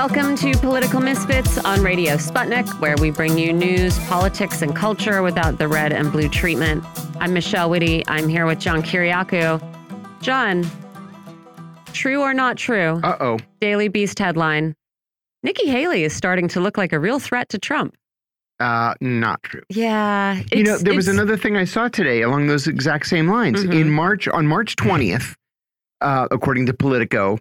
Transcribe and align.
Welcome 0.00 0.34
to 0.36 0.56
Political 0.56 1.00
Misfits 1.00 1.58
on 1.58 1.82
Radio 1.82 2.14
Sputnik, 2.14 2.80
where 2.80 2.96
we 2.96 3.10
bring 3.10 3.36
you 3.36 3.52
news, 3.52 3.98
politics, 4.06 4.62
and 4.62 4.74
culture 4.74 5.22
without 5.22 5.58
the 5.58 5.68
red 5.68 5.92
and 5.92 6.10
blue 6.10 6.26
treatment. 6.30 6.82
I'm 7.20 7.34
Michelle 7.34 7.68
Witte. 7.68 8.04
I'm 8.08 8.26
here 8.26 8.46
with 8.46 8.58
John 8.58 8.82
Kiriakou. 8.82 9.60
John, 10.22 10.64
true 11.92 12.22
or 12.22 12.32
not 12.32 12.56
true? 12.56 12.98
Uh 13.04 13.18
oh. 13.20 13.38
Daily 13.60 13.88
Beast 13.88 14.18
headline 14.18 14.74
Nikki 15.42 15.68
Haley 15.68 16.04
is 16.04 16.16
starting 16.16 16.48
to 16.48 16.60
look 16.60 16.78
like 16.78 16.94
a 16.94 16.98
real 16.98 17.18
threat 17.18 17.50
to 17.50 17.58
Trump. 17.58 17.94
Uh, 18.58 18.94
not 19.02 19.42
true. 19.42 19.64
Yeah. 19.68 20.40
You 20.50 20.62
know, 20.62 20.78
there 20.78 20.94
was 20.94 21.08
another 21.08 21.36
thing 21.36 21.58
I 21.58 21.64
saw 21.64 21.88
today 21.88 22.22
along 22.22 22.46
those 22.46 22.66
exact 22.66 23.06
same 23.06 23.28
lines. 23.28 23.66
Mhm. 23.66 23.78
In 23.78 23.90
March, 23.90 24.26
on 24.28 24.46
March 24.46 24.76
20th, 24.76 25.36
uh, 26.00 26.26
according 26.30 26.64
to 26.66 26.72
Politico, 26.72 27.36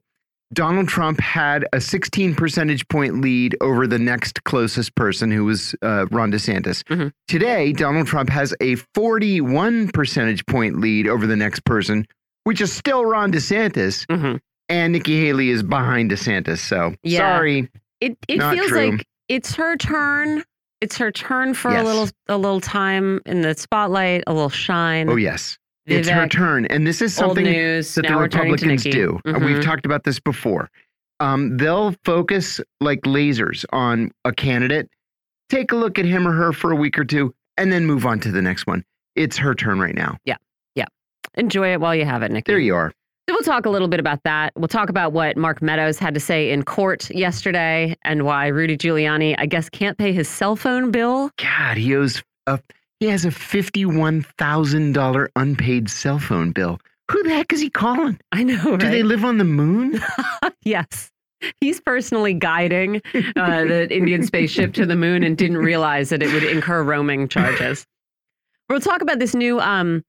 Donald 0.54 0.88
Trump 0.88 1.20
had 1.20 1.66
a 1.74 1.80
16 1.82 2.34
percentage 2.36 2.88
point 2.88 3.22
lead 3.22 3.56
over 3.62 3.86
the 3.86 4.00
next 4.00 4.44
closest 4.46 4.96
person, 4.96 5.30
who 5.32 5.46
was 5.46 5.76
uh, 5.84 6.06
Ron 6.12 6.32
DeSantis. 6.32 6.84
Mhm. 6.86 7.12
Today, 7.28 7.72
Donald 7.72 8.08
Trump 8.08 8.30
has 8.30 8.54
a 8.62 8.76
41 8.96 9.90
percentage 9.90 10.46
point 10.48 10.80
lead 10.80 11.08
over 11.08 11.28
the 11.28 11.36
next 11.36 11.64
person, 11.66 12.06
which 12.46 12.62
is 12.62 12.72
still 12.74 13.06
Ron 13.06 13.32
DeSantis. 13.32 14.06
Mhm. 14.08 14.40
And 14.70 14.94
Nikki 14.94 15.24
Haley 15.26 15.50
is 15.50 15.64
behind 15.64 16.12
DeSantis. 16.12 16.60
So 16.60 16.96
Yeah. 17.04 17.20
sorry. 17.38 17.70
It 18.02 18.18
it 18.28 18.40
feels 18.42 18.68
true. 18.68 18.92
like 18.92 19.06
it's 19.28 19.56
her 19.56 19.76
turn. 19.78 20.44
It's 20.82 20.98
her 20.98 21.12
turn 21.12 21.54
for 21.54 21.70
a 21.76 21.84
little 21.84 22.08
a 22.28 22.38
little 22.38 22.62
time 22.62 23.20
in 23.26 23.42
the 23.42 23.54
spotlight, 23.56 24.24
a 24.28 24.34
little 24.34 24.50
shine. 24.50 25.10
Oh, 25.10 25.16
yes. 25.18 25.58
It's 25.92 26.10
her 26.10 26.28
turn. 26.28 26.66
And 26.68 26.86
this 26.86 27.02
is 27.02 27.14
something 27.14 27.44
news. 27.44 27.96
that 27.96 28.08
the 28.08 28.16
we're 28.16 28.28
turning 28.28 28.56
to 28.58 28.66
Republicans 28.68 28.84
do. 28.84 29.20
Uh, 29.26 29.34
Mhm. 29.40 29.46
We've 29.46 29.64
talked 29.64 29.86
about 29.86 30.04
this 30.04 30.20
before. 30.20 30.70
Um, 31.20 31.58
they'll 31.58 31.96
focus 32.06 32.62
like 32.80 33.02
lasers 33.02 33.66
on 33.74 34.12
a 34.26 34.32
candidate, 34.32 34.90
take 35.50 35.72
a 35.72 35.76
look 35.76 36.00
at 36.00 36.06
him 36.06 36.28
or 36.28 36.32
her 36.32 36.54
for 36.54 36.72
a 36.72 36.76
week 36.76 36.98
or 36.98 37.04
two, 37.04 37.34
and 37.58 37.72
then 37.72 37.86
move 37.86 38.06
on 38.06 38.20
to 38.22 38.32
the 38.32 38.42
next 38.42 38.66
one. 38.68 38.84
It's 39.16 39.38
her 39.38 39.54
turn 39.54 39.80
right 39.80 39.96
now. 39.96 40.18
Yeah. 40.26 40.38
Yeah. 40.76 40.86
Enjoy 41.36 41.74
it 41.74 41.82
while 41.82 41.94
you 41.96 42.06
have 42.06 42.24
it, 42.24 42.32
Nikki. 42.32 42.52
There 42.52 42.60
you 42.60 42.76
are. 42.76 42.92
So 43.28 43.36
we'll 43.36 43.44
talk 43.44 43.66
a 43.68 43.70
little 43.70 43.88
bit 43.90 44.00
about 44.00 44.24
that. 44.24 44.54
We'll 44.56 44.68
talk 44.70 44.90
about 44.90 45.14
what 45.14 45.38
Mark 45.38 45.62
Meadows 45.62 46.00
had 46.00 46.14
to 46.16 46.20
say 46.20 46.50
in 46.52 46.64
court 46.64 47.12
yesterday 47.12 47.96
and 48.04 48.24
why 48.24 48.48
Rudy 48.48 48.76
Giuliani, 48.78 49.36
I 49.38 49.46
guess, 49.46 49.70
can't 49.70 49.98
pay 50.00 50.14
his 50.14 50.28
cell 50.28 50.56
phone 50.56 50.90
bill. 50.90 51.30
God, 51.38 51.78
he 51.78 51.96
owes 51.96 52.24
a, 52.48 52.60
he 53.00 53.08
has 53.08 53.26
a 53.26 53.32
fifty-one 53.32 54.22
thousand 54.38 54.94
dollar 54.94 55.30
unpaid 55.36 55.90
cell 55.90 56.20
phone 56.20 56.52
bill. 56.52 56.80
Who 57.12 57.24
the 57.24 57.30
heck 57.30 57.52
is 57.54 57.62
he 57.62 57.70
calling? 57.70 58.20
I 58.32 58.44
know, 58.44 58.72
right? 58.72 58.80
Do 58.80 58.90
they 58.90 59.04
live 59.04 59.26
on 59.26 59.38
the 59.38 59.44
moon? 59.44 60.00
yes. 60.64 61.12
He's 61.62 61.80
personally 61.80 62.34
guiding 62.34 63.02
uh, 63.36 63.64
the 63.64 63.88
Indian 63.96 64.24
spaceship 64.24 64.74
to 64.74 64.86
the 64.86 64.96
moon 64.96 65.24
and 65.24 65.38
didn't 65.38 65.58
realize 65.58 66.10
that 66.10 66.22
it 66.22 66.32
would 66.34 66.44
incur 66.44 66.84
roaming 66.84 67.30
charges. 67.30 67.86
We'll 68.68 68.82
talk 68.82 69.02
about 69.02 69.20
this 69.20 69.34
new 69.34 69.60
um, 69.60 70.04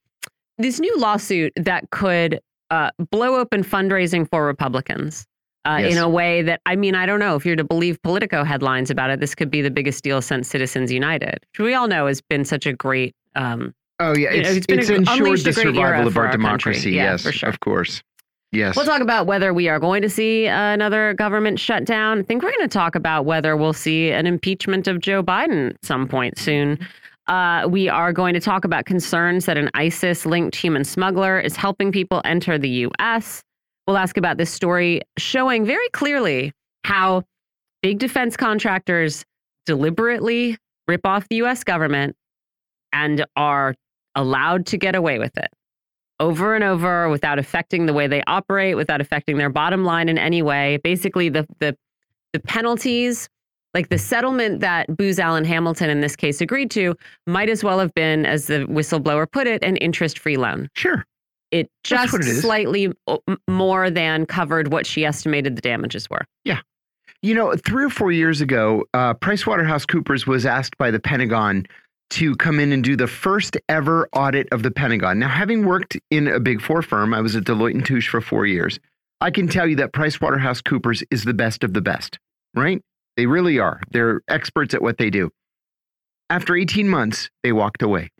this 0.58 0.80
new 0.80 0.94
lawsuit 0.98 1.52
that 1.56 1.88
could 1.90 2.40
uh, 2.70 2.90
blow 3.10 3.36
open 3.36 3.64
fundraising 3.64 4.28
for 4.28 4.44
Republicans 4.44 5.26
uh, 5.64 5.78
Yes. 5.80 5.92
in 5.92 5.98
a 5.98 6.08
way 6.08 6.42
that 6.42 6.60
I 6.66 6.76
mean 6.76 6.94
I 6.94 7.06
don't 7.06 7.20
know 7.20 7.36
if 7.36 7.44
you're 7.44 7.56
to 7.56 7.64
believe 7.64 8.00
Politico 8.02 8.44
headlines 8.44 8.90
about 8.90 9.10
it. 9.10 9.20
This 9.20 9.34
could 9.34 9.50
be 9.50 9.62
the 9.62 9.70
biggest 9.70 10.02
deal 10.04 10.22
since 10.22 10.48
Citizens 10.48 10.90
United, 10.92 11.38
which 11.52 11.58
we 11.58 11.74
all 11.74 11.88
know 11.88 12.06
has 12.06 12.20
been 12.20 12.44
such 12.44 12.66
a 12.66 12.72
great. 12.72 13.14
Um, 13.34 13.74
Oh 14.02 14.16
yeah, 14.16 14.32
You 14.32 14.42
know, 14.42 14.48
it's, 14.48 14.66
it's 14.68 14.88
it's 14.88 14.90
ensured 14.90 15.40
the 15.40 15.50
a 15.50 15.52
great 15.52 15.76
era 15.76 15.98
survival 15.98 16.06
of 16.08 16.16
our 16.16 16.26
our 16.26 16.32
democracy. 16.32 16.92
Yeah, 16.92 17.12
yes, 17.12 17.20
sure. 17.34 17.48
of 17.50 17.60
course. 17.60 18.02
Yes. 18.52 18.74
We'll 18.74 18.86
talk 18.86 19.02
about 19.02 19.26
whether 19.26 19.52
we 19.54 19.68
are 19.68 19.78
going 19.78 20.02
to 20.02 20.08
see 20.10 20.48
uh, 20.48 20.72
another 20.72 21.14
government 21.14 21.60
shutdown. 21.60 22.18
I 22.18 22.22
think 22.22 22.42
we're 22.42 22.50
going 22.50 22.62
to 22.68 22.72
talk 22.72 22.94
about 22.96 23.24
whether 23.26 23.56
we'll 23.56 23.72
see 23.74 24.10
an 24.10 24.26
impeachment 24.26 24.88
of 24.88 25.00
Joe 25.00 25.22
Biden 25.22 25.70
at 25.70 25.84
some 25.84 26.08
point 26.08 26.36
soon. 26.38 26.78
Uh, 27.28 27.68
we 27.70 27.88
are 27.88 28.12
going 28.12 28.34
to 28.34 28.40
talk 28.40 28.64
about 28.64 28.86
concerns 28.86 29.44
that 29.44 29.56
an 29.56 29.70
ISIS 29.74 30.26
linked 30.26 30.56
human 30.56 30.82
smuggler 30.82 31.38
is 31.38 31.54
helping 31.54 31.92
people 31.92 32.20
enter 32.24 32.58
the 32.58 32.70
U.S. 32.70 33.42
We'll 33.86 33.96
ask 33.96 34.16
about 34.16 34.36
this 34.36 34.50
story 34.50 35.02
showing 35.18 35.64
very 35.64 35.88
clearly 35.90 36.52
how 36.84 37.24
big 37.82 37.98
defense 37.98 38.36
contractors 38.36 39.24
deliberately 39.66 40.56
rip 40.86 41.04
off 41.04 41.28
the 41.28 41.36
U.S. 41.36 41.64
government 41.64 42.16
and 42.92 43.24
are 43.36 43.74
allowed 44.14 44.66
to 44.66 44.76
get 44.76 44.94
away 44.94 45.18
with 45.18 45.36
it 45.36 45.48
over 46.20 46.54
and 46.54 46.62
over 46.62 47.08
without 47.08 47.38
affecting 47.38 47.86
the 47.86 47.92
way 47.92 48.06
they 48.06 48.22
operate, 48.26 48.76
without 48.76 49.00
affecting 49.00 49.38
their 49.38 49.48
bottom 49.48 49.84
line 49.84 50.08
in 50.08 50.18
any 50.18 50.42
way. 50.42 50.78
Basically, 50.84 51.28
the 51.28 51.46
the 51.58 51.76
the 52.32 52.40
penalties, 52.40 53.28
like 53.74 53.88
the 53.88 53.98
settlement 53.98 54.60
that 54.60 54.94
Booz 54.96 55.18
Allen 55.18 55.44
Hamilton 55.44 55.90
in 55.90 56.00
this 56.00 56.14
case 56.14 56.40
agreed 56.40 56.70
to, 56.72 56.94
might 57.26 57.48
as 57.48 57.64
well 57.64 57.80
have 57.80 57.92
been, 57.94 58.24
as 58.26 58.46
the 58.46 58.66
whistleblower 58.66 59.30
put 59.30 59.48
it, 59.48 59.64
an 59.64 59.76
interest-free 59.78 60.36
loan. 60.36 60.68
sure. 60.74 61.04
It 61.50 61.70
just 61.82 62.14
it 62.14 62.22
slightly 62.40 62.92
more 63.48 63.90
than 63.90 64.26
covered 64.26 64.72
what 64.72 64.86
she 64.86 65.04
estimated 65.04 65.56
the 65.56 65.62
damages 65.62 66.08
were. 66.08 66.24
Yeah. 66.44 66.60
You 67.22 67.34
know, 67.34 67.54
three 67.56 67.84
or 67.84 67.90
four 67.90 68.12
years 68.12 68.40
ago, 68.40 68.84
uh, 68.94 69.14
PricewaterhouseCoopers 69.14 70.26
was 70.26 70.46
asked 70.46 70.78
by 70.78 70.90
the 70.90 71.00
Pentagon 71.00 71.66
to 72.10 72.34
come 72.36 72.58
in 72.58 72.72
and 72.72 72.82
do 72.82 72.96
the 72.96 73.06
first 73.06 73.56
ever 73.68 74.08
audit 74.12 74.48
of 74.52 74.62
the 74.62 74.70
Pentagon. 74.70 75.18
Now, 75.18 75.28
having 75.28 75.64
worked 75.64 75.96
in 76.10 76.28
a 76.28 76.40
big 76.40 76.60
four 76.60 76.82
firm, 76.82 77.12
I 77.12 77.20
was 77.20 77.36
at 77.36 77.44
Deloitte 77.44 77.74
and 77.74 77.84
Touche 77.86 78.08
for 78.08 78.20
four 78.20 78.46
years. 78.46 78.78
I 79.20 79.30
can 79.30 79.48
tell 79.48 79.66
you 79.66 79.76
that 79.76 79.92
PricewaterhouseCoopers 79.92 81.04
is 81.10 81.24
the 81.24 81.34
best 81.34 81.62
of 81.62 81.74
the 81.74 81.82
best, 81.82 82.18
right? 82.54 82.82
They 83.16 83.26
really 83.26 83.58
are. 83.58 83.80
They're 83.90 84.22
experts 84.28 84.72
at 84.72 84.82
what 84.82 84.98
they 84.98 85.10
do. 85.10 85.30
After 86.30 86.56
18 86.56 86.88
months, 86.88 87.28
they 87.42 87.52
walked 87.52 87.82
away 87.82 88.10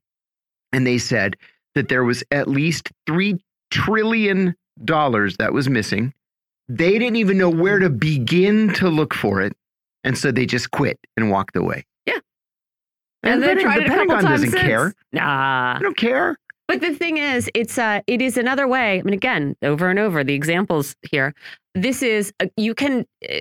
and 0.73 0.87
they 0.87 0.99
said 0.99 1.37
that 1.75 1.89
there 1.89 2.05
was 2.05 2.23
at 2.31 2.49
least 2.49 2.91
$3 3.09 3.39
trillion 3.71 4.55
that 4.77 5.51
was 5.53 5.69
missing. 5.69 6.13
They 6.69 6.93
didn't 6.99 7.17
even 7.17 7.39
know 7.39 7.51
where 7.51 7.79
to 7.79 7.91
begin 7.91 8.73
to 8.75 8.89
look 8.89 9.15
for 9.15 9.41
it. 9.43 9.55
And 10.05 10.17
so 10.17 10.31
they 10.33 10.47
just 10.47 10.71
quit 10.71 10.99
and 11.17 11.31
walked 11.31 11.57
away. 11.57 11.85
Yeah. 12.07 12.19
And, 13.23 13.43
they 13.43 13.55
the, 13.55 13.61
tried 13.63 13.79
the 13.79 13.83
it 13.83 13.87
a 13.87 13.91
Pentagon 13.91 14.23
times 14.23 14.41
doesn't 14.41 14.51
since. 14.51 14.63
care. 14.63 14.95
Nah. 15.13 15.77
I 15.77 15.81
don't 15.83 15.97
care. 15.97 16.37
But 16.69 16.81
the 16.81 16.95
thing 16.95 17.19
is, 17.19 17.51
it's 17.53 17.79
uh, 17.79 18.01
it 18.07 18.23
is 18.23 18.37
another 18.37 18.69
way. 18.69 19.01
I 19.01 19.03
mean, 19.03 19.13
again, 19.13 19.57
over 19.61 19.91
and 19.91 19.99
over, 19.99 20.23
the 20.23 20.35
examples 20.35 20.95
here. 21.03 21.35
This 21.75 22.01
is 22.01 22.33
uh, 22.39 22.47
you 22.57 22.77
can. 22.77 23.07
Uh, 23.29 23.41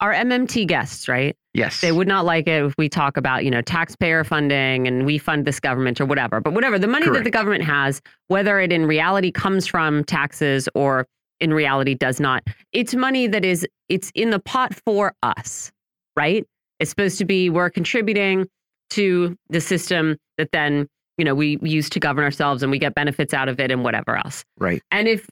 our 0.00 0.14
MMT 0.14 0.66
guests, 0.66 1.08
right? 1.08 1.36
Yes. 1.52 1.80
They 1.80 1.90
would 1.92 2.06
not 2.06 2.24
like 2.24 2.46
it 2.46 2.64
if 2.64 2.74
we 2.78 2.88
talk 2.88 3.16
about, 3.16 3.44
you 3.44 3.50
know, 3.50 3.60
taxpayer 3.60 4.22
funding 4.22 4.86
and 4.86 5.04
we 5.04 5.18
fund 5.18 5.44
this 5.44 5.58
government 5.58 6.00
or 6.00 6.06
whatever. 6.06 6.40
But 6.40 6.52
whatever, 6.54 6.78
the 6.78 6.86
money 6.86 7.10
that 7.10 7.24
the 7.24 7.30
government 7.30 7.64
has, 7.64 8.00
whether 8.28 8.60
it 8.60 8.72
in 8.72 8.86
reality 8.86 9.32
comes 9.32 9.66
from 9.66 10.04
taxes 10.04 10.68
or 10.76 11.06
in 11.40 11.52
reality 11.52 11.94
does 11.94 12.20
not, 12.20 12.44
it's 12.72 12.94
money 12.94 13.26
that 13.26 13.44
is 13.44 13.66
it's 13.88 14.12
in 14.14 14.30
the 14.30 14.38
pot 14.38 14.74
for 14.86 15.12
us, 15.24 15.72
right? 16.16 16.46
It's 16.78 16.90
supposed 16.90 17.18
to 17.18 17.24
be 17.24 17.50
we're 17.50 17.70
contributing 17.70 18.46
to 18.90 19.36
the 19.48 19.60
system 19.60 20.16
that 20.38 20.52
then, 20.52 20.86
you 21.18 21.24
know, 21.24 21.34
we 21.34 21.58
use 21.62 21.90
to 21.90 22.00
govern 22.00 22.24
ourselves 22.24 22.62
and 22.62 22.70
we 22.70 22.78
get 22.78 22.94
benefits 22.94 23.34
out 23.34 23.48
of 23.48 23.58
it 23.58 23.70
and 23.72 23.82
whatever 23.82 24.16
else. 24.16 24.44
right. 24.58 24.82
And 24.92 25.08
if 25.08 25.28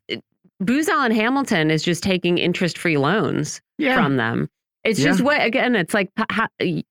Booz 0.60 0.88
Allen 0.88 1.12
Hamilton 1.12 1.70
is 1.70 1.84
just 1.84 2.02
taking 2.02 2.38
interest-free 2.38 2.96
loans 2.96 3.60
Yeah. 3.78 3.94
from 3.94 4.16
them. 4.16 4.48
It's 4.84 5.00
just 5.00 5.20
what 5.20 5.42
again. 5.42 5.74
It's 5.76 5.92
like 5.92 6.10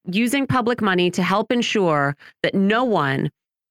using 0.04 0.46
public 0.46 0.80
money 0.80 1.10
to 1.10 1.22
help 1.22 1.50
ensure 1.50 2.16
that 2.42 2.54
no 2.54 2.84
one 2.84 3.30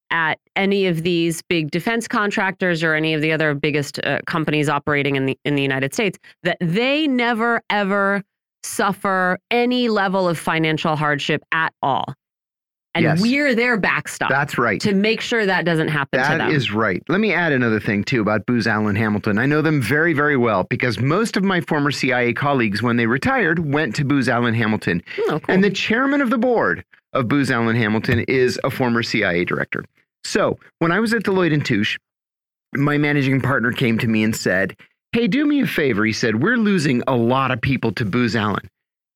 at 0.10 0.40
any 0.56 0.88
of 0.88 1.04
these 1.04 1.42
big 1.44 1.72
defense 1.72 2.08
contractors 2.08 2.84
or 2.84 2.94
any 2.94 3.14
of 3.14 3.22
the 3.22 3.31
other 3.31 3.54
biggest 3.54 4.00
uh, 4.00 4.19
companies 4.25 4.69
operating 4.69 5.16
in 5.16 5.25
the 5.25 5.38
in 5.46 5.56
the 5.56 5.62
United 5.62 5.94
States 5.94 6.18
that 6.44 6.58
they 6.60 7.08
never 7.08 7.62
ever 7.69 8.24
suffer 8.64 9.40
any 9.52 9.88
level 9.88 10.28
of 10.28 10.38
financial 10.38 10.96
hardship 10.96 11.44
at 11.52 11.74
all. 11.81 12.06
And 12.98 13.04
Yes. 13.04 13.22
we're 13.22 13.54
their 13.54 13.78
backstop 13.78 14.30
That's 14.32 14.58
right. 14.58 14.82
to 14.82 14.94
make 14.96 15.22
sure 15.22 15.46
that 15.46 15.66
doesn't 15.66 15.90
happen 15.90 16.20
to 16.20 16.38
them. 16.40 16.50
is 16.50 16.72
right. 16.72 17.04
Let 17.08 17.20
me 17.20 17.32
add 17.32 17.52
another 17.52 17.80
thing 17.80 18.04
too 18.04 18.22
about 18.22 18.46
Booz 18.48 18.66
Allen 18.66 18.96
Hamilton. 18.96 19.38
I 19.38 19.46
know 19.46 19.62
them 19.62 19.80
very, 19.82 20.14
very 20.14 20.36
well 20.36 20.64
because 20.64 21.00
most 21.00 21.38
of 21.38 21.44
my 21.44 21.62
former 21.62 21.92
CIA 21.92 22.34
colleagues, 22.34 22.82
when 22.82 22.98
they 22.98 23.06
retired, 23.06 23.72
went 23.72 23.96
to 23.98 24.04
Booz 24.04 24.28
Allen 24.28 24.56
Hamilton. 24.56 25.04
Hmm, 25.16 25.32
oh, 25.34 25.40
cool. 25.40 25.54
And 25.54 25.64
the 25.64 25.70
chairman 25.70 26.22
of 26.22 26.32
the 26.32 26.40
board 26.40 26.84
of 27.14 27.28
Booz 27.28 27.52
Allen 27.52 27.76
Hamilton 27.76 28.22
is 28.28 28.60
a 28.64 28.72
former 28.72 29.04
CIA 29.04 29.46
director. 29.46 29.86
So 30.24 30.58
when 30.80 30.92
I 30.92 31.00
was 31.00 31.14
at 31.14 31.22
Deloitte 31.24 31.54
and 31.54 31.64
Touche, 31.64 31.98
my 32.74 32.98
managing 32.98 33.42
partner 33.42 33.72
came 33.72 34.00
to 34.00 34.08
me 34.08 34.24
and 34.24 34.36
said, 34.36 34.76
Hey, 35.12 35.28
do 35.28 35.46
me 35.46 35.62
a 35.62 35.68
favor. 35.68 36.04
He 36.04 36.14
said, 36.14 36.42
We're 36.42 36.58
losing 36.58 37.04
a 37.08 37.16
lot 37.16 37.52
of 37.52 37.62
people 37.62 37.92
to 37.94 38.06
Booz 38.06 38.36
Allen. 38.36 38.68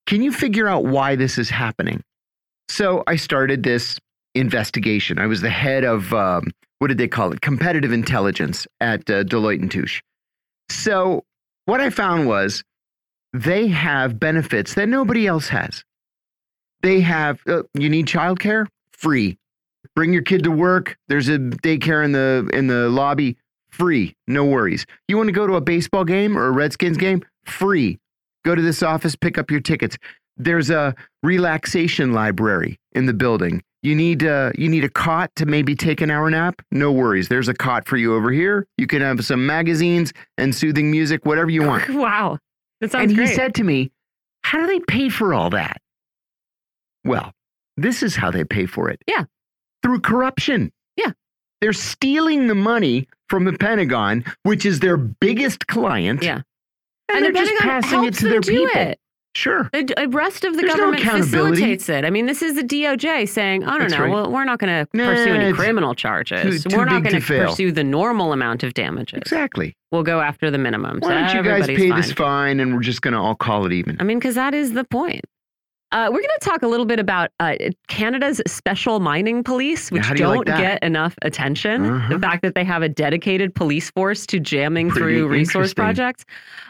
Can 0.06 0.22
you 0.22 0.32
figure 0.32 0.68
out 0.68 0.84
why 0.84 1.16
this 1.16 1.36
is 1.36 1.50
happening? 1.50 2.02
So 2.72 3.02
I 3.06 3.16
started 3.16 3.64
this 3.64 3.98
investigation. 4.34 5.18
I 5.18 5.26
was 5.26 5.42
the 5.42 5.50
head 5.50 5.84
of, 5.84 6.10
um, 6.14 6.50
what 6.78 6.88
did 6.88 6.96
they 6.96 7.06
call 7.06 7.30
it? 7.30 7.42
Competitive 7.42 7.92
intelligence 7.92 8.66
at 8.80 9.00
uh, 9.10 9.24
Deloitte 9.24 9.60
and 9.60 9.70
Touche. 9.70 10.00
So 10.70 11.22
what 11.66 11.82
I 11.82 11.90
found 11.90 12.26
was 12.26 12.64
they 13.34 13.66
have 13.68 14.18
benefits 14.18 14.72
that 14.72 14.88
nobody 14.88 15.26
else 15.26 15.48
has. 15.48 15.84
They 16.80 17.02
have, 17.02 17.42
uh, 17.46 17.64
you 17.74 17.90
need 17.90 18.06
childcare? 18.06 18.66
Free. 18.94 19.36
Bring 19.94 20.14
your 20.14 20.22
kid 20.22 20.44
to 20.44 20.50
work. 20.50 20.96
There's 21.08 21.28
a 21.28 21.36
daycare 21.36 22.02
in 22.02 22.12
the 22.12 22.48
in 22.54 22.68
the 22.68 22.88
lobby. 22.88 23.36
Free. 23.70 24.14
No 24.26 24.46
worries. 24.46 24.86
You 25.08 25.18
want 25.18 25.28
to 25.28 25.32
go 25.32 25.46
to 25.46 25.56
a 25.56 25.60
baseball 25.60 26.04
game 26.04 26.38
or 26.38 26.46
a 26.46 26.50
Redskins 26.50 26.96
game? 26.96 27.22
Free. 27.44 27.98
Go 28.46 28.54
to 28.54 28.62
this 28.62 28.82
office, 28.82 29.14
pick 29.14 29.36
up 29.36 29.50
your 29.50 29.60
tickets. 29.60 29.98
There's 30.36 30.70
a 30.70 30.94
relaxation 31.22 32.12
library 32.12 32.78
in 32.92 33.06
the 33.06 33.14
building. 33.14 33.62
You 33.82 33.96
need 33.96 34.24
uh, 34.24 34.52
you 34.56 34.68
need 34.68 34.84
a 34.84 34.88
cot 34.88 35.34
to 35.36 35.46
maybe 35.46 35.74
take 35.74 36.00
an 36.00 36.10
hour 36.10 36.30
nap? 36.30 36.62
No 36.70 36.92
worries. 36.92 37.28
There's 37.28 37.48
a 37.48 37.54
cot 37.54 37.88
for 37.88 37.96
you 37.96 38.14
over 38.14 38.30
here. 38.30 38.66
You 38.78 38.86
can 38.86 39.02
have 39.02 39.24
some 39.24 39.44
magazines 39.44 40.12
and 40.38 40.54
soothing 40.54 40.90
music, 40.90 41.26
whatever 41.26 41.50
you 41.50 41.64
want. 41.64 41.88
wow. 41.94 42.38
That 42.80 42.92
sounds 42.92 43.10
and 43.10 43.16
great. 43.16 43.28
he 43.28 43.34
said 43.34 43.54
to 43.56 43.64
me, 43.64 43.90
How 44.44 44.60
do 44.60 44.66
they 44.66 44.80
pay 44.80 45.08
for 45.08 45.34
all 45.34 45.50
that? 45.50 45.80
Well, 47.04 47.32
this 47.76 48.02
is 48.04 48.14
how 48.14 48.30
they 48.30 48.44
pay 48.44 48.66
for 48.66 48.88
it. 48.88 49.02
Yeah. 49.08 49.24
Through 49.82 50.00
corruption. 50.00 50.72
Yeah. 50.96 51.10
They're 51.60 51.72
stealing 51.72 52.46
the 52.46 52.54
money 52.54 53.08
from 53.28 53.44
the 53.44 53.52
Pentagon, 53.52 54.24
which 54.44 54.64
is 54.64 54.78
their 54.78 54.96
biggest 54.96 55.66
client. 55.66 56.22
Yeah. 56.22 56.42
And, 57.08 57.24
they're 57.24 57.32
the 57.32 57.38
just 57.40 57.62
passing 57.62 58.04
it 58.04 58.14
to 58.14 58.28
their 58.28 58.40
people. 58.40 58.80
It. 58.80 58.98
Sure. 59.34 59.70
The 59.72 59.84
d- 59.84 59.94
rest 60.08 60.44
of 60.44 60.56
the 60.56 60.62
There's 60.62 60.74
government 60.74 61.02
accountability. 61.02 61.54
facilitates 61.56 61.88
it. 61.88 62.04
I 62.04 62.10
mean, 62.10 62.26
this 62.26 62.42
is 62.42 62.54
the 62.54 62.62
DOJ 62.62 63.26
saying, 63.26 63.64
"I 63.64 63.70
don't 63.70 63.80
That's 63.80 63.94
know. 63.94 64.00
right. 64.00 64.10
Well, 64.12 64.30
we're 64.30 64.44
not 64.44 64.58
going 64.58 64.84
to 64.86 64.96
Nah, 64.96 65.06
pursue 65.06 65.32
any 65.32 65.52
criminal 65.54 65.94
charges. 65.94 66.62
too- 66.64 66.68
too 66.70 66.76
we're 66.76 66.84
not 66.84 67.02
going 67.02 67.14
to 67.14 67.20
fail." 67.20 67.48
pursue 67.48 67.72
the 67.72 67.82
normal 67.84 68.32
amount 68.34 68.62
of 68.62 68.74
damages. 68.74 69.18
Exactly. 69.18 69.74
We'll 69.90 70.02
go 70.02 70.20
after 70.20 70.50
the 70.50 70.58
minimum. 70.58 70.98
Why 71.00 71.14
don't 71.14 71.34
you 71.34 71.42
guys 71.50 71.66
pay 71.66 71.88
fine. 71.88 72.00
this 72.00 72.12
fine 72.12 72.60
and 72.60 72.74
we're 72.74 72.80
just 72.80 73.00
going 73.00 73.14
to 73.14 73.20
all 73.20 73.34
call 73.34 73.64
it 73.64 73.72
even? 73.72 73.96
I 74.00 74.04
mean, 74.04 74.18
because 74.18 74.34
that 74.34 74.52
is 74.54 74.72
the 74.74 74.84
point. 74.84 75.22
Uh, 75.92 76.06
we're 76.10 76.20
going 76.20 76.28
to 76.40 76.48
talk 76.48 76.62
a 76.62 76.66
little 76.66 76.86
bit 76.86 76.98
about 76.98 77.30
uh, 77.38 77.54
Canada's 77.86 78.40
special 78.46 78.98
mining 78.98 79.44
police, 79.44 79.90
which 79.92 80.08
do 80.14 80.22
you 80.22 80.26
like 80.26 80.46
get 80.46 80.82
enough 80.82 81.14
attention. 81.20 81.84
Uh-huh. 81.84 82.14
The 82.14 82.18
fact 82.18 82.40
that 82.42 82.54
they 82.54 82.64
have 82.64 82.80
a 82.80 82.88
dedicated 82.88 83.54
police 83.54 83.90
force 83.90 84.24
to 84.28 84.40
jamming 84.40 84.88
Pretty 84.88 85.18
through 85.18 85.28
resource 85.28 85.74
projects. 85.74 86.24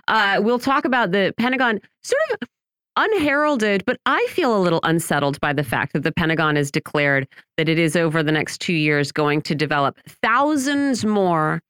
Uh, 0.09 0.41
we'll 0.43 0.59
talk 0.59 0.85
about 0.85 1.13
the 1.13 1.33
Pentagon 1.39 1.79
sort 2.03 2.21
of 2.33 2.49
unheralded, 2.97 3.85
but 3.87 3.99
I 4.07 4.27
feel 4.31 4.57
a 4.57 4.61
little 4.61 4.81
unsettled 4.83 5.41
by 5.41 5.53
the 5.53 5.65
fact 5.65 5.93
that 5.93 6.03
the 6.03 6.13
Pentagon 6.13 6.57
has 6.57 6.71
declared 6.71 7.27
that 7.57 7.69
it 7.69 7.79
is 7.79 7.97
over 7.97 8.23
the 8.23 8.33
next 8.33 8.61
two 8.61 8.75
years 8.75 9.13
going 9.13 9.43
to 9.43 9.55
develop 9.55 9.99
thousands 10.23 11.05
more 11.05 11.61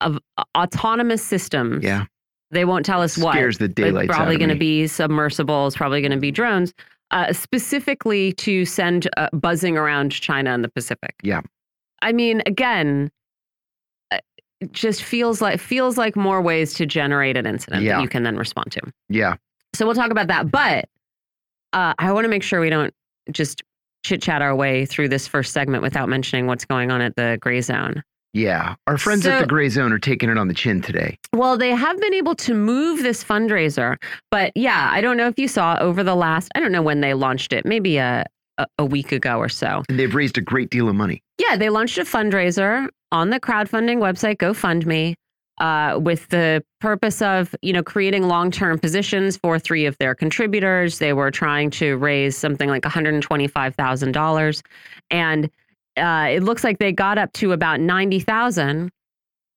of 0.00 0.18
autonomous 0.56 1.22
systems. 1.22 1.84
Yeah. 1.84 2.04
They 2.50 2.64
won't 2.64 2.86
tell 2.86 3.02
us 3.02 3.18
what. 3.18 3.32
Scares 3.34 3.58
the 3.58 3.68
daylights 3.68 4.08
probably 4.08 4.38
going 4.38 4.48
to 4.48 4.54
be 4.56 4.86
submersibles, 4.86 5.76
probably 5.76 6.00
going 6.00 6.12
to 6.12 6.18
be 6.18 6.30
drones, 6.30 6.72
uh, 7.10 7.32
specifically 7.32 8.32
to 8.34 8.64
send 8.64 9.08
uh, 9.16 9.28
buzzing 9.32 9.76
around 9.76 10.12
China 10.12 10.50
and 10.52 10.64
the 10.64 10.70
Pacific. 10.70 11.14
Yeah. 11.22 11.42
I 12.00 12.12
mean, 12.12 12.42
again, 12.46 13.10
uh, 14.10 14.18
it 14.60 14.72
just 14.72 15.02
feels 15.02 15.42
like 15.42 15.60
feels 15.60 15.98
like 15.98 16.16
more 16.16 16.40
ways 16.40 16.72
to 16.74 16.86
generate 16.86 17.36
an 17.36 17.44
incident 17.44 17.82
Yeah. 17.82 17.96
that 17.96 18.02
you 18.02 18.08
can 18.08 18.22
then 18.22 18.36
respond 18.36 18.72
to. 18.72 18.80
Yeah. 19.08 19.36
So 19.78 19.86
we'll 19.86 19.94
talk 19.94 20.10
about 20.10 20.26
that, 20.26 20.50
but 20.50 20.88
uh, 21.72 21.94
I 22.00 22.10
want 22.10 22.24
to 22.24 22.28
make 22.28 22.42
sure 22.42 22.60
we 22.60 22.68
don't 22.68 22.92
just 23.30 23.62
chit 24.04 24.20
chat 24.20 24.42
our 24.42 24.56
way 24.56 24.84
through 24.84 25.08
this 25.08 25.28
first 25.28 25.52
segment 25.52 25.84
without 25.84 26.08
mentioning 26.08 26.48
what's 26.48 26.64
going 26.64 26.90
on 26.90 27.00
at 27.00 27.14
the 27.14 27.38
gray 27.40 27.60
zone. 27.60 28.02
Yeah. 28.32 28.74
Our 28.88 28.98
friends 28.98 29.24
at 29.24 29.40
the 29.40 29.46
Gray 29.46 29.68
Zone 29.68 29.92
are 29.92 29.98
taking 29.98 30.30
it 30.30 30.36
on 30.36 30.48
the 30.48 30.54
chin 30.54 30.82
today. 30.82 31.16
Well, 31.32 31.56
they 31.56 31.70
have 31.70 31.98
been 32.00 32.12
able 32.12 32.34
to 32.34 32.54
move 32.54 33.04
this 33.04 33.22
fundraiser, 33.22 33.96
but 34.32 34.50
yeah, 34.56 34.90
I 34.92 35.00
don't 35.00 35.16
know 35.16 35.28
if 35.28 35.38
you 35.38 35.46
saw 35.46 35.78
over 35.80 36.02
the 36.02 36.16
last, 36.16 36.50
I 36.56 36.60
don't 36.60 36.72
know 36.72 36.82
when 36.82 37.00
they 37.00 37.14
launched 37.14 37.52
it, 37.52 37.64
maybe 37.64 37.98
a, 37.98 38.24
a, 38.58 38.66
a 38.78 38.84
week 38.84 39.12
ago 39.12 39.38
or 39.38 39.48
so. 39.48 39.84
And 39.88 39.96
they've 39.96 40.14
raised 40.14 40.36
a 40.36 40.42
great 40.42 40.70
deal 40.70 40.88
of 40.88 40.96
money. 40.96 41.22
Yeah, 41.38 41.56
they 41.56 41.70
launched 41.70 41.98
a 41.98 42.02
fundraiser 42.02 42.88
on 43.12 43.30
the 43.30 43.38
crowdfunding 43.38 43.98
website 43.98 44.38
GoFundMe 44.38 45.14
uh, 45.60 45.98
with 46.00 46.28
the 46.28 46.62
purpose 46.80 47.20
of, 47.20 47.54
you 47.62 47.72
know, 47.72 47.82
creating 47.82 48.28
long-term 48.28 48.78
positions 48.78 49.36
for 49.36 49.58
three 49.58 49.86
of 49.86 49.96
their 49.98 50.14
contributors. 50.14 50.98
They 50.98 51.12
were 51.12 51.30
trying 51.30 51.70
to 51.72 51.96
raise 51.96 52.36
something 52.36 52.68
like 52.68 52.82
$125,000, 52.82 54.62
and 55.10 55.50
uh, 55.96 56.28
it 56.30 56.42
looks 56.42 56.62
like 56.62 56.78
they 56.78 56.92
got 56.92 57.18
up 57.18 57.32
to 57.34 57.52
about 57.52 57.80
90,000. 57.80 58.90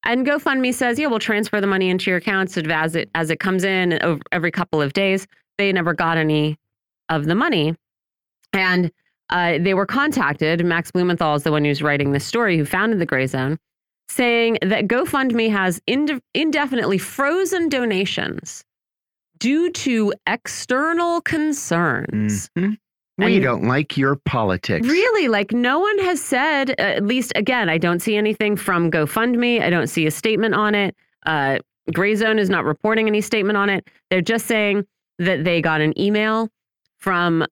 And 0.03 0.25
GoFundMe 0.25 0.73
says, 0.73 0.97
yeah, 0.97 1.05
we'll 1.05 1.19
transfer 1.19 1.61
the 1.61 1.67
money 1.67 1.89
into 1.89 2.09
your 2.09 2.17
accounts 2.17 2.57
as 2.57 2.95
it 2.95 3.09
as 3.13 3.29
it 3.29 3.39
comes 3.39 3.63
in 3.63 3.99
every 4.31 4.49
couple 4.49 4.81
of 4.81 4.93
days. 4.93 5.27
They 5.59 5.71
never 5.71 5.93
got 5.93 6.17
any 6.17 6.57
of 7.09 7.25
the 7.25 7.35
money, 7.35 7.75
and 8.53 8.91
uh, 9.29 9.59
they 9.59 9.75
were 9.75 9.85
contacted. 9.85 10.65
Max 10.65 10.91
Blumenthal 10.91 11.35
is 11.35 11.43
the 11.43 11.51
one 11.51 11.63
who's 11.63 11.83
writing 11.83 12.11
this 12.11 12.25
story, 12.25 12.57
who 12.57 12.65
founded 12.65 12.99
the 12.99 13.05
Gray 13.05 13.27
Zone, 13.27 13.59
saying 14.15 14.57
that 14.61 14.87
GoFundMe 14.87 15.49
has 15.51 15.81
inde- 15.87 16.21
indefinitely 16.33 16.97
frozen 16.97 17.69
donations 17.69 18.63
due 19.39 19.71
to 19.71 20.13
external 20.27 21.21
concerns. 21.21 22.49
Mhm. 22.57 22.77
We 23.17 23.35
And- 23.35 23.43
don't 23.43 23.63
like 23.67 23.97
your 23.97 24.15
politics. 24.25 24.87
Really, 24.87 25.27
like 25.27 25.51
no 25.51 25.79
one 25.79 25.97
has 25.99 26.21
said, 26.21 26.71
at 26.79 27.05
least 27.05 27.31
again, 27.35 27.69
I 27.69 27.77
don't 27.77 27.99
see 28.01 28.15
anything 28.15 28.55
from 28.55 28.91
GoFundMe. 28.91 29.61
I 29.61 29.69
don't 29.69 29.87
see 29.87 30.05
a 30.07 30.11
statement 30.11 30.55
on 30.55 30.75
it. 30.75 30.95
Uh, 31.25 31.59
Gray 31.93 32.15
Zone 32.15 32.37
is 32.39 32.49
not 32.49 32.65
reporting 32.65 33.07
any 33.07 33.21
statement 33.21 33.57
on 33.57 33.69
it. 33.69 33.87
They're 34.09 34.21
just 34.21 34.45
saying 34.45 34.85
that 35.19 35.43
they 35.43 35.61
got 35.61 35.81
an 35.81 35.97
email 35.99 36.49
from 36.99 37.45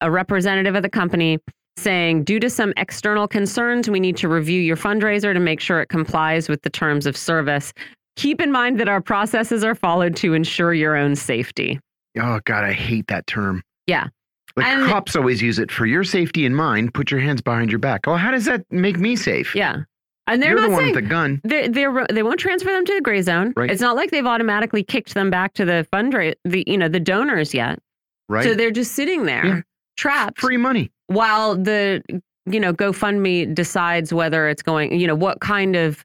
a 0.00 0.10
representative 0.10 0.74
of 0.74 0.82
the 0.82 0.88
company 0.90 1.38
saying, 1.76 2.24
due 2.24 2.38
to 2.40 2.50
some 2.50 2.72
external 2.76 3.26
concerns, 3.26 3.88
we 3.88 4.00
need 4.00 4.16
to 4.18 4.28
review 4.28 4.60
your 4.60 4.76
fundraiser 4.76 5.32
to 5.32 5.40
make 5.40 5.60
sure 5.60 5.80
it 5.80 5.88
complies 5.88 6.48
with 6.48 6.62
the 6.62 6.70
terms 6.70 7.06
of 7.06 7.16
service. 7.16 7.72
Keep 8.16 8.40
in 8.40 8.52
mind 8.52 8.78
that 8.80 8.88
our 8.88 9.00
processes 9.00 9.64
are 9.64 9.74
followed 9.74 10.14
to 10.16 10.34
ensure 10.34 10.74
your 10.74 10.96
own 10.96 11.16
safety. 11.16 11.80
Oh, 12.20 12.40
God, 12.44 12.64
I 12.64 12.72
hate 12.72 13.06
that 13.06 13.26
term. 13.26 13.62
Yeah. 13.86 14.08
Like 14.54 14.66
And- 14.66 14.86
cops 14.86 15.16
always 15.16 15.40
use 15.40 15.58
it 15.58 15.70
for 15.72 15.86
your 15.86 16.04
safety 16.04 16.44
and 16.44 16.54
mine. 16.54 16.90
Put 16.90 17.10
your 17.10 17.20
hands 17.20 17.40
behind 17.40 17.70
your 17.72 17.78
back. 17.78 18.06
Oh, 18.06 18.16
how 18.16 18.30
does 18.30 18.44
that 18.44 18.64
make 18.70 18.98
me 18.98 19.16
safe? 19.16 19.54
Yeah. 19.54 19.78
And 20.26 20.40
they're 20.42 20.50
You're 20.50 20.60
not 20.60 20.66
the 20.66 20.72
one 20.72 20.82
saying 20.82 20.94
with 20.94 21.04
the 21.04 21.08
gun. 21.10 21.40
they 21.42 21.66
they 21.68 21.86
they 22.12 22.22
won't 22.22 22.38
transfer 22.38 22.70
them 22.70 22.84
to 22.84 22.94
the 22.94 23.00
gray 23.00 23.22
zone. 23.22 23.52
Right. 23.56 23.68
It's 23.68 23.80
not 23.80 23.96
like 23.96 24.12
they've 24.12 24.24
automatically 24.24 24.84
kicked 24.84 25.14
them 25.14 25.30
back 25.30 25.52
to 25.54 25.64
the 25.64 25.84
fundraise 25.92 26.34
the 26.44 26.62
you 26.68 26.78
know 26.78 26.88
the 26.88 27.00
donors 27.00 27.52
yet. 27.52 27.80
Right? 28.28 28.44
So 28.44 28.54
they're 28.54 28.70
just 28.70 28.92
sitting 28.92 29.24
there 29.24 29.44
Yeah. 29.44 29.60
trapped 29.96 30.40
Free 30.40 30.58
money. 30.58 30.91
While 31.06 31.56
the 31.56 32.02
you 32.46 32.60
know 32.60 32.72
GoFundMe 32.72 33.54
decides 33.54 34.12
whether 34.12 34.48
it's 34.48 34.62
going 34.62 34.98
you 34.98 35.06
know 35.06 35.14
what 35.14 35.40
kind 35.40 35.76
of 35.76 36.04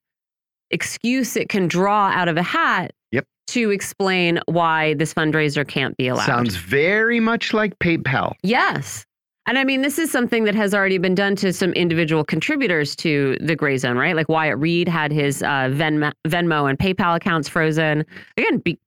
excuse 0.71 1.35
it 1.35 1.49
can 1.49 1.67
draw 1.67 2.07
out 2.09 2.27
of 2.27 2.37
a 2.37 2.43
hat. 2.43 2.91
Yep. 3.11 3.25
To 3.47 3.71
explain 3.71 4.39
why 4.45 4.95
this 4.95 5.13
fundraiser 5.13 5.67
can't 5.67 5.95
be 5.97 6.07
allowed. 6.07 6.25
Sounds 6.25 6.55
very 6.55 7.19
much 7.19 7.53
like 7.53 7.77
PayPal. 7.79 8.33
Yes. 8.43 9.05
And 9.47 9.57
I 9.57 9.63
mean, 9.63 9.81
this 9.81 9.97
is 9.97 10.11
something 10.11 10.43
that 10.43 10.55
has 10.55 10.73
already 10.73 10.97
been 10.97 11.15
done 11.15 11.37
to 11.37 11.53
some 11.53 11.71
individual 11.71 12.25
contributors 12.25 12.97
to 12.97 13.37
the 13.39 13.55
Gray 13.55 13.77
Zone, 13.77 13.97
right? 13.97 14.13
Like 14.13 14.27
Wyatt 14.27 14.57
Reed 14.57 14.89
had 14.89 15.09
his 15.09 15.41
uh, 15.41 15.71
Venmo, 15.71 16.11
Venmo 16.27 16.69
and 16.69 16.77
PayPal 16.77 17.15
accounts 17.15 17.47
frozen. 17.47 18.05
Again, 18.35 18.57
be, 18.57 18.77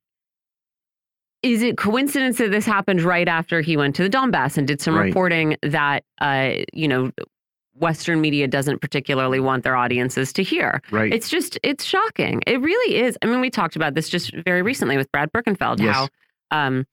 is 1.43 1.61
it 1.61 1.77
coincidence 1.77 2.37
that 2.37 2.51
this 2.51 2.65
happened 2.65 3.01
right 3.01 3.27
after 3.27 3.61
he 3.61 3.75
went 3.77 3.95
to 3.95 4.03
the 4.03 4.09
Donbass 4.09 4.57
and 4.57 4.67
did 4.67 4.79
some 4.81 4.95
Right. 4.95 5.05
reporting 5.05 5.57
that, 5.63 6.03
uh, 6.19 6.51
you 6.73 6.87
know, 6.87 7.11
Western 7.75 8.21
media 8.21 8.47
doesn't 8.47 8.79
particularly 8.79 9.39
want 9.39 9.63
their 9.63 9.75
audiences 9.75 10.31
to 10.33 10.43
hear? 10.43 10.81
Right. 10.91 11.11
It's 11.11 11.29
just, 11.29 11.57
it's 11.63 11.83
shocking. 11.83 12.43
It 12.45 12.61
really 12.61 12.97
is. 12.97 13.17
I 13.21 13.25
mean, 13.25 13.41
we 13.41 13.49
talked 13.49 13.75
about 13.75 13.95
this 13.95 14.07
just 14.09 14.33
very 14.45 14.61
recently 14.61 14.97
with 14.97 15.11
Brad 15.11 15.31
Birkenfeld, 15.31 15.79
Yes. 15.79 15.95
how 15.95 16.07
um, 16.51 16.85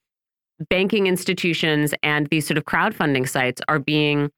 banking 0.70 1.06
institutions 1.06 1.92
and 2.02 2.26
these 2.28 2.46
sort 2.46 2.56
of 2.56 2.64
crowdfunding 2.64 3.28
sites 3.28 3.60
are 3.68 3.78
being 3.78 4.30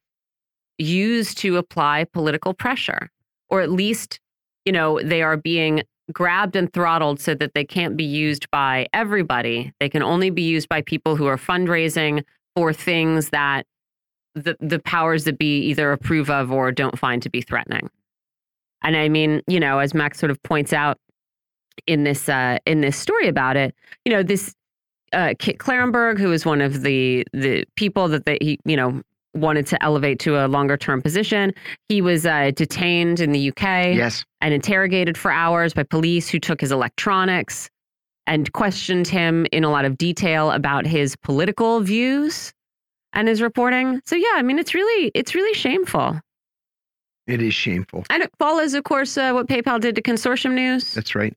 used 0.77 1.37
to 1.37 1.57
apply 1.57 2.05
political 2.05 2.53
pressure, 2.53 3.09
or 3.49 3.61
at 3.61 3.71
least, 3.71 4.19
you 4.65 4.71
know, 4.71 4.99
they 5.01 5.21
are 5.21 5.37
being 5.37 5.83
grabbed 6.11 6.55
and 6.55 6.71
throttled 6.73 7.19
so 7.19 7.33
that 7.35 7.53
they 7.53 7.63
can't 7.63 7.95
be 7.95 8.03
used 8.03 8.49
by 8.51 8.87
everybody. 8.93 9.73
They 9.79 9.89
can 9.89 10.03
only 10.03 10.29
be 10.29 10.41
used 10.41 10.69
by 10.69 10.81
people 10.81 11.15
who 11.15 11.25
are 11.25 11.37
fundraising 11.37 12.23
for 12.55 12.73
things 12.73 13.29
that 13.29 13.65
the 14.35 14.55
the 14.59 14.79
powers 14.79 15.25
that 15.25 15.37
be 15.37 15.59
either 15.63 15.91
approve 15.91 16.29
of 16.29 16.51
or 16.51 16.71
don't 16.71 16.97
find 16.97 17.21
to 17.23 17.29
be 17.29 17.41
threatening. 17.41 17.89
And 18.83 18.95
I 18.95 19.09
mean, 19.09 19.41
you 19.47 19.59
know, 19.59 19.79
as 19.79 19.93
Max 19.93 20.19
sort 20.19 20.31
of 20.31 20.41
points 20.43 20.73
out 20.73 20.97
in 21.87 22.03
this 22.03 22.29
uh, 22.29 22.57
in 22.65 22.81
this 22.81 22.97
story 22.97 23.27
about 23.27 23.57
it, 23.57 23.75
you 24.05 24.11
know, 24.11 24.23
this 24.23 24.53
uh, 25.13 25.33
Kit 25.37 25.57
Klarenberg, 25.57 26.17
who 26.17 26.31
is 26.31 26.45
one 26.45 26.61
of 26.61 26.81
the 26.81 27.25
the 27.33 27.65
people 27.75 28.07
that 28.07 28.25
they 28.25 28.37
he 28.41 28.59
you 28.65 28.75
know 28.77 29.01
wanted 29.33 29.65
to 29.67 29.81
elevate 29.83 30.19
to 30.19 30.45
a 30.45 30.47
longer 30.47 30.77
term 30.77 31.01
position, 31.01 31.53
he 31.87 32.01
was 32.01 32.25
uh, 32.25 32.51
detained 32.55 33.19
in 33.19 33.31
the 33.31 33.49
UK 33.49 33.95
yes. 33.95 34.25
and 34.41 34.53
interrogated 34.53 35.17
for 35.17 35.31
hours 35.31 35.73
by 35.73 35.83
police 35.83 36.29
who 36.29 36.39
took 36.39 36.61
his 36.61 36.71
electronics. 36.71 37.69
and 38.27 38.51
questioned 38.53 39.07
him 39.07 39.47
in 39.51 39.63
a 39.63 39.69
lot 39.69 39.83
of 39.83 39.97
detail 39.97 40.51
about 40.51 40.85
his 40.85 41.15
political 41.15 41.79
views 41.81 42.53
and 43.13 43.27
his 43.27 43.41
reporting. 43.41 44.01
So 44.05 44.15
yeah, 44.15 44.33
I 44.35 44.41
mean 44.41 44.59
it's 44.59 44.73
really 44.73 45.11
it's 45.15 45.33
really 45.35 45.53
shameful. 45.53 46.19
It 47.27 47.41
is 47.41 47.53
shameful. 47.53 48.03
And 48.09 48.23
it 48.23 48.31
follows, 48.39 48.73
of 48.73 48.83
course, 48.83 49.17
uh, 49.17 49.31
what 49.31 49.47
PayPal 49.47 49.79
did 49.79 49.95
to 49.95 50.01
Consortium 50.01 50.53
News. 50.53 50.93
That's 50.93 51.15
right. 51.15 51.33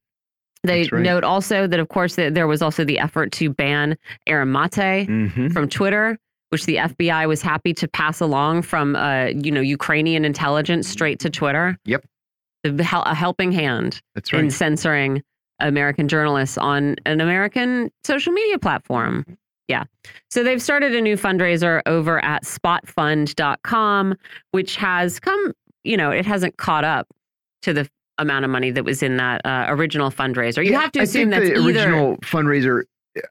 They 0.62 0.88
right. 0.90 1.02
note 1.02 1.24
also 1.24 1.66
that, 1.66 1.78
of 1.78 1.88
course, 1.88 2.16
that 2.16 2.34
there 2.34 2.46
was 2.46 2.62
also 2.62 2.84
the 2.84 2.98
effort 2.98 3.32
to 3.32 3.50
ban 3.50 3.96
Aaron 4.26 4.50
Mate 4.50 5.06
hmm 5.06 5.48
from 5.48 5.68
Twitter, 5.68 6.18
which 6.54 6.66
the 6.66 6.76
FBI 6.76 7.26
was 7.26 7.42
happy 7.42 7.74
to 7.74 7.88
pass 7.88 8.20
along 8.20 8.62
from, 8.62 8.94
uh, 8.94 9.24
you 9.34 9.50
know, 9.50 9.60
Ukrainian 9.60 10.24
intelligence 10.24 10.88
straight 10.88 11.18
to 11.18 11.28
Twitter. 11.28 11.76
Yep. 11.84 12.04
The, 12.62 13.02
a 13.04 13.12
helping 13.12 13.50
hand 13.50 14.00
That's 14.14 14.32
in 14.32 14.52
censoring 14.52 15.20
American 15.58 16.06
journalists 16.06 16.56
on 16.56 16.94
an 17.06 17.20
American 17.20 17.90
social 18.04 18.32
media 18.32 18.60
platform. 18.60 19.26
Yeah. 19.66 19.82
So 20.30 20.44
they've 20.44 20.62
started 20.62 20.94
a 20.94 21.00
new 21.00 21.16
fundraiser 21.16 21.82
over 21.86 22.24
at 22.24 22.44
spotfund.com, 22.44 24.14
which 24.52 24.76
has 24.76 25.18
come, 25.18 25.52
you 25.82 25.96
know, 25.96 26.12
it 26.12 26.24
hasn't 26.24 26.56
caught 26.56 26.84
up 26.84 27.08
to 27.62 27.72
the 27.72 27.88
amount 28.18 28.44
of 28.44 28.50
money 28.52 28.70
that 28.70 28.84
was 28.84 29.02
in 29.02 29.16
that 29.16 29.44
uh, 29.44 29.66
original 29.70 30.12
fundraiser. 30.12 30.64
You 30.64 30.70
Yeah, 30.70 30.82
have 30.82 30.92
to 30.92 31.00
assume 31.00 31.30
that 31.30 31.40
the 31.40 31.54
either 31.54 31.66
original 31.66 32.16
fundraiser, 32.18 32.84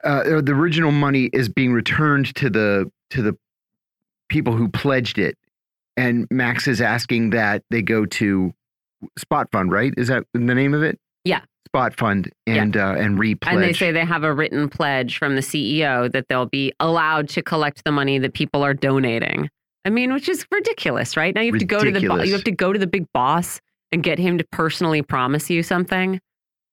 uh, 0.03 0.41
the 0.41 0.53
original 0.53 0.91
money 0.91 1.29
is 1.33 1.49
being 1.49 1.73
returned 1.73 2.33
to 2.35 2.49
the 2.49 2.91
to 3.11 3.21
the 3.21 3.37
people 4.29 4.55
who 4.55 4.67
pledged 4.69 5.17
it, 5.17 5.37
and 5.97 6.27
Max 6.31 6.67
is 6.67 6.81
asking 6.81 7.31
that 7.31 7.63
they 7.69 7.81
go 7.81 8.05
to 8.05 8.53
Spot 9.17 9.47
Fund, 9.51 9.71
right? 9.71 9.93
Is 9.97 10.07
that 10.07 10.25
the 10.33 10.39
name 10.39 10.73
of 10.73 10.83
it? 10.83 10.99
Yeah. 11.23 11.41
Spot 11.67 11.95
Fund 11.95 12.31
and 12.45 12.77
uh, 12.77 12.95
and 12.97 13.17
repledge. 13.17 13.53
and 13.53 13.63
they 13.63 13.73
say 13.73 13.91
they 13.91 14.05
have 14.05 14.23
a 14.23 14.33
written 14.33 14.69
pledge 14.69 15.17
from 15.17 15.35
the 15.35 15.41
CEO 15.41 16.11
that 16.11 16.27
they'll 16.29 16.45
be 16.45 16.71
allowed 16.79 17.29
to 17.29 17.41
collect 17.41 17.83
the 17.83 17.91
money 17.91 18.19
that 18.19 18.33
people 18.33 18.63
are 18.63 18.73
donating. 18.73 19.49
I 19.85 19.89
mean, 19.89 20.13
which 20.13 20.29
is 20.29 20.45
ridiculous, 20.51 21.17
right? 21.17 21.33
Now 21.33 21.41
you 21.41 21.51
have 21.51 21.59
to 21.59 21.65
go 21.65 21.83
to 21.83 21.91
the 21.91 21.99
you 21.99 22.33
have 22.33 22.43
to 22.43 22.51
go 22.51 22.73
to 22.73 22.79
the 22.79 22.87
big 22.87 23.11
boss 23.11 23.59
and 23.91 24.03
get 24.03 24.19
him 24.19 24.37
to 24.37 24.45
personally 24.51 25.01
promise 25.01 25.49
you 25.49 25.63
something. 25.63 26.21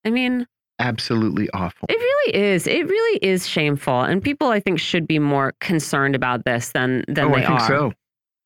I 0.05 0.11
mean, 0.11 0.47
absolutely 0.81 1.49
awful. 1.55 1.87
it 1.89 1.99
really 1.99 2.35
is. 2.35 2.67
It 2.67 2.89
really 2.89 3.19
is 3.23 3.47
shameful, 3.47 4.01
and 4.01 4.21
people 4.23 4.49
I 4.49 4.59
think 4.59 4.81
should 4.81 5.07
be 5.07 5.19
more 5.21 5.55
concerned 5.61 6.15
about 6.17 6.45
this 6.45 6.71
than 6.73 7.05
than 7.07 7.27
oh, 7.27 7.35
they 7.37 7.45
I 7.45 7.47
think 7.47 7.61
are. 7.61 7.67
so. 7.69 7.93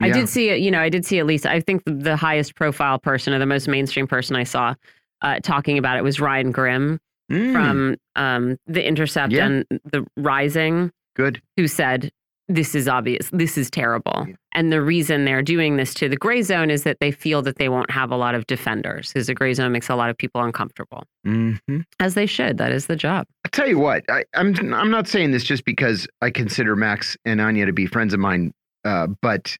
I 0.03 0.11
did 0.11 0.29
see 0.29 0.51
it. 0.51 0.61
You 0.61 0.71
know, 0.71 0.81
I 0.81 0.91
did 0.91 1.07
see 1.07 1.19
at 1.19 1.25
least. 1.25 1.47
I 1.47 1.61
think 1.61 1.85
the, 1.85 1.93
the 1.93 2.17
highest 2.17 2.57
profile 2.57 2.99
person 2.99 3.33
or 3.33 3.39
the 3.39 3.47
most 3.47 3.69
mainstream 3.69 4.07
person 4.07 4.37
I 4.37 4.45
saw 4.45 4.75
uh, 5.23 5.39
talking 5.43 5.79
about 5.79 5.97
it 5.97 6.05
was 6.05 6.21
Ryan 6.21 6.51
Grim 6.53 7.01
Mm, 7.33 7.53
from 7.53 7.97
um, 8.17 8.59
the 8.67 8.87
Intercept 8.87 9.33
Yeah. 9.33 9.47
and 9.47 9.65
the 9.71 10.05
Rising, 10.19 10.91
good. 11.17 11.41
who 11.57 11.67
said 11.67 12.13
this 12.49 12.75
is 12.75 12.87
obvious, 12.89 13.31
this 13.33 13.57
is 13.57 13.71
terrible, 13.71 14.25
Yeah. 14.29 14.35
and 14.55 14.71
the 14.71 14.83
reason 14.83 15.25
they're 15.25 15.43
doing 15.43 15.77
this 15.77 15.95
to 15.95 16.09
the 16.09 16.17
gray 16.17 16.43
zone 16.43 16.71
is 16.71 16.83
that 16.83 16.99
they 17.01 17.11
feel 17.11 17.41
that 17.43 17.57
they 17.57 17.69
won't 17.71 17.91
have 17.91 18.11
a 18.11 18.17
lot 18.17 18.35
of 18.35 18.47
defenders, 18.47 19.13
because 19.13 19.27
the 19.29 19.35
gray 19.35 19.55
zone 19.55 19.73
makes 19.73 19.89
a 19.89 19.97
lot 19.97 20.11
of 20.11 20.19
people 20.19 20.43
uncomfortable, 20.43 21.05
hmm 21.25 21.55
as 22.01 22.15
they 22.15 22.27
should. 22.27 22.59
That 22.59 22.71
is 22.73 22.87
the 22.87 22.97
job. 22.97 23.27
I 23.45 23.49
tell 23.49 23.67
you 23.69 23.79
what, 23.79 24.05
I, 24.11 24.25
I'm 24.35 24.55
I'm 24.75 24.91
not 24.91 25.09
saying 25.09 25.31
this 25.31 25.45
just 25.45 25.65
because 25.65 26.07
I 26.21 26.31
consider 26.31 26.77
Max 26.77 27.17
and 27.25 27.41
Anya 27.41 27.65
to 27.67 27.73
be 27.73 27.87
friends 27.87 28.13
of 28.13 28.21
mine, 28.21 28.53
uh, 28.85 29.07
but 29.23 29.57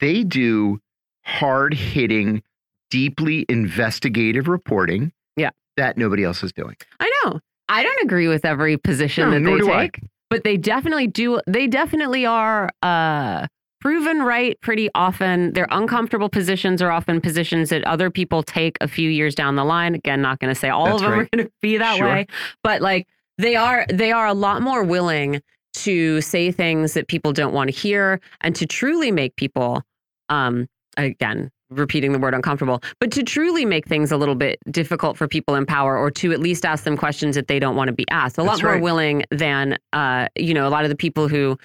they 0.00 0.24
do 0.24 0.80
hard 1.24 1.74
hitting, 1.74 2.42
deeply 2.90 3.44
investigative 3.48 4.48
reporting. 4.48 5.12
Yeah. 5.36 5.50
that 5.76 5.98
nobody 5.98 6.24
else 6.24 6.42
is 6.42 6.52
doing. 6.52 6.76
I 7.00 7.10
know. 7.24 7.40
I 7.68 7.82
don't 7.82 8.02
agree 8.04 8.28
with 8.28 8.44
every 8.46 8.78
position 8.78 9.28
No, 9.30 9.38
that 9.38 9.44
they 9.44 9.66
take. 9.66 9.98
I. 10.02 10.06
but 10.30 10.44
they 10.44 10.56
definitely 10.56 11.06
do. 11.06 11.40
They 11.46 11.66
definitely 11.66 12.26
are 12.26 12.70
uh, 12.82 13.46
proven 13.80 14.22
right 14.22 14.60
pretty 14.60 14.88
often. 14.94 15.52
Their 15.52 15.68
uncomfortable 15.70 16.28
positions 16.28 16.82
are 16.82 16.90
often 16.90 17.20
positions 17.20 17.70
that 17.70 17.84
other 17.84 18.10
people 18.10 18.42
take 18.42 18.76
a 18.80 18.88
few 18.88 19.08
years 19.10 19.34
down 19.34 19.56
the 19.56 19.64
line. 19.64 19.94
Again, 19.94 20.20
not 20.22 20.38
going 20.40 20.52
to 20.52 20.58
say 20.58 20.68
all 20.68 20.86
That's 20.86 20.96
of 20.96 21.02
them 21.02 21.12
right. 21.12 21.20
are 21.32 21.36
going 21.36 21.46
to 21.46 21.52
be 21.62 21.78
that 21.78 21.96
Sure. 21.96 22.06
way, 22.06 22.26
but 22.62 22.82
like 22.82 23.06
they 23.38 23.56
are. 23.56 23.86
They 23.92 24.12
are 24.12 24.26
a 24.26 24.34
lot 24.34 24.62
more 24.62 24.82
willing 24.82 25.42
to 25.74 26.20
say 26.22 26.50
things 26.50 26.94
that 26.94 27.06
people 27.06 27.32
don't 27.34 27.52
want 27.52 27.70
to 27.70 27.76
hear 27.76 28.20
and 28.40 28.56
to 28.56 28.66
truly 28.66 29.10
make 29.12 29.36
people. 29.36 29.82
Um, 30.30 30.68
again, 30.96 31.50
repeating 31.70 32.12
the 32.12 32.18
word 32.18 32.34
uncomfortable, 32.34 32.82
but 33.00 33.10
to 33.12 33.22
truly 33.22 33.64
make 33.64 33.86
things 33.86 34.12
a 34.12 34.16
little 34.16 34.34
bit 34.34 34.58
difficult 34.70 35.16
for 35.16 35.26
people 35.26 35.54
in 35.54 35.66
power 35.66 35.96
or 35.96 36.10
to 36.12 36.32
at 36.32 36.40
least 36.40 36.64
ask 36.64 36.84
them 36.84 36.96
questions 36.96 37.34
that 37.34 37.48
they 37.48 37.58
don't 37.58 37.76
want 37.76 37.88
to 37.88 37.92
be 37.92 38.04
asked. 38.10 38.38
A 38.38 38.42
lot 38.42 38.52
That's 38.52 38.62
more 38.62 38.72
right. 38.72 38.82
willing 38.82 39.24
than, 39.30 39.76
uh, 39.92 40.28
you 40.36 40.54
know, 40.54 40.66
a 40.66 40.70
lot 40.70 40.84
of 40.84 40.90
the 40.90 40.96
people 40.96 41.28
who, 41.28 41.58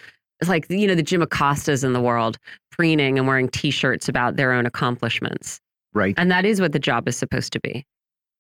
like, 0.48 0.70
you 0.70 0.88
know, 0.88 0.96
the 0.96 1.04
Jim 1.04 1.22
Acostas 1.22 1.84
in 1.84 1.94
the 1.94 2.02
world 2.02 2.38
preening 2.72 3.18
and 3.20 3.28
wearing 3.28 3.48
t 3.50 3.70
shirts 3.70 4.10
about 4.10 4.38
their 4.38 4.52
own 4.52 4.66
accomplishments. 4.66 5.60
Right. 5.94 6.16
And 6.18 6.32
that 6.32 6.46
is 6.46 6.62
what 6.62 6.72
the 6.72 6.80
job 6.80 7.08
is 7.08 7.18
supposed 7.18 7.54
to 7.54 7.60
be. 7.60 7.86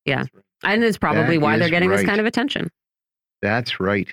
Yeah. 0.06 0.22
Right. 0.34 0.44
And 0.63 0.84
it's 0.84 0.98
probably 0.98 1.38
That 1.38 1.44
why 1.44 1.58
they're 1.58 1.70
getting 1.70 1.89
this 1.89 2.03
kind 2.03 2.20
of 2.20 2.25
attention. 2.25 2.70
That's 3.41 3.80
right. 3.80 4.08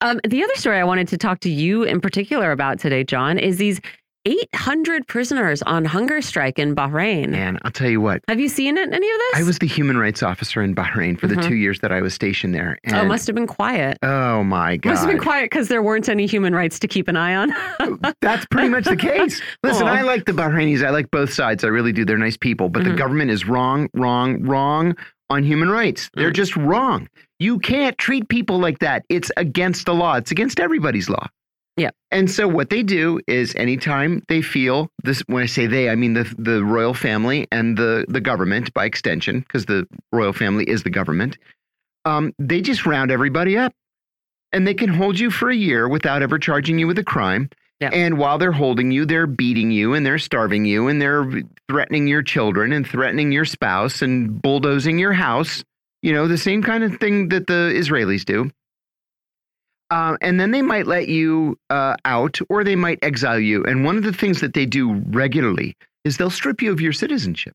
Um, 0.00 0.20
the 0.26 0.42
other 0.42 0.54
story 0.56 0.78
I 0.78 0.84
wanted 0.84 1.06
to 1.08 1.16
talk 1.16 1.38
to 1.40 1.50
you 1.50 1.84
in 1.84 2.00
particular 2.00 2.50
about 2.50 2.80
today, 2.80 3.04
John, 3.04 3.38
is 3.38 3.58
these 3.58 3.80
800 4.24 5.06
prisoners 5.08 5.62
on 5.62 5.84
hunger 5.84 6.22
strike 6.22 6.58
in 6.58 6.74
Bahrain. 6.76 7.34
And 7.34 7.58
I'll 7.62 7.70
tell 7.72 7.88
you 7.88 8.00
what, 8.00 8.22
Have 8.28 8.38
you 8.38 8.48
seen 8.48 8.76
it, 8.78 8.92
any 8.92 9.10
of 9.10 9.18
this? 9.18 9.34
I 9.34 9.42
was 9.42 9.58
the 9.58 9.66
human 9.66 9.96
rights 9.98 10.22
officer 10.22 10.62
in 10.62 10.74
Bahrain 10.74 11.18
for 11.18 11.26
Mhm. 11.26 11.36
the 11.36 11.48
two 11.48 11.54
years 11.56 11.80
that 11.80 11.90
I 11.92 12.00
was 12.00 12.14
stationed 12.14 12.54
there. 12.54 12.78
And, 12.84 12.94
oh, 12.96 13.04
must 13.04 13.26
have 13.26 13.34
been 13.34 13.46
quiet. 13.48 13.98
oh 14.02 14.44
my 14.44 14.76
God. 14.76 14.90
Must 14.90 15.02
have 15.02 15.10
been 15.10 15.20
quiet 15.20 15.50
because 15.50 15.68
there 15.68 15.82
weren't 15.82 16.08
any 16.08 16.26
human 16.26 16.54
rights 16.54 16.78
to 16.80 16.88
keep 16.88 17.08
an 17.08 17.16
eye 17.16 17.34
on. 17.34 17.52
That's 18.20 18.46
pretty 18.46 18.68
much 18.68 18.84
the 18.84 18.96
case. 18.96 19.42
Listen. 19.64 19.86
I 19.88 20.02
like 20.02 20.24
the 20.26 20.32
Bahrainis. 20.32 20.84
I 20.84 20.90
like 20.90 21.10
both 21.10 21.32
sides. 21.32 21.64
I 21.64 21.68
really 21.68 21.92
do. 21.92 22.04
They're 22.04 22.16
nice 22.18 22.36
people. 22.36 22.68
But 22.68 22.84
the 22.84 22.90
Mhm. 22.90 22.98
government 22.98 23.30
is 23.30 23.46
wrong, 23.46 23.88
wrong, 23.94 24.42
wrong 24.44 24.94
on 25.30 25.42
human 25.42 25.68
rights. 25.70 26.10
They're 26.14 26.30
Mm. 26.30 26.34
just 26.34 26.56
wrong. 26.56 27.08
You 27.38 27.58
can't 27.58 27.98
treat 27.98 28.28
people 28.28 28.60
like 28.60 28.78
that. 28.80 29.02
It's 29.08 29.32
against 29.36 29.86
the 29.86 29.94
law. 29.94 30.14
It's 30.16 30.30
against 30.30 30.60
everybody's 30.60 31.08
law. 31.08 31.26
Yeah. 31.76 31.90
And 32.10 32.30
so 32.30 32.46
what 32.46 32.68
they 32.68 32.82
do 32.82 33.20
is 33.26 33.54
anytime 33.56 34.22
they 34.28 34.42
feel 34.42 34.88
this 35.04 35.20
when 35.20 35.42
I 35.42 35.46
say 35.46 35.66
they, 35.66 35.88
I 35.88 35.94
mean 35.94 36.12
the 36.12 36.32
the 36.38 36.62
royal 36.62 36.94
family 36.94 37.48
and 37.50 37.76
the 37.76 38.04
the 38.08 38.20
government 38.20 38.74
by 38.74 38.84
extension, 38.84 39.40
because 39.40 39.64
the 39.66 39.86
royal 40.12 40.32
family 40.32 40.64
is 40.68 40.82
the 40.82 40.90
government, 40.90 41.38
um, 42.04 42.32
they 42.38 42.60
just 42.60 42.84
round 42.84 43.10
everybody 43.10 43.56
up. 43.56 43.72
And 44.54 44.66
they 44.66 44.74
can 44.74 44.90
hold 44.90 45.18
you 45.18 45.30
for 45.30 45.48
a 45.48 45.56
year 45.56 45.88
without 45.88 46.20
ever 46.20 46.38
charging 46.38 46.78
you 46.78 46.86
with 46.86 46.98
a 46.98 47.04
crime. 47.04 47.48
Yeah. 47.80 47.88
And 47.90 48.18
while 48.18 48.36
they're 48.36 48.52
holding 48.52 48.90
you, 48.90 49.06
they're 49.06 49.26
beating 49.26 49.70
you 49.70 49.94
and 49.94 50.04
they're 50.04 50.18
starving 50.18 50.66
you 50.66 50.88
and 50.88 51.00
they're 51.00 51.42
threatening 51.70 52.06
your 52.06 52.22
children 52.22 52.72
and 52.72 52.86
threatening 52.86 53.32
your 53.32 53.46
spouse 53.46 54.02
and 54.02 54.40
bulldozing 54.42 54.98
your 54.98 55.14
house. 55.14 55.64
You 56.02 56.12
know, 56.12 56.28
the 56.28 56.36
same 56.36 56.62
kind 56.62 56.84
of 56.84 56.96
thing 56.98 57.30
that 57.30 57.46
the 57.46 57.72
Israelis 57.74 58.26
do. 58.26 58.50
Uh, 59.92 60.16
and 60.22 60.40
then 60.40 60.52
they 60.52 60.62
might 60.62 60.86
let 60.86 61.06
you 61.08 61.58
uh, 61.68 61.94
out 62.06 62.38
or 62.48 62.64
they 62.64 62.74
might 62.74 62.98
exile 63.02 63.38
you. 63.38 63.62
And 63.64 63.84
one 63.84 63.98
of 63.98 64.04
the 64.04 64.12
things 64.12 64.40
that 64.40 64.54
they 64.54 64.64
do 64.64 64.94
regularly 65.10 65.76
is 66.02 66.16
they'll 66.16 66.30
strip 66.30 66.62
you 66.62 66.72
of 66.72 66.80
your 66.80 66.94
citizenship. 66.94 67.54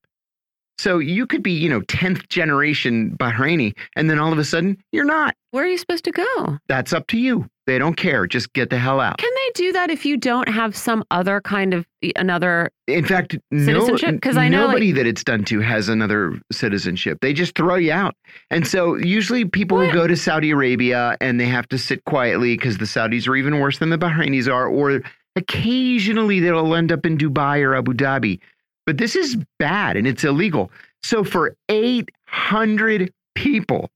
So 0.79 0.99
you 0.99 1.25
could 1.25 1.41
be, 1.41 1.51
you 1.53 1.69
know, 1.69 1.81
10th 1.81 2.29
generation 2.29 3.15
Bahraini, 3.17 3.75
and 3.95 4.09
then 4.09 4.19
all 4.19 4.31
of 4.31 4.37
a 4.37 4.43
sudden 4.43 4.77
you're 4.91 5.05
not. 5.05 5.35
Where 5.51 5.63
are 5.63 5.67
you 5.67 5.77
supposed 5.77 6.03
to 6.05 6.11
go? 6.11 6.57
That's 6.67 6.93
up 6.93 7.07
to 7.07 7.17
you. 7.17 7.47
They 7.65 7.79
don't 7.79 7.95
care. 7.95 8.27
Just 8.27 8.53
get 8.53 8.69
the 8.69 8.77
hell 8.77 8.99
out. 9.01 9.17
Can 9.17 9.31
they 9.33 9.51
do 9.55 9.71
that 9.73 9.89
if 9.89 10.05
you 10.05 10.15
don't 10.17 10.47
have 10.47 10.75
some 10.75 11.03
other 11.11 11.41
kind 11.41 11.73
of 11.73 11.85
another? 12.15 12.69
In 12.87 13.03
fact, 13.03 13.37
no, 13.51 13.65
Citizenship? 13.65 14.21
'Cause 14.21 14.37
I 14.37 14.47
know, 14.49 14.59
like- 14.61 14.67
nobody 14.67 14.91
that 14.93 15.07
it's 15.07 15.23
done 15.23 15.43
to 15.45 15.59
has 15.61 15.89
another 15.89 16.39
citizenship. 16.51 17.17
They 17.21 17.33
just 17.33 17.55
throw 17.55 17.75
you 17.75 17.91
out. 17.91 18.15
And 18.51 18.65
so 18.67 18.95
usually 18.95 19.45
people 19.45 19.77
will 19.79 19.85
What? 19.87 19.93
go 19.93 20.07
to 20.07 20.15
Saudi 20.15 20.51
Arabia 20.51 21.17
and 21.19 21.39
they 21.39 21.45
have 21.47 21.67
to 21.69 21.77
sit 21.77 22.05
quietly 22.05 22.55
because 22.55 22.77
the 22.77 22.85
Saudis 22.85 23.27
are 23.27 23.35
even 23.35 23.59
worse 23.59 23.79
than 23.79 23.89
the 23.89 23.97
Bahrainis 23.97 24.47
are, 24.51 24.67
or 24.67 25.01
occasionally 25.35 26.39
they'll 26.39 26.75
end 26.75 26.91
up 26.91 27.05
in 27.05 27.17
Dubai 27.17 27.63
or 27.63 27.75
Abu 27.75 27.93
Dhabi. 27.93 28.39
But 28.87 28.97
this 28.97 29.15
is 29.15 29.37
bad 29.59 29.97
and 29.97 30.07
it's 30.07 30.23
illegal. 30.23 30.71
So 31.03 31.23
for 31.23 31.55
800 31.69 33.11
people 33.35 33.89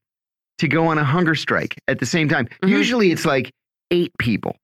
to 0.60 0.68
go 0.68 0.86
on 0.88 0.98
a 0.98 1.04
hunger 1.04 1.34
strike 1.36 1.76
at 1.88 2.00
the 2.00 2.06
same 2.06 2.30
time, 2.30 2.48
Mhm. 2.64 2.70
usually 2.70 3.12
it's 3.12 3.26
like 3.26 3.52
eight 3.90 4.12
people, 4.20 4.56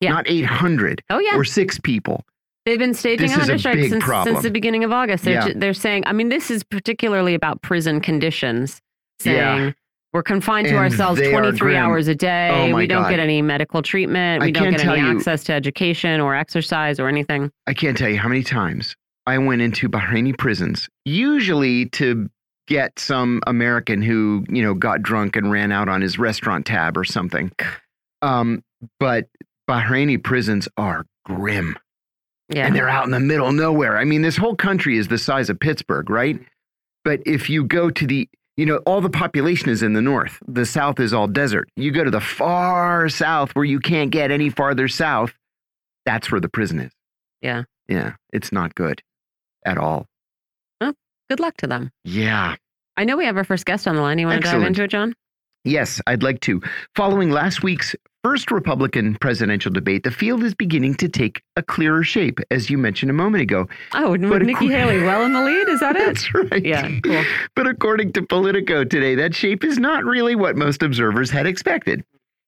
Yeah. 0.00 0.10
not 0.10 0.28
800 0.28 1.02
Oh 1.10 1.18
yeah, 1.20 1.36
or 1.36 1.44
six 1.44 1.78
people. 1.78 2.24
they've 2.66 2.78
been 2.78 2.92
staging 2.92 3.28
this 3.28 3.36
a 3.36 3.40
hunger 3.40 3.56
strikes 3.58 3.88
since, 3.88 4.04
since 4.04 4.42
the 4.42 4.50
beginning 4.50 4.84
of 4.84 4.92
August. 4.92 5.24
They're 5.24 5.48
Yeah. 5.48 5.52
they're 5.56 5.72
saying. 5.72 6.02
I 6.06 6.12
mean, 6.12 6.28
this 6.28 6.50
is 6.50 6.62
particularly 6.62 7.34
about 7.34 7.62
prison 7.62 8.00
conditions. 8.00 8.80
Saying 9.20 9.36
Yeah. 9.66 9.72
we're 10.12 10.22
confined 10.22 10.66
to 10.68 10.74
And 10.74 10.80
ourselves 10.84 11.20
23 11.20 11.76
hours 11.76 12.06
a 12.08 12.14
day. 12.14 12.70
Oh, 12.70 12.76
we 12.76 12.86
don't 12.86 13.02
God. 13.04 13.10
get 13.10 13.18
any 13.20 13.40
medical 13.42 13.80
treatment. 13.82 14.42
We 14.42 14.48
I 14.48 14.50
don't 14.50 14.70
get 14.70 14.84
any 14.84 15.00
you- 15.00 15.06
access 15.16 15.42
to 15.44 15.52
education 15.54 16.20
or 16.20 16.34
exercise 16.34 17.00
or 17.00 17.08
anything. 17.08 17.50
I 17.66 17.72
can't 17.74 17.96
tell 17.96 18.08
you 18.10 18.18
how 18.18 18.28
many 18.28 18.42
times 18.42 18.94
I 19.28 19.36
went 19.36 19.60
into 19.60 19.90
Bahraini 19.90 20.36
prisons, 20.38 20.88
usually 21.04 21.84
to 21.90 22.30
get 22.66 22.98
some 22.98 23.42
American 23.46 24.00
who, 24.00 24.46
you 24.48 24.62
know, 24.62 24.72
got 24.72 25.02
drunk 25.02 25.36
and 25.36 25.50
ran 25.50 25.70
out 25.70 25.86
on 25.86 26.00
his 26.00 26.18
restaurant 26.18 26.64
tab 26.64 26.96
or 26.96 27.04
something. 27.04 27.52
Um, 28.22 28.64
but 28.98 29.26
Bahraini 29.68 30.22
prisons 30.24 30.66
are 30.78 31.04
grim. 31.26 31.76
Yeah. 32.48 32.66
And 32.66 32.74
they're 32.74 32.88
out 32.88 33.04
in 33.04 33.10
the 33.10 33.20
middle 33.20 33.48
of 33.48 33.54
nowhere. 33.54 33.98
I 33.98 34.04
mean, 34.04 34.22
this 34.22 34.38
whole 34.38 34.56
country 34.56 34.96
is 34.96 35.08
the 35.08 35.18
size 35.18 35.50
of 35.50 35.60
Pittsburgh, 35.60 36.08
right? 36.08 36.40
But 37.04 37.20
if 37.26 37.50
you 37.50 37.64
go 37.64 37.90
to 37.90 38.06
the, 38.06 38.26
you 38.56 38.64
know, 38.64 38.78
all 38.86 39.02
the 39.02 39.10
population 39.10 39.68
is 39.68 39.82
in 39.82 39.92
the 39.92 40.00
north. 40.00 40.38
The 40.48 40.64
south 40.64 41.00
is 41.00 41.12
all 41.12 41.26
desert. 41.26 41.68
You 41.76 41.90
go 41.90 42.02
to 42.02 42.10
the 42.10 42.22
far 42.22 43.10
south 43.10 43.54
where 43.54 43.66
you 43.66 43.78
can't 43.78 44.10
get 44.10 44.30
any 44.30 44.48
farther 44.48 44.88
south. 44.88 45.34
That's 46.06 46.32
where 46.32 46.40
the 46.40 46.48
prison 46.48 46.80
is. 46.80 46.92
Yeah. 47.42 47.64
Yeah. 47.88 48.14
It's 48.32 48.52
not 48.52 48.74
good 48.74 49.02
at 49.64 49.78
all. 49.78 50.06
Well, 50.80 50.94
Good 51.28 51.40
luck 51.40 51.56
to 51.58 51.66
them. 51.66 51.90
Yeah. 52.04 52.56
I 52.96 53.04
know 53.04 53.16
we 53.16 53.24
have 53.26 53.36
our 53.36 53.44
first 53.44 53.64
guest 53.66 53.86
on 53.86 53.94
the 53.96 54.02
line. 54.02 54.18
You 54.18 54.26
want 54.26 54.42
to 54.44 54.50
dive 54.50 54.62
into 54.62 54.82
it, 54.82 54.88
John? 54.90 55.14
Yes, 55.64 56.00
I'd 56.06 56.22
like 56.22 56.40
to. 56.42 56.62
Following 56.96 57.30
last 57.30 57.62
week's 57.62 57.94
first 58.24 58.50
Republican 58.50 59.16
presidential 59.16 59.70
debate, 59.72 60.02
the 60.02 60.10
field 60.10 60.42
is 60.42 60.54
beginning 60.54 60.94
to 60.96 61.08
take 61.08 61.42
a 61.56 61.62
clearer 61.62 62.02
shape, 62.02 62.40
as 62.50 62.70
you 62.70 62.78
mentioned 62.78 63.10
a 63.10 63.14
moment 63.14 63.42
ago. 63.42 63.68
Oh, 63.92 64.16
But 64.16 64.42
Nikki 64.42 64.68
Haley 64.68 65.02
well 65.02 65.24
in 65.24 65.32
the 65.32 65.42
lead? 65.42 65.68
Is 65.68 65.80
that 65.80 65.96
it? 65.96 66.06
That's 66.06 66.34
right. 66.34 66.64
Yeah, 66.64 66.88
cool. 67.04 67.22
But 67.54 67.66
according 67.66 68.12
to 68.14 68.22
Politico 68.22 68.84
today, 68.84 69.14
that 69.16 69.34
shape 69.34 69.64
is 69.64 69.78
not 69.78 70.04
really 70.04 70.34
what 70.34 70.56
most 70.56 70.82
observers 70.82 71.30
had 71.30 71.46
expected. 71.46 72.02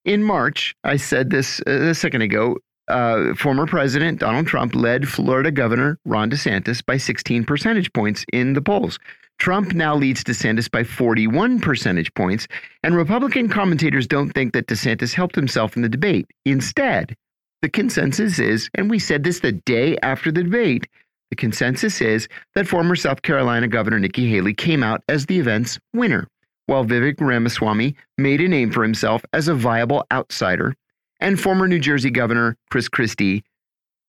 In 0.05 0.23
March, 0.23 0.75
I 0.83 0.97
said 0.97 1.31
this 1.31 1.61
uh, 1.67 1.71
a 1.91 1.95
second 1.95 2.23
ago, 2.23 2.57
uh, 2.91 3.35
former 3.35 3.67
President 3.67 4.21
Donald 4.21 4.47
Trump 4.47 4.75
led 4.75 5.09
Florida 5.09 5.51
Governor 5.51 5.99
Ron 6.05 6.31
DeSantis 6.31 6.85
by 6.85 6.97
16 6.97 7.45
percentage 7.45 7.93
points 7.93 8.25
in 8.33 8.53
the 8.53 8.63
polls. 8.63 8.99
Trump 9.39 9.73
now 9.73 9.97
leads 9.97 10.23
DeSantis 10.23 10.71
by 10.71 10.85
41 10.85 11.61
percentage 11.61 12.13
points, 12.15 12.47
and 12.83 12.95
Republican 12.95 13.49
commentators 13.49 14.07
don't 14.07 14.31
think 14.33 14.53
that 14.53 14.67
DeSantis 14.67 15.15
helped 15.15 15.35
himself 15.35 15.77
in 15.77 15.83
the 15.83 15.89
debate. 15.89 16.27
Instead, 16.45 17.17
the 17.63 17.71
consensus 17.71 18.39
is, 18.39 18.69
and 18.75 18.91
we 18.91 18.99
said 18.99 19.25
this 19.25 19.41
the 19.41 19.53
day 19.53 19.97
after 20.03 20.31
the 20.31 20.43
debate, 20.43 20.87
the 21.31 21.37
consensus 21.37 22.01
is 22.01 22.29
that 22.55 22.67
former 22.67 22.97
South 22.97 23.23
Carolina 23.23 23.69
Governor 23.69 23.99
Nikki 23.99 24.29
Haley 24.29 24.53
came 24.53 24.83
out 24.83 25.03
as 25.09 25.27
the 25.27 25.39
event's 25.39 25.79
winner, 25.95 26.27
while 26.67 26.85
Vivek 26.85 27.21
Ramaswamy 27.21 27.95
made 28.19 28.41
a 28.41 28.49
name 28.49 28.71
for 28.71 28.83
himself 28.83 29.25
as 29.33 29.49
a 29.49 29.55
viable 29.55 30.05
outsider, 30.13 30.75
and 31.21 31.41
former 31.41 31.69
New 31.69 31.79
Jersey 31.79 32.11
Governor 32.11 32.57
Chris 32.71 32.89
Christie 32.89 33.45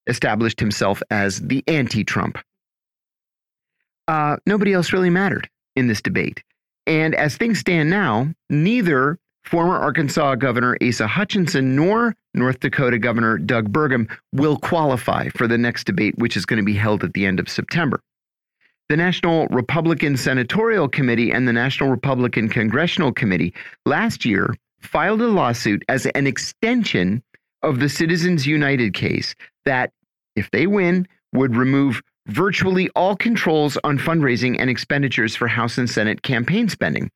established 0.07 0.59
himself 0.59 1.01
as 1.09 1.39
the 1.39 1.63
anti 1.67 2.03
Trump. 2.03 2.37
Uh, 4.07 4.37
nobody 4.45 4.73
else 4.73 4.91
really 4.91 5.09
mattered 5.09 5.49
in 5.75 5.87
this 5.87 6.01
debate. 6.01 6.43
And 6.87 7.15
as 7.15 7.37
things 7.37 7.59
stand 7.59 7.89
now, 7.89 8.33
neither 8.49 9.19
former 9.43 9.77
Arkansas 9.77 10.35
Governor 10.35 10.77
Asa 10.85 11.07
Hutchinson 11.07 11.75
nor 11.75 12.15
North 12.33 12.59
Dakota 12.59 12.97
Governor 12.97 13.37
Doug 13.37 13.71
Burgum 13.71 14.09
will 14.33 14.57
qualify 14.57 15.29
for 15.29 15.47
the 15.47 15.57
next 15.57 15.85
debate, 15.85 16.17
which 16.17 16.35
is 16.35 16.45
going 16.45 16.57
to 16.57 16.65
be 16.65 16.73
held 16.73 17.03
at 17.03 17.13
the 17.13 17.25
end 17.25 17.39
of 17.39 17.49
September. 17.49 18.01
The 18.89 18.97
National 18.97 19.47
Republican 19.47 20.17
Senatorial 20.17 20.89
Committee 20.89 21.31
and 21.31 21.47
the 21.47 21.53
National 21.53 21.89
Republican 21.89 22.49
Congressional 22.49 23.13
Committee 23.13 23.53
last 23.85 24.25
year 24.25 24.53
filed 24.81 25.21
a 25.21 25.27
lawsuit 25.27 25.83
as 25.89 26.05
an 26.07 26.27
extension 26.27 27.23
of 27.63 27.79
the 27.79 27.89
Citizens 27.89 28.45
United 28.47 28.93
case 28.93 29.35
that, 29.65 29.91
if 30.35 30.49
they 30.51 30.67
win, 30.67 31.07
would 31.33 31.55
remove 31.55 32.01
virtually 32.27 32.89
all 32.95 33.15
controls 33.15 33.77
on 33.83 33.97
fundraising 33.97 34.57
and 34.59 34.69
expenditures 34.69 35.35
for 35.35 35.47
House 35.47 35.77
and 35.77 35.89
Senate 35.89 36.21
campaign 36.21 36.69
spending. 36.69 37.09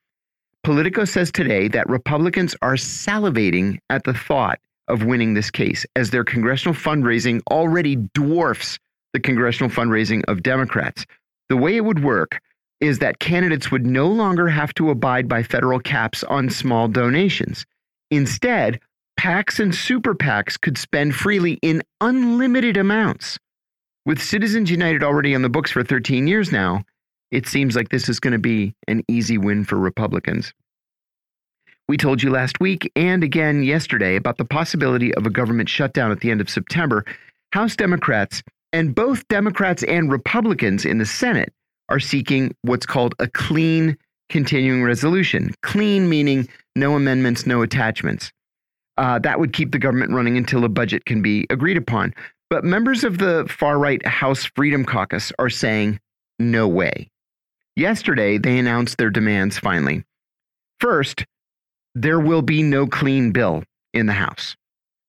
Politico 0.64 1.06
says 1.06 1.32
today 1.32 1.68
that 1.68 1.90
Republicans 1.90 2.56
are 2.62 2.74
salivating 2.74 3.78
at 3.90 4.04
the 4.04 4.14
thought 4.14 4.60
of 4.88 5.04
winning 5.04 5.34
this 5.34 5.52
case, 5.52 5.86
as 5.96 6.10
their 6.10 6.24
congressional 6.24 6.74
fundraising 6.74 7.42
already 7.52 7.96
dwarfs 8.14 8.80
the 9.14 9.20
congressional 9.20 9.70
fundraising 9.70 10.24
of 10.28 10.44
Democrats. 10.44 11.06
The 11.50 11.58
way 11.58 11.76
it 11.76 11.86
would 11.86 12.04
work 12.04 12.40
is 12.82 13.00
that 13.00 13.20
candidates 13.20 13.72
would 13.72 13.86
no 13.86 14.08
longer 14.08 14.48
have 14.50 14.74
to 14.76 14.90
abide 14.90 15.28
by 15.28 15.44
federal 15.44 15.80
caps 15.80 16.24
on 16.24 16.50
small 16.50 16.88
donations. 16.88 17.66
Instead, 18.12 18.80
PACs 19.20 19.60
and 19.60 19.74
super 19.74 20.14
PACs 20.14 20.60
could 20.60 20.78
spend 20.78 21.16
freely 21.16 21.54
in 21.62 21.82
unlimited 22.02 22.78
amounts. 22.78 23.40
With 24.06 24.22
Citizens 24.22 24.70
United 24.70 25.04
already 25.04 25.34
on 25.34 25.42
the 25.42 25.50
books 25.50 25.72
for 25.72 25.84
13 25.84 26.28
years 26.28 26.52
now, 26.52 26.84
it 27.32 27.48
seems 27.48 27.76
like 27.76 27.90
this 27.90 28.08
is 28.08 28.20
going 28.20 28.34
to 28.34 28.40
be 28.40 28.76
an 28.88 29.04
easy 29.08 29.38
win 29.38 29.66
for 29.66 29.78
Republicans. 29.78 30.54
We 31.88 31.98
told 31.98 32.22
you 32.22 32.30
last 32.30 32.60
week 32.60 32.92
and 32.96 33.24
again 33.24 33.64
yesterday 33.64 34.16
about 34.16 34.38
the 34.38 34.46
possibility 34.46 35.14
of 35.16 35.26
a 35.26 35.30
government 35.30 35.70
shutdown 35.70 36.12
at 36.12 36.20
the 36.20 36.32
end 36.32 36.42
of 36.42 36.50
September. 36.50 37.06
House 37.52 37.76
Democrats 37.76 38.44
and 38.74 38.94
both 38.94 39.28
Democrats 39.28 39.84
and 39.84 40.12
Republicans 40.12 40.86
in 40.86 40.98
the 40.98 41.06
Senate 41.06 41.54
are 41.90 42.00
seeking 42.00 42.56
what's 42.62 42.86
called 42.86 43.16
a 43.20 43.28
clean 43.28 43.98
continuing 44.30 44.84
resolution. 44.84 45.54
Clean 45.62 46.08
meaning 46.08 46.48
no 46.76 46.96
amendments, 46.96 47.46
no 47.46 47.62
attachments. 47.62 48.32
Uh, 48.98 49.20
that 49.20 49.40
would 49.40 49.54
keep 49.54 49.72
the 49.72 49.80
government 49.80 50.12
running 50.12 50.38
until 50.38 50.64
a 50.64 50.70
budget 50.70 51.06
can 51.06 51.22
be 51.22 51.46
agreed 51.50 51.78
upon. 51.78 52.14
But 52.50 52.64
members 52.64 53.04
of 53.04 53.18
the 53.18 53.46
far 53.50 53.78
right 53.78 54.06
House 54.06 54.46
Freedom 54.56 54.86
Caucus 54.86 55.32
are 55.40 55.50
saying, 55.50 56.00
no 56.40 56.68
way. 56.68 57.10
Yesterday, 57.76 58.38
they 58.38 58.58
announced 58.58 58.98
their 58.98 59.10
demands 59.10 59.60
finally. 59.60 60.04
First, 60.80 61.26
there 61.94 62.20
will 62.20 62.42
be 62.42 62.62
no 62.64 62.88
clean 62.88 63.32
bill 63.32 63.64
in 63.94 64.06
the 64.06 64.14
House. 64.14 64.56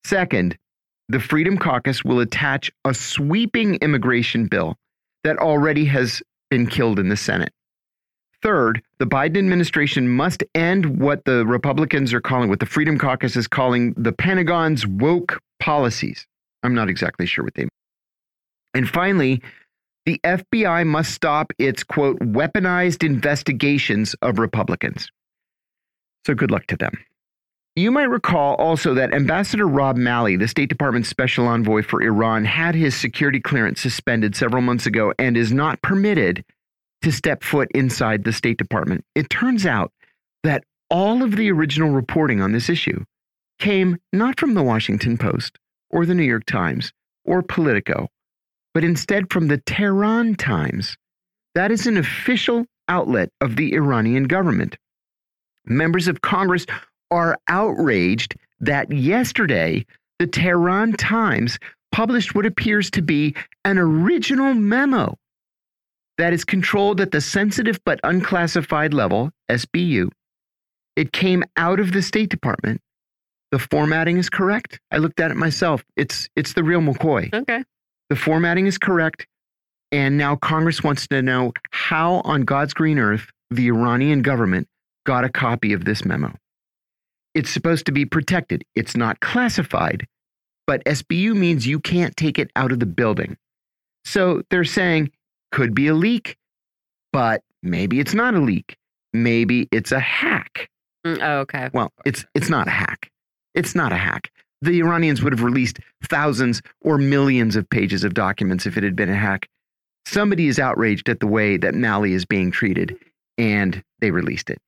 Second, 0.04 0.56
the 1.08 1.20
Freedom 1.20 1.58
Caucus 1.58 2.04
will 2.04 2.20
attach 2.20 2.70
a 2.84 2.92
sweeping 2.94 3.76
immigration 3.76 4.46
bill 4.46 4.76
that 5.22 5.38
already 5.38 5.84
has 5.84 6.22
been 6.50 6.66
killed 6.66 6.98
in 6.98 7.08
the 7.08 7.16
Senate. 7.16 7.52
Third, 8.42 8.82
the 8.98 9.06
Biden 9.06 9.38
administration 9.38 10.08
must 10.08 10.44
end 10.54 11.00
what 11.00 11.24
the 11.24 11.46
Republicans 11.46 12.12
are 12.12 12.20
calling, 12.20 12.48
what 12.48 12.60
the 12.60 12.66
Freedom 12.66 12.98
Caucus 12.98 13.36
is 13.36 13.48
calling 13.48 13.94
the 13.96 14.12
Pentagon's 14.12 14.86
woke 14.86 15.40
policies. 15.58 16.26
I'm 16.62 16.74
not 16.74 16.88
exactly 16.88 17.26
sure 17.26 17.44
what 17.44 17.54
they 17.54 17.62
mean. 17.62 17.70
And 18.74 18.88
finally, 18.88 19.42
the 20.04 20.20
FBI 20.22 20.86
must 20.86 21.12
stop 21.12 21.52
its 21.58 21.82
quote 21.82 22.18
weaponized 22.20 23.04
investigations 23.04 24.14
of 24.22 24.38
Republicans. 24.38 25.10
So 26.26 26.34
good 26.34 26.50
luck 26.50 26.66
to 26.66 26.76
them. 26.76 26.92
You 27.78 27.90
might 27.90 28.08
recall 28.08 28.54
also 28.54 28.94
that 28.94 29.12
Ambassador 29.12 29.68
Rob 29.68 29.98
Malley, 29.98 30.36
the 30.36 30.48
State 30.48 30.70
Department's 30.70 31.10
special 31.10 31.46
envoy 31.46 31.82
for 31.82 32.00
Iran, 32.02 32.46
had 32.46 32.74
his 32.74 32.96
security 32.96 33.38
clearance 33.38 33.82
suspended 33.82 34.34
several 34.34 34.62
months 34.62 34.86
ago 34.86 35.12
and 35.18 35.36
is 35.36 35.52
not 35.52 35.82
permitted 35.82 36.42
to 37.02 37.12
step 37.12 37.44
foot 37.44 37.68
inside 37.74 38.24
the 38.24 38.32
State 38.32 38.56
Department. 38.56 39.04
It 39.14 39.28
turns 39.28 39.66
out 39.66 39.92
that 40.42 40.64
all 40.88 41.22
of 41.22 41.36
the 41.36 41.50
original 41.50 41.90
reporting 41.90 42.40
on 42.40 42.52
this 42.52 42.70
issue 42.70 43.04
came 43.58 43.98
not 44.10 44.40
from 44.40 44.54
the 44.54 44.62
Washington 44.62 45.18
Post 45.18 45.58
or 45.90 46.06
the 46.06 46.14
New 46.14 46.24
York 46.24 46.46
Times 46.46 46.94
or 47.26 47.42
Politico, 47.42 48.08
but 48.72 48.84
instead 48.84 49.30
from 49.30 49.48
the 49.48 49.58
Tehran 49.58 50.34
Times. 50.36 50.96
That 51.54 51.70
is 51.70 51.86
an 51.86 51.98
official 51.98 52.64
outlet 52.88 53.28
of 53.42 53.56
the 53.56 53.74
Iranian 53.74 54.24
government. 54.24 54.78
Members 55.66 56.08
of 56.08 56.22
Congress 56.22 56.64
are 57.10 57.38
outraged 57.48 58.36
that 58.60 58.90
yesterday 58.92 59.84
the 60.18 60.26
Tehran 60.26 60.94
Times 60.94 61.58
published 61.92 62.34
what 62.34 62.46
appears 62.46 62.90
to 62.90 63.02
be 63.02 63.34
an 63.64 63.78
original 63.78 64.54
memo 64.54 65.16
that 66.18 66.32
is 66.32 66.44
controlled 66.44 67.00
at 67.00 67.10
the 67.10 67.20
sensitive 67.20 67.78
but 67.84 68.00
unclassified 68.02 68.94
level, 68.94 69.30
SBU. 69.50 70.08
It 70.96 71.12
came 71.12 71.44
out 71.56 71.78
of 71.78 71.92
the 71.92 72.02
State 72.02 72.30
Department. 72.30 72.80
The 73.52 73.58
formatting 73.58 74.16
is 74.16 74.30
correct. 74.30 74.80
I 74.90 74.98
looked 74.98 75.20
at 75.20 75.30
it 75.30 75.36
myself. 75.36 75.84
It's 75.96 76.28
it's 76.36 76.54
the 76.54 76.64
real 76.64 76.80
McCoy. 76.80 77.32
Okay. 77.32 77.62
The 78.08 78.16
formatting 78.16 78.66
is 78.66 78.78
correct. 78.78 79.26
And 79.92 80.16
now 80.16 80.36
Congress 80.36 80.82
wants 80.82 81.06
to 81.08 81.22
know 81.22 81.52
how 81.70 82.22
on 82.24 82.42
God's 82.42 82.74
green 82.74 82.98
earth 82.98 83.30
the 83.50 83.68
Iranian 83.68 84.22
government 84.22 84.68
got 85.04 85.24
a 85.24 85.28
copy 85.28 85.72
of 85.72 85.84
this 85.84 86.04
memo. 86.04 86.34
It's 87.36 87.50
supposed 87.50 87.84
to 87.86 87.92
be 87.92 88.06
protected. 88.06 88.64
It's 88.74 88.96
not 88.96 89.20
classified, 89.20 90.06
but 90.66 90.82
SBU 90.86 91.36
means 91.36 91.66
you 91.66 91.78
can't 91.78 92.16
take 92.16 92.38
it 92.38 92.50
out 92.56 92.72
of 92.72 92.80
the 92.80 92.86
building. 92.86 93.36
So 94.04 94.42
they're 94.50 94.64
saying 94.64 95.12
could 95.52 95.74
be 95.74 95.86
a 95.88 95.94
leak, 95.94 96.36
but 97.12 97.42
maybe 97.62 98.00
it's 98.00 98.14
not 98.14 98.34
a 98.34 98.40
leak. 98.40 98.76
Maybe 99.12 99.68
it's 99.70 99.92
a 99.92 100.00
hack. 100.00 100.70
Mm, 101.06 101.18
oh, 101.22 101.38
okay. 101.40 101.68
Well, 101.72 101.92
it's 102.06 102.24
it's 102.34 102.48
not 102.48 102.68
a 102.68 102.70
hack. 102.70 103.10
It's 103.54 103.74
not 103.74 103.92
a 103.92 103.96
hack. 103.96 104.30
The 104.62 104.80
Iranians 104.80 105.22
would 105.22 105.32
have 105.34 105.42
released 105.42 105.78
thousands 106.04 106.62
or 106.80 106.98
millions 106.98 107.56
of 107.56 107.68
pages 107.68 108.02
of 108.02 108.14
documents 108.14 108.66
if 108.66 108.78
it 108.78 108.82
had 108.82 108.96
been 108.96 109.10
a 109.10 109.16
hack. 109.16 109.48
Somebody 110.06 110.48
is 110.48 110.58
outraged 110.58 111.08
at 111.10 111.20
the 111.20 111.26
way 111.26 111.58
that 111.58 111.74
Malley 111.74 112.14
is 112.14 112.24
being 112.24 112.50
treated. 112.50 112.96
and 113.38 113.82
they 114.00 114.10
released 114.10 114.48
it. 114.50 114.58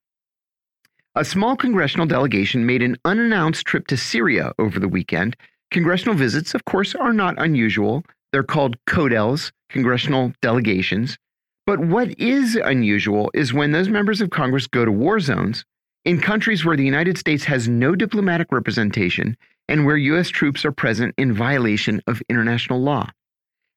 A 1.14 1.25
small 1.25 1.57
congressional 1.57 2.07
delegation 2.07 2.66
made 2.66 2.83
an 2.83 2.97
unannounced 3.05 3.66
trip 3.66 3.87
to 3.88 3.97
Syria 3.97 4.53
over 4.59 4.79
the 4.79 4.88
weekend. 4.88 5.37
Congressional 5.71 6.14
visits, 6.14 6.55
of 6.55 6.64
course, 6.64 6.94
are 6.94 7.12
not 7.12 7.40
unusual. 7.40 8.05
They're 8.33 8.42
called 8.42 8.77
CODELs, 8.87 9.51
congressional 9.68 10.33
delegations. 10.42 11.18
But 11.66 11.81
what 11.81 12.18
is 12.18 12.57
unusual 12.57 13.31
is 13.35 13.53
when 13.53 13.73
those 13.73 13.88
members 13.88 14.21
of 14.21 14.31
Congress 14.31 14.66
go 14.66 14.85
to 14.85 14.92
war 14.92 15.21
zones 15.21 15.64
in 16.05 16.21
countries 16.21 16.64
where 16.64 16.77
the 16.77 16.85
United 16.85 17.18
States 17.18 17.44
has 17.44 17.68
no 17.68 17.94
diplomatic 17.94 18.53
representation 18.53 19.37
and 19.68 19.85
where 19.85 19.97
U.S. 19.97 20.29
troops 20.29 20.64
are 20.64 20.73
present 20.73 21.14
in 21.18 21.33
violation 21.33 22.01
of 22.07 22.23
international 22.29 22.81
law. 22.81 23.11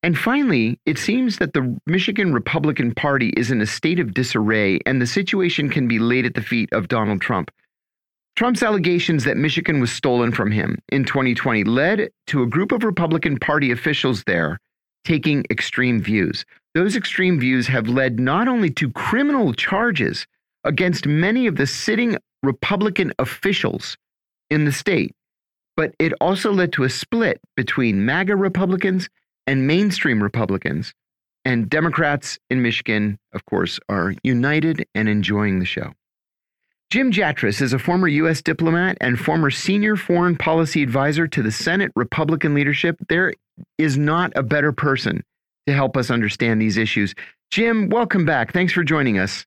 And 0.04 0.18
finally, 0.18 0.80
it 0.86 0.98
seems 0.98 1.38
that 1.38 1.54
the 1.54 1.80
Michigan 1.86 2.34
Republican 2.34 2.94
Party 2.94 3.30
is 3.38 3.52
in 3.52 3.62
a 3.62 3.68
state 3.68 4.00
of 4.00 4.14
disarray, 4.14 4.80
and 4.86 5.00
the 5.00 5.06
situation 5.06 5.70
can 5.70 5.88
be 5.88 6.00
laid 6.00 6.26
at 6.26 6.34
the 6.34 6.42
feet 6.42 6.70
of 6.74 6.88
Donald 6.88 7.22
Trump. 7.22 7.52
Trump's 8.36 8.64
allegations 8.64 9.26
that 9.26 9.38
Michigan 9.38 9.80
was 9.80 9.92
stolen 9.92 10.32
from 10.32 10.52
him 10.52 10.80
in 10.90 11.06
2020 11.06 11.66
led 11.66 12.10
to 12.28 12.42
a 12.42 12.48
group 12.48 12.72
of 12.72 12.84
Republican 12.84 13.38
Party 13.38 13.72
officials 13.72 14.24
there 14.26 14.58
taking 15.04 15.46
extreme 15.50 16.02
views. 16.02 16.46
Those 16.74 16.96
extreme 16.96 17.40
views 17.40 17.68
have 17.68 17.88
led 17.88 18.20
not 18.20 18.48
only 18.48 18.70
to 18.72 18.92
criminal 18.92 19.54
charges 19.54 20.26
against 20.64 21.06
many 21.06 21.48
of 21.48 21.56
the 21.56 21.68
sitting 21.68 22.18
Republican 22.44 23.14
officials 23.20 23.98
in 24.50 24.66
the 24.66 24.72
state, 24.72 25.14
but 25.76 25.94
it 26.00 26.14
also 26.22 26.52
led 26.52 26.74
to 26.74 26.84
a 26.84 26.90
split 26.90 27.40
between 27.56 28.06
MAGA 28.06 28.36
Republicans 28.36 29.10
and 29.48 29.68
mainstream 29.68 30.22
Republicans. 30.22 30.94
And 31.44 31.70
Democrats 31.70 32.38
in 32.50 32.62
Michigan, 32.62 33.18
of 33.34 33.46
course, 33.46 33.80
are 33.90 34.14
united 34.24 34.86
and 34.94 35.10
enjoying 35.10 35.60
the 35.60 35.66
show. 35.66 35.94
Jim 36.92 37.12
Jatras 37.12 37.62
is 37.62 37.74
a 37.74 37.80
former 37.80 38.08
U.S. 38.10 38.42
diplomat 38.42 38.98
and 39.00 39.18
former 39.18 39.50
senior 39.50 39.96
foreign 39.96 40.36
policy 40.36 40.84
advisor 40.84 41.26
to 41.26 41.42
the 41.42 41.52
Senate 41.52 41.92
Republican 41.96 42.54
leadership. 42.54 42.98
There 43.08 43.34
is 43.78 43.98
not 43.98 44.34
a 44.36 44.44
better 44.44 44.72
person 44.72 45.24
to 45.68 45.74
help 45.74 45.96
us 45.96 46.12
understand 46.12 46.62
these 46.62 46.78
issues. 46.78 47.16
Jim, 47.50 47.90
welcome 47.90 48.26
back. 48.26 48.52
Thanks 48.52 48.74
for 48.74 48.84
joining 48.84 49.20
us. 49.20 49.46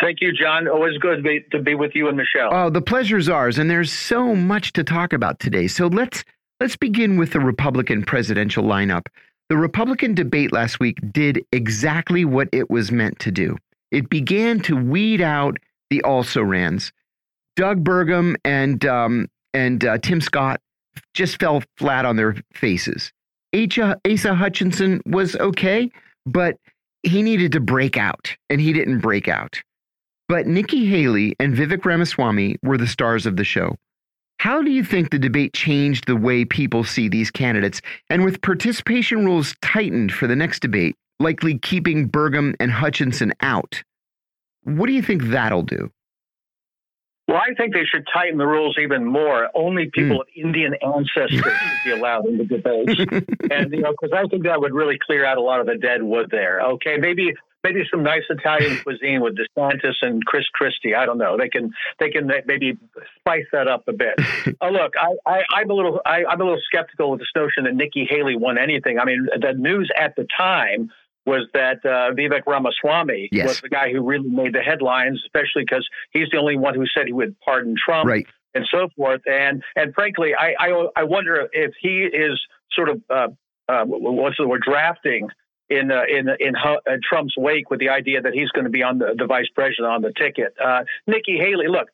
Thank 0.00 0.20
you, 0.20 0.32
John. 0.32 0.68
Always 0.68 0.98
good 0.98 1.16
to 1.16 1.22
be, 1.22 1.44
to 1.52 1.62
be 1.62 1.74
with 1.74 1.92
you 1.94 2.08
and 2.08 2.16
Michelle. 2.16 2.50
Oh, 2.52 2.70
the 2.70 2.82
pleasure's 2.82 3.28
ours, 3.28 3.58
and 3.58 3.70
there's 3.70 3.92
so 3.92 4.34
much 4.34 4.72
to 4.74 4.84
talk 4.84 5.12
about 5.12 5.40
today. 5.40 5.66
So 5.66 5.86
let's 5.86 6.24
let's 6.60 6.76
begin 6.76 7.16
with 7.16 7.32
the 7.32 7.40
Republican 7.40 8.04
presidential 8.04 8.64
lineup. 8.64 9.06
The 9.48 9.56
Republican 9.56 10.14
debate 10.14 10.52
last 10.52 10.78
week 10.80 10.98
did 11.12 11.44
exactly 11.52 12.24
what 12.24 12.48
it 12.52 12.68
was 12.70 12.92
meant 12.92 13.18
to 13.20 13.30
do. 13.30 13.56
It 13.90 14.10
began 14.10 14.60
to 14.60 14.76
weed 14.76 15.20
out 15.20 15.56
the 15.90 16.02
also 16.02 16.42
rans. 16.42 16.92
Doug 17.56 17.82
Burgum 17.82 18.36
and 18.44 18.84
um, 18.84 19.28
and 19.54 19.84
uh, 19.84 19.98
Tim 19.98 20.20
Scott 20.20 20.60
just 21.14 21.40
fell 21.40 21.62
flat 21.76 22.04
on 22.04 22.16
their 22.16 22.36
faces. 22.52 23.12
Asa, 23.54 23.98
Asa 24.06 24.34
Hutchinson 24.34 25.00
was 25.06 25.34
okay, 25.36 25.90
but 26.26 26.56
he 27.02 27.22
needed 27.22 27.52
to 27.52 27.60
break 27.60 27.96
out, 27.96 28.36
and 28.50 28.60
he 28.60 28.72
didn't 28.72 29.00
break 29.00 29.28
out. 29.28 29.62
But 30.28 30.46
Nikki 30.46 30.84
Haley 30.84 31.34
and 31.40 31.56
Vivek 31.56 31.84
Ramaswamy 31.84 32.56
were 32.62 32.76
the 32.76 32.86
stars 32.86 33.24
of 33.24 33.36
the 33.36 33.44
show. 33.44 33.76
How 34.38 34.62
do 34.62 34.70
you 34.70 34.84
think 34.84 35.10
the 35.10 35.18
debate 35.18 35.52
changed 35.52 36.06
the 36.06 36.14
way 36.16 36.44
people 36.44 36.84
see 36.84 37.08
these 37.08 37.30
candidates? 37.30 37.82
And 38.08 38.24
with 38.24 38.40
participation 38.40 39.24
rules 39.24 39.56
tightened 39.62 40.12
for 40.12 40.28
the 40.28 40.36
next 40.36 40.60
debate, 40.60 40.94
likely 41.18 41.58
keeping 41.58 42.08
Burgum 42.08 42.54
and 42.60 42.70
Hutchinson 42.70 43.32
out, 43.40 43.82
what 44.62 44.86
do 44.86 44.92
you 44.92 45.02
think 45.02 45.24
that'll 45.24 45.62
do? 45.62 45.90
Well, 47.26 47.38
I 47.38 47.52
think 47.54 47.74
they 47.74 47.84
should 47.84 48.06
tighten 48.12 48.38
the 48.38 48.46
rules 48.46 48.76
even 48.80 49.04
more. 49.04 49.48
Only 49.54 49.90
people 49.92 50.18
mm. 50.18 50.20
of 50.20 50.26
Indian 50.34 50.74
ancestry 50.82 51.38
should 51.40 51.84
be 51.84 51.90
allowed 51.90 52.26
in 52.26 52.38
the 52.38 52.44
debates, 52.56 52.98
and 53.50 53.70
you 53.72 53.82
know, 53.82 53.90
because 53.90 54.16
I 54.16 54.26
think 54.28 54.44
that 54.44 54.60
would 54.60 54.72
really 54.72 54.98
clear 55.04 55.26
out 55.26 55.36
a 55.36 55.42
lot 55.42 55.60
of 55.60 55.66
the 55.66 55.76
dead 55.76 56.02
wood 56.02 56.28
there. 56.30 56.62
Okay, 56.62 56.96
maybe 56.96 57.34
maybe 57.64 57.82
some 57.90 58.02
nice 58.02 58.22
Italian 58.30 58.78
cuisine 58.82 59.20
with 59.20 59.36
DeSantis 59.36 59.94
and 60.02 60.24
Chris 60.24 60.44
Christie. 60.52 60.94
I 60.94 61.06
don't 61.06 61.18
know. 61.18 61.36
They 61.36 61.48
can 61.48 61.72
they 61.98 62.10
can 62.10 62.30
maybe 62.46 62.78
spice 63.18 63.46
that 63.52 63.68
up 63.68 63.84
a 63.88 63.92
bit. 63.92 64.14
oh, 64.60 64.70
look, 64.70 64.94
I, 64.98 65.42
I 65.50 65.60
am 65.60 65.70
a 65.70 65.74
little 65.74 66.00
I, 66.04 66.24
I'm 66.28 66.40
a 66.40 66.44
little 66.44 66.60
skeptical 66.64 67.10
with 67.10 67.20
this 67.20 67.28
notion 67.34 67.64
that 67.64 67.74
Nikki 67.74 68.06
Haley 68.08 68.36
won 68.36 68.58
anything. 68.58 68.98
I 68.98 69.04
mean, 69.04 69.28
the 69.40 69.52
news 69.52 69.90
at 69.96 70.16
the 70.16 70.26
time 70.36 70.90
was 71.26 71.46
that 71.52 71.84
uh, 71.84 72.14
Vivek 72.14 72.46
Ramaswamy 72.46 73.28
yes. 73.30 73.46
was 73.46 73.60
the 73.60 73.68
guy 73.68 73.92
who 73.92 74.02
really 74.02 74.28
made 74.28 74.54
the 74.54 74.60
headlines, 74.60 75.20
especially 75.26 75.62
because 75.62 75.86
he's 76.10 76.28
the 76.30 76.38
only 76.38 76.56
one 76.56 76.74
who 76.74 76.86
said 76.86 77.06
he 77.06 77.12
would 77.12 77.38
pardon 77.40 77.74
Trump. 77.76 78.08
Right. 78.08 78.26
And 78.54 78.66
so 78.70 78.88
forth, 78.96 79.20
and 79.26 79.62
and 79.76 79.94
frankly, 79.94 80.32
I 80.36 80.54
I, 80.58 80.86
I 80.96 81.04
wonder 81.04 81.48
if 81.52 81.72
he 81.80 82.04
is 82.04 82.40
sort 82.72 82.88
of 82.88 83.02
uh, 83.10 83.28
uh, 83.68 83.84
what's 83.84 84.38
the 84.38 84.48
word 84.48 84.62
drafting 84.62 85.28
in 85.70 85.90
uh, 85.90 86.02
in 86.08 86.28
in 86.40 86.54
uh, 86.56 86.76
Trump's 87.02 87.36
wake 87.36 87.70
with 87.70 87.80
the 87.80 87.88
idea 87.88 88.20
that 88.20 88.32
he's 88.34 88.50
going 88.50 88.64
to 88.64 88.70
be 88.70 88.82
on 88.82 88.98
the, 88.98 89.14
the 89.16 89.26
vice 89.26 89.48
president 89.54 89.88
on 89.88 90.02
the 90.02 90.12
ticket. 90.12 90.54
Uh, 90.62 90.84
Nikki 91.06 91.36
Haley, 91.36 91.68
look, 91.68 91.88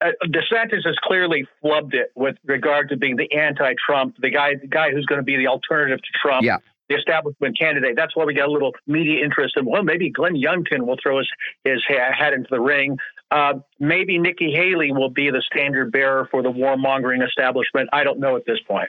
uh, 0.00 0.10
DeSantis 0.24 0.84
has 0.84 0.96
clearly 1.02 1.46
flubbed 1.62 1.94
it 1.94 2.10
with 2.14 2.36
regard 2.44 2.88
to 2.90 2.96
being 2.96 3.16
the 3.16 3.30
anti-Trump, 3.32 4.16
the 4.20 4.30
guy 4.30 4.54
the 4.54 4.66
guy 4.66 4.90
who's 4.90 5.06
going 5.06 5.20
to 5.20 5.24
be 5.24 5.36
the 5.36 5.46
alternative 5.46 5.98
to 5.98 6.18
Trump. 6.20 6.44
Yeah. 6.44 6.58
The 6.88 6.96
establishment 6.96 7.58
candidate. 7.58 7.96
That's 7.96 8.16
why 8.16 8.24
we 8.24 8.32
got 8.32 8.48
a 8.48 8.50
little 8.50 8.72
media 8.86 9.22
interest 9.22 9.58
in. 9.58 9.66
Well, 9.66 9.82
maybe 9.82 10.08
Glenn 10.08 10.36
Youngkin 10.36 10.86
will 10.86 10.96
throw 11.02 11.18
his 11.18 11.28
his 11.62 11.84
hat 11.86 12.32
into 12.32 12.48
the 12.50 12.60
ring. 12.60 12.96
Uh, 13.30 13.54
maybe 13.78 14.16
Nikki 14.16 14.52
Haley 14.52 14.90
will 14.92 15.10
be 15.10 15.30
the 15.30 15.42
standard 15.52 15.92
bearer 15.92 16.26
for 16.30 16.42
the 16.42 16.48
warmongering 16.48 17.22
establishment. 17.22 17.90
I 17.92 18.04
don't 18.04 18.18
know 18.18 18.36
at 18.36 18.46
this 18.46 18.58
point. 18.66 18.88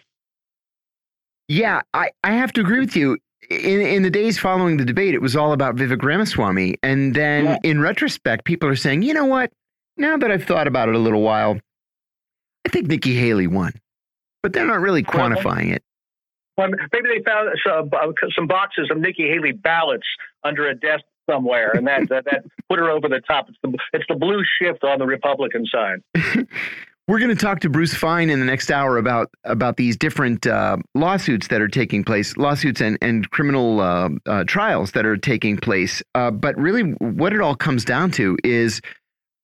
Yeah, 1.50 1.82
I, 1.94 2.12
I 2.24 2.34
have 2.34 2.54
to 2.54 2.62
agree 2.62 2.80
with 2.80 2.96
you 2.96 3.18
in 3.50 3.82
in 3.82 4.04
the 4.04 4.10
days 4.10 4.38
following 4.38 4.78
the 4.78 4.86
debate, 4.86 5.14
it 5.14 5.22
was 5.22 5.36
all 5.36 5.54
about 5.54 5.76
Vivek 5.76 6.04
Ramaswamy, 6.04 6.76
and 6.84 7.16
then 7.16 7.46
yeah. 7.46 7.58
in 7.64 7.80
retrospect, 7.80 8.46
people 8.46 8.70
are 8.70 8.76
saying, 8.76 9.02
you 9.02 9.14
know 9.14 9.26
what? 9.26 9.52
Now 9.98 10.18
that 10.18 10.32
I've 10.32 10.44
thought 10.44 10.68
about 10.68 10.90
it 10.90 10.96
a 10.96 11.00
little 11.00 11.22
while, 11.22 11.60
I 12.66 12.70
think 12.70 12.88
Nikki 12.88 13.16
Haley 13.16 13.48
won, 13.48 13.74
but 14.44 14.54
they're 14.54 14.66
not 14.66 14.80
really 14.80 15.04
quantifying 15.04 15.74
it. 15.74 15.84
Well, 16.58 16.70
maybe 16.92 17.10
they 17.10 17.24
found 17.24 17.50
some, 17.66 17.90
uh, 17.94 18.12
some 18.36 18.48
boxes 18.48 18.90
of 18.92 18.98
Nikki 18.98 19.24
Haley 19.30 19.54
ballots 19.54 20.06
under 20.44 20.68
a 20.68 20.76
desk 20.76 21.06
somewhere, 21.30 21.72
and 21.72 21.88
that, 21.88 22.10
that 22.10 22.26
that 22.26 22.44
put 22.70 22.80
her 22.80 22.90
over 22.90 23.08
the 23.08 23.22
top. 23.22 23.48
It's 23.50 23.58
the 23.64 23.78
it's 23.94 24.06
the 24.10 24.16
blue 24.16 24.44
shift 24.62 24.84
on 24.84 25.00
the 25.00 25.06
Republican 25.06 25.66
side. 25.66 26.00
We're 27.10 27.18
going 27.18 27.36
to 27.36 27.44
talk 27.44 27.62
to 27.62 27.70
Bruce 27.72 27.96
Fein 27.96 28.30
in 28.30 28.40
the 28.40 28.46
next 28.46 28.70
hour 28.70 29.00
about 29.00 29.32
about 29.44 29.78
these 29.78 29.98
different 29.98 30.46
uh, 30.46 30.78
lawsuits 30.94 31.48
that 31.48 31.60
are 31.60 31.68
taking 31.68 32.04
place, 32.04 32.38
lawsuits 32.38 32.82
and 32.82 33.00
and 33.02 33.28
criminal 33.32 33.82
uh, 33.82 34.10
uh, 34.28 34.44
trials 34.44 34.92
that 34.92 35.08
are 35.08 35.18
taking 35.18 35.58
place. 35.58 36.04
Uh, 36.14 36.30
but 36.30 36.56
really, 36.56 36.84
what 37.00 37.34
it 37.34 37.42
all 37.42 37.56
comes 37.56 37.84
down 37.84 38.12
to 38.12 38.38
is, 38.44 38.80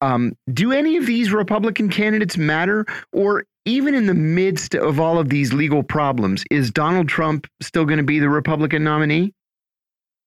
um, 0.01 0.37
do 0.53 0.73
any 0.73 0.95
of 0.97 1.07
these 1.07 1.33
Republican 1.33 1.89
candidates 1.89 2.37
matter, 2.37 2.85
or 3.11 3.45
even 3.65 3.95
in 3.95 4.05
the 4.05 4.13
midst 4.13 4.75
of 4.75 4.99
all 4.99 5.17
of 5.17 5.29
these 5.29 5.51
legal 5.51 5.81
problems, 5.81 6.43
is 6.51 6.69
Donald 6.69 7.09
Trump 7.09 7.47
still 7.63 7.85
going 7.85 7.97
to 7.97 8.03
be 8.03 8.19
the 8.19 8.29
Republican 8.29 8.83
nominee? 8.83 9.33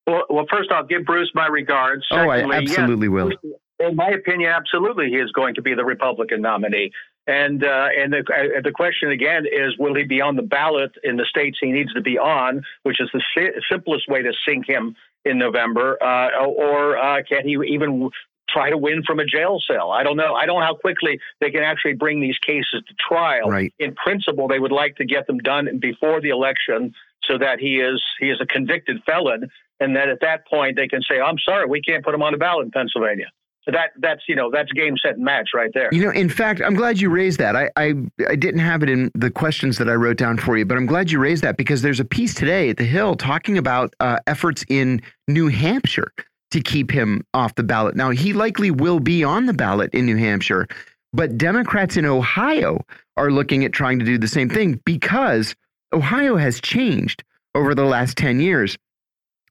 Well, 0.09 0.25
well, 0.29 0.47
first 0.51 0.73
I'll 0.73 0.87
give 0.87 1.05
Bruce 1.05 1.31
my 1.37 1.47
regards. 1.47 2.05
Secondly, 2.11 2.43
oh, 2.43 2.51
I 2.51 2.57
absolutely 2.57 3.07
yes, 3.07 3.13
will. 3.13 3.31
In 3.79 3.95
my 3.95 4.09
opinion, 4.09 4.51
absolutely, 4.51 5.09
he 5.09 5.19
is 5.19 5.31
going 5.31 5.55
to 5.55 5.63
be 5.63 5.75
the 5.75 5.85
Republican 5.85 6.43
nominee. 6.43 6.91
And 7.29 7.63
uh, 7.63 7.89
and 7.95 8.11
the 8.11 8.21
uh, 8.21 8.63
the 8.65 8.73
question 8.73 9.11
again 9.11 9.45
is, 9.45 9.77
will 9.79 9.95
he 9.95 10.05
be 10.05 10.23
on 10.23 10.35
the 10.35 10.43
ballot 10.43 10.93
in 11.05 11.19
the 11.19 11.27
states 11.29 11.59
he 11.61 11.71
needs 11.71 11.93
to 11.93 12.01
be 12.01 12.19
on, 12.19 12.63
which 12.85 13.03
is 13.03 13.11
the 13.13 13.23
si 13.37 13.51
simplest 13.71 14.09
way 14.09 14.23
to 14.23 14.33
sink 14.49 14.67
him 14.67 14.97
in 15.27 15.37
November, 15.37 16.03
uh, 16.03 16.45
or 16.47 16.97
uh, 16.97 17.23
can 17.29 17.47
he 17.47 17.59
even 17.69 18.09
try 18.49 18.71
to 18.71 18.79
win 18.79 19.03
from 19.07 19.21
a 19.21 19.27
jail 19.27 19.61
cell? 19.71 19.91
I 19.91 20.05
don't 20.05 20.17
know. 20.17 20.33
I 20.33 20.47
don't 20.47 20.61
know 20.61 20.65
how 20.65 20.75
quickly 20.75 21.21
they 21.43 21.51
can 21.51 21.63
actually 21.63 21.95
bring 21.95 22.23
these 22.23 22.39
cases 22.39 22.83
to 22.89 22.95
trial. 23.07 23.51
Right. 23.51 23.75
In 23.79 23.95
principle, 23.95 24.49
they 24.49 24.59
would 24.59 24.73
like 24.73 24.97
to 24.97 25.05
get 25.05 25.27
them 25.27 25.37
done 25.37 25.69
before 25.83 26.23
the 26.23 26.31
election 26.31 26.95
so 27.25 27.37
that 27.37 27.61
he 27.61 27.77
is 27.77 28.03
he 28.21 28.31
is 28.31 28.41
a 28.41 28.47
convicted 28.47 29.03
felon, 29.05 29.51
and 29.81 29.95
that 29.97 30.09
at 30.09 30.23
that 30.23 30.47
point 30.47 30.77
they 30.77 30.89
can 30.89 31.03
say, 31.03 31.21
"I'm 31.21 31.39
sorry, 31.39 31.67
we 31.67 31.83
can't 31.83 32.03
put 32.03 32.15
him 32.15 32.23
on 32.23 32.33
the 32.33 32.39
ballot 32.39 32.65
in 32.65 32.71
Pennsylvania." 32.71 33.27
That 33.73 33.91
that's 33.99 34.23
you 34.29 34.35
know 34.35 34.51
that's 34.51 34.71
game 34.73 34.97
set 34.97 35.17
and 35.17 35.25
match 35.25 35.51
right 35.55 35.71
there. 35.75 35.89
You 35.93 36.05
know, 36.05 36.11
in 36.11 36.29
fact, 36.29 36.61
I'm 36.61 36.75
glad 36.75 37.01
you 37.01 37.11
raised 37.11 37.39
that. 37.39 37.57
I, 37.57 37.71
I 37.77 37.95
I 38.29 38.37
didn't 38.37 38.61
have 38.61 38.83
it 38.83 38.91
in 38.91 39.11
the 39.15 39.31
questions 39.31 39.79
that 39.79 39.89
I 39.89 39.95
wrote 39.95 40.17
down 40.17 40.39
for 40.39 40.57
you, 40.57 40.65
but 40.65 40.77
I'm 40.77 40.87
glad 40.87 41.11
you 41.11 41.19
raised 41.19 41.43
that 41.45 41.57
because 41.57 41.83
there's 41.83 42.01
a 42.01 42.05
piece 42.05 42.35
today 42.35 42.71
at 42.71 42.77
the 42.77 42.85
Hill 42.85 43.15
talking 43.15 43.59
about 43.59 43.95
uh, 44.01 44.19
efforts 44.27 44.65
in 44.69 45.03
New 45.27 45.49
Hampshire 45.49 46.13
to 46.51 46.61
keep 46.61 46.91
him 46.91 47.25
off 47.35 47.55
the 47.55 47.63
ballot. 47.63 47.95
Now 47.95 48.11
he 48.11 48.33
likely 48.33 48.71
will 48.71 49.01
be 49.01 49.23
on 49.23 49.47
the 49.47 49.55
ballot 49.55 49.93
in 49.93 50.07
New 50.07 50.17
Hampshire, 50.17 50.67
but 51.13 51.37
Democrats 51.37 51.97
in 51.97 52.07
Ohio 52.07 52.81
are 53.17 53.31
looking 53.31 53.65
at 53.65 53.73
trying 53.73 53.99
to 53.99 54.05
do 54.05 54.17
the 54.17 54.29
same 54.29 54.49
thing 54.49 54.81
because 54.85 55.55
Ohio 55.93 56.37
has 56.37 56.61
changed 56.61 57.23
over 57.55 57.75
the 57.75 57.85
last 57.85 58.17
10 58.17 58.41
years 58.41 58.79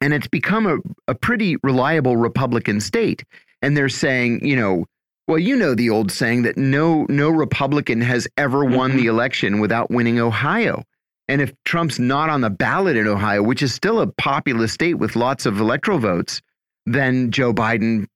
and 0.02 0.14
it's 0.14 0.28
become 0.28 0.68
a, 0.68 0.78
a 1.08 1.16
pretty 1.16 1.58
reliable 1.64 2.18
Republican 2.18 2.80
state. 2.80 3.24
And 3.62 3.76
they're 3.76 3.90
saying, 3.90 4.46
you 4.46 4.56
know, 4.56 4.86
well, 5.28 5.40
you 5.40 5.56
know 5.56 5.76
the 5.76 5.90
old 5.90 6.12
saying 6.12 6.44
that 6.44 6.58
no 6.58 7.06
no 7.10 7.30
Republican 7.30 8.02
has 8.02 8.28
ever 8.38 8.64
won 8.64 8.92
the 8.92 8.98
mm-hmm. 9.00 9.10
election 9.10 9.60
without 9.60 9.92
winning 9.92 10.20
Ohio. 10.20 10.84
And 11.28 11.42
if 11.42 11.52
Trump's 11.66 12.00
not 12.00 12.30
on 12.30 12.40
the 12.40 12.50
ballot 12.50 12.96
in 12.96 13.08
Ohio, 13.08 13.44
which 13.44 13.62
is 13.62 13.74
still 13.74 14.00
a 14.00 14.08
populous 14.08 14.72
state 14.72 14.94
with 14.94 15.18
lots 15.18 15.46
of 15.46 15.60
electoral 15.60 16.00
votes, 16.00 16.42
then 16.86 17.32
Joe 17.32 17.54
Biden 17.54 18.08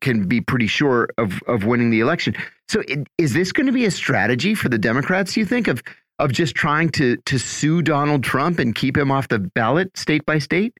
can 0.00 0.26
be 0.26 0.40
pretty 0.40 0.66
sure 0.66 1.08
of 1.18 1.40
of 1.46 1.64
winning 1.64 1.90
the 1.90 2.00
election. 2.00 2.34
So 2.68 2.80
it, 2.88 3.06
is 3.18 3.32
this 3.32 3.52
going 3.52 3.66
to 3.66 3.72
be 3.72 3.84
a 3.84 3.90
strategy 3.90 4.54
for 4.54 4.68
the 4.68 4.78
Democrats? 4.78 5.36
You 5.36 5.46
think 5.46 5.68
of 5.68 5.82
of 6.18 6.32
just 6.32 6.54
trying 6.54 6.90
to 6.90 7.16
to 7.26 7.38
sue 7.38 7.80
Donald 7.82 8.24
Trump 8.24 8.58
and 8.58 8.74
keep 8.74 8.96
him 8.96 9.12
off 9.12 9.28
the 9.28 9.38
ballot 9.38 9.96
state 9.96 10.26
by 10.26 10.38
state? 10.38 10.74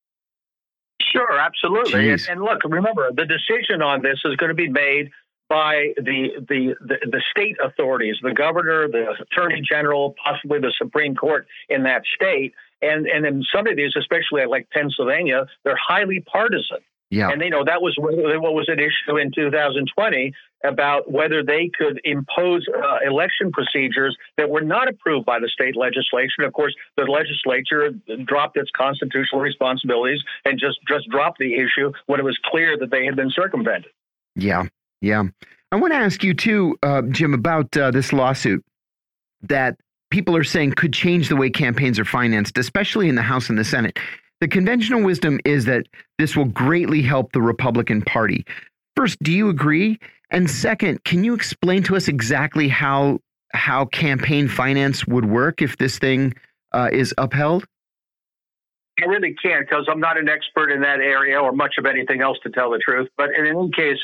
Sure, 1.15 1.39
absolutely. 1.39 2.11
And, 2.11 2.27
and, 2.29 2.43
look, 2.43 2.65
remember, 2.65 3.11
the 3.13 3.25
decision 3.25 3.83
on 3.83 4.03
this 4.03 4.19
is 4.25 4.37
going 4.37 4.49
to 4.49 4.55
be 4.55 4.69
made 4.69 5.11
by 5.49 5.93
the, 5.97 6.31
the, 6.49 6.75
the 6.81 6.97
the 7.11 7.23
state 7.31 7.57
authorities, 7.63 8.17
the 8.23 8.33
governor, 8.33 8.89
the 8.89 9.15
attorney 9.21 9.61
general, 9.69 10.15
possibly 10.25 10.59
the 10.59 10.73
Supreme 10.77 11.15
Court 11.15 11.47
in 11.69 11.83
that 11.85 12.03
state. 12.15 12.55
And 12.83 13.07
and 13.07 13.25
in 13.27 13.45
some 13.55 13.67
of 13.67 13.77
these, 13.77 13.93
especially 13.97 14.45
like 14.47 14.69
Pennsylvania, 14.71 15.47
they're 15.63 15.77
highly 15.77 16.21
partisan. 16.21 16.79
Yeah. 17.15 17.31
And 17.31 17.41
you 17.43 17.51
know 17.51 17.65
that 17.65 17.81
was 17.81 17.95
what 17.99 18.55
was 18.55 18.69
an 18.69 18.81
issue 18.81 19.17
in 19.17 19.31
2020 19.33 20.33
about 20.65 21.11
whether 21.11 21.43
they 21.45 21.71
could 21.77 22.01
impose 22.05 22.67
uh, 22.69 22.99
election 23.07 23.53
procedures 23.53 24.17
that 24.37 24.49
were 24.49 24.63
not 24.63 24.89
approved 24.89 25.27
by 25.27 25.39
the 25.39 25.49
state 25.49 25.77
legislation. 25.77 26.43
Of 26.45 26.53
course, 26.53 26.75
the 26.97 27.05
legislature 27.05 27.91
dropped 28.25 28.57
its 28.57 28.71
constitutional 28.77 29.41
responsibilities 29.41 30.21
and 30.45 30.59
just 30.59 30.79
just 30.89 31.09
dropped 31.09 31.39
the 31.39 31.55
issue 31.55 31.93
when 32.07 32.19
it 32.19 32.25
was 32.25 32.39
clear 32.45 32.77
that 32.79 32.91
they 32.91 33.05
had 33.05 33.17
been 33.17 33.31
circumvented. 33.31 33.93
Yeah, 34.35 34.65
yeah. 35.01 35.25
I 35.71 35.77
want 35.77 35.93
to 35.93 35.99
ask 35.99 36.23
you 36.25 36.35
too, 36.35 36.77
uh, 36.83 37.03
Jim, 37.03 37.35
about 37.35 37.77
uh, 37.77 37.91
this 37.91 38.13
lawsuit 38.13 38.65
that 39.43 39.77
people 40.11 40.37
are 40.37 40.45
saying 40.45 40.73
could 40.73 40.93
change 40.93 41.29
the 41.29 41.37
way 41.37 41.51
campaigns 41.51 41.99
are 41.99 42.05
financed, 42.05 42.59
especially 42.59 43.09
in 43.09 43.15
the 43.15 43.23
House 43.23 43.49
and 43.49 43.59
the 43.59 43.65
Senate. 43.65 43.99
The 44.45 44.49
conventional 44.49 45.03
wisdom 45.03 45.41
is 45.47 45.65
that 45.65 45.87
this 46.19 46.37
will 46.37 46.45
greatly 46.45 47.01
help 47.01 47.33
the 47.33 47.41
Republican 47.41 48.03
Party. 48.03 48.45
First, 48.95 49.17
do 49.23 49.33
you 49.33 49.49
agree? 49.49 49.99
And 50.31 50.51
second, 50.51 51.03
can 51.03 51.25
you 51.25 51.33
explain 51.33 51.83
to 51.85 51.97
us 51.97 52.09
exactly 52.09 52.69
how 52.69 53.21
how 53.55 53.87
campaign 53.87 54.49
finance 54.49 55.07
would 55.07 55.25
work 55.25 55.63
if 55.63 55.79
this 55.79 55.99
thing 55.99 56.35
uh, 56.75 56.91
is 56.93 57.15
upheld? 57.17 57.65
I 59.01 59.07
really 59.07 59.35
can't 59.43 59.67
because 59.67 59.89
I'm 59.91 60.01
not 60.01 60.19
an 60.19 60.29
expert 60.29 60.71
in 60.71 60.83
that 60.83 61.01
area 61.01 61.41
or 61.41 61.53
much 61.53 61.77
of 61.79 61.87
anything 61.87 62.21
else 62.21 62.37
to 62.43 62.51
tell 62.51 62.71
the 62.71 62.81
truth. 62.87 63.09
But 63.17 63.31
in 63.31 63.47
any 63.47 63.71
case, 63.71 64.01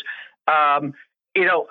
um, 0.48 0.94
you 1.36 1.44
know, 1.44 1.66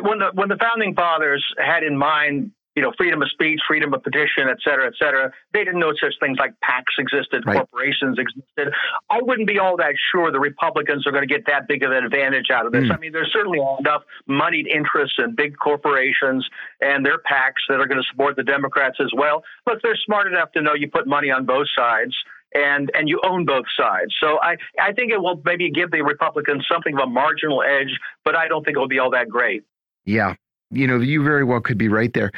when 0.00 0.20
the 0.20 0.30
when 0.32 0.48
the 0.48 0.56
founding 0.56 0.94
fathers 0.94 1.44
had 1.58 1.82
in 1.82 1.98
mind 1.98 2.52
you 2.78 2.82
know, 2.82 2.92
freedom 2.96 3.20
of 3.20 3.28
speech, 3.30 3.58
freedom 3.66 3.92
of 3.92 4.04
petition, 4.04 4.46
et 4.48 4.58
cetera, 4.62 4.86
et 4.86 4.92
cetera. 4.96 5.32
They 5.52 5.64
didn't 5.64 5.80
know 5.80 5.92
such 6.00 6.14
things 6.20 6.38
like 6.38 6.52
PACs 6.62 6.94
existed, 6.96 7.42
right. 7.44 7.56
corporations 7.56 8.20
existed. 8.20 8.72
I 9.10 9.18
wouldn't 9.20 9.48
be 9.48 9.58
all 9.58 9.76
that 9.78 9.94
sure 10.12 10.30
the 10.30 10.38
Republicans 10.38 11.04
are 11.04 11.10
going 11.10 11.26
to 11.26 11.34
get 11.34 11.44
that 11.48 11.66
big 11.66 11.82
of 11.82 11.90
an 11.90 12.04
advantage 12.04 12.52
out 12.54 12.66
of 12.66 12.70
this. 12.70 12.84
Mm. 12.84 12.94
I 12.94 12.98
mean, 12.98 13.10
there's 13.10 13.32
certainly 13.32 13.58
enough 13.80 14.04
moneyed 14.28 14.68
interests 14.68 15.16
in 15.18 15.34
big 15.34 15.58
corporations 15.58 16.48
and 16.80 17.04
their 17.04 17.18
PACs 17.18 17.66
that 17.68 17.80
are 17.80 17.88
going 17.88 18.00
to 18.00 18.06
support 18.12 18.36
the 18.36 18.44
Democrats 18.44 18.98
as 19.00 19.10
well. 19.12 19.42
Look, 19.66 19.82
they're 19.82 19.98
smart 20.06 20.28
enough 20.28 20.52
to 20.52 20.62
know 20.62 20.74
you 20.74 20.88
put 20.88 21.08
money 21.08 21.32
on 21.32 21.46
both 21.46 21.66
sides 21.76 22.14
and 22.54 22.92
and 22.94 23.08
you 23.08 23.20
own 23.24 23.44
both 23.44 23.66
sides. 23.76 24.14
So 24.20 24.38
I 24.40 24.56
I 24.80 24.92
think 24.92 25.10
it 25.10 25.18
will 25.18 25.42
maybe 25.44 25.68
give 25.70 25.90
the 25.90 26.02
Republicans 26.02 26.64
something 26.70 26.94
of 26.94 27.00
a 27.00 27.10
marginal 27.10 27.62
edge, 27.62 27.98
but 28.24 28.36
I 28.36 28.46
don't 28.46 28.64
think 28.64 28.76
it 28.76 28.80
will 28.80 28.88
be 28.88 29.00
all 29.00 29.10
that 29.10 29.28
great. 29.28 29.64
Yeah. 30.04 30.34
You 30.70 30.86
know, 30.86 31.00
you 31.00 31.22
very 31.22 31.44
well 31.44 31.60
could 31.60 31.78
be 31.78 31.88
right 31.88 32.12
there. 32.12 32.30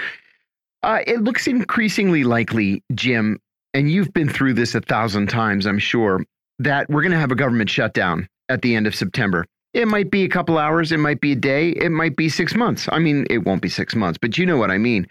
Uh, 0.83 1.01
it 1.07 1.23
looks 1.23 1.47
increasingly 1.47 2.25
likely, 2.25 2.83
Jim, 2.95 3.39
and 3.75 3.91
you've 3.91 4.13
been 4.13 4.29
through 4.29 4.55
this 4.55 4.75
a 4.75 4.81
thousand 4.81 5.29
times, 5.29 5.67
I'm 5.67 5.79
sure, 5.79 6.25
that 6.59 6.89
we're 6.89 7.03
going 7.03 7.13
to 7.13 7.19
have 7.19 7.33
a 7.33 7.37
government 7.37 7.71
shutdown 7.71 8.29
at 8.49 8.63
the 8.63 8.75
end 8.75 8.87
of 8.87 8.95
September. 8.95 9.45
It 9.73 9.87
might 9.87 10.11
be 10.11 10.25
a 10.25 10.29
couple 10.29 10.59
hours, 10.59 10.91
it 10.91 10.99
might 10.99 11.21
be 11.21 11.33
a 11.33 11.37
day, 11.37 11.71
it 11.71 11.91
might 11.91 12.17
be 12.17 12.29
six 12.29 12.55
months. 12.55 12.89
I 12.91 12.99
mean, 12.99 13.27
it 13.31 13.45
won't 13.45 13.63
be 13.63 13.69
six 13.69 13.95
months, 13.95 14.19
but 14.21 14.37
you 14.37 14.47
know 14.47 14.57
what 14.57 14.71
I 14.71 14.79
mean. 14.79 15.07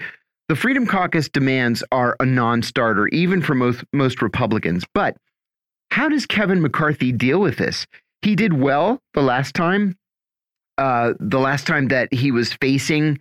The 0.50 0.56
Freedom 0.56 0.86
Caucus 0.86 1.30
demands 1.30 1.84
are 1.92 2.16
a 2.20 2.26
non 2.26 2.64
starter, 2.64 3.08
even 3.10 3.42
for 3.42 3.54
most, 3.54 3.84
most 3.94 4.22
Republicans. 4.22 4.84
But 4.94 5.16
how 5.92 6.10
does 6.10 6.26
Kevin 6.26 6.62
McCarthy 6.62 7.12
deal 7.12 7.40
with 7.40 7.58
this? 7.58 7.86
He 8.22 8.36
did 8.36 8.54
well 8.54 9.00
the 9.14 9.22
last 9.22 9.54
time, 9.54 9.96
uh, 10.78 11.14
the 11.20 11.40
last 11.40 11.68
time 11.68 11.88
that 11.90 12.14
he 12.14 12.32
was 12.32 12.52
facing 12.54 13.20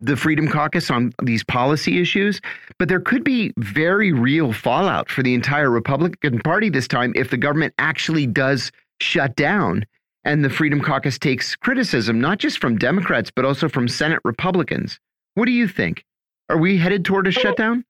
the 0.00 0.16
Freedom 0.16 0.48
Caucus 0.48 0.90
on 0.90 1.12
these 1.22 1.42
policy 1.44 2.00
issues, 2.00 2.40
but 2.78 2.88
there 2.88 3.00
could 3.00 3.24
be 3.24 3.52
very 3.58 4.12
real 4.12 4.52
fallout 4.52 5.10
for 5.10 5.22
the 5.22 5.34
entire 5.34 5.70
Republican 5.70 6.38
Party 6.40 6.68
this 6.68 6.88
time 6.88 7.12
if 7.16 7.30
the 7.30 7.36
government 7.36 7.74
actually 7.78 8.26
does 8.26 8.70
shut 9.00 9.34
down 9.36 9.84
and 10.24 10.44
the 10.44 10.50
Freedom 10.50 10.80
Caucus 10.80 11.18
takes 11.18 11.54
criticism, 11.54 12.20
not 12.20 12.38
just 12.38 12.60
from 12.60 12.76
Democrats, 12.76 13.30
but 13.34 13.44
also 13.44 13.68
from 13.68 13.86
Senate 13.86 14.20
Republicans. 14.24 14.98
What 15.34 15.46
do 15.46 15.52
you 15.52 15.68
think? 15.68 16.04
Are 16.48 16.58
we 16.58 16.78
headed 16.78 17.04
toward 17.04 17.26
a 17.26 17.30
shutdown? 17.30 17.84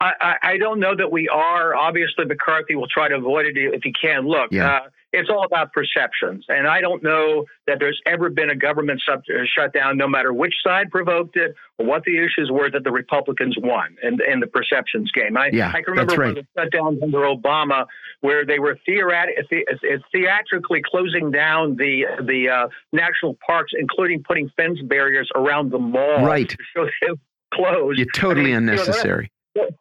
I, 0.00 0.34
I, 0.42 0.58
don't 0.58 0.78
know 0.78 0.94
that 0.94 1.10
we 1.10 1.26
are. 1.28 1.74
Obviously, 1.74 2.26
McCarthy 2.26 2.74
will 2.74 2.88
try 2.88 3.08
to 3.08 3.14
avoid 3.14 3.46
it 3.46 3.56
if 3.56 3.82
he 3.82 3.92
can. 3.92 4.26
Look, 4.26 4.52
yeah. 4.52 4.76
uh, 4.76 4.80
it's 5.16 5.30
all 5.30 5.44
about 5.44 5.72
perceptions. 5.72 6.44
And 6.48 6.66
I 6.66 6.80
don't 6.80 7.02
know 7.02 7.46
that 7.66 7.78
there's 7.80 8.00
ever 8.06 8.28
been 8.28 8.50
a 8.50 8.56
government 8.56 9.02
sub- 9.08 9.22
uh, 9.30 9.44
shutdown, 9.56 9.96
no 9.96 10.06
matter 10.06 10.32
which 10.32 10.54
side 10.62 10.90
provoked 10.90 11.36
it 11.36 11.54
or 11.78 11.86
what 11.86 12.04
the 12.04 12.18
issues 12.18 12.50
were, 12.52 12.70
that 12.70 12.84
the 12.84 12.90
Republicans 12.90 13.56
won 13.58 13.96
in, 14.02 14.18
in 14.30 14.40
the 14.40 14.46
perceptions 14.46 15.10
game. 15.12 15.36
I, 15.36 15.50
yeah, 15.52 15.68
I 15.68 15.82
can 15.82 15.92
remember 15.92 16.16
right. 16.16 16.34
the 16.34 16.60
shutdowns 16.60 17.02
under 17.02 17.18
Obama 17.18 17.86
where 18.20 18.44
they 18.44 18.58
were 18.58 18.78
the- 19.50 19.64
theatrically 20.12 20.82
closing 20.84 21.30
down 21.30 21.76
the 21.76 22.04
the 22.22 22.48
uh, 22.48 22.68
national 22.92 23.36
parks, 23.46 23.72
including 23.78 24.22
putting 24.22 24.50
fence 24.56 24.78
barriers 24.82 25.30
around 25.34 25.70
the 25.70 25.78
mall 25.78 26.24
right. 26.24 26.48
to 26.48 26.56
show 26.74 26.86
them 27.02 27.16
closed. 27.54 27.98
You're 27.98 28.06
totally 28.14 28.52
I 28.52 28.58
mean, 28.58 28.68
unnecessary. 28.68 29.24
You 29.24 29.28
know, 29.28 29.35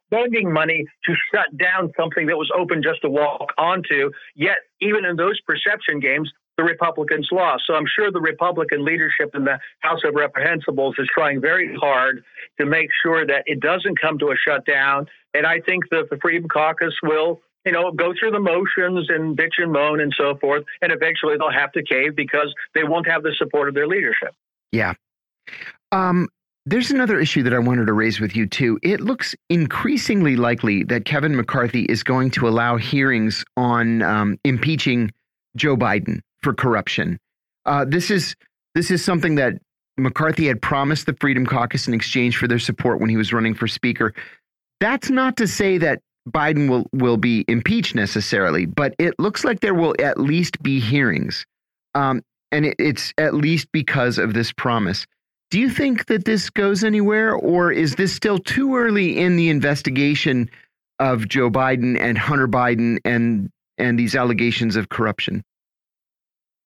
spending 0.07 0.51
money 0.51 0.85
to 1.05 1.13
shut 1.33 1.57
down 1.57 1.91
something 1.97 2.27
that 2.27 2.38
was 2.38 2.51
open 2.57 2.81
just 2.83 3.01
to 3.01 3.09
walk 3.09 3.51
onto. 3.57 4.11
Yet, 4.35 4.57
even 4.81 5.05
in 5.05 5.15
those 5.15 5.39
perception 5.41 5.99
games, 5.99 6.31
the 6.57 6.63
Republicans 6.63 7.27
lost. 7.31 7.63
So 7.67 7.73
I'm 7.73 7.85
sure 7.85 8.11
the 8.11 8.21
Republican 8.21 8.85
leadership 8.85 9.35
in 9.35 9.43
the 9.43 9.59
House 9.79 10.01
of 10.05 10.13
Reprehensibles 10.13 10.93
is 10.97 11.07
trying 11.13 11.41
very 11.41 11.75
hard 11.75 12.23
to 12.59 12.65
make 12.65 12.89
sure 13.03 13.25
that 13.25 13.43
it 13.45 13.59
doesn't 13.59 13.99
come 13.99 14.17
to 14.19 14.31
a 14.31 14.35
shutdown. 14.35 15.07
And 15.33 15.45
I 15.45 15.59
think 15.59 15.89
that 15.91 16.09
the 16.09 16.17
Freedom 16.21 16.47
Caucus 16.47 16.93
will, 17.03 17.41
you 17.65 17.73
know, 17.73 17.91
go 17.91 18.13
through 18.17 18.31
the 18.31 18.39
motions 18.39 19.09
and 19.09 19.38
bitch 19.38 19.57
and 19.57 19.71
moan 19.71 19.99
and 19.99 20.13
so 20.17 20.38
forth. 20.38 20.63
And 20.81 20.93
eventually 20.93 21.35
they'll 21.38 21.51
have 21.51 21.73
to 21.73 21.83
cave 21.83 22.15
because 22.15 22.53
they 22.73 22.83
won't 22.83 23.07
have 23.07 23.23
the 23.23 23.33
support 23.38 23.67
of 23.67 23.75
their 23.75 23.88
leadership. 23.88 24.33
Yeah. 24.71 24.93
Um, 25.91 26.29
there's 26.65 26.89
another 26.89 27.19
issue 27.19 27.43
that 27.43 27.54
I 27.54 27.60
wanted 27.60 27.86
to 27.86 27.93
raise 27.93 28.19
with 28.19 28.36
you, 28.36 28.47
too. 28.47 28.80
It 28.82 28.99
looks 29.01 29.36
increasingly 29.49 30.36
likely 30.36 30.84
that 30.86 31.06
Kevin 31.06 31.36
McCarthy 31.36 31.84
is 31.84 32.01
going 32.04 32.32
to 32.32 32.47
allow 32.47 32.78
hearings 32.78 33.45
on 33.56 34.01
um, 34.01 34.39
impeaching 34.43 35.12
Joe 35.56 35.78
Biden 35.78 36.21
for 36.41 36.54
corruption. 36.54 37.19
Uh, 37.65 37.86
this 37.86 38.10
is 38.10 38.36
this 38.73 38.91
is 38.91 39.04
something 39.04 39.36
that 39.36 39.54
McCarthy 39.97 40.47
had 40.47 40.62
promised 40.62 41.06
the 41.06 41.15
Freedom 41.19 41.45
Caucus 41.45 41.88
in 41.88 41.93
exchange 41.93 42.38
for 42.38 42.47
their 42.47 42.60
support 42.60 42.99
when 42.99 43.10
he 43.10 43.17
was 43.17 43.32
running 43.32 43.54
for 43.54 43.67
Speaker. 43.67 44.13
That's 44.80 45.10
not 45.10 45.38
to 45.38 45.47
say 45.47 45.78
that 45.78 46.01
Biden 46.30 46.67
will 46.67 46.88
will 46.91 47.17
be 47.17 47.45
impeached 47.47 47.95
necessarily, 47.95 48.65
but 48.65 48.95
it 48.97 49.13
looks 49.19 49.43
like 49.43 49.60
there 49.60 49.75
will 49.75 49.95
at 49.99 50.19
least 50.19 50.62
be 50.63 50.80
hearings, 50.80 51.45
um, 51.93 52.23
and 52.51 52.65
it, 52.65 52.75
it's 52.80 53.13
at 53.19 53.36
least 53.36 53.67
because 53.71 54.17
of 54.17 54.34
this 54.34 54.51
promise. 54.51 55.06
Do 55.51 55.60
you 55.60 55.69
think 55.69 56.08
that 56.08 56.25
this 56.25 56.49
goes 56.49 56.84
anywhere, 56.84 57.34
or 57.34 57.71
is 57.71 57.95
this 57.95 58.13
still 58.13 58.39
too 58.39 58.75
early 58.75 59.19
in 59.19 59.36
the 59.36 59.49
investigation 59.49 60.49
of 60.99 61.27
Joe 61.27 61.49
Biden 61.49 61.99
and 61.99 62.17
Hunter 62.17 62.47
Biden 62.47 62.97
and 63.05 63.49
and 63.77 63.99
these 63.99 64.15
allegations 64.15 64.75
of 64.75 64.89
corruption? 64.89 65.43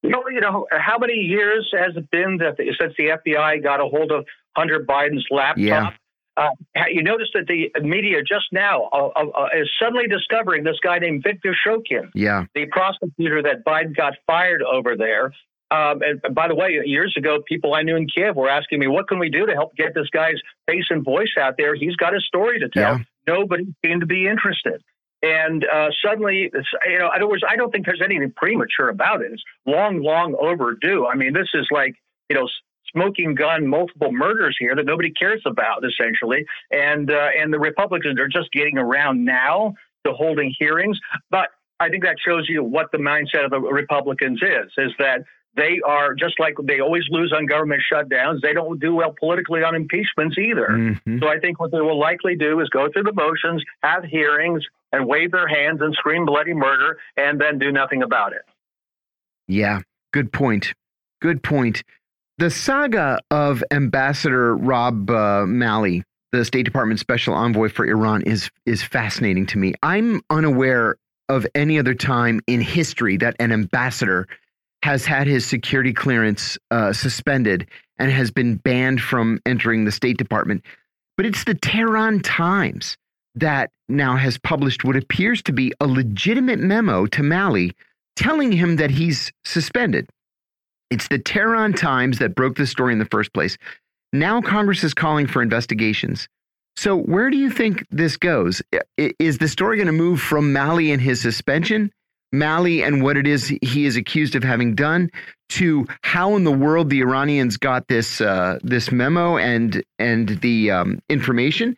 You 0.02 0.10
know, 0.10 0.24
you 0.32 0.40
know, 0.40 0.66
how 0.72 0.98
many 0.98 1.14
years 1.14 1.70
has 1.78 1.98
it 1.98 2.10
been 2.10 2.38
that 2.38 2.58
the, 2.58 2.74
since 2.80 2.94
the 2.98 3.18
FBI 3.26 3.62
got 3.62 3.82
a 3.82 3.86
hold 3.86 4.12
of 4.12 4.26
Hunter 4.56 4.86
Biden's 4.88 5.26
laptop? 5.30 5.58
Yeah. 5.58 5.92
Uh, 6.38 6.52
you 6.90 7.04
notice 7.04 7.28
that 7.34 7.48
the 7.48 7.70
media 7.82 8.22
just 8.22 8.46
now 8.54 8.84
uh, 8.94 9.10
uh, 9.14 9.26
uh, 9.38 9.48
is 9.60 9.70
suddenly 9.82 10.08
discovering 10.08 10.64
this 10.64 10.78
guy 10.82 10.98
named 10.98 11.22
Victor 11.22 11.54
Shokin, 11.68 12.10
yeah. 12.16 12.46
the 12.56 12.66
prosecutor 12.68 13.44
that 13.44 13.66
Biden 13.66 13.94
got 13.94 14.14
fired 14.26 14.62
over 14.64 14.96
there, 14.96 15.34
um, 15.72 16.02
and 16.02 16.34
by 16.34 16.48
the 16.48 16.56
way, 16.56 16.82
years 16.86 17.14
ago, 17.18 17.40
people 17.48 17.74
I 17.74 17.84
knew 17.84 17.96
in 17.96 18.08
Kiev 18.08 18.36
were 18.36 18.50
asking 18.50 18.80
me, 18.80 18.88
"What 18.88 19.08
can 19.08 19.20
we 19.20 19.30
do 19.30 19.46
to 19.46 19.54
help 19.54 19.76
get 19.76 19.94
this 19.94 20.10
guy's 20.12 20.38
face 20.68 20.86
and 20.90 21.04
voice 21.04 21.34
out 21.40 21.56
there? 21.58 21.76
He's 21.76 21.96
got 21.96 22.16
a 22.16 22.22
story 22.22 22.60
to 22.60 22.70
tell." 22.70 22.98
Yeah. 22.98 23.04
Nobody 23.28 23.66
seemed 23.86 24.02
to 24.02 24.08
be 24.08 24.28
interested. 24.28 24.82
And 25.22 25.66
uh, 25.66 25.90
suddenly, 26.04 26.50
you 26.88 27.00
know, 27.00 27.08
in 27.08 27.12
other 27.16 27.28
words, 27.28 27.44
I 27.48 27.56
don't 27.58 27.72
think 27.72 27.86
there's 27.86 28.02
anything 28.04 28.32
premature 28.36 28.90
about 28.90 29.22
it. 29.22 29.32
It's 29.34 29.44
long, 29.66 30.02
long 30.02 30.36
overdue. 30.40 31.06
I 31.06 31.16
mean, 31.16 31.34
this 31.34 31.50
is 31.54 31.68
like, 31.72 31.96
you 32.30 32.38
know, 32.38 32.48
smoking 32.94 33.36
gun, 33.36 33.68
multiple 33.68 34.12
murders 34.12 34.56
here 34.60 34.76
that 34.76 34.86
nobody 34.86 35.12
cares 35.12 35.42
about, 35.46 35.84
essentially. 35.86 36.46
And 36.72 37.12
uh, 37.12 37.30
and 37.38 37.54
the 37.54 37.60
Republicans 37.60 38.20
are 38.20 38.28
just 38.28 38.52
getting 38.54 38.78
around 38.78 39.26
now 39.26 39.74
to 40.06 40.14
holding 40.14 40.54
hearings. 40.58 40.98
But 41.30 41.50
I 41.80 41.90
think 41.90 42.04
that 42.04 42.16
shows 42.26 42.46
you 42.48 42.64
what 42.64 42.92
the 42.92 42.98
mindset 42.98 43.46
of 43.46 43.52
the 43.52 43.60
Republicans 43.60 44.42
is: 44.42 44.72
is 44.78 44.92
that 45.00 45.22
they 45.60 45.82
are 45.86 46.14
just 46.14 46.40
like 46.40 46.56
they 46.64 46.80
always 46.80 47.04
lose 47.10 47.34
on 47.36 47.46
government 47.46 47.82
shutdowns. 47.92 48.42
They 48.42 48.54
don't 48.54 48.80
do 48.80 48.96
well 48.96 49.14
politically 49.20 49.62
on 49.64 49.76
impeachments 49.76 50.38
either. 50.38 50.68
Mm-hmm. 50.70 51.20
So 51.20 51.28
I 51.28 51.40
think 51.40 51.60
what 51.60 51.72
they 51.72 51.82
will 51.82 52.00
likely 52.00 52.36
do 52.36 52.60
is 52.62 52.70
go 52.70 52.90
through 52.92 53.04
the 53.04 53.14
motions, 53.14 53.64
have 53.84 54.04
hearings, 54.06 54.64
and 54.92 55.06
wave 55.06 55.32
their 55.32 55.48
hands 55.48 55.82
and 55.82 55.94
scream 55.94 56.26
bloody 56.26 56.54
murder, 56.54 56.98
and 57.18 57.40
then 57.40 57.60
do 57.60 57.72
nothing 57.72 58.02
about 58.04 58.34
it. 58.34 58.44
Yeah, 59.48 59.82
good 60.14 60.32
point. 60.32 60.74
Good 61.22 61.44
point. 61.44 61.84
The 62.38 62.50
saga 62.50 63.20
of 63.30 63.62
Ambassador 63.70 64.56
Rob 64.56 65.10
uh, 65.10 65.46
Malley, 65.46 66.04
the 66.32 66.46
State 66.46 66.64
Department 66.64 67.02
special 67.02 67.34
envoy 67.34 67.68
for 67.68 67.86
Iran, 67.86 68.22
is 68.22 68.50
is 68.66 68.82
fascinating 68.82 69.46
to 69.48 69.58
me. 69.58 69.74
I'm 69.84 70.22
unaware 70.30 70.96
of 71.28 71.46
any 71.54 71.78
other 71.78 71.94
time 71.94 72.40
in 72.48 72.62
history 72.62 73.18
that 73.18 73.36
an 73.40 73.52
ambassador 73.52 74.28
has 74.84 75.06
had 75.06 75.28
his 75.28 75.46
security 75.46 75.94
clearance 75.94 76.58
uh, 76.72 76.94
suspended 76.94 77.68
and 77.98 78.12
has 78.12 78.32
been 78.32 78.56
banned 78.56 79.02
from 79.02 79.40
entering 79.46 79.86
the 79.86 79.92
State 79.92 80.18
Department. 80.18 80.64
But 81.18 81.26
it's 81.26 81.44
the 81.44 81.54
Tehran 81.54 82.22
Times 82.22 82.98
that 83.36 83.72
now 83.90 84.16
has 84.16 84.38
published 84.38 84.84
what 84.84 84.96
appears 84.96 85.42
to 85.44 85.54
be 85.54 85.74
a 85.80 85.88
legitimate 85.88 86.60
memo 86.60 87.06
to 87.08 87.24
Malley 87.24 87.74
telling 88.16 88.52
him 88.52 88.78
that 88.78 88.92
he's 88.92 89.32
suspended. 89.46 90.10
It's 90.90 91.08
the 91.08 91.20
Tehran 91.20 91.74
Times 91.74 92.20
that 92.20 92.36
broke 92.36 92.56
the 92.56 92.66
story 92.66 92.94
in 92.94 93.00
the 93.00 93.06
first 93.06 93.34
place. 93.34 93.58
Now 94.12 94.42
Congress 94.42 94.84
is 94.84 94.94
calling 94.94 95.28
for 95.28 95.42
investigations. 95.42 96.28
So, 96.76 96.96
where 96.96 97.30
do 97.30 97.38
you 97.38 97.50
think 97.50 97.86
this 97.92 98.16
goes? 98.16 98.62
Is 98.98 99.38
the 99.38 99.48
story 99.48 99.78
going 99.78 99.88
to 99.88 99.94
move 99.94 100.22
from 100.22 100.54
Malley 100.54 100.92
and 100.92 101.02
his 101.02 101.22
suspension 101.22 101.92
Malley 102.32 102.84
and 102.84 103.04
what 103.04 103.18
it 103.18 103.28
is 103.28 103.48
he 103.48 103.86
is 103.86 103.96
accused 103.96 104.36
of 104.36 104.44
having 104.44 104.76
done 104.76 105.10
to 105.50 105.88
how 106.04 106.36
in 106.36 106.44
the 106.44 106.52
world 106.52 106.90
the 106.90 107.02
Iranians 107.02 107.58
got 107.58 107.88
this 107.88 108.22
uh, 108.22 108.60
this 108.64 108.92
memo 108.92 109.38
and 109.38 109.84
and 109.98 110.30
the 110.42 110.72
um, 110.72 111.00
information. 111.10 111.76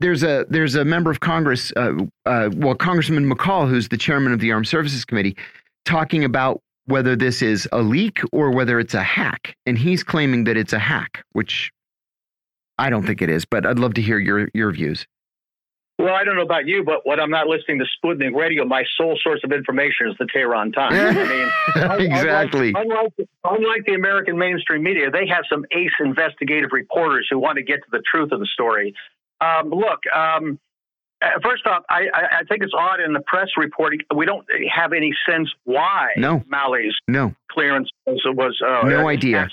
There's 0.00 0.22
a 0.22 0.46
there's 0.48 0.74
a 0.74 0.84
member 0.84 1.10
of 1.10 1.20
Congress, 1.20 1.72
uh, 1.76 1.92
uh, 2.26 2.50
well, 2.54 2.74
Congressman 2.74 3.30
McCaul, 3.30 3.68
who's 3.68 3.88
the 3.88 3.98
chairman 3.98 4.32
of 4.32 4.40
the 4.40 4.52
Armed 4.52 4.68
Services 4.68 5.04
Committee, 5.04 5.36
talking 5.84 6.24
about 6.24 6.60
whether 6.86 7.14
this 7.14 7.42
is 7.42 7.68
a 7.72 7.82
leak 7.82 8.20
or 8.32 8.50
whether 8.50 8.80
it's 8.80 8.94
a 8.94 9.02
hack, 9.02 9.54
and 9.66 9.78
he's 9.78 10.02
claiming 10.02 10.44
that 10.44 10.56
it's 10.56 10.72
a 10.72 10.78
hack, 10.78 11.22
which 11.32 11.70
I 12.78 12.90
don't 12.90 13.06
think 13.06 13.20
it 13.22 13.28
is. 13.28 13.44
But 13.44 13.66
I'd 13.66 13.78
love 13.78 13.94
to 13.94 14.02
hear 14.02 14.18
your 14.18 14.48
your 14.54 14.72
views. 14.72 15.06
Well, 16.00 16.14
I 16.14 16.24
don't 16.24 16.36
know 16.36 16.42
about 16.42 16.66
you, 16.66 16.82
but 16.82 17.04
when 17.04 17.20
I'm 17.20 17.30
not 17.30 17.46
listening 17.46 17.78
to 17.80 17.84
Sputnik 17.84 18.34
Radio, 18.34 18.64
my 18.64 18.84
sole 18.96 19.18
source 19.22 19.40
of 19.44 19.52
information 19.52 20.08
is 20.08 20.16
the 20.18 20.26
Tehran 20.32 20.72
Times. 20.72 20.94
I 20.96 21.98
mean, 21.98 22.10
exactly. 22.10 22.72
Unlike, 22.74 23.12
unlike, 23.18 23.28
unlike, 23.44 23.84
the 23.86 23.94
American 23.94 24.38
mainstream 24.38 24.82
media, 24.82 25.10
they 25.10 25.26
have 25.28 25.44
some 25.50 25.66
ace 25.72 25.90
investigative 26.00 26.70
reporters 26.72 27.26
who 27.30 27.38
want 27.38 27.56
to 27.56 27.62
get 27.62 27.76
to 27.76 27.90
the 27.92 28.02
truth 28.10 28.32
of 28.32 28.40
the 28.40 28.46
story. 28.46 28.94
Um, 29.42 29.68
look, 29.68 30.00
um, 30.14 30.58
uh, 31.22 31.28
first 31.42 31.66
off, 31.66 31.82
I, 31.90 32.04
I, 32.14 32.44
think 32.48 32.62
it's 32.62 32.72
odd 32.74 33.00
in 33.00 33.12
the 33.12 33.20
press 33.20 33.48
reporting. 33.58 34.00
We 34.14 34.24
don't 34.24 34.46
have 34.74 34.94
any 34.94 35.12
sense 35.28 35.50
why 35.64 36.14
no. 36.16 36.42
Malley's 36.48 36.94
no. 37.08 37.34
clearance 37.50 37.90
was, 38.06 38.22
was 38.24 38.58
uh, 38.66 38.88
no 38.88 39.06
idea 39.06 39.48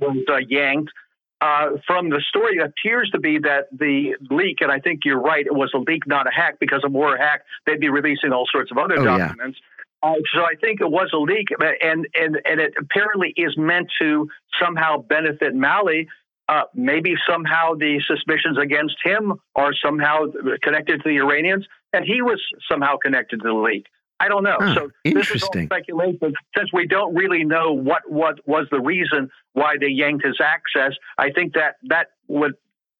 was 0.00 0.16
uh, 0.28 0.38
yanked 0.48 0.90
uh, 1.40 1.70
from 1.86 2.10
the 2.10 2.22
story 2.28 2.58
appears 2.58 3.10
to 3.10 3.20
be 3.20 3.38
that 3.38 3.66
the 3.72 4.14
leak, 4.30 4.58
and 4.60 4.70
I 4.70 4.78
think 4.78 5.00
you're 5.04 5.20
right, 5.20 5.44
it 5.44 5.54
was 5.54 5.70
a 5.74 5.78
leak, 5.78 6.06
not 6.06 6.26
a 6.26 6.30
hack, 6.30 6.56
because 6.60 6.80
if 6.84 6.90
it 6.90 6.92
were 6.92 7.16
a 7.16 7.20
hack, 7.20 7.42
they'd 7.66 7.80
be 7.80 7.88
releasing 7.88 8.32
all 8.32 8.46
sorts 8.50 8.70
of 8.70 8.78
other 8.78 8.98
oh, 8.98 9.04
documents. 9.04 9.58
Yeah. 9.60 10.10
Uh, 10.10 10.14
so 10.34 10.42
I 10.42 10.54
think 10.60 10.80
it 10.80 10.90
was 10.90 11.10
a 11.14 11.18
leak, 11.18 11.48
and 11.82 12.06
and 12.14 12.38
and 12.44 12.60
it 12.60 12.74
apparently 12.78 13.32
is 13.36 13.56
meant 13.56 13.88
to 14.00 14.28
somehow 14.62 14.98
benefit 14.98 15.54
Malley. 15.54 16.08
Uh, 16.46 16.64
maybe 16.74 17.14
somehow 17.26 17.72
the 17.72 18.02
suspicions 18.06 18.58
against 18.58 18.96
him 19.02 19.32
are 19.56 19.72
somehow 19.82 20.26
connected 20.62 21.02
to 21.02 21.08
the 21.08 21.16
Iranians, 21.16 21.66
and 21.94 22.04
he 22.04 22.20
was 22.20 22.38
somehow 22.70 22.96
connected 22.98 23.40
to 23.40 23.48
the 23.48 23.54
leak. 23.54 23.86
I 24.20 24.28
don't 24.28 24.44
know. 24.44 24.56
Huh, 24.58 24.74
so 24.74 24.90
interesting 25.04 25.66
speculation. 25.66 26.32
Since 26.56 26.72
we 26.72 26.86
don't 26.86 27.14
really 27.14 27.44
know 27.44 27.72
what 27.72 28.02
what 28.08 28.46
was 28.46 28.66
the 28.70 28.80
reason 28.80 29.30
why 29.52 29.74
they 29.80 29.88
yanked 29.88 30.24
his 30.24 30.38
access, 30.40 30.96
I 31.18 31.30
think 31.30 31.54
that 31.54 31.76
that 31.88 32.08
would 32.28 32.52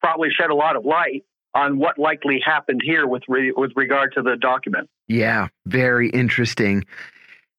probably 0.02 0.28
shed 0.30 0.50
a 0.50 0.54
lot 0.54 0.76
of 0.76 0.84
light 0.84 1.24
on 1.54 1.78
what 1.78 1.98
likely 1.98 2.40
happened 2.44 2.80
here 2.84 3.06
with 3.06 3.22
re 3.28 3.52
with 3.56 3.72
regard 3.76 4.12
to 4.14 4.22
the 4.22 4.36
document. 4.36 4.90
Yeah, 5.08 5.48
very 5.66 6.10
interesting. 6.10 6.84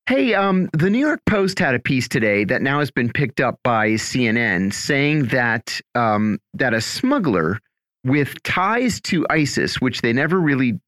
Hey, 0.08 0.36
um, 0.36 0.70
the 0.72 0.91
New 0.91 1.00
York 1.00 1.22
Post 1.26 1.58
had 1.58 1.74
a 1.74 1.80
piece 1.80 2.08
today 2.08 2.44
that 2.44 2.62
now 2.62 2.78
has 2.78 2.91
been 2.91 3.12
picked 3.12 3.41
up 3.41 3.60
by 3.63 3.91
CNN, 3.91 4.72
saying 4.72 5.26
that 5.28 5.82
um, 5.96 6.39
that 6.54 6.76
a 6.76 6.82
smuggler 6.82 7.60
with 8.04 8.41
ties 8.44 9.02
to 9.02 9.26
ISIS, 9.32 9.82
which 9.82 10.02
they 10.02 10.13
never 10.13 10.39
really 10.39 10.80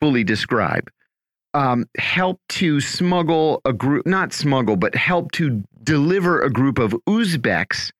fully 0.00 0.24
describe, 0.24 0.90
um, 1.54 1.86
help 1.96 2.40
to 2.50 2.80
smuggle 2.80 3.60
a 3.64 3.72
group, 3.72 4.06
not 4.06 4.32
smuggle, 4.32 4.76
but 4.76 4.94
help 4.94 5.32
to 5.32 5.62
deliver 5.82 6.42
a 6.42 6.50
group 6.50 6.78
of 6.78 6.94
Uzbeks 7.08 7.90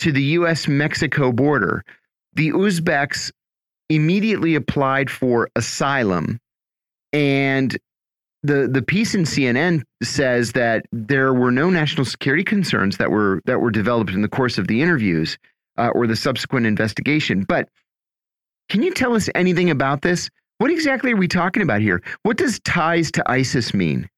to 0.00 0.12
the 0.12 0.22
US 0.22 0.68
Mexico 0.68 1.32
border. 1.32 1.84
The 2.34 2.50
Uzbeks 2.50 3.30
immediately 3.88 4.54
applied 4.54 5.10
for 5.10 5.48
asylum. 5.56 6.40
And 7.12 7.76
the 8.42 8.68
the 8.68 8.82
piece 8.82 9.14
in 9.14 9.22
CNN 9.22 9.82
says 10.02 10.52
that 10.52 10.84
there 10.92 11.32
were 11.32 11.50
no 11.50 11.70
national 11.70 12.04
security 12.04 12.44
concerns 12.44 12.98
that 12.98 13.10
were 13.10 13.40
that 13.46 13.60
were 13.60 13.70
developed 13.70 14.10
in 14.10 14.22
the 14.22 14.28
course 14.28 14.58
of 14.58 14.66
the 14.66 14.82
interviews 14.82 15.38
uh, 15.78 15.88
or 15.94 16.06
the 16.06 16.16
subsequent 16.16 16.66
investigation. 16.66 17.42
But 17.42 17.68
can 18.68 18.82
you 18.82 18.92
tell 18.92 19.14
us 19.14 19.28
anything 19.34 19.70
about 19.70 20.02
this? 20.02 20.28
What 20.58 20.70
exactly 20.70 21.12
are 21.12 21.16
we 21.16 21.28
talking 21.28 21.62
about 21.62 21.80
here? 21.80 22.02
What 22.22 22.36
does 22.36 22.58
ties 22.60 23.10
to 23.12 23.30
ISIS 23.30 23.74
mean? 23.74 24.08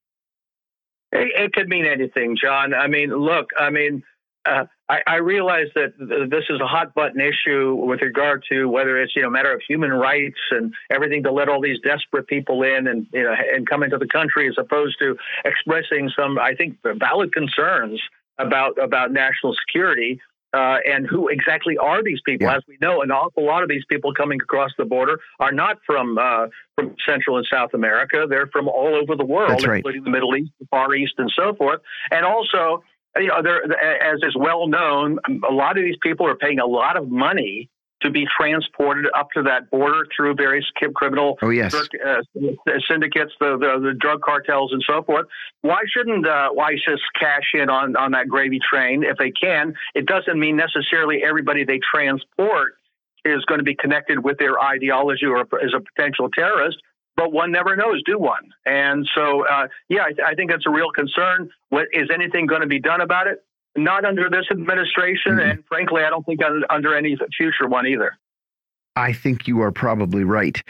It, 1.10 1.32
it 1.36 1.52
could 1.52 1.68
mean 1.68 1.84
anything, 1.84 2.36
John. 2.40 2.74
I 2.74 2.86
mean, 2.86 3.10
look, 3.10 3.50
I 3.58 3.70
mean, 3.70 4.02
uh, 4.46 4.64
I, 4.88 5.00
I, 5.06 5.16
realize 5.16 5.66
that 5.74 5.92
this 5.98 6.44
is 6.48 6.60
a 6.60 6.66
hot 6.66 6.94
button 6.94 7.20
issue 7.20 7.74
with 7.74 8.00
regard 8.00 8.44
to 8.50 8.66
whether 8.66 9.00
it's 9.00 9.14
you 9.14 9.22
know 9.22 9.28
a 9.28 9.30
matter 9.30 9.52
of 9.52 9.60
human 9.66 9.90
rights 9.90 10.38
and 10.50 10.72
everything 10.90 11.22
to 11.24 11.32
let 11.32 11.48
all 11.48 11.60
these 11.60 11.78
desperate 11.80 12.26
people 12.28 12.62
in 12.62 12.86
and 12.86 13.06
you 13.12 13.24
know 13.24 13.34
and 13.54 13.68
come 13.68 13.82
into 13.82 13.98
the 13.98 14.06
country 14.06 14.48
as 14.48 14.54
opposed 14.56 14.96
to 15.00 15.16
expressing 15.44 16.10
some 16.16 16.38
I 16.38 16.54
think 16.54 16.78
valid 16.82 17.32
concerns 17.32 18.00
about 18.38 18.78
about 18.82 19.12
national 19.12 19.54
security 19.66 20.20
uh, 20.54 20.76
and 20.86 21.06
who 21.06 21.28
exactly 21.28 21.76
are 21.76 22.02
these 22.02 22.20
people? 22.24 22.46
Yeah. 22.46 22.56
As 22.56 22.62
we 22.66 22.78
know, 22.80 23.02
an 23.02 23.10
awful 23.10 23.44
lot 23.44 23.62
of 23.62 23.68
these 23.68 23.84
people 23.90 24.14
coming 24.14 24.40
across 24.40 24.70
the 24.78 24.84
border 24.84 25.18
are 25.40 25.52
not 25.52 25.78
from 25.86 26.18
uh, 26.18 26.46
from 26.74 26.94
Central 27.06 27.36
and 27.36 27.46
South 27.50 27.74
America. 27.74 28.26
They're 28.28 28.48
from 28.48 28.68
all 28.68 28.94
over 28.94 29.14
the 29.14 29.26
world, 29.26 29.66
right. 29.66 29.76
including 29.76 30.04
the 30.04 30.10
Middle 30.10 30.34
East, 30.36 30.52
the 30.60 30.66
Far 30.70 30.94
East, 30.94 31.14
and 31.18 31.30
so 31.34 31.54
forth. 31.54 31.80
And 32.10 32.24
also, 32.24 32.82
you 33.16 33.26
know, 33.26 33.38
as 33.38 34.20
is 34.22 34.36
well 34.36 34.68
known, 34.68 35.18
a 35.48 35.52
lot 35.52 35.76
of 35.76 35.84
these 35.84 35.98
people 36.02 36.26
are 36.26 36.36
paying 36.36 36.58
a 36.58 36.66
lot 36.66 36.96
of 36.96 37.10
money 37.10 37.68
to 38.02 38.10
be 38.10 38.26
transported 38.38 39.06
up 39.16 39.30
to 39.32 39.42
that 39.42 39.70
border 39.70 40.06
through 40.14 40.34
various 40.34 40.64
criminal 40.94 41.36
oh, 41.42 41.50
yes. 41.50 41.74
uh, 41.74 42.22
syndicates, 42.88 43.32
the, 43.40 43.56
the, 43.58 43.88
the 43.88 43.94
drug 43.98 44.20
cartels, 44.22 44.72
and 44.72 44.82
so 44.86 45.02
forth. 45.02 45.26
Why 45.62 45.80
shouldn't 45.86 46.26
uh, 46.26 46.50
ISIS 46.60 47.00
cash 47.18 47.50
in 47.54 47.68
on 47.68 47.96
on 47.96 48.12
that 48.12 48.28
gravy 48.28 48.60
train 48.60 49.02
if 49.02 49.16
they 49.18 49.30
can? 49.30 49.74
It 49.94 50.06
doesn't 50.06 50.38
mean 50.38 50.56
necessarily 50.56 51.22
everybody 51.24 51.64
they 51.64 51.80
transport 51.92 52.74
is 53.24 53.44
going 53.46 53.58
to 53.58 53.64
be 53.64 53.74
connected 53.74 54.22
with 54.22 54.38
their 54.38 54.60
ideology 54.62 55.26
or 55.26 55.42
is 55.62 55.74
a 55.74 55.80
potential 55.80 56.28
terrorist. 56.30 56.78
But 57.16 57.32
one 57.32 57.50
never 57.50 57.74
knows, 57.74 58.00
do 58.06 58.16
one? 58.16 58.52
And 58.64 59.08
so, 59.12 59.44
uh, 59.44 59.66
yeah, 59.88 60.04
I, 60.04 60.12
th- 60.12 60.20
I 60.24 60.34
think 60.34 60.52
that's 60.52 60.66
a 60.68 60.70
real 60.70 60.92
concern. 60.92 61.50
What 61.68 61.88
is 61.92 62.10
anything 62.14 62.46
going 62.46 62.60
to 62.60 62.68
be 62.68 62.80
done 62.80 63.00
about 63.00 63.26
it? 63.26 63.44
Not 63.84 64.04
under 64.04 64.28
this 64.28 64.46
administration, 64.50 65.32
mm-hmm. 65.32 65.50
and 65.50 65.64
frankly, 65.66 66.02
I 66.02 66.10
don't 66.10 66.24
think 66.24 66.40
under 66.70 66.96
any 66.96 67.16
future 67.36 67.68
one 67.68 67.86
either. 67.86 68.16
I 68.96 69.12
think 69.12 69.46
you 69.46 69.62
are 69.62 69.70
probably 69.70 70.24
right. 70.24 70.60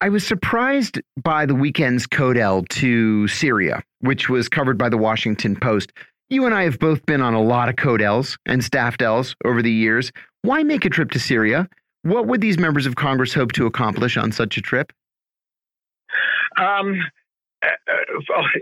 I 0.00 0.08
was 0.08 0.26
surprised 0.26 1.00
by 1.22 1.46
the 1.46 1.54
weekend's 1.54 2.06
Codel 2.06 2.64
to 2.70 3.28
Syria, 3.28 3.82
which 4.00 4.28
was 4.28 4.48
covered 4.48 4.78
by 4.78 4.88
the 4.88 4.98
Washington 4.98 5.56
Post. 5.56 5.92
You 6.28 6.46
and 6.46 6.54
I 6.54 6.64
have 6.64 6.78
both 6.78 7.04
been 7.06 7.20
on 7.20 7.34
a 7.34 7.42
lot 7.42 7.68
of 7.68 7.76
Codels 7.76 8.36
and 8.46 8.62
Staffdels 8.62 9.34
over 9.44 9.62
the 9.62 9.70
years. 9.70 10.10
Why 10.42 10.62
make 10.62 10.84
a 10.84 10.90
trip 10.90 11.10
to 11.12 11.20
Syria? 11.20 11.68
What 12.02 12.26
would 12.26 12.40
these 12.40 12.58
members 12.58 12.86
of 12.86 12.96
Congress 12.96 13.32
hope 13.32 13.52
to 13.52 13.66
accomplish 13.66 14.16
on 14.16 14.32
such 14.32 14.56
a 14.56 14.60
trip? 14.60 14.92
Um, 16.56 17.00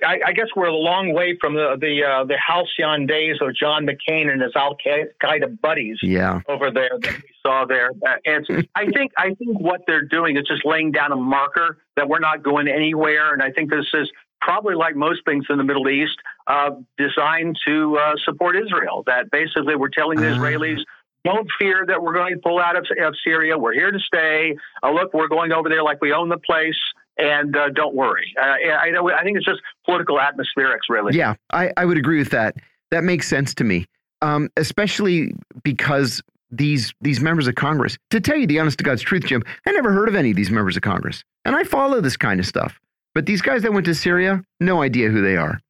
I, 0.05 0.20
I, 0.26 0.32
guess 0.32 0.48
we're 0.55 0.66
a 0.66 0.74
long 0.74 1.14
way 1.14 1.36
from 1.40 1.55
the 1.55 1.76
the 1.80 2.05
uh, 2.05 2.24
the 2.24 2.36
halcyon 2.36 3.07
days 3.07 3.36
of 3.40 3.55
John 3.55 3.86
McCain 3.86 4.30
and 4.30 4.42
his 4.42 4.53
Al 4.55 4.76
Qaeda 4.76 5.61
buddies. 5.61 5.98
Yeah. 6.03 6.40
over 6.48 6.70
there 6.70 6.90
that 7.01 7.14
we 7.14 7.28
saw 7.42 7.64
there. 7.64 7.90
Uh, 8.07 8.16
and 8.26 8.68
I 8.74 8.86
think 8.90 9.12
I 9.16 9.34
think 9.34 9.59
what 9.59 9.82
they're 9.86 10.05
doing 10.05 10.36
is 10.36 10.44
just 10.46 10.66
laying 10.66 10.92
down 10.92 11.12
a 11.12 11.16
marker 11.16 11.78
that 11.96 12.09
we're 12.09 12.18
not 12.18 12.42
going 12.42 12.68
anywhere. 12.68 13.32
And 13.32 13.42
I 13.42 13.51
think 13.51 13.70
this 13.70 13.86
is 13.94 14.11
probably 14.40 14.74
like 14.74 14.96
most 14.96 15.20
things 15.24 15.46
in 15.48 15.57
the 15.57 15.64
Middle 15.64 15.88
East, 15.88 16.16
uh, 16.46 16.70
designed 16.98 17.57
to 17.66 17.98
uh, 17.98 18.12
support 18.24 18.57
Israel. 18.57 19.03
That 19.07 19.30
basically 19.30 19.76
we're 19.76 19.88
telling 19.88 20.20
the 20.20 20.30
uh. 20.30 20.36
Israelis. 20.36 20.80
Don't 21.22 21.46
fear 21.59 21.84
that 21.86 22.03
we're 22.03 22.14
going 22.14 22.34
to 22.34 22.40
pull 22.40 22.59
out 22.59 22.76
of, 22.76 22.86
of 23.03 23.14
Syria. 23.22 23.59
We're 23.59 23.74
here 23.74 23.90
to 23.90 23.98
stay. 23.98 24.57
Uh, 24.82 24.90
look, 24.90 25.12
we're 25.12 25.28
going 25.28 25.53
over 25.53 25.68
there 25.68 25.82
like 25.82 26.01
we 26.01 26.14
own 26.14 26.30
the 26.30 26.38
place 26.38 26.78
and 27.21 27.57
uh, 27.57 27.68
don't 27.71 27.95
worry. 27.95 28.33
Uh, 28.41 28.45
I, 28.45 28.91
I 29.18 29.23
think 29.23 29.37
it's 29.37 29.47
just 29.47 29.61
political 29.85 30.18
atmospherics, 30.18 30.89
really. 30.89 31.16
Yeah, 31.16 31.35
I, 31.53 31.73
I 31.77 31.85
would 31.85 31.99
agree 31.99 32.18
with 32.18 32.31
that. 32.31 32.57
That 32.91 33.05
makes 33.05 33.29
sense 33.29 33.55
to 33.55 33.64
me, 33.64 33.87
um, 34.23 34.49
especially 34.57 35.35
because 35.62 36.23
these 36.51 36.93
these 37.01 37.21
members 37.21 37.47
of 37.47 37.55
Congress. 37.55 37.97
To 38.11 38.21
tell 38.21 38.37
you 38.37 38.47
the 38.47 38.59
honest 38.59 38.79
to 38.79 38.85
God's 38.85 39.03
truth, 39.03 39.25
Jim, 39.25 39.43
I 39.66 39.73
never 39.73 39.93
heard 39.93 40.09
of 40.09 40.16
any 40.16 40.31
of 40.31 40.37
these 40.37 40.51
members 40.51 40.77
of 40.77 40.83
Congress, 40.83 41.23
and 41.45 41.55
I 41.55 41.64
follow 41.64 42.01
this 42.01 42.16
kind 42.16 42.41
of 42.41 42.47
stuff. 42.47 42.81
But 43.14 43.27
these 43.27 43.43
guys 43.43 43.62
that 43.62 43.73
went 43.73 43.87
to 43.87 43.95
Syria, 43.95 44.43
no 44.61 44.83
idea 44.83 45.09
who 45.09 45.23
they 45.23 45.37
are. 45.37 45.61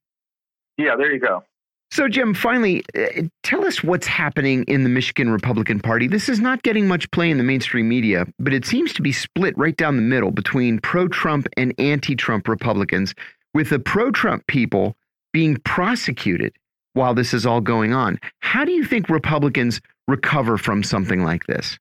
Yeah, 0.76 0.96
there 0.96 1.12
you 1.12 1.20
go. 1.20 1.44
So, 1.92 2.08
Jim, 2.08 2.34
finally, 2.34 2.84
uh, 2.96 3.22
tell 3.42 3.64
us 3.66 3.82
what's 3.82 4.06
happening 4.06 4.64
in 4.64 4.84
the 4.84 4.88
Michigan 4.88 5.28
Republican 5.30 5.80
Party. 5.80 6.06
This 6.06 6.28
is 6.28 6.38
not 6.38 6.62
getting 6.62 6.86
much 6.86 7.10
play 7.10 7.30
in 7.30 7.38
the 7.38 7.42
mainstream 7.44 7.88
media, 7.88 8.26
but 8.38 8.52
it 8.52 8.64
seems 8.64 8.92
to 8.92 9.02
be 9.02 9.10
split 9.10 9.58
right 9.58 9.76
down 9.76 9.96
the 9.96 10.02
middle 10.02 10.30
between 10.30 10.78
pro 10.78 11.08
Trump 11.08 11.48
and 11.56 11.74
anti 11.78 12.14
Trump 12.14 12.46
Republicans, 12.46 13.14
with 13.54 13.70
the 13.70 13.80
pro 13.80 14.12
Trump 14.12 14.46
people 14.46 14.96
being 15.32 15.56
prosecuted 15.64 16.52
while 16.92 17.14
this 17.14 17.34
is 17.34 17.44
all 17.44 17.60
going 17.60 17.92
on. 17.92 18.20
How 18.38 18.64
do 18.64 18.70
you 18.70 18.84
think 18.84 19.08
Republicans 19.08 19.80
recover 20.06 20.58
from 20.58 20.84
something 20.84 21.24
like 21.24 21.46
this? 21.46 21.76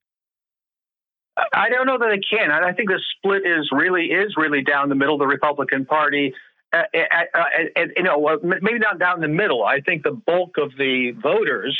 I 1.53 1.69
don't 1.69 1.85
know 1.85 1.97
that 1.97 2.09
they 2.09 2.37
can. 2.37 2.51
I 2.51 2.73
think 2.73 2.89
the 2.89 3.01
split 3.17 3.43
is 3.45 3.69
really 3.71 4.05
is 4.07 4.35
really 4.35 4.63
down 4.63 4.89
the 4.89 4.95
middle. 4.95 5.15
Of 5.15 5.19
the 5.19 5.27
Republican 5.27 5.85
Party 5.85 6.33
uh, 6.71 6.83
uh, 6.93 7.39
uh, 7.39 7.81
you 7.95 8.03
know, 8.03 8.39
maybe 8.43 8.79
not 8.79 8.99
down 8.99 9.21
the 9.21 9.27
middle. 9.27 9.63
I 9.63 9.81
think 9.81 10.03
the 10.03 10.11
bulk 10.11 10.57
of 10.57 10.71
the 10.77 11.11
voters 11.21 11.77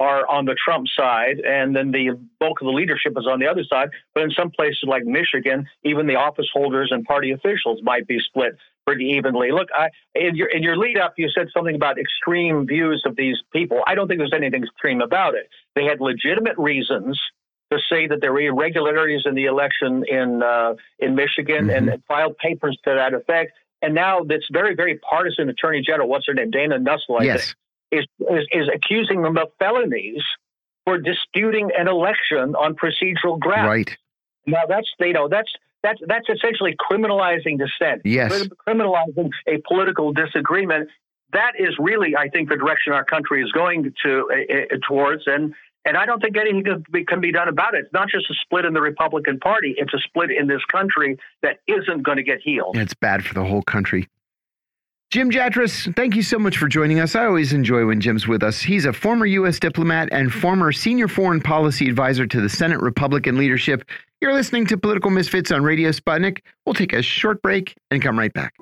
are 0.00 0.28
on 0.28 0.44
the 0.44 0.54
Trump 0.64 0.86
side, 0.96 1.40
and 1.40 1.74
then 1.74 1.90
the 1.90 2.10
bulk 2.38 2.60
of 2.60 2.66
the 2.66 2.72
leadership 2.72 3.14
is 3.16 3.26
on 3.26 3.40
the 3.40 3.46
other 3.46 3.64
side. 3.64 3.88
But 4.14 4.22
in 4.22 4.30
some 4.30 4.50
places 4.50 4.84
like 4.86 5.04
Michigan, 5.04 5.66
even 5.84 6.06
the 6.06 6.14
office 6.14 6.48
holders 6.52 6.90
and 6.92 7.04
party 7.04 7.32
officials 7.32 7.80
might 7.82 8.06
be 8.06 8.18
split 8.20 8.52
pretty 8.86 9.06
evenly. 9.06 9.50
Look, 9.50 9.68
I, 9.74 9.88
in 10.14 10.36
your 10.36 10.48
in 10.48 10.62
your 10.62 10.76
lead 10.76 10.98
up, 10.98 11.14
you 11.16 11.28
said 11.36 11.48
something 11.52 11.74
about 11.74 11.98
extreme 11.98 12.66
views 12.66 13.02
of 13.06 13.16
these 13.16 13.36
people. 13.52 13.80
I 13.86 13.96
don't 13.96 14.06
think 14.06 14.18
there's 14.18 14.32
anything 14.34 14.62
extreme 14.62 15.00
about 15.00 15.34
it. 15.34 15.48
They 15.74 15.84
had 15.84 16.00
legitimate 16.00 16.56
reasons 16.58 17.20
to 17.72 17.78
say 17.90 18.06
that 18.06 18.20
there 18.20 18.32
were 18.32 18.40
irregularities 18.40 19.22
in 19.26 19.34
the 19.34 19.46
election 19.46 20.04
in 20.08 20.42
uh, 20.42 20.74
in 21.00 21.16
Michigan 21.16 21.66
mm-hmm. 21.66 21.88
and 21.88 22.02
filed 22.06 22.38
papers 22.38 22.78
to 22.84 22.94
that 22.94 23.14
effect 23.14 23.52
and 23.82 23.94
now 23.94 24.20
this 24.20 24.42
very, 24.52 24.74
very 24.74 24.98
partisan 24.98 25.48
attorney 25.48 25.82
general, 25.82 26.08
what's 26.08 26.26
her 26.26 26.34
name, 26.34 26.50
Dana 26.50 26.78
Nessel, 26.78 27.22
yes. 27.22 27.54
is, 27.92 28.06
is, 28.20 28.46
is 28.52 28.68
accusing 28.74 29.22
them 29.22 29.36
of 29.36 29.48
felonies 29.58 30.22
for 30.84 30.98
disputing 30.98 31.70
an 31.78 31.86
election 31.86 32.54
on 32.54 32.74
procedural 32.74 33.38
grounds. 33.38 33.68
Right. 33.68 33.96
Now 34.46 34.62
that's 34.66 34.88
you 35.00 35.12
know 35.12 35.28
that's 35.28 35.52
that's 35.82 36.00
that's 36.06 36.26
essentially 36.28 36.74
criminalizing 36.90 37.58
dissent. 37.58 38.02
Yes. 38.04 38.48
Criminalizing 38.66 39.30
a 39.46 39.60
political 39.68 40.12
disagreement. 40.12 40.88
That 41.34 41.52
is 41.58 41.74
really, 41.78 42.16
I 42.16 42.30
think, 42.30 42.48
the 42.48 42.56
direction 42.56 42.94
our 42.94 43.04
country 43.04 43.42
is 43.42 43.52
going 43.52 43.92
to 44.02 44.30
uh, 44.32 44.76
towards, 44.88 45.24
and 45.26 45.52
and 45.88 45.96
I 45.96 46.04
don't 46.04 46.20
think 46.20 46.36
anything 46.36 46.64
can 47.08 47.20
be, 47.20 47.32
done 47.32 47.48
about 47.48 47.74
it. 47.74 47.84
It's 47.86 47.92
not 47.94 48.08
just 48.10 48.30
a 48.30 48.34
split 48.34 48.66
in 48.66 48.74
the 48.74 48.80
Republican 48.80 49.38
Party, 49.40 49.74
it's 49.78 49.92
a 49.94 49.98
split 49.98 50.30
in 50.30 50.46
this 50.46 50.62
country 50.70 51.18
that 51.42 51.60
isn't 51.66 52.02
going 52.02 52.18
to 52.18 52.22
get 52.22 52.40
healed. 52.42 52.76
It's 52.76 52.94
bad 52.94 53.24
for 53.24 53.32
the 53.32 53.44
whole 53.44 53.62
country. 53.62 54.06
Jim 55.10 55.30
Jatras, 55.30 55.94
thank 55.96 56.14
you 56.14 56.22
so 56.22 56.38
much 56.38 56.58
for 56.58 56.68
joining 56.68 57.00
us. 57.00 57.14
I 57.14 57.24
always 57.24 57.54
enjoy 57.54 57.86
when 57.86 57.98
Jim's 57.98 58.28
with 58.28 58.42
us. 58.42 58.60
He's 58.60 58.84
a 58.84 58.92
former 58.92 59.24
U.S. 59.24 59.58
diplomat 59.58 60.10
and 60.12 60.30
former 60.30 60.70
senior 60.70 61.08
foreign 61.08 61.40
policy 61.40 61.88
advisor 61.88 62.26
to 62.26 62.40
the 62.42 62.50
Senate 62.50 62.80
Republican 62.80 63.38
leadership. 63.38 63.88
You're 64.20 64.34
listening 64.34 64.66
to 64.66 64.76
Political 64.76 65.10
Misfits 65.10 65.50
on 65.50 65.62
Radio 65.62 65.90
Sputnik. 65.92 66.40
We'll 66.66 66.74
take 66.74 66.92
a 66.92 67.00
short 67.00 67.40
break 67.40 67.74
and 67.90 68.02
come 68.02 68.18
right 68.18 68.34
back. 68.34 68.52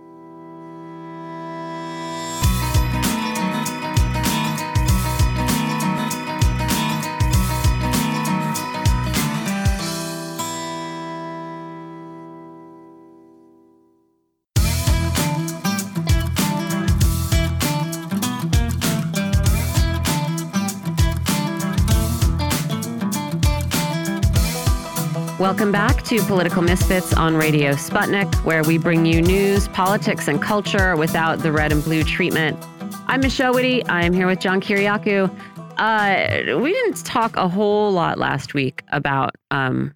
Welcome 25.47 25.71
back 25.71 26.03
to 26.07 26.21
Political 26.23 26.63
Misfits 26.63 27.13
on 27.13 27.37
Radio 27.37 27.75
Sputnik, 27.75 28.35
where 28.45 28.65
we 28.65 28.79
bring 28.79 29.07
you 29.07 29.23
news, 29.23 29.69
politics, 29.69 30.27
and 30.27 30.43
culture 30.43 30.97
without 30.97 31.39
the 31.39 31.53
red 31.53 31.71
and 31.71 31.85
blue 31.85 32.03
treatment. 32.03 32.59
I'm 33.07 33.21
Michelle 33.21 33.55
Witte. 33.55 33.89
I 33.89 34.05
am 34.05 34.13
here 34.13 34.27
with 34.27 34.41
John 34.41 34.61
Kiriakou. 34.61 35.31
Uh, 35.79 36.59
we 36.61 36.73
didn't 36.73 37.05
talk 37.05 37.37
a 37.37 37.47
whole 37.47 37.93
lot 37.93 38.19
last 38.19 38.55
week 38.55 38.83
about 38.89 39.37
um, 39.53 39.95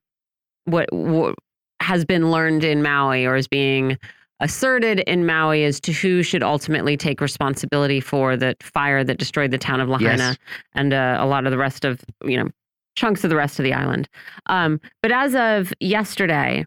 what, 0.66 0.86
what 0.92 1.34
has 1.80 2.04
been 2.04 2.30
learned 2.30 2.62
in 2.62 2.80
Maui 2.80 3.26
or 3.26 3.34
is 3.34 3.48
being 3.48 3.98
asserted 4.38 5.00
in 5.00 5.26
Maui 5.26 5.64
as 5.64 5.80
to 5.80 5.92
who 5.92 6.22
should 6.22 6.44
ultimately 6.44 6.96
take 6.96 7.20
responsibility 7.20 7.98
for 7.98 8.36
the 8.36 8.54
fire 8.60 9.02
that 9.02 9.18
destroyed 9.18 9.50
the 9.50 9.58
town 9.58 9.80
of 9.80 9.88
Lahaina 9.88 10.16
yes. 10.16 10.38
and 10.74 10.92
uh, 10.92 11.16
a 11.18 11.26
lot 11.26 11.44
of 11.44 11.50
the 11.50 11.58
rest 11.58 11.84
of 11.84 12.00
you 12.24 12.36
know 12.36 12.48
chunks 12.96 13.24
of 13.24 13.30
the 13.30 13.36
rest 13.36 13.58
of 13.58 13.64
the 13.64 13.72
island. 13.72 14.08
Um, 14.46 14.80
but 15.02 15.12
as 15.12 15.34
of 15.34 15.72
yesterday, 15.80 16.64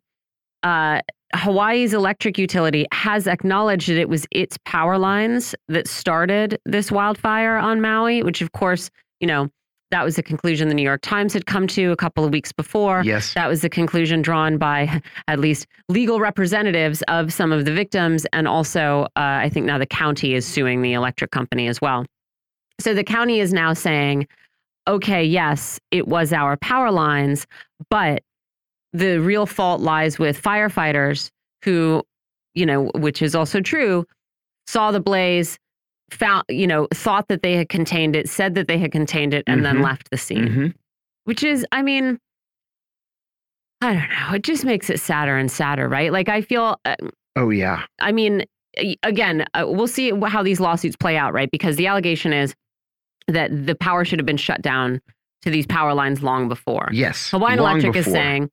uh, 0.63 1.01
Hawaii's 1.35 1.93
electric 1.93 2.37
utility 2.37 2.85
has 2.91 3.27
acknowledged 3.27 3.89
that 3.89 3.97
it 3.97 4.09
was 4.09 4.27
its 4.31 4.57
power 4.65 4.97
lines 4.97 5.55
that 5.67 5.87
started 5.87 6.59
this 6.65 6.91
wildfire 6.91 7.57
on 7.57 7.81
Maui, 7.81 8.21
which, 8.23 8.41
of 8.41 8.51
course, 8.51 8.89
you 9.19 9.27
know, 9.27 9.49
that 9.89 10.03
was 10.03 10.15
the 10.15 10.23
conclusion 10.23 10.69
the 10.69 10.73
New 10.73 10.83
York 10.83 11.01
Times 11.01 11.33
had 11.33 11.45
come 11.45 11.67
to 11.67 11.91
a 11.91 11.95
couple 11.95 12.25
of 12.25 12.31
weeks 12.31 12.51
before. 12.51 13.03
Yes. 13.05 13.33
That 13.35 13.47
was 13.47 13.61
the 13.61 13.69
conclusion 13.69 14.23
drawn 14.23 14.57
by 14.57 15.01
at 15.27 15.39
least 15.39 15.67
legal 15.87 16.19
representatives 16.19 17.03
of 17.07 17.31
some 17.31 17.51
of 17.51 17.65
the 17.65 17.71
victims. 17.71 18.25
And 18.33 18.47
also, 18.47 19.03
uh, 19.15 19.19
I 19.19 19.49
think 19.49 19.67
now 19.67 19.77
the 19.77 19.85
county 19.85 20.33
is 20.33 20.47
suing 20.47 20.81
the 20.81 20.93
electric 20.93 21.29
company 21.29 21.67
as 21.67 21.79
well. 21.79 22.05
So 22.79 22.95
the 22.95 23.03
county 23.03 23.39
is 23.39 23.53
now 23.53 23.73
saying 23.73 24.27
okay, 24.87 25.23
yes, 25.23 25.79
it 25.91 26.07
was 26.07 26.33
our 26.33 26.57
power 26.57 26.91
lines, 26.91 27.47
but 27.89 28.23
the 28.91 29.19
real 29.19 29.45
fault 29.45 29.81
lies 29.81 30.19
with 30.19 30.41
firefighters 30.41 31.29
who, 31.63 32.03
you 32.53 32.65
know, 32.65 32.91
which 32.95 33.21
is 33.21 33.35
also 33.35 33.61
true, 33.61 34.05
saw 34.67 34.91
the 34.91 34.99
blaze, 34.99 35.57
found, 36.11 36.43
you 36.49 36.67
know, 36.67 36.87
thought 36.93 37.27
that 37.27 37.41
they 37.41 37.55
had 37.55 37.69
contained 37.69 38.15
it, 38.15 38.29
said 38.29 38.55
that 38.55 38.67
they 38.67 38.77
had 38.77 38.91
contained 38.91 39.33
it, 39.33 39.43
and 39.47 39.59
mm 39.59 39.59
-hmm. 39.59 39.63
then 39.63 39.75
mm-hmm. 39.75 39.85
left 39.85 40.09
the 40.11 40.17
scene. 40.17 40.49
Mm 40.49 40.55
-hmm. 40.55 40.73
Which 41.25 41.43
is, 41.43 41.65
I 41.71 41.81
mean, 41.81 42.19
I 43.81 43.93
don't 43.93 44.09
know. 44.09 44.35
It 44.35 44.43
just 44.43 44.63
makes 44.65 44.89
it 44.89 44.99
sadder 44.99 45.37
and 45.37 45.51
sadder, 45.51 45.89
right? 45.89 46.11
Like, 46.11 46.29
I 46.29 46.41
feel. 46.41 46.79
Uh, 46.85 46.95
oh, 47.35 47.51
yeah. 47.51 47.83
I 48.01 48.11
mean, 48.11 48.43
again, 49.03 49.45
uh, 49.53 49.65
we'll 49.67 49.87
see 49.87 50.11
how 50.11 50.43
these 50.43 50.63
lawsuits 50.63 50.95
play 50.95 51.17
out, 51.17 51.33
right? 51.33 51.51
Because 51.51 51.75
the 51.75 51.87
allegation 51.87 52.33
is 52.33 52.55
that 53.27 53.65
the 53.65 53.75
power 53.75 54.05
should 54.05 54.19
have 54.19 54.25
been 54.25 54.37
shut 54.37 54.61
down 54.61 55.01
to 55.43 55.49
these 55.49 55.67
power 55.67 55.93
lines 55.93 56.23
long 56.23 56.47
before. 56.47 56.89
Yes. 56.91 57.29
Hawaiian 57.29 57.59
Electric 57.59 57.93
before. 57.93 58.09
is 58.09 58.13
saying 58.13 58.49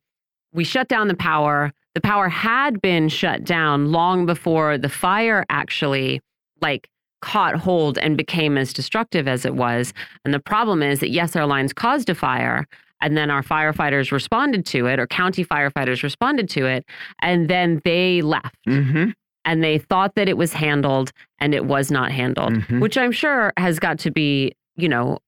we 0.52 0.64
shut 0.64 0.88
down 0.88 1.08
the 1.08 1.14
power. 1.14 1.72
The 1.94 2.00
power 2.00 2.28
had 2.28 2.80
been 2.80 3.08
shut 3.08 3.44
down 3.44 3.92
long 3.92 4.26
before 4.26 4.78
the 4.78 4.88
fire 4.88 5.44
actually 5.48 6.20
like 6.60 6.88
caught 7.20 7.56
hold 7.56 7.98
and 7.98 8.16
became 8.16 8.56
as 8.56 8.72
destructive 8.72 9.28
as 9.28 9.44
it 9.44 9.54
was. 9.54 9.92
And 10.24 10.32
the 10.32 10.40
problem 10.40 10.82
is 10.82 11.00
that 11.00 11.10
yes, 11.10 11.36
our 11.36 11.46
lines 11.46 11.72
caused 11.72 12.08
a 12.08 12.14
fire, 12.14 12.66
and 13.00 13.16
then 13.16 13.30
our 13.30 13.42
firefighters 13.42 14.12
responded 14.12 14.66
to 14.66 14.86
it, 14.86 14.98
or 14.98 15.06
county 15.06 15.44
firefighters 15.44 16.02
responded 16.02 16.48
to 16.50 16.66
it, 16.66 16.84
and 17.22 17.48
then 17.48 17.80
they 17.84 18.22
left. 18.22 18.56
Mm 18.66 18.92
-hmm. 18.92 19.12
And 19.44 19.62
they 19.62 19.78
thought 19.78 20.14
that 20.14 20.28
it 20.28 20.36
was 20.36 20.52
handled, 20.52 21.12
and 21.38 21.54
it 21.54 21.64
was 21.64 21.90
not 21.90 22.12
handled, 22.12 22.52
mm 22.52 22.62
-hmm. 22.62 22.80
which 22.80 22.96
I'm 22.96 23.12
sure 23.12 23.52
has 23.56 23.78
got 23.78 23.98
to 24.02 24.10
be 24.10 24.52
you 24.80 24.88
know, 24.88 25.18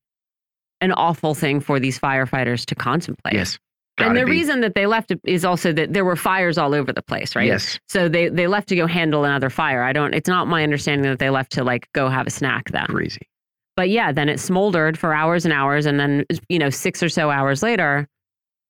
an 0.80 0.92
awful 0.92 1.34
thing 1.34 1.60
for 1.60 1.78
these 1.78 1.98
firefighters 1.98 2.64
to 2.66 2.74
contemplate. 2.74 3.34
Yes. 3.34 3.58
And 3.98 4.16
the 4.16 4.24
be. 4.24 4.30
reason 4.30 4.62
that 4.62 4.74
they 4.74 4.86
left 4.86 5.12
is 5.24 5.44
also 5.44 5.72
that 5.72 5.92
there 5.92 6.04
were 6.04 6.16
fires 6.16 6.58
all 6.58 6.74
over 6.74 6.92
the 6.92 7.02
place, 7.02 7.36
right? 7.36 7.46
Yes. 7.46 7.78
So 7.88 8.08
they 8.08 8.28
they 8.28 8.46
left 8.46 8.68
to 8.68 8.76
go 8.76 8.86
handle 8.86 9.24
another 9.24 9.50
fire. 9.50 9.82
I 9.82 9.92
don't. 9.92 10.14
It's 10.14 10.28
not 10.28 10.48
my 10.48 10.62
understanding 10.62 11.08
that 11.10 11.18
they 11.18 11.30
left 11.30 11.52
to 11.52 11.64
like 11.64 11.88
go 11.92 12.08
have 12.08 12.26
a 12.26 12.30
snack 12.30 12.70
then. 12.70 12.86
Crazy. 12.86 13.28
But 13.76 13.90
yeah, 13.90 14.10
then 14.12 14.28
it 14.28 14.40
smoldered 14.40 14.98
for 14.98 15.14
hours 15.14 15.44
and 15.44 15.52
hours, 15.52 15.86
and 15.86 16.00
then 16.00 16.24
you 16.48 16.58
know 16.58 16.70
six 16.70 17.02
or 17.02 17.08
so 17.08 17.30
hours 17.30 17.62
later, 17.62 18.08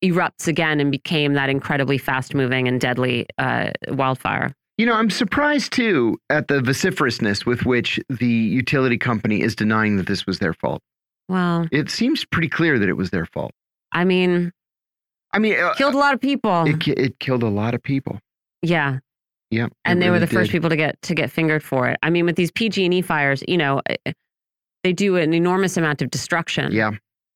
erupts 0.05 0.49
again 0.49 0.80
and 0.80 0.91
became 0.91 1.35
that 1.35 1.49
incredibly 1.49 1.99
fast 1.99 2.35
moving 2.35 2.66
and 2.68 2.80
deadly 2.80 3.26
uh, 3.39 3.70
wildfire. 3.89 4.55
You 4.83 4.87
know, 4.87 4.95
I'm 4.95 5.11
surprised 5.11 5.72
too 5.72 6.18
at 6.28 6.49
the 6.49 6.61
vociferousness 6.61 7.47
with 7.47 7.64
which 7.64 8.01
the 8.11 8.26
utility 8.26 8.99
company 8.99 9.41
is 9.41 9.55
denying 9.55 9.95
that 9.99 10.09
this 10.09 10.26
was 10.26 10.41
their 10.41 10.53
fault. 10.53 10.83
Well, 11.28 11.68
It 11.70 11.89
seems 11.89 12.24
pretty 12.24 12.49
clear 12.49 12.80
that 12.80 12.89
it 12.89 12.95
was 12.97 13.11
their 13.11 13.24
fault. 13.26 13.53
I 13.93 14.03
mean, 14.05 14.51
I 15.33 15.39
mean, 15.39 15.57
uh, 15.57 15.74
killed 15.74 15.95
a 15.95 15.99
lot 15.99 16.14
of 16.14 16.20
people. 16.20 16.64
it, 16.66 16.89
it 16.89 17.20
killed 17.20 17.45
a 17.45 17.49
lot 17.49 17.74
of 17.76 17.83
people. 17.85 18.18
yeah, 18.61 18.99
Yep. 19.53 19.70
and 19.85 20.03
they 20.03 20.07
were 20.07 20.14
really 20.14 20.26
the 20.26 20.35
first 20.35 20.51
people 20.51 20.68
to 20.68 20.74
get 20.74 21.01
to 21.03 21.14
get 21.14 21.30
fingered 21.30 21.62
for 21.62 21.87
it. 21.87 21.97
I 22.03 22.11
mean, 22.11 22.24
with 22.26 22.35
these 22.35 22.51
PG&E 22.51 23.03
fires, 23.03 23.45
you 23.47 23.59
know, 23.59 23.83
eh, 23.89 24.12
they 24.83 24.93
do 24.93 25.14
an 25.14 25.33
enormous 25.33 25.76
amount 25.76 26.03
of 26.03 26.11
destruction. 26.11 26.72
Yeah. 26.72 26.91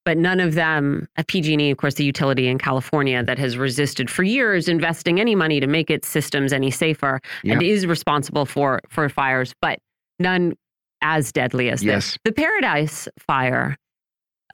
But 0.07 0.17
none 0.17 0.41
of 0.41 0.55
them, 0.55 1.07
a 1.17 1.25
PG&E, 1.25 1.71
of 1.71 1.77
course, 1.77 1.95
the 1.95 2.05
utility 2.05 2.47
in 2.49 2.57
California 2.59 3.23
that 3.25 3.39
has 3.39 3.59
resisted 3.59 4.09
for 4.09 4.23
years 4.23 4.69
investing 4.69 5.21
any 5.21 5.35
money 5.35 5.61
to 5.61 5.67
make 5.67 5.91
its 5.91 6.09
systems 6.09 6.53
any 6.53 6.71
safer 6.71 7.21
and 7.45 7.63
is 7.63 7.87
responsible 7.87 8.47
for 8.47 8.81
for 8.89 9.09
fires, 9.11 9.53
but 9.61 9.79
none 10.19 10.55
as 11.03 11.33
deadly 11.33 11.69
as 11.69 11.83
Yes. 11.83 12.13
this. 12.13 12.19
The 12.25 12.33
Paradise 12.33 13.09
fire 13.19 13.77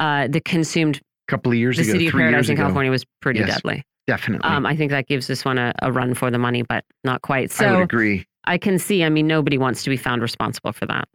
uh, 0.01 0.27
that 0.29 0.45
consumed 0.45 0.97
A 0.97 1.31
couple 1.31 1.53
of 1.53 1.59
years 1.59 1.77
the 1.77 1.83
ago, 1.85 1.93
city 1.93 2.07
of 2.07 2.13
three 2.13 2.23
Paradise 2.23 2.49
in 2.49 2.55
ago. 2.55 2.63
California 2.63 2.91
was 2.91 3.05
pretty 3.21 3.39
Yes, 3.41 3.49
deadly. 3.57 3.85
Definitely. 4.09 4.49
Um, 4.51 4.67
I 4.67 4.75
think 4.75 4.91
that 4.91 5.07
gives 5.07 5.29
this 5.29 5.45
one 5.45 5.59
a, 5.59 5.73
a 5.83 5.93
run 5.93 6.15
for 6.15 6.31
the 6.31 6.39
money, 6.39 6.63
but 6.63 6.85
not 7.05 7.23
quite. 7.23 7.53
So 7.53 7.67
I 7.67 7.73
would 7.73 7.83
agree. 7.83 8.27
I 8.45 8.59
can 8.59 8.79
see. 8.79 9.05
I 9.05 9.11
mean, 9.11 9.29
nobody 9.29 9.59
wants 9.59 9.85
to 9.85 9.91
be 9.91 9.97
found 9.97 10.23
responsible 10.23 10.73
for 10.73 10.87
that. 10.87 11.07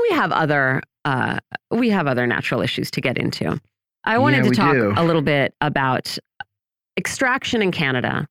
We 0.00 0.14
have 0.16 0.30
other 0.32 0.82
uh, 1.04 1.38
we 1.70 1.90
have 1.90 2.06
other 2.06 2.26
natural 2.26 2.60
issues 2.60 2.90
to 2.92 3.00
get 3.00 3.18
into. 3.18 3.60
I 4.04 4.18
wanted 4.18 4.44
Yeah, 4.44 4.50
to 4.50 4.56
talk 4.56 4.72
do. 4.74 4.94
a 4.96 5.04
little 5.04 5.22
bit 5.22 5.54
about 5.60 6.16
extraction 6.96 7.62
in 7.62 7.70
Canada. 7.72 8.26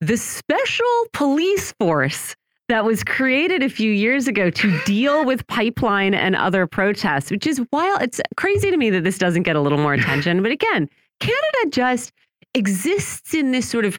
The 0.00 0.16
special 0.16 0.86
police 1.12 1.72
force 1.80 2.36
that 2.68 2.84
was 2.84 3.02
created 3.02 3.62
a 3.62 3.68
few 3.68 3.90
years 3.90 4.28
ago 4.28 4.50
to 4.50 4.80
deal 4.84 5.24
with 5.24 5.46
pipeline 5.46 6.14
and 6.14 6.36
other 6.36 6.66
protests, 6.66 7.30
which 7.30 7.46
is 7.46 7.60
wild. 7.72 8.02
It's 8.02 8.20
crazy 8.36 8.70
to 8.70 8.76
me 8.76 8.90
that 8.90 9.04
this 9.04 9.18
doesn't 9.18 9.42
get 9.44 9.56
a 9.56 9.60
little 9.60 9.78
more 9.78 9.94
attention. 10.00 10.42
But 10.42 10.52
again, 10.52 10.88
Canada 11.20 11.70
just 11.70 12.12
exists 12.54 13.34
in 13.34 13.50
this 13.52 13.68
sort 13.68 13.84
of 13.84 13.98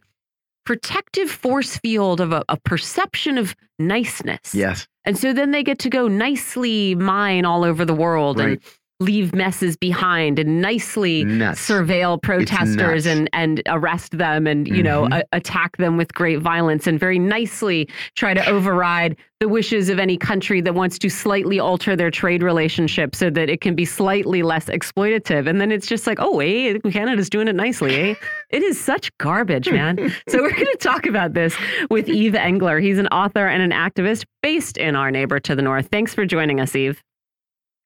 protective 0.66 1.30
force 1.32 1.78
field 1.78 2.22
of 2.22 2.32
a, 2.32 2.44
a 2.48 2.58
perception 2.58 3.38
of 3.38 3.56
niceness. 3.80 4.54
Yes. 4.54 4.88
And 5.10 5.18
so 5.18 5.34
then 5.34 5.50
they 5.50 5.64
get 5.64 5.80
to 5.80 5.90
go 5.90 6.08
nicely 6.08 6.94
mine 6.94 7.44
all 7.44 7.64
over 7.66 7.84
the 7.84 7.96
world 7.96 8.40
and 8.40 8.50
Right. 8.50 8.79
Leave 9.02 9.34
messes 9.34 9.78
behind 9.78 10.40
and 10.40 10.62
nicely 10.62 11.24
Nuts. 11.24 11.66
surveil 11.70 12.22
protesters 12.22 13.06
and 13.06 13.30
and 13.32 13.62
arrest 13.68 14.18
them 14.18 14.46
and 14.46 14.68
you 14.68 14.84
know 14.84 15.04
Mhm. 15.04 15.20
a- 15.22 15.24
attack 15.38 15.78
them 15.78 15.96
with 15.96 16.14
great 16.14 16.40
violence 16.40 16.86
and 16.86 17.00
very 17.00 17.18
nicely 17.18 17.88
try 18.16 18.34
to 18.34 18.46
override 18.50 19.16
the 19.40 19.48
wishes 19.48 19.88
of 19.88 20.00
any 20.00 20.18
country 20.18 20.60
that 20.60 20.76
wants 20.76 21.00
to 21.00 21.10
slightly 21.10 21.60
alter 21.62 21.96
their 21.96 22.12
trade 22.12 22.44
relationship 22.44 23.16
so 23.16 23.30
that 23.30 23.50
it 23.50 23.62
can 23.62 23.74
be 23.74 23.86
slightly 23.86 24.44
less 24.44 24.66
exploitative. 24.66 25.48
And 25.48 25.62
then 25.62 25.72
it's 25.72 25.88
just 25.88 26.06
like 26.06 26.18
oh 26.20 26.42
eh, 26.42 26.78
Canada's 26.92 27.30
doing 27.30 27.48
it 27.48 27.56
nicely 27.56 27.96
eh? 27.96 28.16
It 28.50 28.64
is 28.64 28.78
such 28.78 29.18
garbage 29.18 29.72
man. 29.72 30.14
So 30.28 30.42
we're 30.42 30.52
going 30.52 30.66
to 30.66 30.78
talk 30.78 31.06
about 31.06 31.34
this 31.34 31.56
with 31.90 32.10
Yves 32.10 32.36
Engler. 32.36 32.80
He's 32.82 32.98
an 33.00 33.08
author 33.08 33.48
and 33.48 33.62
an 33.64 33.72
activist 33.72 34.26
based 34.44 34.76
in 34.78 34.98
our 34.98 35.10
neighbor 35.10 35.40
to 35.40 35.56
the 35.56 35.62
north. 35.62 35.88
Thanks 35.90 36.14
for 36.14 36.26
joining 36.26 36.60
us 36.60 36.76
Yves 36.76 36.98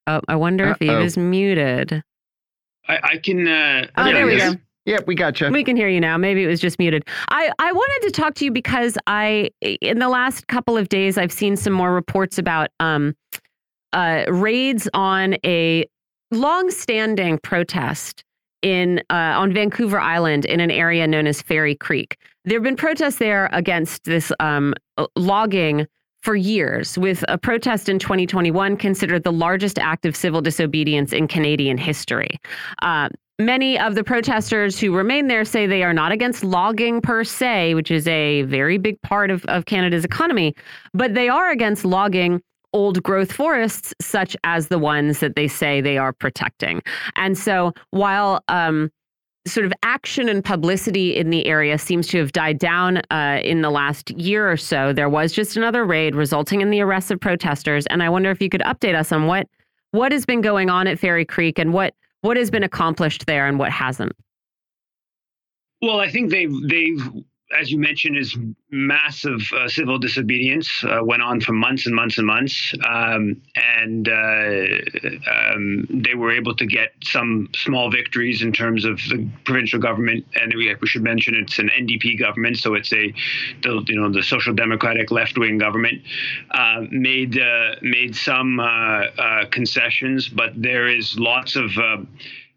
Oh, 0.06 0.20
I 0.28 0.36
wonder 0.36 0.68
if 0.68 0.80
Yves 0.82 0.90
Uh-oh. 0.90 1.02
is 1.02 1.16
muted. 1.16 2.02
I, 2.88 2.98
I 3.02 3.16
can. 3.18 3.46
Uh, 3.48 3.86
Oh, 3.96 4.06
yeah, 4.06 4.12
there 4.12 4.26
we 4.26 4.36
yes. 4.36 4.54
go. 4.54 4.60
Yep, 4.86 5.06
we 5.06 5.14
got 5.14 5.32
gotcha. 5.34 5.50
We 5.50 5.64
can 5.64 5.76
hear 5.76 5.88
you 5.88 5.98
now. 6.00 6.18
Maybe 6.18 6.44
it 6.44 6.46
was 6.46 6.60
just 6.60 6.78
muted. 6.78 7.04
I, 7.30 7.50
I 7.58 7.72
wanted 7.72 8.06
to 8.06 8.20
talk 8.20 8.34
to 8.34 8.44
you 8.44 8.50
because 8.50 8.98
I, 9.06 9.48
in 9.62 9.98
the 9.98 10.08
last 10.10 10.46
couple 10.48 10.76
of 10.76 10.90
days, 10.90 11.16
I've 11.16 11.32
seen 11.32 11.56
some 11.56 11.72
more 11.72 11.94
reports 11.94 12.36
about 12.36 12.68
um, 12.80 13.14
uh, 13.94 14.24
raids 14.28 14.86
on 14.92 15.36
a 15.44 15.86
long-standing 16.32 17.38
protest 17.38 18.24
in 18.60 18.98
uh, 19.08 19.14
on 19.14 19.54
Vancouver 19.54 19.98
Island 19.98 20.44
in 20.44 20.60
an 20.60 20.70
area 20.70 21.06
known 21.06 21.26
as 21.26 21.40
Fairy 21.40 21.74
Creek. 21.74 22.18
There 22.44 22.56
have 22.58 22.62
been 22.62 22.76
protests 22.76 23.16
there 23.16 23.48
against 23.52 24.04
this 24.04 24.32
um, 24.38 24.74
logging 25.16 25.86
for 26.24 26.34
years, 26.34 26.98
with 26.98 27.22
a 27.28 27.36
protest 27.36 27.88
in 27.88 27.98
2021 27.98 28.76
considered 28.76 29.24
the 29.24 29.32
largest 29.32 29.78
act 29.78 30.06
of 30.06 30.16
civil 30.16 30.40
disobedience 30.40 31.12
in 31.12 31.28
Canadian 31.28 31.78
history. 31.78 32.40
Uh, 32.82 33.08
Many 33.40 33.76
of 33.76 33.96
the 33.96 34.04
protesters 34.04 34.78
who 34.78 34.94
remain 34.94 35.26
there 35.26 35.44
say 35.44 35.66
they 35.66 35.82
are 35.82 35.92
not 35.92 36.12
against 36.12 36.44
logging 36.44 37.00
per 37.00 37.24
se, 37.24 37.74
which 37.74 37.90
is 37.90 38.06
a 38.06 38.42
very 38.42 38.78
big 38.78 39.02
part 39.02 39.28
of, 39.32 39.44
of 39.46 39.64
Canada's 39.64 40.04
economy, 40.04 40.54
but 40.92 41.14
they 41.14 41.28
are 41.28 41.50
against 41.50 41.84
logging 41.84 42.40
old 42.72 43.02
growth 43.02 43.32
forests, 43.32 43.92
such 44.00 44.36
as 44.44 44.68
the 44.68 44.78
ones 44.78 45.18
that 45.18 45.34
they 45.34 45.48
say 45.48 45.80
they 45.80 45.98
are 45.98 46.12
protecting. 46.12 46.80
And 47.16 47.36
so 47.36 47.72
while 47.90 48.40
um, 48.46 48.90
sort 49.46 49.66
of 49.66 49.72
action 49.82 50.28
and 50.28 50.42
publicity 50.42 51.14
in 51.16 51.30
the 51.30 51.46
area 51.46 51.78
seems 51.78 52.06
to 52.08 52.18
have 52.18 52.32
died 52.32 52.58
down 52.58 53.02
uh, 53.10 53.40
in 53.44 53.60
the 53.60 53.70
last 53.70 54.10
year 54.12 54.50
or 54.50 54.56
so, 54.56 54.92
there 54.92 55.08
was 55.08 55.32
just 55.32 55.56
another 55.56 55.84
raid 55.84 56.14
resulting 56.14 56.60
in 56.60 56.70
the 56.70 56.80
arrest 56.80 57.10
of 57.10 57.20
protesters. 57.20 57.86
And 57.86 58.02
I 58.02 58.08
wonder 58.08 58.30
if 58.30 58.40
you 58.40 58.48
could 58.48 58.62
update 58.62 58.94
us 58.94 59.12
on 59.12 59.26
what 59.26 59.48
what 59.90 60.10
has 60.10 60.26
been 60.26 60.40
going 60.40 60.70
on 60.70 60.86
at 60.86 60.98
Fairy 60.98 61.24
Creek 61.24 61.58
and 61.58 61.72
what 61.72 61.94
what 62.22 62.36
has 62.36 62.50
been 62.50 62.64
accomplished 62.64 63.26
there 63.26 63.46
and 63.46 63.58
what 63.58 63.70
hasn't. 63.70 64.12
Well, 65.82 66.00
I 66.00 66.10
think 66.10 66.30
they've 66.30 66.54
they've, 66.68 67.24
as 67.52 67.70
you 67.70 67.78
mentioned, 67.78 68.16
is 68.16 68.36
massive 68.70 69.40
uh, 69.52 69.68
civil 69.68 69.98
disobedience 69.98 70.68
uh, 70.84 70.98
went 71.02 71.22
on 71.22 71.40
for 71.40 71.52
months 71.52 71.86
and 71.86 71.94
months 71.94 72.18
and 72.18 72.26
months, 72.26 72.74
um, 72.88 73.40
and 73.54 74.08
uh, 74.08 74.66
um, 75.30 75.86
they 75.90 76.14
were 76.14 76.32
able 76.32 76.54
to 76.56 76.66
get 76.66 76.92
some 77.02 77.48
small 77.54 77.90
victories 77.90 78.42
in 78.42 78.52
terms 78.52 78.84
of 78.84 78.96
the 79.08 79.28
provincial 79.44 79.78
government. 79.78 80.24
And 80.34 80.52
we, 80.54 80.74
we 80.80 80.86
should 80.86 81.02
mention 81.02 81.34
it's 81.34 81.58
an 81.58 81.68
NDP 81.68 82.18
government, 82.18 82.58
so 82.58 82.74
it's 82.74 82.92
a 82.92 83.12
the, 83.62 83.84
you 83.86 84.00
know 84.00 84.10
the 84.10 84.22
social 84.22 84.54
democratic 84.54 85.10
left 85.10 85.36
wing 85.36 85.58
government 85.58 86.02
uh, 86.50 86.82
made 86.90 87.38
uh, 87.38 87.76
made 87.82 88.16
some 88.16 88.58
uh, 88.58 89.44
concessions, 89.50 90.28
but 90.28 90.50
there 90.56 90.88
is 90.88 91.18
lots 91.18 91.56
of 91.56 91.70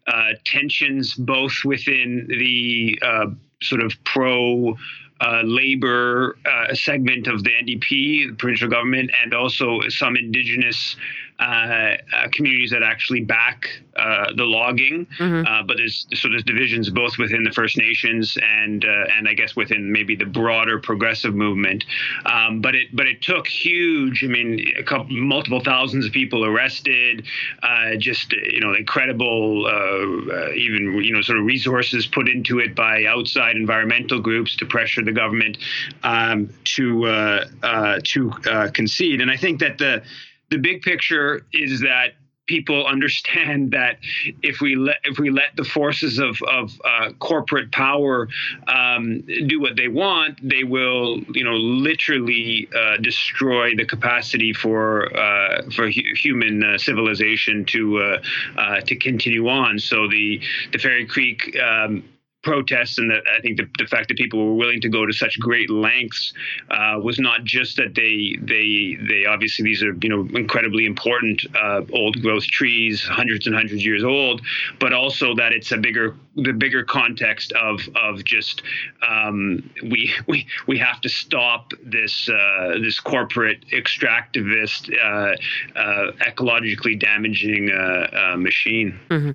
uh, 0.08 0.32
tensions 0.44 1.14
both 1.14 1.52
within 1.64 2.26
the 2.28 2.98
uh, 3.02 3.26
sort 3.62 3.82
of 3.82 3.92
pro 4.04 4.76
uh, 5.20 5.42
labor 5.44 6.36
uh, 6.46 6.74
segment 6.74 7.26
of 7.26 7.42
the 7.42 7.50
NDP, 7.50 8.28
the 8.28 8.34
provincial 8.38 8.68
government, 8.68 9.10
and 9.22 9.34
also 9.34 9.80
some 9.88 10.16
indigenous 10.16 10.96
uh, 11.38 11.42
uh, 11.42 12.28
communities 12.32 12.70
that 12.70 12.82
actually 12.82 13.20
back 13.20 13.68
uh, 13.96 14.32
the 14.34 14.44
logging. 14.44 15.06
Mhm. 15.18 15.46
Uh, 15.46 15.62
but 15.62 15.76
there's 15.76 16.06
so 16.14 16.28
there's 16.28 16.42
divisions 16.42 16.90
both 16.90 17.18
within 17.18 17.44
the 17.44 17.52
First 17.52 17.76
Nations 17.76 18.36
and 18.42 18.84
uh, 18.84 19.04
and 19.16 19.28
I 19.28 19.34
guess 19.34 19.54
within 19.54 19.92
maybe 19.92 20.16
the 20.16 20.26
broader 20.26 20.78
progressive 20.78 21.34
movement. 21.34 21.84
Um, 22.26 22.60
but 22.60 22.74
it 22.74 22.88
but 22.92 23.06
it 23.06 23.22
took 23.22 23.46
huge. 23.46 24.24
I 24.24 24.26
mean, 24.26 24.72
a 24.76 24.82
couple 24.82 25.06
multiple 25.10 25.60
thousands 25.60 26.06
of 26.06 26.12
people 26.12 26.44
arrested. 26.44 27.26
Uh, 27.62 27.96
just 27.96 28.32
you 28.32 28.60
know, 28.60 28.74
incredible 28.74 29.66
uh, 29.66 30.34
uh, 30.34 30.52
even 30.54 31.00
you 31.02 31.12
know 31.12 31.20
sort 31.22 31.38
of 31.38 31.44
resources 31.44 32.06
put 32.06 32.28
into 32.28 32.58
it 32.58 32.74
by 32.74 33.04
outside 33.04 33.56
environmental 33.56 34.20
groups 34.20 34.56
to 34.56 34.66
pressure 34.66 35.04
the 35.04 35.12
government 35.12 35.58
um, 36.02 36.48
to 36.64 37.06
uh, 37.06 37.44
uh, 37.62 37.98
to 38.04 38.32
uh, 38.50 38.70
concede. 38.72 39.20
And 39.20 39.30
I 39.30 39.36
think 39.36 39.60
that 39.60 39.78
the 39.78 40.02
the 40.50 40.58
big 40.58 40.82
picture 40.82 41.46
is 41.52 41.80
that 41.80 42.14
people 42.48 42.86
understand 42.86 43.70
that 43.72 43.98
if 44.42 44.60
we 44.60 44.74
let 44.74 44.96
if 45.04 45.18
we 45.18 45.30
let 45.30 45.54
the 45.56 45.64
forces 45.64 46.18
of 46.18 46.36
of 46.48 46.72
uh, 46.84 47.12
corporate 47.20 47.70
power 47.70 48.28
um, 48.66 49.22
do 49.46 49.60
what 49.60 49.76
they 49.76 49.88
want, 49.88 50.38
they 50.42 50.64
will 50.64 51.20
you 51.34 51.44
know 51.44 51.54
literally 51.54 52.68
uh, 52.76 52.96
destroy 52.96 53.76
the 53.76 53.84
capacity 53.84 54.52
for 54.52 55.16
uh, 55.16 55.62
for 55.70 55.86
hu- 55.86 56.14
human 56.16 56.64
uh, 56.64 56.78
civilization 56.78 57.64
to 57.66 57.98
uh, 57.98 58.22
uh, 58.56 58.80
to 58.80 58.96
continue 58.96 59.48
on. 59.48 59.78
So 59.78 60.08
the 60.08 60.40
the 60.72 60.78
Fairy 60.78 61.06
Creek. 61.06 61.56
Um, 61.60 62.02
protests 62.48 62.96
and 62.96 63.10
that 63.10 63.22
I 63.36 63.40
think 63.42 63.58
the, 63.58 63.68
the 63.76 63.86
fact 63.86 64.08
that 64.08 64.16
people 64.16 64.42
were 64.42 64.54
willing 64.54 64.80
to 64.80 64.88
go 64.88 65.04
to 65.04 65.12
such 65.12 65.38
great 65.38 65.68
lengths 65.68 66.32
uh, 66.70 66.98
was 67.02 67.18
not 67.18 67.44
just 67.44 67.76
that 67.76 67.94
they 67.94 68.36
they 68.40 68.96
they 69.06 69.26
obviously 69.26 69.66
these 69.66 69.82
are 69.82 69.94
you 70.00 70.08
know 70.08 70.26
incredibly 70.34 70.86
important 70.86 71.44
uh, 71.54 71.82
old 71.92 72.22
growth 72.22 72.46
trees, 72.46 73.04
hundreds 73.04 73.46
and 73.46 73.54
hundreds 73.54 73.82
of 73.82 73.86
years 73.86 74.02
old, 74.02 74.40
but 74.80 74.94
also 74.94 75.34
that 75.34 75.52
it's 75.52 75.72
a 75.72 75.76
bigger 75.76 76.16
the 76.36 76.52
bigger 76.52 76.82
context 76.84 77.52
of 77.52 77.80
of 77.94 78.24
just 78.24 78.62
um, 79.06 79.68
we 79.82 80.10
we 80.26 80.46
we 80.66 80.78
have 80.78 81.02
to 81.02 81.10
stop 81.10 81.72
this 81.84 82.30
uh, 82.30 82.78
this 82.82 82.98
corporate 82.98 83.62
extractivist 83.72 84.90
uh, 84.90 85.78
uh, 85.78 86.12
ecologically 86.26 86.98
damaging 86.98 87.70
uh, 87.70 88.36
machine. 88.38 88.98
Mm-hmm. 89.10 89.30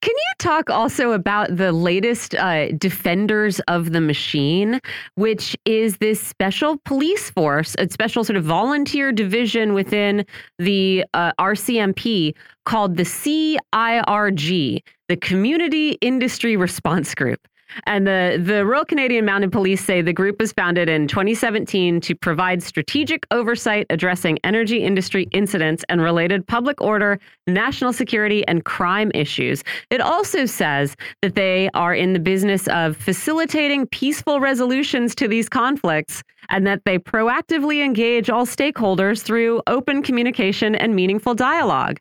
Can 0.00 0.14
you 0.14 0.32
talk 0.38 0.70
also 0.70 1.12
about 1.12 1.56
the 1.56 1.72
latest 1.72 2.34
uh, 2.34 2.72
Defenders 2.72 3.60
of 3.68 3.92
the 3.92 4.00
Machine, 4.00 4.80
which 5.14 5.56
is 5.64 5.98
this 5.98 6.20
special 6.20 6.78
police 6.84 7.30
force, 7.30 7.74
a 7.78 7.88
special 7.88 8.24
sort 8.24 8.36
of 8.36 8.44
volunteer 8.44 9.12
division 9.12 9.74
within 9.74 10.24
the 10.58 11.04
uh, 11.14 11.32
RCMP 11.38 12.34
called 12.64 12.96
the 12.96 13.04
CIRG, 13.04 14.82
the 15.08 15.16
Community 15.16 15.90
Industry 16.00 16.56
Response 16.56 17.14
Group? 17.14 17.46
And 17.86 18.06
the, 18.06 18.40
the 18.42 18.64
Royal 18.64 18.84
Canadian 18.84 19.24
Mounted 19.24 19.52
Police 19.52 19.84
say 19.84 20.02
the 20.02 20.12
group 20.12 20.40
was 20.40 20.52
founded 20.52 20.88
in 20.88 21.08
2017 21.08 22.00
to 22.02 22.14
provide 22.14 22.62
strategic 22.62 23.26
oversight 23.30 23.86
addressing 23.90 24.38
energy 24.44 24.82
industry 24.82 25.28
incidents 25.32 25.84
and 25.88 26.00
related 26.00 26.46
public 26.46 26.80
order, 26.80 27.18
national 27.46 27.92
security, 27.92 28.46
and 28.48 28.64
crime 28.64 29.10
issues. 29.14 29.62
It 29.90 30.00
also 30.00 30.46
says 30.46 30.96
that 31.22 31.34
they 31.34 31.70
are 31.74 31.94
in 31.94 32.12
the 32.12 32.20
business 32.20 32.66
of 32.68 32.96
facilitating 32.96 33.86
peaceful 33.86 34.40
resolutions 34.40 35.14
to 35.16 35.28
these 35.28 35.48
conflicts 35.48 36.22
and 36.50 36.66
that 36.66 36.84
they 36.84 36.98
proactively 36.98 37.84
engage 37.84 38.30
all 38.30 38.46
stakeholders 38.46 39.22
through 39.22 39.62
open 39.66 40.02
communication 40.02 40.74
and 40.74 40.94
meaningful 40.94 41.34
dialogue 41.34 42.00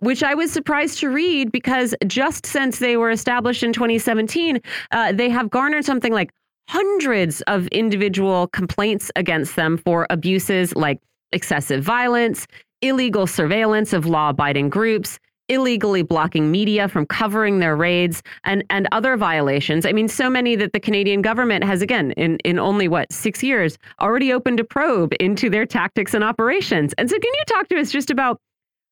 which 0.00 0.22
I 0.22 0.34
was 0.34 0.52
surprised 0.52 0.98
to 1.00 1.08
read 1.08 1.52
because 1.52 1.94
just 2.06 2.46
since 2.46 2.78
they 2.78 2.96
were 2.96 3.10
established 3.10 3.62
in 3.62 3.72
2017, 3.72 4.60
uh, 4.90 5.12
they 5.12 5.28
have 5.30 5.50
garnered 5.50 5.84
something 5.84 6.12
like 6.12 6.32
hundreds 6.68 7.40
of 7.42 7.66
individual 7.68 8.48
complaints 8.48 9.10
against 9.16 9.56
them 9.56 9.76
for 9.76 10.06
abuses 10.10 10.74
like 10.76 11.00
excessive 11.32 11.82
violence, 11.82 12.46
illegal 12.82 13.26
surveillance 13.26 13.92
of 13.92 14.06
law 14.06 14.30
abiding 14.30 14.68
groups, 14.68 15.18
illegally 15.48 16.02
blocking 16.02 16.50
media 16.50 16.88
from 16.88 17.04
covering 17.04 17.58
their 17.58 17.76
raids 17.76 18.22
and 18.44 18.64
and 18.70 18.86
other 18.92 19.16
violations. 19.16 19.84
I 19.84 19.92
mean, 19.92 20.08
so 20.08 20.30
many 20.30 20.54
that 20.56 20.72
the 20.72 20.80
Canadian 20.80 21.22
government 21.22 21.64
has 21.64 21.82
again 21.82 22.12
in 22.12 22.38
in 22.44 22.58
only 22.58 22.88
what 22.88 23.12
six 23.12 23.42
years 23.42 23.76
already 24.00 24.32
opened 24.32 24.60
a 24.60 24.64
probe 24.64 25.12
into 25.18 25.50
their 25.50 25.66
tactics 25.66 26.14
and 26.14 26.22
operations. 26.22 26.94
And 26.98 27.10
so, 27.10 27.18
can 27.18 27.32
you 27.34 27.44
talk 27.48 27.68
to 27.68 27.80
us 27.80 27.90
just 27.90 28.10
about 28.10 28.40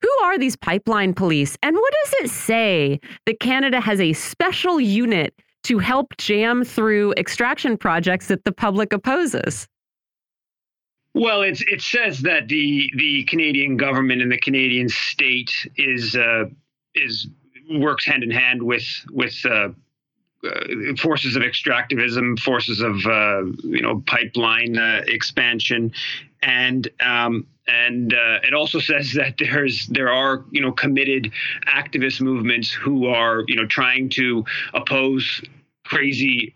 who 0.00 0.10
are 0.24 0.38
these 0.38 0.56
pipeline 0.56 1.14
police? 1.14 1.56
And 1.62 1.76
what 1.76 1.94
does 2.04 2.14
it 2.24 2.30
say 2.30 3.00
that 3.26 3.40
Canada 3.40 3.80
has 3.80 4.00
a 4.00 4.12
special 4.12 4.80
unit 4.80 5.34
to 5.64 5.78
help 5.78 6.16
jam 6.18 6.64
through 6.64 7.12
extraction 7.16 7.76
projects 7.76 8.28
that 8.28 8.44
the 8.44 8.52
public 8.52 8.92
opposes? 8.92 9.68
Well, 11.14 11.42
it 11.42 11.82
says 11.82 12.20
that 12.20 12.48
the 12.48 12.92
the 12.96 13.24
Canadian 13.24 13.76
government 13.76 14.22
and 14.22 14.30
the 14.30 14.38
Canadian 14.38 14.88
state 14.88 15.50
is 15.76 16.14
uh, 16.14 16.44
is 16.94 17.26
works 17.70 18.06
hand 18.06 18.22
in 18.22 18.30
hand 18.30 18.62
with 18.62 18.86
with 19.10 19.34
uh, 19.44 19.70
uh, 20.44 20.94
forces 20.96 21.34
of 21.34 21.42
extractivism, 21.42 22.38
forces 22.38 22.80
of 22.80 23.04
uh, 23.06 23.44
you 23.64 23.82
know 23.82 24.00
pipeline 24.06 24.78
uh, 24.78 25.02
expansion, 25.06 25.92
and 26.42 26.88
um, 27.00 27.46
and 27.68 28.14
uh, 28.14 28.40
it 28.42 28.54
also 28.54 28.80
says 28.90 29.12
that 29.14 29.36
there's 29.38 29.86
there 29.88 30.10
are 30.10 30.44
you 30.50 30.60
know 30.60 30.72
committed 30.72 31.32
activist 31.66 32.20
movements 32.20 32.72
who 32.72 33.06
are 33.06 33.44
you 33.46 33.56
know 33.56 33.66
trying 33.66 34.08
to 34.08 34.44
oppose 34.74 35.42
crazy 35.84 36.54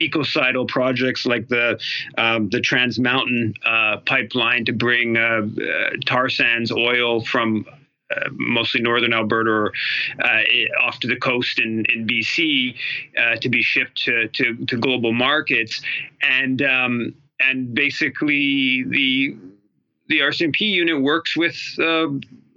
ecocidal 0.00 0.66
projects 0.66 1.26
like 1.26 1.48
the 1.48 1.78
um, 2.18 2.48
the 2.50 2.60
Trans 2.60 2.98
Mountain 2.98 3.54
uh, 3.64 3.98
pipeline 4.06 4.64
to 4.66 4.72
bring 4.72 5.16
uh, 5.16 5.42
uh, 5.42 5.90
tar 6.04 6.28
sands 6.28 6.70
oil 6.70 7.22
from 7.24 7.66
uh, 8.14 8.28
mostly 8.32 8.80
northern 8.80 9.12
Alberta 9.12 9.50
or 9.50 9.72
uh, 10.22 10.42
off 10.80 11.00
to 11.00 11.08
the 11.08 11.16
coast 11.16 11.58
in, 11.58 11.84
in 11.92 12.06
BC 12.06 12.74
uh, 13.18 13.36
to 13.36 13.48
be 13.48 13.62
shipped 13.62 13.96
to, 14.04 14.28
to, 14.28 14.64
to, 14.66 14.76
global 14.76 15.12
markets. 15.12 15.82
And 16.22 16.62
um, 16.62 17.14
and 17.40 17.74
basically 17.74 18.84
the 18.84 19.36
the 20.08 20.20
RCMP 20.20 20.60
unit 20.60 21.00
works 21.00 21.36
with 21.36 21.56
uh, 21.78 22.08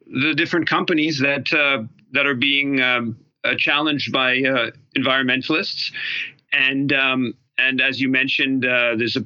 the 0.05 0.33
different 0.35 0.67
companies 0.67 1.19
that 1.19 1.51
uh, 1.53 1.83
that 2.11 2.25
are 2.25 2.35
being 2.35 2.81
um, 2.81 3.17
uh, 3.43 3.53
challenged 3.57 4.11
by 4.11 4.39
uh, 4.39 4.71
environmentalists, 4.97 5.91
and 6.51 6.93
um, 6.93 7.33
and 7.57 7.81
as 7.81 7.99
you 7.99 8.09
mentioned, 8.09 8.65
uh, 8.65 8.95
there's 8.97 9.15
a 9.15 9.25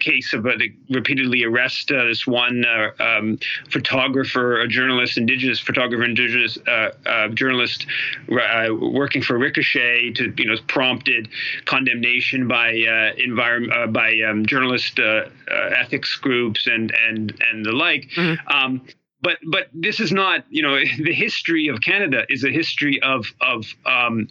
case 0.00 0.32
of 0.32 0.46
uh, 0.46 0.52
they 0.58 0.74
repeatedly 0.90 1.44
arrest 1.44 1.90
uh, 1.90 2.04
this 2.04 2.26
one 2.26 2.64
uh, 2.64 2.90
um, 3.00 3.38
photographer, 3.70 4.60
a 4.60 4.68
journalist, 4.68 5.16
indigenous 5.16 5.60
photographer, 5.60 6.04
indigenous 6.04 6.58
uh, 6.66 6.90
uh, 7.06 7.28
journalist 7.28 7.86
uh, 8.30 8.68
working 8.74 9.22
for 9.22 9.38
Ricochet 9.38 10.12
to 10.12 10.32
you 10.36 10.46
know 10.46 10.56
prompted 10.68 11.28
condemnation 11.64 12.48
by 12.48 12.70
environment 13.16 13.92
by 13.92 14.12
um, 14.28 14.46
journalist 14.46 14.98
ethics 15.48 16.16
groups 16.16 16.66
and 16.66 16.92
and 17.08 17.34
and 17.50 17.64
the 17.64 17.72
like. 17.72 18.08
Mm-hmm. 18.16 18.48
Um, 18.48 18.82
but 19.22 19.38
but 19.50 19.68
this 19.72 20.00
is 20.00 20.12
not 20.12 20.44
you 20.50 20.62
know 20.62 20.78
the 20.98 21.14
history 21.14 21.68
of 21.68 21.80
Canada 21.80 22.24
is 22.28 22.44
a 22.44 22.50
history 22.50 23.00
of 23.02 23.26
of 23.40 23.64
um, 23.86 24.28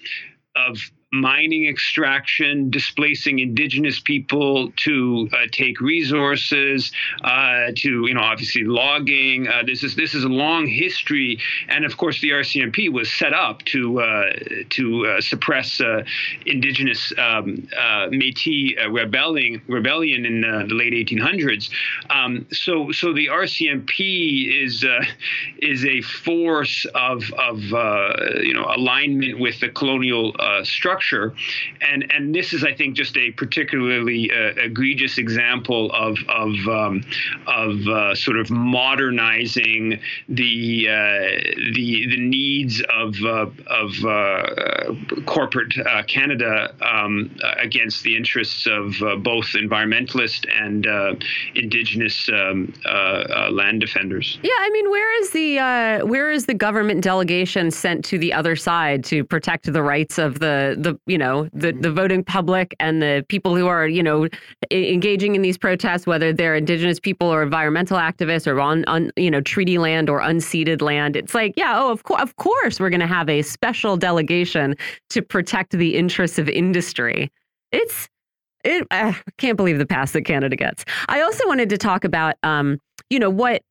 of 0.56 0.78
mining 1.12 1.68
extraction, 1.68 2.70
displacing 2.70 3.40
indigenous 3.40 4.00
people 4.00 4.72
to 4.78 5.28
uh, 5.34 5.38
take 5.52 5.82
resources, 5.82 6.92
uh, 7.24 7.72
to 7.76 8.08
you 8.08 8.14
know 8.14 8.22
obviously 8.22 8.64
logging. 8.64 9.48
Uh, 9.48 9.64
this 9.66 9.84
is 9.84 9.96
this 9.96 10.14
is 10.14 10.24
a 10.24 10.30
long 10.30 10.66
history, 10.66 11.38
and 11.68 11.84
of 11.84 11.98
course 11.98 12.22
the 12.22 12.30
RCMP 12.30 12.92
was 12.92 13.12
set 13.12 13.34
up 13.34 13.62
to 13.66 14.00
uh, 14.00 14.32
to 14.70 15.06
uh, 15.06 15.22
suppress 15.22 15.82
uh, 15.82 16.04
indigenous 16.46 17.12
um, 17.18 17.68
Métis 18.12 18.76
rebelling 18.90 19.62
rebellion 19.68 20.26
in 20.26 20.42
the 20.42 20.74
late 20.74 20.94
1800s. 20.94 21.70
Um, 22.10 22.48
so 22.52 22.92
so 22.94 23.14
the 23.14 23.28
RCMP 23.28 24.64
is 24.64 24.86
is 25.58 25.84
a 25.84 26.02
force 26.02 26.86
of 26.96 27.24
of 27.34 27.60
you 28.44 28.54
know 28.54 28.66
alignment 28.74 29.40
with 29.40 29.60
the 29.60 29.68
colonial 29.68 30.34
structure 30.64 31.01
structure. 31.02 31.34
And 31.82 32.12
and 32.12 32.34
this 32.34 32.54
is, 32.54 32.64
I 32.64 32.74
think, 32.74 32.96
just 32.96 33.18
a 33.18 33.32
particularly 33.32 34.32
uh, 34.32 34.64
egregious 34.64 35.18
example 35.18 35.92
of 35.94 36.18
of 36.30 36.54
um, 36.68 37.04
of 37.48 37.88
uh, 37.88 38.16
sort 38.16 38.38
of 38.38 38.50
modernizing 38.50 40.00
the 40.30 40.88
uh, 40.88 40.94
the 41.74 42.08
the 42.10 42.20
needs 42.20 42.82
of 42.94 43.16
uh, 43.24 43.48
of 43.68 44.06
uh, 44.06 44.94
corporate 45.26 45.74
Canada 46.08 46.74
um, 46.82 47.36
against 47.58 48.04
the 48.04 48.16
interests 48.16 48.68
of 48.68 48.96
both 49.24 49.48
environmentalist 49.54 50.46
and 50.52 50.86
indigenous 51.56 52.30
um, 52.30 52.74
land 53.52 53.82
defenders. 53.82 54.40
Yeah, 54.44 54.52
I 54.60 54.70
mean, 54.70 54.90
where 54.90 55.22
is 55.22 55.32
the 55.32 56.06
where 56.06 56.32
is 56.32 56.46
the 56.46 56.54
government 56.54 57.04
delegation 57.04 57.72
sent 57.72 58.06
to 58.06 58.18
the 58.18 58.34
other 58.34 58.56
side 58.56 59.04
to 59.06 59.24
protect 59.24 59.72
the 59.72 59.84
rights 59.84 60.18
of 60.18 60.40
the 60.40 60.76
the 60.78 60.91
you 61.06 61.18
know 61.18 61.50
the 61.54 61.72
the 61.72 61.92
voting 61.92 62.24
public 62.24 62.76
and 62.80 63.02
the 63.02 63.26
people 63.30 63.56
who 63.56 63.68
are 63.68 63.88
you 63.88 64.04
know 64.04 64.28
engaging 64.72 65.36
in 65.36 65.42
these 65.42 65.58
protests, 65.58 66.06
whether 66.06 66.34
they're 66.34 66.56
indigenous 66.56 67.00
people 67.00 67.28
or 67.28 67.44
environmental 67.44 67.98
activists 67.98 68.48
or 68.48 68.60
on, 68.60 68.86
on 68.86 69.12
you 69.16 69.32
know 69.32 69.42
treaty 69.42 69.78
land 69.78 70.10
or 70.10 70.20
unceded 70.20 70.82
land. 70.82 71.16
It's 71.16 71.34
like 71.34 71.54
yeah, 71.56 71.80
oh 71.80 71.92
of 71.92 72.04
course 72.04 72.22
of 72.22 72.36
course 72.38 72.80
we're 72.80 72.90
going 72.90 73.02
to 73.02 73.08
have 73.08 73.30
a 73.30 73.42
special 73.42 73.98
delegation 73.98 74.76
to 75.10 75.22
protect 75.22 75.72
the 75.72 75.96
interests 75.98 76.40
of 76.40 76.50
industry. 76.50 77.32
It's 77.72 78.10
it, 78.64 78.86
I 78.92 79.20
can't 79.38 79.58
believe 79.58 79.80
the 79.80 79.86
pass 79.86 80.12
that 80.12 80.24
Canada 80.24 80.56
gets. 80.56 80.86
I 81.08 81.22
also 81.22 81.48
wanted 81.48 81.70
to 81.70 81.78
talk 81.78 82.04
about 82.04 82.36
um, 82.44 82.80
you 83.10 83.20
know 83.20 83.30
what 83.30 83.64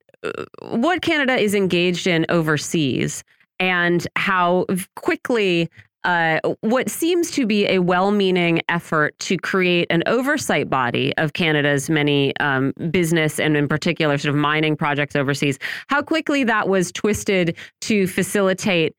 what 0.62 1.02
Canada 1.02 1.36
is 1.36 1.54
engaged 1.54 2.06
in 2.06 2.26
overseas 2.28 3.24
and 3.58 4.06
how 4.16 4.66
quickly 4.96 5.68
uh, 6.04 6.40
what 6.60 6.88
seems 6.88 7.30
to 7.32 7.46
be 7.46 7.66
a 7.66 7.78
well 7.78 8.10
meaning 8.10 8.62
effort 8.68 9.18
to 9.20 9.36
create 9.36 9.86
an 9.90 10.02
oversight 10.06 10.70
body 10.70 11.14
of 11.18 11.34
Canada's 11.34 11.90
many 11.90 12.36
um, 12.38 12.72
business 12.90 13.38
and, 13.38 13.56
in 13.56 13.68
particular, 13.68 14.16
sort 14.16 14.34
of 14.34 14.40
mining 14.40 14.76
projects 14.76 15.14
overseas, 15.14 15.58
how 15.88 16.02
quickly 16.02 16.44
that 16.44 16.68
was 16.68 16.90
twisted 16.90 17.56
to 17.82 18.06
facilitate 18.06 18.94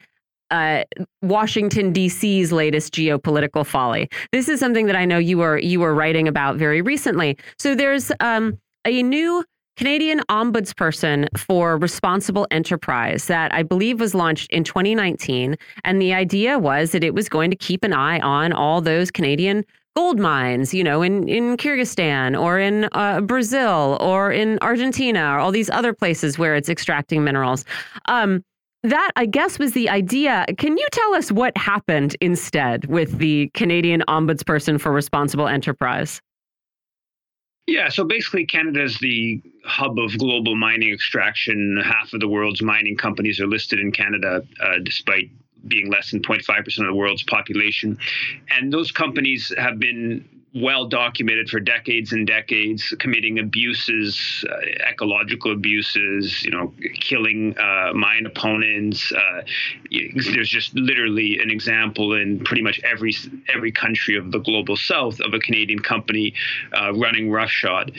uh, 0.52 0.84
Washington 1.22 1.94
D.C.'s 1.94 2.52
latest 2.52 2.94
geopolitical 2.94 3.66
folly. 3.66 4.10
This 4.32 4.50
is 4.50 4.60
something 4.60 4.86
that 4.86 4.96
I 4.96 5.06
know 5.06 5.18
you 5.18 5.38
were 5.38 5.58
you 5.58 5.80
were 5.80 5.96
writing 5.96 6.28
about 6.28 6.58
very 6.58 6.82
recently. 6.82 7.38
So 7.58 7.74
there's 7.74 8.12
um, 8.20 8.60
a 8.86 9.02
new 9.02 9.46
Canadian 9.78 10.20
ombudsperson 10.30 11.28
for 11.38 11.78
responsible 11.78 12.46
enterprise 12.52 13.26
that 13.26 13.54
I 13.54 13.64
believe 13.64 14.00
was 14.00 14.14
launched 14.14 14.52
in 14.52 14.64
2019. 14.64 15.56
And 15.84 16.02
the 16.02 16.14
idea 16.14 16.60
was 16.60 16.92
that 16.92 17.04
it 17.04 17.14
was 17.14 17.30
going 17.30 17.50
to 17.52 17.58
keep 17.58 17.84
an 17.84 17.94
eye 17.94 18.20
on 18.20 18.54
all 18.54 18.82
those 18.82 19.12
Canadian 19.12 19.66
gold 19.96 20.20
mines, 20.20 20.74
you 20.74 20.84
know, 20.84 21.02
in, 21.02 21.28
in 21.28 21.58
Kyrgyzstan 21.58 22.40
or 22.40 22.60
in 22.60 22.88
uh, 22.94 23.22
Brazil 23.22 23.98
or 24.00 24.32
in 24.32 24.58
Argentina 24.62 25.34
or 25.34 25.40
all 25.40 25.52
these 25.52 25.70
other 25.70 25.94
places 25.94 26.38
where 26.38 26.56
it's 26.56 26.70
extracting 26.70 27.24
minerals. 27.24 27.66
Um, 28.06 28.44
that, 28.84 29.12
I 29.16 29.26
guess, 29.26 29.60
was 29.60 29.74
the 29.74 29.90
idea. 29.90 30.46
Can 30.58 30.78
you 30.78 30.88
tell 30.92 31.14
us 31.14 31.32
what 31.32 31.56
happened 31.56 32.16
instead 32.20 32.86
with 32.88 33.20
the 33.20 33.52
Canadian 33.54 34.04
Ombudsperson 34.08 34.82
for 34.82 34.92
Responsible 34.92 35.48
Enterprise? 35.48 36.22
Yeah, 37.68 37.90
so 37.90 38.04
basically, 38.04 38.46
Canada 38.46 38.84
is 38.84 38.98
the 39.00 39.42
hub 39.64 40.00
of 40.00 40.18
global 40.18 40.56
mining 40.56 40.92
extraction. 40.92 41.82
Half 41.84 42.14
of 42.14 42.20
the 42.20 42.28
world's 42.28 42.62
mining 42.62 42.98
companies 42.98 43.40
are 43.40 43.48
listed 43.48 43.80
in 43.80 43.92
Canada, 43.92 44.42
uh, 44.62 44.80
despite 44.84 45.30
being 45.68 45.92
less 45.92 46.12
than 46.12 46.22
0.5% 46.22 46.68
of 46.80 46.86
the 46.86 46.94
world's 46.94 47.24
population. 47.24 47.98
And 48.50 48.74
those 48.74 48.92
companies 48.92 49.54
have 49.58 49.80
been 49.80 50.28
well 50.54 50.86
documented 50.86 51.50
for 51.50 51.60
decades 51.60 52.12
and 52.12 52.28
decades, 52.28 52.94
committing 53.00 53.40
abuses, 53.40 54.44
uh, 54.50 54.90
ecological 54.90 55.54
abuses, 55.54 56.44
you 56.44 56.52
know, 56.52 56.74
killing 57.00 57.58
uh, 57.58 57.94
mine 57.94 58.26
opponents. 58.26 59.12
Uh, 59.14 59.42
there's 60.34 60.50
just 60.50 60.74
literally 60.76 61.40
an 61.40 61.50
example 61.50 62.14
in 62.14 62.44
pretty 62.44 62.62
much 62.62 62.82
every 62.84 63.16
every 63.54 63.72
country 63.72 64.18
of 64.18 64.32
the 64.32 64.40
global 64.40 64.76
south 64.76 65.22
of 65.22 65.34
a 65.34 65.40
Canadian 65.40 65.80
company 65.80 66.34
uh, 66.74 66.94
running 66.94 67.32
roughshod, 67.32 67.94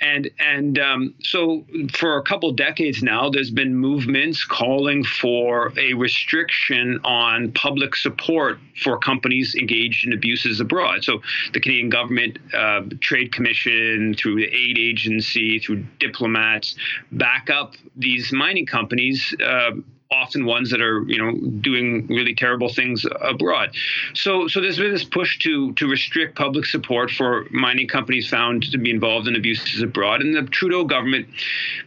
and 0.00 0.30
and 0.38 0.78
um, 0.78 1.14
so 1.20 1.64
for 1.92 2.18
a 2.18 2.22
couple 2.22 2.52
decades 2.52 3.02
now, 3.02 3.30
there's 3.30 3.50
been 3.50 3.74
movements 3.74 4.44
calling 4.44 5.04
for 5.04 5.72
a 5.76 5.94
restriction 5.94 7.00
on 7.04 7.52
public 7.52 7.96
support 7.96 8.58
for 8.82 8.98
companies 8.98 9.54
engaged 9.56 10.06
in 10.06 10.12
abuses 10.12 10.60
abroad. 10.60 11.02
So 11.02 11.20
the 11.52 11.60
Canadian 11.60 11.90
government, 11.90 12.38
uh, 12.54 12.82
Trade 13.00 13.32
Commission, 13.32 14.14
through 14.14 14.36
the 14.36 14.46
aid 14.46 14.78
agency, 14.78 15.58
through 15.58 15.84
diplomats, 15.98 16.76
back 17.10 17.50
up 17.50 17.74
these 17.96 18.32
mining 18.32 18.66
companies. 18.66 19.34
Uh, 19.44 19.72
often 20.10 20.46
ones 20.46 20.70
that 20.70 20.80
are 20.80 21.02
you 21.06 21.18
know 21.18 21.32
doing 21.60 22.06
really 22.08 22.34
terrible 22.34 22.68
things 22.68 23.04
abroad. 23.20 23.74
So 24.14 24.48
so 24.48 24.60
there's 24.60 24.78
been 24.78 24.92
this 24.92 25.04
push 25.04 25.38
to 25.40 25.72
to 25.74 25.86
restrict 25.86 26.36
public 26.36 26.64
support 26.66 27.10
for 27.10 27.46
mining 27.50 27.88
companies 27.88 28.28
found 28.28 28.70
to 28.70 28.78
be 28.78 28.90
involved 28.90 29.28
in 29.28 29.36
abuses 29.36 29.82
abroad, 29.82 30.22
and 30.22 30.34
the 30.34 30.42
Trudeau 30.42 30.84
government, 30.84 31.28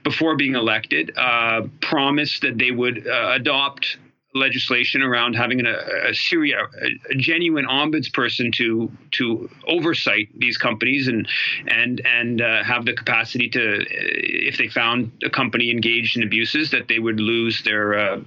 before 0.03 0.35
being 0.35 0.55
elected, 0.55 1.11
uh, 1.17 1.63
promised 1.81 2.41
that 2.41 2.57
they 2.57 2.71
would 2.71 3.07
uh, 3.07 3.31
adopt 3.33 3.97
legislation 4.33 5.01
around 5.01 5.33
having 5.33 5.65
a, 5.65 6.09
a, 6.09 6.13
Syria, 6.13 6.57
a, 6.81 7.11
a 7.11 7.15
genuine 7.15 7.65
ombudsperson 7.65 8.53
to 8.53 8.91
to 9.11 9.49
oversight 9.67 10.29
these 10.37 10.57
companies 10.57 11.07
and 11.07 11.27
and 11.67 12.01
and 12.05 12.41
uh, 12.41 12.63
have 12.63 12.85
the 12.85 12.93
capacity 12.93 13.49
to, 13.49 13.85
if 13.89 14.57
they 14.57 14.67
found 14.67 15.11
a 15.23 15.29
company 15.29 15.69
engaged 15.69 16.17
in 16.17 16.23
abuses, 16.23 16.71
that 16.71 16.87
they 16.87 16.99
would 16.99 17.19
lose 17.19 17.63
their 17.63 17.97
uh, 17.97 18.21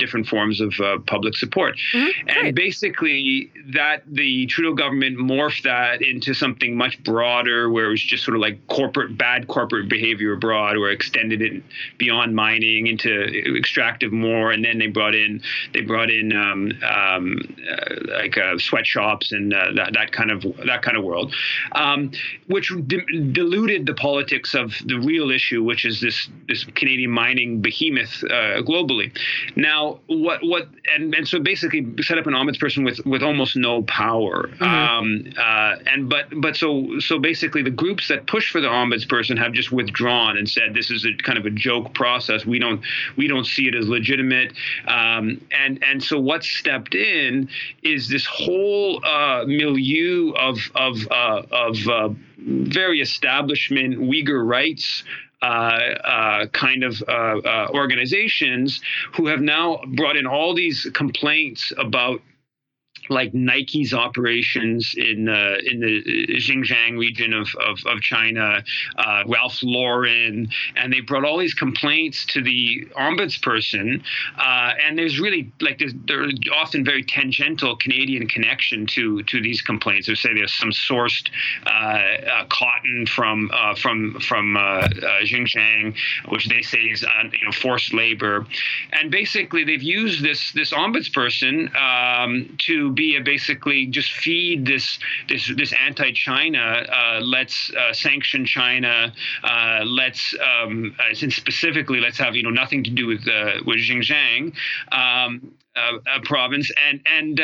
different 0.00 0.26
forms 0.26 0.60
of 0.60 0.72
uh, 0.80 0.98
public 1.06 1.36
support. 1.36 1.76
Mm-hmm. 1.94 2.28
And 2.28 2.54
basically, 2.54 3.52
that 3.72 4.02
the 4.06 4.46
Trudeau 4.46 4.74
government 4.74 5.18
morphed 5.18 5.62
that 5.62 6.02
into 6.02 6.34
something 6.34 6.76
much 6.76 7.02
broader, 7.04 7.70
where 7.70 7.86
it 7.86 7.90
was 7.90 8.02
just 8.02 8.24
sort 8.24 8.36
of 8.36 8.40
like 8.40 8.66
corporate 8.66 9.16
bad 9.16 9.46
corporate 9.46 9.88
behavior 9.88 10.32
abroad, 10.32 10.76
or 10.76 10.90
extended 10.90 11.42
it 11.42 11.62
beyond 11.98 12.34
mining 12.34 12.86
into 12.86 13.10
extractive 13.56 14.12
more, 14.12 14.50
and 14.50 14.64
then 14.64 14.78
they 14.78 14.88
brought 14.88 15.14
in 15.14 15.42
they 15.74 15.82
brought 15.82 16.10
in 16.10 16.32
um, 16.32 16.72
um, 16.82 17.40
uh, 17.70 17.94
like 18.18 18.36
uh, 18.36 18.58
sweatshops 18.58 19.32
and 19.32 19.52
uh, 19.54 19.72
that 19.74 19.92
that 19.92 20.12
kind 20.12 20.30
of 20.30 20.42
that 20.66 20.82
kind 20.82 20.96
of 20.96 21.04
world, 21.04 21.34
um, 21.72 22.10
which 22.46 22.72
diluted 23.32 23.86
the 23.86 23.94
politics 23.94 24.54
of 24.54 24.72
the 24.86 24.98
real 24.98 25.30
issue, 25.30 25.62
which 25.62 25.84
is 25.84 26.00
this 26.00 26.28
this 26.48 26.64
Canadian 26.74 27.10
mining 27.10 27.60
behemoth 27.60 28.24
uh, 28.24 28.62
globally. 28.62 29.12
Now 29.56 29.89
what 30.06 30.40
what 30.42 30.68
and, 30.94 31.14
and 31.14 31.26
so 31.26 31.40
basically 31.40 31.86
set 32.02 32.18
up 32.18 32.26
an 32.26 32.34
ombudsperson 32.34 32.84
with 32.84 33.04
with 33.06 33.22
almost 33.22 33.56
no 33.56 33.82
power. 33.82 34.48
Mm-hmm. 34.48 34.64
Um, 34.64 35.32
uh, 35.38 35.76
and 35.86 36.08
but 36.08 36.26
but 36.40 36.56
so 36.56 36.98
so 37.00 37.18
basically 37.18 37.62
the 37.62 37.70
groups 37.70 38.08
that 38.08 38.26
push 38.26 38.50
for 38.50 38.60
the 38.60 38.68
ombudsperson 38.68 39.38
have 39.38 39.52
just 39.52 39.72
withdrawn 39.72 40.36
and 40.36 40.48
said 40.48 40.74
this 40.74 40.90
is 40.90 41.04
a 41.04 41.14
kind 41.22 41.38
of 41.38 41.46
a 41.46 41.50
joke 41.50 41.94
process. 41.94 42.44
We 42.46 42.58
don't 42.58 42.82
we 43.16 43.28
don't 43.28 43.46
see 43.46 43.68
it 43.68 43.74
as 43.74 43.88
legitimate. 43.88 44.52
Um, 44.86 45.40
and 45.50 45.82
and 45.82 46.02
so 46.02 46.18
what 46.18 46.44
stepped 46.44 46.94
in 46.94 47.48
is 47.82 48.08
this 48.08 48.26
whole 48.26 49.04
uh, 49.04 49.44
milieu 49.46 50.32
of 50.32 50.58
of 50.74 50.96
uh, 51.10 51.42
of 51.50 51.88
uh, 51.88 52.08
very 52.38 53.00
establishment 53.00 53.98
Uyghur 53.98 54.46
rights 54.46 55.04
kind 55.42 56.84
of 56.84 57.02
uh, 57.08 57.12
uh, 57.12 57.68
organizations 57.72 58.80
who 59.14 59.26
have 59.26 59.40
now 59.40 59.80
brought 59.96 60.16
in 60.16 60.26
all 60.26 60.54
these 60.54 60.86
complaints 60.94 61.72
about 61.78 62.20
like 63.10 63.34
Nike's 63.34 63.92
operations 63.92 64.94
in 64.96 65.28
uh, 65.28 65.56
in 65.64 65.80
the 65.80 66.02
Xinjiang 66.38 66.96
region 66.98 67.32
of 67.34 67.48
of, 67.56 67.78
of 67.86 68.00
China, 68.00 68.62
uh, 68.96 69.22
Ralph 69.26 69.58
Lauren, 69.62 70.48
and 70.76 70.92
they 70.92 71.00
brought 71.00 71.24
all 71.24 71.36
these 71.36 71.54
complaints 71.54 72.24
to 72.26 72.42
the 72.42 72.86
ombudsperson. 72.96 74.02
Uh, 74.38 74.72
and 74.86 74.96
there's 74.96 75.18
really 75.18 75.52
like 75.60 75.78
there's, 75.78 75.92
there's 76.06 76.34
often 76.54 76.84
very 76.84 77.02
tangential 77.02 77.76
Canadian 77.76 78.28
connection 78.28 78.86
to 78.86 79.22
to 79.24 79.42
these 79.42 79.60
complaints. 79.60 80.06
They 80.06 80.14
say 80.14 80.32
there's 80.32 80.54
some 80.54 80.70
sourced 80.70 81.28
uh, 81.66 81.70
uh, 81.70 82.44
cotton 82.48 83.06
from 83.06 83.50
uh, 83.52 83.74
from 83.74 84.20
from 84.20 84.54
Xinjiang, 84.54 85.96
which 86.28 86.48
they 86.48 86.62
say 86.62 86.78
is 86.78 87.02
you 87.02 87.44
know 87.44 87.52
forced 87.52 87.92
labor, 87.92 88.46
and 88.92 89.10
basically 89.10 89.64
they've 89.64 89.82
used 89.82 90.22
this 90.22 90.52
this 90.52 90.72
ombudsperson 90.72 91.74
um, 91.74 92.56
to 92.58 92.92
basically 93.24 93.86
just 93.86 94.12
feed 94.12 94.66
this 94.66 94.98
this 95.28 95.52
this 95.56 95.72
anti-China. 95.72 96.58
Uh, 96.60 97.20
let's 97.22 97.70
uh, 97.74 97.92
sanction 97.92 98.44
China. 98.44 99.12
Uh, 99.42 99.80
let's 99.84 100.34
um, 100.42 100.94
specifically 101.12 102.00
let's 102.00 102.18
have 102.18 102.34
you 102.36 102.42
know 102.42 102.50
nothing 102.50 102.84
to 102.84 102.90
do 102.90 103.06
with 103.06 103.26
uh, 103.28 103.62
with 103.66 103.78
Xinjiang 103.78 104.54
um, 104.92 105.54
uh, 105.76 106.20
province 106.24 106.70
and 106.88 107.00
and 107.06 107.40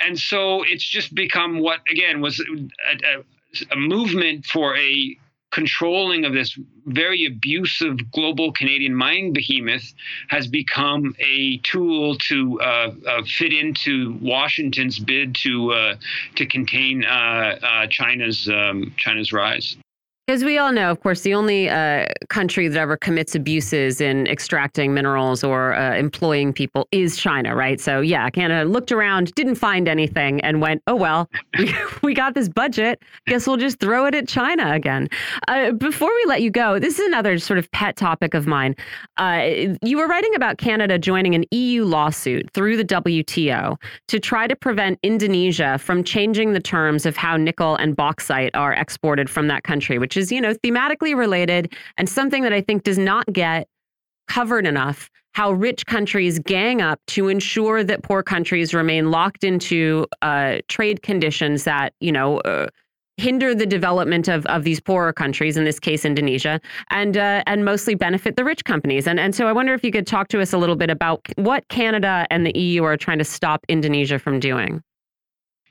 and 0.00 0.18
so 0.18 0.62
it's 0.62 0.84
just 0.84 1.14
become 1.14 1.60
what 1.60 1.80
again 1.90 2.20
was 2.20 2.40
a, 2.40 2.92
a, 2.92 3.24
a 3.72 3.76
movement 3.76 4.46
for 4.46 4.76
a 4.76 5.16
controlling 5.50 6.24
of 6.24 6.32
this 6.32 6.58
very 6.86 7.26
abusive 7.26 8.10
global 8.12 8.52
Canadian 8.52 8.94
mining 8.94 9.32
behemoth 9.32 9.92
has 10.28 10.46
become 10.46 11.14
a 11.18 11.58
tool 11.58 12.16
to 12.16 12.60
uh, 12.60 12.92
uh, 13.06 13.22
fit 13.24 13.52
into 13.52 14.18
Washington's 14.20 14.98
bid 14.98 15.34
to 15.36 15.72
uh, 15.72 15.94
to 16.36 16.46
contain 16.46 17.04
uh, 17.04 17.58
uh, 17.62 17.86
China's 17.88 18.48
um, 18.48 18.94
China's 18.96 19.32
rise. 19.32 19.76
Because 20.30 20.44
we 20.44 20.58
all 20.58 20.70
know, 20.70 20.92
of 20.92 21.00
course, 21.00 21.22
the 21.22 21.34
only 21.34 21.68
uh, 21.68 22.06
country 22.28 22.68
that 22.68 22.78
ever 22.78 22.96
commits 22.96 23.34
abuses 23.34 24.00
in 24.00 24.28
extracting 24.28 24.94
minerals 24.94 25.42
or 25.42 25.74
uh, 25.74 25.96
employing 25.96 26.52
people 26.52 26.86
is 26.92 27.16
China, 27.16 27.56
right? 27.56 27.80
So, 27.80 28.00
yeah, 28.00 28.30
Canada 28.30 28.70
looked 28.70 28.92
around, 28.92 29.34
didn't 29.34 29.56
find 29.56 29.88
anything, 29.88 30.40
and 30.42 30.60
went, 30.60 30.84
oh, 30.86 30.94
well, 30.94 31.28
we, 31.58 31.74
we 32.04 32.14
got 32.14 32.34
this 32.34 32.48
budget. 32.48 33.02
Guess 33.26 33.48
we'll 33.48 33.56
just 33.56 33.80
throw 33.80 34.06
it 34.06 34.14
at 34.14 34.28
China 34.28 34.70
again. 34.70 35.08
Uh, 35.48 35.72
before 35.72 36.14
we 36.14 36.24
let 36.28 36.42
you 36.42 36.50
go, 36.52 36.78
this 36.78 37.00
is 37.00 37.06
another 37.08 37.36
sort 37.40 37.58
of 37.58 37.68
pet 37.72 37.96
topic 37.96 38.32
of 38.32 38.46
mine. 38.46 38.76
Uh, 39.16 39.74
you 39.82 39.98
were 39.98 40.06
writing 40.06 40.36
about 40.36 40.58
Canada 40.58 40.96
joining 40.96 41.34
an 41.34 41.44
EU 41.50 41.82
lawsuit 41.84 42.48
through 42.52 42.76
the 42.76 42.84
WTO 42.84 43.76
to 44.06 44.20
try 44.20 44.46
to 44.46 44.54
prevent 44.54 45.00
Indonesia 45.02 45.76
from 45.78 46.04
changing 46.04 46.52
the 46.52 46.60
terms 46.60 47.04
of 47.04 47.16
how 47.16 47.36
nickel 47.36 47.74
and 47.74 47.96
bauxite 47.96 48.54
are 48.54 48.74
exported 48.74 49.28
from 49.28 49.48
that 49.48 49.64
country, 49.64 49.98
which 49.98 50.19
is, 50.20 50.30
you 50.30 50.40
know, 50.40 50.54
thematically 50.54 51.16
related 51.16 51.72
and 51.96 52.08
something 52.08 52.44
that 52.44 52.52
I 52.52 52.60
think 52.60 52.84
does 52.84 52.98
not 52.98 53.26
get 53.32 53.66
covered 54.28 54.66
enough 54.66 55.10
how 55.32 55.52
rich 55.52 55.86
countries 55.86 56.38
gang 56.40 56.82
up 56.82 57.00
to 57.06 57.28
ensure 57.28 57.84
that 57.84 58.02
poor 58.02 58.22
countries 58.22 58.74
remain 58.74 59.10
locked 59.10 59.44
into 59.44 60.06
uh, 60.22 60.58
trade 60.68 61.02
conditions 61.02 61.64
that, 61.64 61.94
you 62.00 62.12
know, 62.12 62.38
uh, 62.40 62.66
hinder 63.16 63.54
the 63.54 63.66
development 63.66 64.28
of, 64.28 64.46
of 64.46 64.64
these 64.64 64.80
poorer 64.80 65.12
countries, 65.12 65.56
in 65.56 65.64
this 65.64 65.78
case 65.78 66.04
Indonesia, 66.04 66.60
and 66.90 67.16
uh, 67.16 67.42
and 67.46 67.64
mostly 67.64 67.94
benefit 67.94 68.36
the 68.36 68.44
rich 68.44 68.64
companies. 68.64 69.06
And 69.06 69.20
and 69.20 69.34
so 69.34 69.46
I 69.46 69.52
wonder 69.52 69.74
if 69.74 69.84
you 69.84 69.92
could 69.92 70.06
talk 70.06 70.28
to 70.28 70.40
us 70.40 70.52
a 70.52 70.58
little 70.58 70.76
bit 70.76 70.90
about 70.90 71.20
what 71.36 71.68
Canada 71.68 72.26
and 72.30 72.46
the 72.46 72.58
EU 72.58 72.82
are 72.84 72.96
trying 72.96 73.18
to 73.18 73.24
stop 73.24 73.64
Indonesia 73.68 74.18
from 74.18 74.40
doing. 74.40 74.82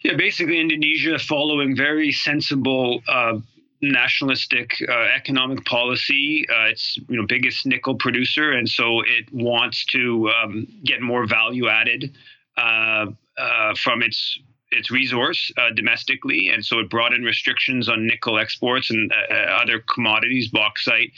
Yeah, 0.03 0.15
basically 0.15 0.61
Indonesia 0.61 1.19
following 1.19 1.75
very 1.75 2.13
sensible 2.13 3.01
uh, 3.09 3.39
nationalistic 3.81 4.73
uh, 4.87 5.07
economic 5.15 5.63
policy. 5.65 6.45
Uh, 6.49 6.65
it's 6.65 6.97
you 7.07 7.17
know 7.17 7.25
biggest 7.27 7.65
nickel 7.65 7.95
producer, 7.95 8.51
and 8.51 8.67
so 8.67 9.01
it 9.01 9.31
wants 9.31 9.85
to 9.85 10.29
um, 10.29 10.67
get 10.83 11.01
more 11.01 11.25
value 11.25 11.67
added 11.69 12.15
uh, 12.57 13.05
uh 13.37 13.73
from 13.75 14.01
its 14.01 14.39
its 14.71 14.91
resource 14.91 15.51
uh, 15.57 15.71
domestically, 15.75 16.49
and 16.49 16.63
so 16.63 16.79
it 16.79 16.89
brought 16.89 17.13
in 17.13 17.23
restrictions 17.23 17.89
on 17.89 18.05
nickel 18.05 18.37
exports 18.37 18.91
and 18.91 19.11
uh, 19.11 19.33
other 19.33 19.79
commodities, 19.79 20.47
bauxite. 20.49 21.11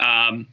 Um, 0.00 0.46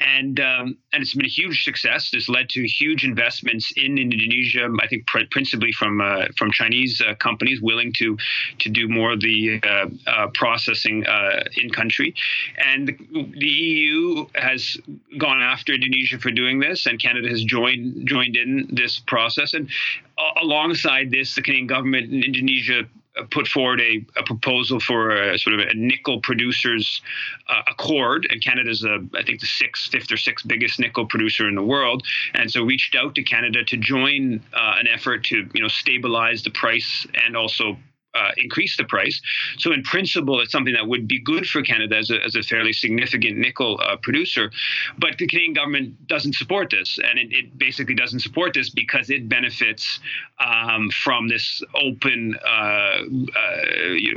and 0.00 0.40
um, 0.40 0.76
and 0.92 1.02
it's 1.02 1.14
been 1.14 1.26
a 1.26 1.28
huge 1.28 1.62
success. 1.62 2.10
This 2.10 2.28
led 2.28 2.48
to 2.50 2.66
huge 2.66 3.04
investments 3.04 3.72
in 3.76 3.98
Indonesia. 3.98 4.68
I 4.80 4.86
think 4.86 5.06
pr- 5.06 5.28
principally 5.30 5.72
from 5.72 6.00
uh, 6.00 6.26
from 6.36 6.50
Chinese 6.50 7.00
uh, 7.00 7.14
companies 7.16 7.60
willing 7.60 7.92
to 7.94 8.16
to 8.58 8.68
do 8.68 8.88
more 8.88 9.12
of 9.12 9.20
the 9.20 9.60
uh, 9.62 9.86
uh 10.06 10.26
processing 10.28 11.06
uh, 11.06 11.44
in 11.56 11.70
country, 11.70 12.14
and 12.56 12.88
the, 12.88 12.96
the, 13.38 13.46
EU 13.46 14.26
has 14.34 14.78
gone 15.18 15.42
after 15.42 15.74
Indonesia 15.74 16.18
for 16.18 16.30
doing 16.30 16.60
this, 16.60 16.86
and 16.86 16.98
Canada 16.98 17.28
has 17.28 17.44
joined 17.44 18.06
joined 18.06 18.36
in 18.36 18.68
this 18.72 19.00
process. 19.00 19.52
And 19.52 19.68
uh, 20.16 20.42
alongside 20.42 21.10
this, 21.10 21.34
the 21.34 21.42
Canadian 21.42 21.66
government 21.66 22.10
and 22.10 22.24
Indonesia 22.24 22.84
put 23.30 23.48
forward 23.48 23.80
a, 23.80 24.04
a, 24.16 24.22
proposal 24.22 24.78
for 24.78 25.10
a 25.10 25.38
sort 25.38 25.58
of 25.58 25.66
a 25.66 25.74
nickel 25.74 26.20
producers 26.20 27.02
uh, 27.48 27.62
accord, 27.68 28.26
and 28.30 28.42
Canada's 28.42 28.84
a, 28.84 28.98
I 29.16 29.22
think 29.22 29.40
the 29.40 29.46
sixth, 29.46 29.90
fifth 29.90 30.12
or 30.12 30.16
sixth 30.16 30.46
biggest 30.46 30.78
nickel 30.78 31.06
producer 31.06 31.48
in 31.48 31.54
the 31.54 31.62
world, 31.62 32.04
and 32.34 32.50
so 32.50 32.62
reached 32.62 32.94
out 32.94 33.14
to 33.16 33.22
Canada 33.22 33.64
to 33.64 33.76
join 33.76 34.40
uh, 34.54 34.76
an 34.78 34.86
effort 34.86 35.24
to 35.24 35.48
you 35.52 35.62
know 35.62 35.68
stabilize 35.68 36.42
the 36.42 36.50
price 36.50 37.06
and 37.26 37.36
also 37.36 37.76
uh, 38.14 38.30
increase 38.36 38.76
the 38.76 38.84
price. 38.84 39.20
So, 39.58 39.72
in 39.72 39.82
principle, 39.82 40.40
it's 40.40 40.52
something 40.52 40.74
that 40.74 40.86
would 40.86 41.06
be 41.06 41.20
good 41.20 41.46
for 41.46 41.62
Canada 41.62 41.96
as 41.96 42.10
a, 42.10 42.22
as 42.24 42.34
a 42.34 42.42
fairly 42.42 42.72
significant 42.72 43.38
nickel 43.38 43.80
uh, 43.82 43.96
producer. 43.96 44.50
But 44.98 45.18
the 45.18 45.26
Canadian 45.26 45.54
government 45.54 46.08
doesn't 46.08 46.34
support 46.34 46.70
this. 46.70 46.98
And 46.98 47.18
it, 47.18 47.32
it 47.32 47.58
basically 47.58 47.94
doesn't 47.94 48.20
support 48.20 48.54
this 48.54 48.70
because 48.70 49.10
it 49.10 49.28
benefits 49.28 50.00
um, 50.44 50.90
from 50.90 51.28
this 51.28 51.62
open, 51.74 52.36
uh, 52.44 52.48
uh 52.48 53.02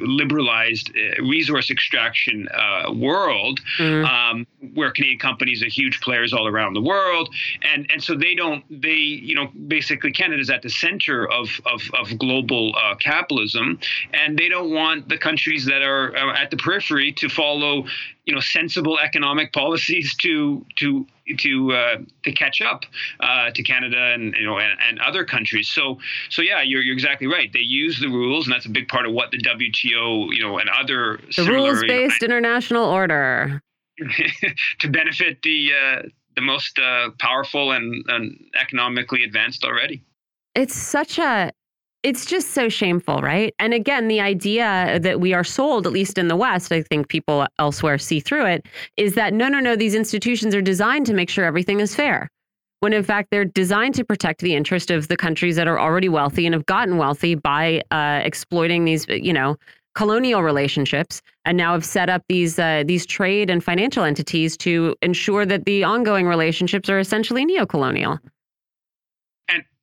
liberalized 0.02 0.91
uh, 0.91 1.24
resource 1.24 1.70
extraction 1.70 2.48
uh, 2.54 2.91
world 2.94 3.60
mm-hmm. 3.78 4.06
um, 4.06 4.48
where 4.74 4.91
Canadian 4.91 5.20
companies 5.20 5.62
are 5.62 5.68
huge 5.68 6.02
players 6.02 6.34
all 6.34 6.48
around 6.48 6.74
the 6.74 6.82
world. 6.82 7.30
And, 7.62 7.89
and 7.91 8.04
so 8.04 8.16
they 8.16 8.34
don't, 8.34 8.64
they, 8.70 8.94
you 8.94 9.36
know, 9.36 9.50
basically 9.68 10.12
Canada's 10.12 10.50
at 10.50 10.62
the 10.62 10.70
center 10.70 11.30
of, 11.30 11.50
of, 11.66 11.82
of 12.00 12.18
global 12.18 12.74
capitalism 13.00 13.80
and 14.14 14.38
they 14.38 14.50
don't 14.50 14.72
want 14.72 15.10
the 15.10 15.18
countries 15.18 15.66
that 15.66 15.82
are 15.82 16.16
uh, 16.16 16.42
at 16.42 16.52
the 16.52 16.58
periphery 16.58 17.12
to 17.14 17.30
follow, 17.30 17.86
you 18.26 18.34
know, 18.34 18.40
sensible 18.40 19.00
economic 19.00 19.54
policies 19.62 20.16
to 20.18 20.66
to 20.78 21.06
to 21.38 21.72
uh, 21.74 21.98
to 22.24 22.32
catch 22.32 22.62
up 22.62 22.84
uh, 23.20 23.52
to 23.52 23.64
Canada 23.64 24.14
and 24.14 24.36
you 24.36 24.46
know 24.46 24.60
and, 24.60 24.78
and, 24.88 25.00
other 25.00 25.24
countries. 25.26 25.70
So 25.70 26.00
so 26.30 26.42
yeah, 26.42 26.62
you're 26.62 26.82
you're 26.82 26.94
exactly 26.94 27.28
right. 27.28 27.52
They 27.52 27.60
use 27.60 28.00
the 28.00 28.10
rules, 28.10 28.46
and 28.46 28.54
that's 28.54 28.66
a 28.66 28.70
big 28.72 28.88
part 28.88 29.06
of 29.06 29.14
what 29.14 29.32
the 29.32 29.38
WTO 29.38 30.34
you 30.34 30.42
know 30.42 30.58
and 30.58 30.70
other 30.70 31.20
the 31.36 31.46
rules 31.46 31.82
based 31.82 32.22
you 32.22 32.28
know, 32.28 32.36
international 32.36 32.86
order 32.86 33.62
to 34.80 34.90
benefit 34.90 35.42
the 35.44 35.72
uh, 35.74 36.02
the 36.36 36.42
most 36.42 36.80
uh, 36.80 37.10
powerful 37.20 37.72
and, 37.72 38.04
and 38.08 38.40
economically 38.60 39.24
advanced 39.24 39.64
already. 39.64 40.04
It's 40.56 40.76
such 40.76 41.20
a 41.20 41.52
it's 42.04 42.26
just 42.26 42.51
so 42.51 42.68
shameful, 42.68 43.22
right? 43.22 43.56
And 43.60 43.74
again, 43.74 44.10
the 44.10 44.20
idea 44.20 44.99
that 45.01 45.22
we 45.22 45.34
are 45.34 45.43
sold, 45.43 45.88
at 45.88 45.93
least 45.93 46.18
in 46.18 46.28
the 46.28 46.36
West, 46.36 46.72
I 46.72 46.82
think 46.82 47.08
people 47.08 47.45
elsewhere 47.60 47.97
see 47.97 48.20
through 48.20 48.45
it, 48.45 48.66
is 48.97 49.16
that 49.16 49.34
no, 49.34 49.47
no, 49.47 49.60
no, 49.60 49.76
these 49.78 49.95
institutions 49.95 50.54
are 50.54 50.62
designed 50.62 51.06
to 51.08 51.14
make 51.14 51.30
sure 51.30 51.45
everything 51.45 51.80
is 51.80 51.95
fair. 51.95 52.30
When 52.82 52.91
in 52.91 53.04
fact, 53.04 53.30
they're 53.32 53.45
designed 53.45 53.95
to 53.95 54.04
protect 54.04 54.41
the 54.41 54.54
interest 54.54 54.91
of 54.91 55.08
the 55.08 55.16
countries 55.16 55.56
that 55.56 55.70
are 55.70 55.80
already 55.80 56.10
wealthy 56.10 56.45
and 56.45 56.54
have 56.54 56.66
gotten 56.66 56.97
wealthy 56.97 57.36
by 57.36 57.82
uh, 57.91 58.20
exploiting 58.22 58.84
these, 58.84 59.08
you 59.08 59.32
know, 59.32 59.56
colonial 59.95 60.43
relationships 60.43 61.22
and 61.45 61.58
now 61.58 61.72
have 61.72 61.86
set 61.86 62.10
up 62.10 62.24
these 62.28 62.60
uh, 62.60 62.84
these 62.86 63.06
trade 63.06 63.49
and 63.49 63.64
financial 63.64 64.04
entities 64.04 64.58
to 64.58 64.95
ensure 65.01 65.45
that 65.45 65.66
the 65.66 65.84
ongoing 65.84 66.28
relationships 66.28 66.89
are 66.89 66.99
essentially 66.99 67.45
neo-colonial 67.45 68.20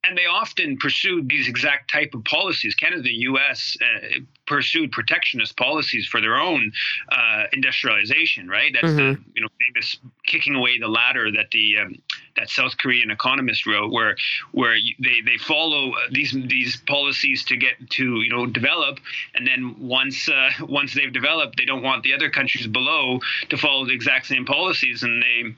and 0.03 0.17
they 0.17 0.25
often 0.25 0.77
pursued 0.77 1.29
these 1.29 1.47
exact 1.47 1.91
type 1.91 2.13
of 2.15 2.23
policies. 2.23 2.73
Canada, 2.73 3.03
the 3.03 3.09
U.S. 3.09 3.77
Uh, 3.81 4.19
pursued 4.47 4.91
protectionist 4.91 5.55
policies 5.57 6.07
for 6.07 6.19
their 6.19 6.37
own 6.37 6.71
uh, 7.11 7.43
industrialization. 7.53 8.47
Right, 8.47 8.71
that's 8.73 8.87
mm-hmm. 8.87 8.97
the 8.97 9.19
you 9.35 9.41
know 9.41 9.47
famous 9.59 9.97
kicking 10.25 10.55
away 10.55 10.79
the 10.79 10.87
ladder 10.87 11.31
that 11.31 11.51
the 11.51 11.77
um, 11.77 11.95
that 12.35 12.49
South 12.49 12.77
Korean 12.77 13.11
economist 13.11 13.67
wrote, 13.67 13.91
where 13.91 14.15
where 14.53 14.75
they 14.99 15.21
they 15.23 15.37
follow 15.37 15.93
these 16.11 16.31
these 16.31 16.77
policies 16.87 17.43
to 17.45 17.55
get 17.55 17.73
to 17.91 18.21
you 18.21 18.29
know 18.29 18.47
develop, 18.47 18.99
and 19.35 19.45
then 19.45 19.75
once 19.79 20.27
uh, 20.27 20.49
once 20.61 20.95
they've 20.95 21.13
developed, 21.13 21.57
they 21.57 21.65
don't 21.65 21.83
want 21.83 22.01
the 22.03 22.13
other 22.13 22.29
countries 22.29 22.65
below 22.65 23.19
to 23.49 23.57
follow 23.57 23.85
the 23.85 23.93
exact 23.93 24.25
same 24.25 24.45
policies, 24.45 25.03
and 25.03 25.21
they 25.21 25.55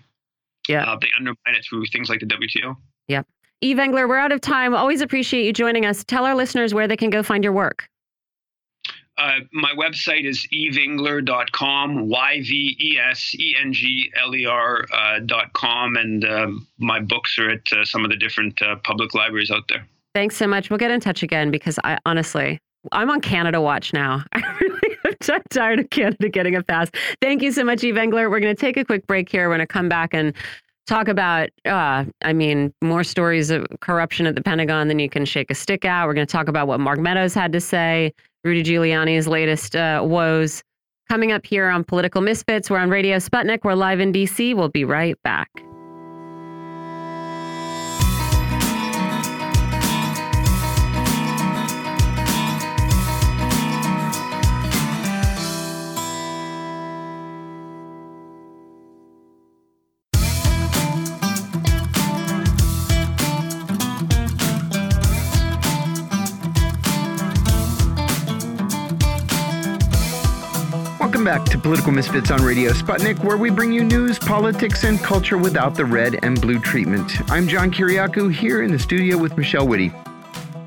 yeah 0.68 0.84
uh, 0.84 0.98
they 1.00 1.10
undermine 1.18 1.56
it 1.56 1.66
through 1.68 1.86
things 1.86 2.10
like 2.10 2.20
the 2.20 2.26
WTO. 2.26 2.76
Yep. 3.08 3.26
Yves 3.64 3.80
Engler, 3.80 4.10
we're 4.10 4.18
out 4.18 4.34
of 4.34 4.42
time. 4.42 4.76
Always 4.76 5.00
appreciate 5.00 5.46
you 5.46 5.54
joining 5.54 5.86
us. 5.86 6.04
Tell 6.04 6.26
our 6.26 6.36
listeners 6.36 6.74
where 6.74 6.86
they 6.86 6.98
can 6.98 7.10
go 7.10 7.24
find 7.24 7.46
your 7.46 7.54
work. 7.54 7.88
Uh, 9.18 9.40
my 9.54 9.72
website 9.78 10.26
is 10.26 10.46
yvesengler.com, 10.54 12.10
Y 12.10 12.42
V 12.42 12.78
E 12.82 12.98
S 13.00 13.34
E 13.40 13.56
N 13.62 13.72
G 13.72 14.12
L 14.22 14.36
E 14.36 14.46
R.com, 14.46 15.96
uh, 15.96 16.00
and 16.00 16.26
um, 16.26 16.68
my 16.78 17.00
books 17.00 17.38
are 17.40 17.52
at 17.52 17.72
uh, 17.72 17.86
some 17.86 18.04
of 18.04 18.12
the 18.12 18.18
different 18.18 18.62
uh, 18.62 18.76
public 18.84 19.14
libraries 19.14 19.50
out 19.50 19.64
there. 19.70 19.88
Thanks 20.14 20.36
so 20.36 20.46
much. 20.46 20.70
We'll 20.70 20.80
get 20.80 20.92
in 20.92 21.00
touch 21.00 21.24
again 21.24 21.50
because 21.50 21.80
I 21.86 22.00
honestly, 22.06 22.60
I'm 22.92 23.10
on 23.10 23.22
Canada 23.22 23.62
watch 23.62 23.94
now. 23.94 24.26
I 24.34 24.42
really 24.60 24.98
am 25.06 25.42
tired 25.52 25.80
of 25.80 25.90
Canada 25.90 26.28
getting 26.28 26.56
a 26.56 26.64
pass. 26.64 26.90
Thank 27.22 27.42
you 27.42 27.54
so 27.54 27.64
much, 27.64 27.84
Yves 27.84 27.98
Engler. 27.98 28.30
We're 28.30 28.42
going 28.42 28.56
to 28.56 28.60
take 28.60 28.76
a 28.76 28.84
quick 28.84 29.08
break 29.08 29.30
here. 29.30 29.48
We're 29.48 29.56
going 29.56 29.68
to 29.68 29.74
come 29.74 29.88
back 29.88 30.14
and 30.14 30.34
talk 30.88 31.08
about, 31.08 31.50
uh, 31.66 32.06
I 32.24 32.34
mean, 32.34 32.74
more 32.82 33.04
stories 33.04 33.50
of 33.50 33.66
corruption 33.80 34.28
at 34.28 34.36
the 34.36 34.42
Pentagon 34.42 34.88
than 34.88 35.00
you 35.00 35.10
can 35.10 35.26
shake 35.26 35.50
a 35.52 35.56
stick 35.56 35.86
at. 35.86 36.06
We're 36.06 36.14
going 36.14 36.28
to 36.28 36.32
talk 36.32 36.48
about 36.48 36.68
what 36.68 36.80
Mark 36.80 37.00
Meadows 37.00 37.34
had 37.34 37.54
to 37.54 37.62
say, 37.62 38.14
Rudy 38.44 38.64
Giuliani's 38.64 39.28
latest 39.28 39.76
uh, 39.76 40.02
woes. 40.04 40.64
Coming 41.10 41.32
up 41.32 41.46
here 41.46 41.68
on 41.68 41.84
Political 41.84 42.22
Misfits, 42.22 42.70
we're 42.70 42.80
on 42.80 42.90
Radio 42.90 43.18
Sputnik. 43.18 43.60
We're 43.64 43.74
live 43.76 44.00
in 44.00 44.12
DC. 44.14 44.56
We'll 44.56 44.70
be 44.70 44.86
right 44.86 45.22
back. 45.24 45.50
Welcome 71.24 71.42
back 71.42 71.52
to 71.54 71.58
Political 71.58 71.94
Misfits 71.94 72.32
on 72.32 72.44
Radio 72.44 72.72
Sputnik, 72.74 73.24
where 73.24 73.38
we 73.38 73.50
bring 73.50 73.72
you 73.72 73.86
news, 73.86 74.20
politics, 74.20 74.84
and 74.84 75.00
culture 75.00 75.38
without 75.38 75.74
the 75.74 75.86
red 75.86 76.20
and 76.22 76.42
blue 76.42 76.60
treatment. 76.60 77.14
I'm 77.32 77.48
John 77.48 77.72
Kiriakou 77.72 78.34
here 78.34 78.62
in 78.62 78.74
the 78.74 78.78
studio 78.78 79.18
with 79.18 79.38
Michelle 79.38 79.66
Witte. 79.66 79.94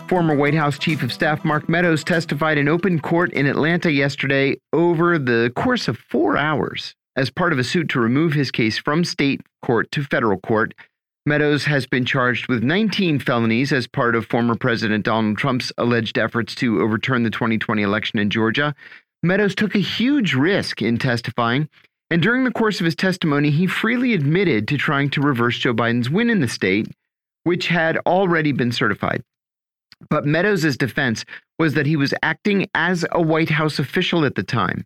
Former 0.08 0.34
White 0.34 0.54
House 0.54 0.78
Chief 0.78 1.02
of 1.02 1.12
Staff 1.12 1.44
Mark 1.44 1.68
Meadows 1.68 2.02
testified 2.02 2.56
in 2.56 2.68
open 2.68 3.00
court 3.00 3.34
in 3.34 3.44
Atlanta 3.44 3.92
yesterday 3.92 4.56
over 4.72 5.18
the 5.18 5.52
course 5.54 5.88
of 5.88 5.98
four 5.98 6.38
hours 6.38 6.94
as 7.16 7.28
part 7.28 7.52
of 7.52 7.58
a 7.58 7.64
suit 7.64 7.90
to 7.90 8.00
remove 8.00 8.32
his 8.32 8.50
case 8.50 8.78
from 8.78 9.04
state 9.04 9.42
court 9.60 9.90
to 9.90 10.04
federal 10.04 10.38
court. 10.38 10.72
Meadows 11.26 11.64
has 11.64 11.86
been 11.86 12.06
charged 12.06 12.46
with 12.46 12.62
19 12.62 13.18
felonies 13.18 13.74
as 13.74 13.86
part 13.86 14.14
of 14.14 14.24
former 14.24 14.54
President 14.54 15.04
Donald 15.04 15.36
Trump's 15.36 15.70
alleged 15.76 16.16
efforts 16.16 16.54
to 16.54 16.80
overturn 16.80 17.24
the 17.24 17.30
2020 17.30 17.82
election 17.82 18.18
in 18.18 18.30
Georgia. 18.30 18.74
Meadows 19.22 19.54
took 19.54 19.74
a 19.74 19.80
huge 19.80 20.34
risk 20.34 20.82
in 20.82 20.98
testifying, 20.98 21.68
and 22.10 22.22
during 22.22 22.44
the 22.44 22.52
course 22.52 22.80
of 22.80 22.84
his 22.84 22.94
testimony, 22.94 23.50
he 23.50 23.66
freely 23.66 24.14
admitted 24.14 24.68
to 24.68 24.76
trying 24.76 25.10
to 25.10 25.20
reverse 25.20 25.58
Joe 25.58 25.74
Biden's 25.74 26.10
win 26.10 26.30
in 26.30 26.40
the 26.40 26.48
state, 26.48 26.88
which 27.44 27.68
had 27.68 27.98
already 28.06 28.52
been 28.52 28.72
certified. 28.72 29.22
But 30.10 30.26
Meadows' 30.26 30.76
defense 30.76 31.24
was 31.58 31.74
that 31.74 31.86
he 31.86 31.96
was 31.96 32.14
acting 32.22 32.68
as 32.74 33.04
a 33.12 33.22
White 33.22 33.50
House 33.50 33.78
official 33.78 34.24
at 34.24 34.34
the 34.34 34.42
time 34.42 34.84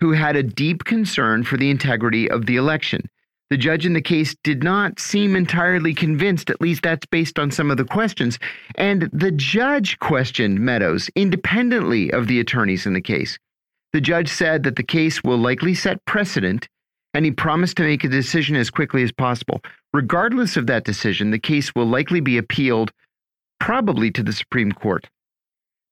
who 0.00 0.12
had 0.12 0.36
a 0.36 0.42
deep 0.42 0.84
concern 0.84 1.44
for 1.44 1.56
the 1.56 1.70
integrity 1.70 2.30
of 2.30 2.46
the 2.46 2.56
election. 2.56 3.08
The 3.50 3.56
judge 3.56 3.84
in 3.84 3.92
the 3.92 4.00
case 4.00 4.34
did 4.44 4.62
not 4.62 5.00
seem 5.00 5.34
entirely 5.34 5.92
convinced, 5.92 6.50
at 6.50 6.60
least 6.60 6.82
that's 6.82 7.06
based 7.06 7.38
on 7.38 7.50
some 7.50 7.70
of 7.70 7.76
the 7.76 7.84
questions. 7.84 8.38
And 8.76 9.10
the 9.12 9.32
judge 9.32 9.98
questioned 9.98 10.60
Meadows 10.60 11.10
independently 11.16 12.12
of 12.12 12.28
the 12.28 12.40
attorneys 12.40 12.86
in 12.86 12.92
the 12.94 13.00
case. 13.00 13.38
The 13.92 14.00
judge 14.00 14.28
said 14.28 14.62
that 14.62 14.76
the 14.76 14.82
case 14.82 15.22
will 15.24 15.38
likely 15.38 15.74
set 15.74 16.04
precedent, 16.04 16.68
and 17.14 17.24
he 17.24 17.32
promised 17.32 17.76
to 17.78 17.82
make 17.82 18.04
a 18.04 18.08
decision 18.08 18.54
as 18.56 18.70
quickly 18.70 19.02
as 19.02 19.10
possible. 19.10 19.60
Regardless 19.92 20.56
of 20.56 20.66
that 20.68 20.84
decision, 20.84 21.30
the 21.30 21.38
case 21.38 21.74
will 21.74 21.86
likely 21.86 22.20
be 22.20 22.38
appealed, 22.38 22.92
probably 23.58 24.10
to 24.12 24.22
the 24.22 24.32
Supreme 24.32 24.70
Court. 24.70 25.08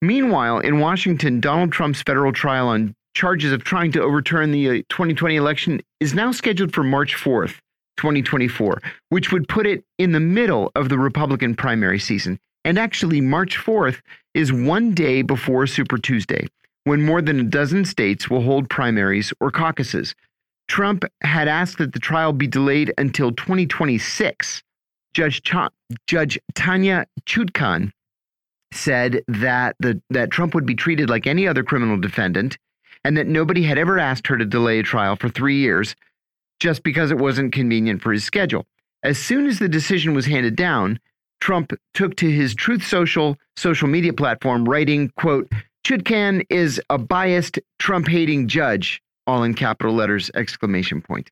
Meanwhile, 0.00 0.60
in 0.60 0.78
Washington, 0.78 1.40
Donald 1.40 1.72
Trump's 1.72 2.02
federal 2.02 2.32
trial 2.32 2.68
on 2.68 2.94
charges 3.14 3.50
of 3.50 3.64
trying 3.64 3.90
to 3.90 4.00
overturn 4.00 4.52
the 4.52 4.84
2020 4.90 5.36
uh, 5.36 5.40
election 5.40 5.80
is 5.98 6.14
now 6.14 6.30
scheduled 6.30 6.72
for 6.72 6.84
March 6.84 7.16
4th, 7.16 7.58
2024, 7.96 8.80
which 9.08 9.32
would 9.32 9.48
put 9.48 9.66
it 9.66 9.82
in 9.98 10.12
the 10.12 10.20
middle 10.20 10.70
of 10.76 10.88
the 10.88 10.98
Republican 10.98 11.56
primary 11.56 11.98
season. 11.98 12.38
And 12.64 12.78
actually, 12.78 13.20
March 13.20 13.56
4th 13.56 14.00
is 14.34 14.52
one 14.52 14.94
day 14.94 15.22
before 15.22 15.66
Super 15.66 15.98
Tuesday, 15.98 16.46
when 16.88 17.02
more 17.02 17.22
than 17.22 17.40
a 17.40 17.44
dozen 17.44 17.84
states 17.84 18.28
will 18.28 18.42
hold 18.42 18.68
primaries 18.70 19.32
or 19.40 19.50
caucuses. 19.50 20.14
Trump 20.68 21.04
had 21.22 21.48
asked 21.48 21.78
that 21.78 21.92
the 21.92 21.98
trial 21.98 22.32
be 22.32 22.46
delayed 22.46 22.92
until 22.98 23.32
2026. 23.32 24.62
Judge, 25.14 25.42
Ch 25.42 25.54
Judge 26.06 26.38
Tanya 26.54 27.06
Chutkan 27.26 27.90
said 28.72 29.22
that 29.28 29.76
the 29.80 30.00
that 30.10 30.30
Trump 30.30 30.54
would 30.54 30.66
be 30.66 30.74
treated 30.74 31.08
like 31.08 31.26
any 31.26 31.48
other 31.48 31.62
criminal 31.62 31.96
defendant 31.96 32.58
and 33.04 33.16
that 33.16 33.26
nobody 33.26 33.62
had 33.62 33.78
ever 33.78 33.98
asked 33.98 34.26
her 34.26 34.36
to 34.36 34.44
delay 34.44 34.80
a 34.80 34.82
trial 34.82 35.16
for 35.16 35.28
3 35.30 35.56
years 35.56 35.96
just 36.60 36.82
because 36.82 37.10
it 37.10 37.18
wasn't 37.18 37.52
convenient 37.52 38.02
for 38.02 38.12
his 38.12 38.24
schedule. 38.24 38.66
As 39.02 39.16
soon 39.16 39.46
as 39.46 39.58
the 39.58 39.68
decision 39.68 40.12
was 40.12 40.26
handed 40.26 40.56
down, 40.56 41.00
Trump 41.40 41.72
took 41.94 42.16
to 42.16 42.30
his 42.30 42.54
Truth 42.54 42.84
Social 42.86 43.38
social 43.56 43.88
media 43.88 44.12
platform 44.12 44.68
writing, 44.68 45.10
quote, 45.16 45.50
Chutkan 45.84 46.44
is 46.50 46.80
a 46.90 46.98
biased 46.98 47.58
Trump-hating 47.78 48.48
judge, 48.48 49.00
all 49.26 49.42
in 49.42 49.54
capital 49.54 49.94
letters 49.94 50.30
exclamation 50.34 51.00
point. 51.00 51.30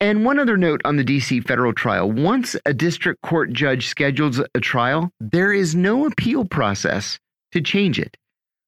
And 0.00 0.24
one 0.24 0.38
other 0.38 0.56
note 0.56 0.80
on 0.84 0.96
the 0.96 1.04
DC 1.04 1.46
federal 1.46 1.72
trial 1.72 2.10
once 2.10 2.56
a 2.66 2.74
district 2.74 3.22
court 3.22 3.52
judge 3.52 3.86
schedules 3.86 4.40
a 4.54 4.60
trial, 4.60 5.10
there 5.20 5.52
is 5.52 5.74
no 5.74 6.06
appeal 6.06 6.44
process 6.44 7.18
to 7.52 7.62
change 7.62 7.98
it. 7.98 8.16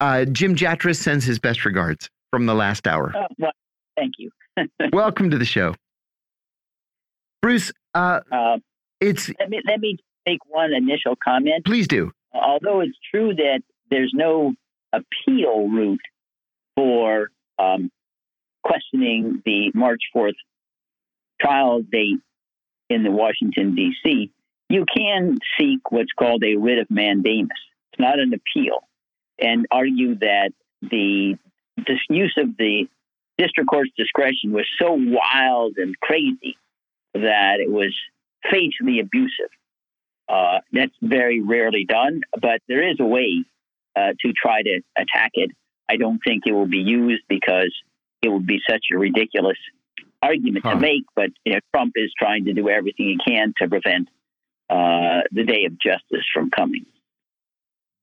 uh, 0.00 0.24
Jim 0.26 0.54
Jatras 0.54 0.96
sends 0.96 1.24
his 1.24 1.38
best 1.38 1.64
regards 1.64 2.08
from 2.30 2.46
the 2.46 2.54
last 2.54 2.86
hour. 2.86 3.12
Oh, 3.14 3.26
well, 3.38 3.52
thank 3.96 4.14
you. 4.18 4.30
Welcome 4.92 5.30
to 5.30 5.38
the 5.38 5.44
show. 5.44 5.74
Bruce, 7.42 7.72
uh, 7.94 8.20
uh, 8.30 8.58
it's 9.00 9.30
let 9.38 9.48
me 9.48 9.60
let 9.66 9.80
me 9.80 9.96
make 10.26 10.40
one 10.46 10.72
initial 10.72 11.16
comment. 11.22 11.64
Please 11.64 11.88
do. 11.88 12.12
Although 12.32 12.80
it's 12.80 12.98
true 13.10 13.34
that 13.34 13.62
there's 13.90 14.12
no 14.14 14.54
appeal 14.92 15.68
route 15.68 16.00
for 16.76 17.30
um, 17.58 17.90
questioning 18.62 19.42
the 19.44 19.72
March 19.74 20.02
4th 20.14 20.34
trial 21.40 21.82
date 21.82 22.18
in 22.88 23.02
the 23.02 23.10
Washington 23.10 23.74
D.C., 23.74 24.30
you 24.68 24.84
can 24.96 25.38
seek 25.58 25.90
what's 25.90 26.12
called 26.16 26.44
a 26.44 26.56
writ 26.56 26.78
of 26.78 26.88
mandamus. 26.90 27.50
It's 27.92 28.00
not 28.00 28.18
an 28.18 28.32
appeal, 28.32 28.84
and 29.40 29.66
argue 29.70 30.16
that 30.16 30.50
the 30.82 31.36
this 31.76 31.98
use 32.08 32.34
of 32.36 32.56
the 32.56 32.88
district 33.38 33.70
court's 33.70 33.90
discretion 33.96 34.52
was 34.52 34.66
so 34.78 34.92
wild 34.92 35.74
and 35.78 35.98
crazy 36.00 36.56
that 37.14 37.56
it 37.58 37.70
was 37.70 37.94
facially 38.50 39.00
abusive. 39.00 39.50
Uh, 40.28 40.58
that's 40.72 40.94
very 41.02 41.40
rarely 41.40 41.84
done, 41.84 42.20
but 42.40 42.60
there 42.68 42.88
is 42.88 42.96
a 43.00 43.04
way 43.04 43.44
uh, 43.96 44.12
to 44.20 44.32
try 44.32 44.62
to 44.62 44.80
attack 44.96 45.32
it. 45.34 45.50
I 45.88 45.96
don't 45.96 46.20
think 46.24 46.44
it 46.46 46.52
will 46.52 46.68
be 46.68 46.78
used 46.78 47.22
because 47.28 47.74
it 48.22 48.28
would 48.28 48.46
be 48.46 48.60
such 48.68 48.86
a 48.94 48.98
ridiculous 48.98 49.58
argument 50.22 50.64
huh. 50.64 50.74
to 50.74 50.80
make. 50.80 51.04
But 51.16 51.30
you 51.44 51.54
know, 51.54 51.60
Trump 51.74 51.94
is 51.96 52.12
trying 52.16 52.44
to 52.44 52.52
do 52.52 52.68
everything 52.68 53.18
he 53.24 53.32
can 53.32 53.54
to 53.60 53.68
prevent 53.68 54.08
uh, 54.68 55.22
the 55.32 55.44
day 55.44 55.64
of 55.64 55.78
justice 55.80 56.24
from 56.32 56.50
coming. 56.50 56.86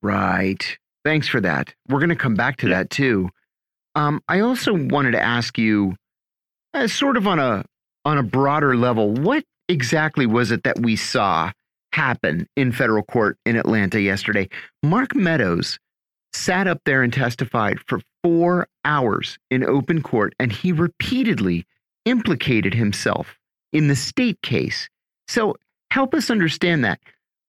Right. 0.02 0.78
Thanks 1.08 1.26
for 1.26 1.40
that. 1.40 1.72
We're 1.88 2.00
going 2.00 2.10
to 2.10 2.16
come 2.16 2.34
back 2.34 2.58
to 2.58 2.68
yeah. 2.68 2.76
that 2.76 2.90
too. 2.90 3.30
Um, 3.94 4.20
I 4.28 4.40
also 4.40 4.74
wanted 4.74 5.12
to 5.12 5.22
ask 5.22 5.56
you, 5.56 5.96
uh, 6.74 6.86
sort 6.86 7.16
of 7.16 7.26
on 7.26 7.38
a 7.38 7.64
on 8.04 8.18
a 8.18 8.22
broader 8.22 8.76
level, 8.76 9.14
what 9.14 9.42
exactly 9.70 10.26
was 10.26 10.50
it 10.50 10.64
that 10.64 10.80
we 10.80 10.96
saw 10.96 11.50
happen 11.94 12.46
in 12.56 12.72
federal 12.72 13.02
court 13.02 13.38
in 13.46 13.56
Atlanta 13.56 13.98
yesterday? 13.98 14.50
Mark 14.82 15.14
Meadows 15.14 15.78
sat 16.34 16.66
up 16.66 16.82
there 16.84 17.02
and 17.02 17.10
testified 17.10 17.78
for 17.86 18.02
four 18.22 18.68
hours 18.84 19.38
in 19.50 19.64
open 19.64 20.02
court, 20.02 20.34
and 20.38 20.52
he 20.52 20.72
repeatedly 20.72 21.64
implicated 22.04 22.74
himself 22.74 23.38
in 23.72 23.88
the 23.88 23.96
state 23.96 24.42
case. 24.42 24.90
So 25.26 25.56
help 25.90 26.12
us 26.12 26.30
understand 26.30 26.84
that. 26.84 27.00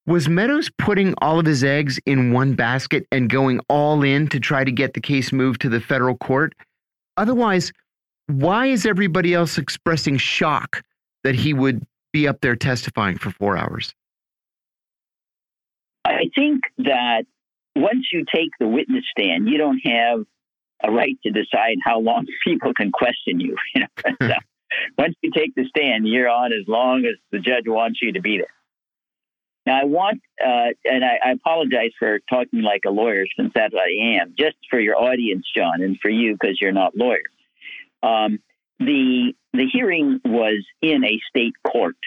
Was 0.09 0.27
Meadows 0.27 0.71
putting 0.75 1.13
all 1.19 1.39
of 1.39 1.45
his 1.45 1.63
eggs 1.63 1.99
in 2.07 2.33
one 2.33 2.55
basket 2.55 3.05
and 3.11 3.29
going 3.29 3.59
all 3.69 4.01
in 4.01 4.27
to 4.29 4.39
try 4.39 4.63
to 4.63 4.71
get 4.71 4.95
the 4.95 4.99
case 4.99 5.31
moved 5.31 5.61
to 5.61 5.69
the 5.69 5.79
federal 5.79 6.17
court? 6.17 6.55
Otherwise, 7.15 7.71
why 8.25 8.65
is 8.65 8.87
everybody 8.87 9.35
else 9.35 9.59
expressing 9.59 10.17
shock 10.17 10.81
that 11.23 11.35
he 11.35 11.53
would 11.53 11.85
be 12.11 12.27
up 12.27 12.41
there 12.41 12.55
testifying 12.55 13.19
for 13.19 13.29
four 13.29 13.55
hours? 13.55 13.93
I 16.03 16.31
think 16.33 16.63
that 16.79 17.25
once 17.75 18.07
you 18.11 18.25
take 18.33 18.49
the 18.59 18.67
witness 18.67 19.03
stand, 19.15 19.47
you 19.47 19.59
don't 19.59 19.79
have 19.85 20.25
a 20.83 20.91
right 20.91 21.19
to 21.21 21.29
decide 21.29 21.77
how 21.85 21.99
long 21.99 22.25
people 22.43 22.73
can 22.73 22.91
question 22.91 23.39
you. 23.39 23.55
You 23.75 23.81
know, 23.81 24.27
so 24.27 24.33
once 24.97 25.13
you 25.21 25.29
take 25.29 25.53
the 25.53 25.65
stand, 25.65 26.07
you're 26.07 26.29
on 26.29 26.51
as 26.51 26.67
long 26.67 27.05
as 27.05 27.13
the 27.31 27.37
judge 27.37 27.67
wants 27.67 27.99
you 28.01 28.13
to 28.13 28.21
be 28.21 28.37
there. 28.39 28.47
Now, 29.69 29.81
I 29.81 29.83
want, 29.83 30.23
uh, 30.43 30.73
and 30.83 31.05
I, 31.05 31.19
I, 31.23 31.31
apologize 31.33 31.91
for 31.99 32.17
talking 32.27 32.63
like 32.63 32.81
a 32.87 32.89
lawyer 32.89 33.25
since 33.37 33.51
that 33.53 33.71
I 33.75 34.19
am, 34.19 34.33
just 34.35 34.55
for 34.67 34.79
your 34.79 34.95
audience, 34.95 35.45
John, 35.55 35.83
and 35.83 35.95
for 36.01 36.09
you 36.09 36.33
because 36.33 36.57
you're 36.59 36.71
not 36.71 36.97
lawyers. 36.97 37.21
Um, 38.01 38.39
the 38.79 39.33
the 39.53 39.67
hearing 39.71 40.21
was 40.25 40.65
in 40.81 41.05
a 41.05 41.19
state 41.29 41.53
court, 41.63 41.97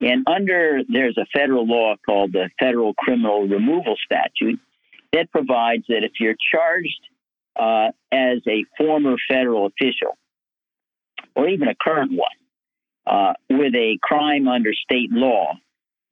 and 0.00 0.26
under 0.26 0.80
there's 0.88 1.18
a 1.18 1.26
federal 1.30 1.66
law 1.66 1.96
called 2.06 2.32
the 2.32 2.48
Federal 2.58 2.94
Criminal 2.94 3.46
Removal 3.46 3.96
Statute 4.02 4.58
that 5.12 5.30
provides 5.30 5.84
that 5.88 6.02
if 6.04 6.12
you're 6.20 6.36
charged 6.54 7.02
uh, 7.54 7.88
as 8.10 8.38
a 8.48 8.64
former 8.78 9.16
federal 9.28 9.66
official 9.66 10.16
or 11.36 11.50
even 11.50 11.68
a 11.68 11.74
current 11.74 12.12
one 12.12 12.28
uh, 13.06 13.34
with 13.50 13.74
a 13.74 13.98
crime 14.00 14.48
under 14.48 14.72
state 14.72 15.10
law, 15.10 15.58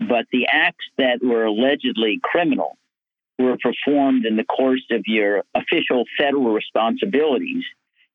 but 0.01 0.27
the 0.33 0.47
acts 0.51 0.85
that 0.97 1.19
were 1.23 1.45
allegedly 1.45 2.21
criminal 2.23 2.79
were 3.39 3.57
performed 3.63 4.25
in 4.27 4.37
the 4.37 4.45
course 4.45 4.85
of 4.91 5.03
your 5.07 5.45
official 5.55 6.05
federal 6.19 6.53
responsibilities, 6.53 7.65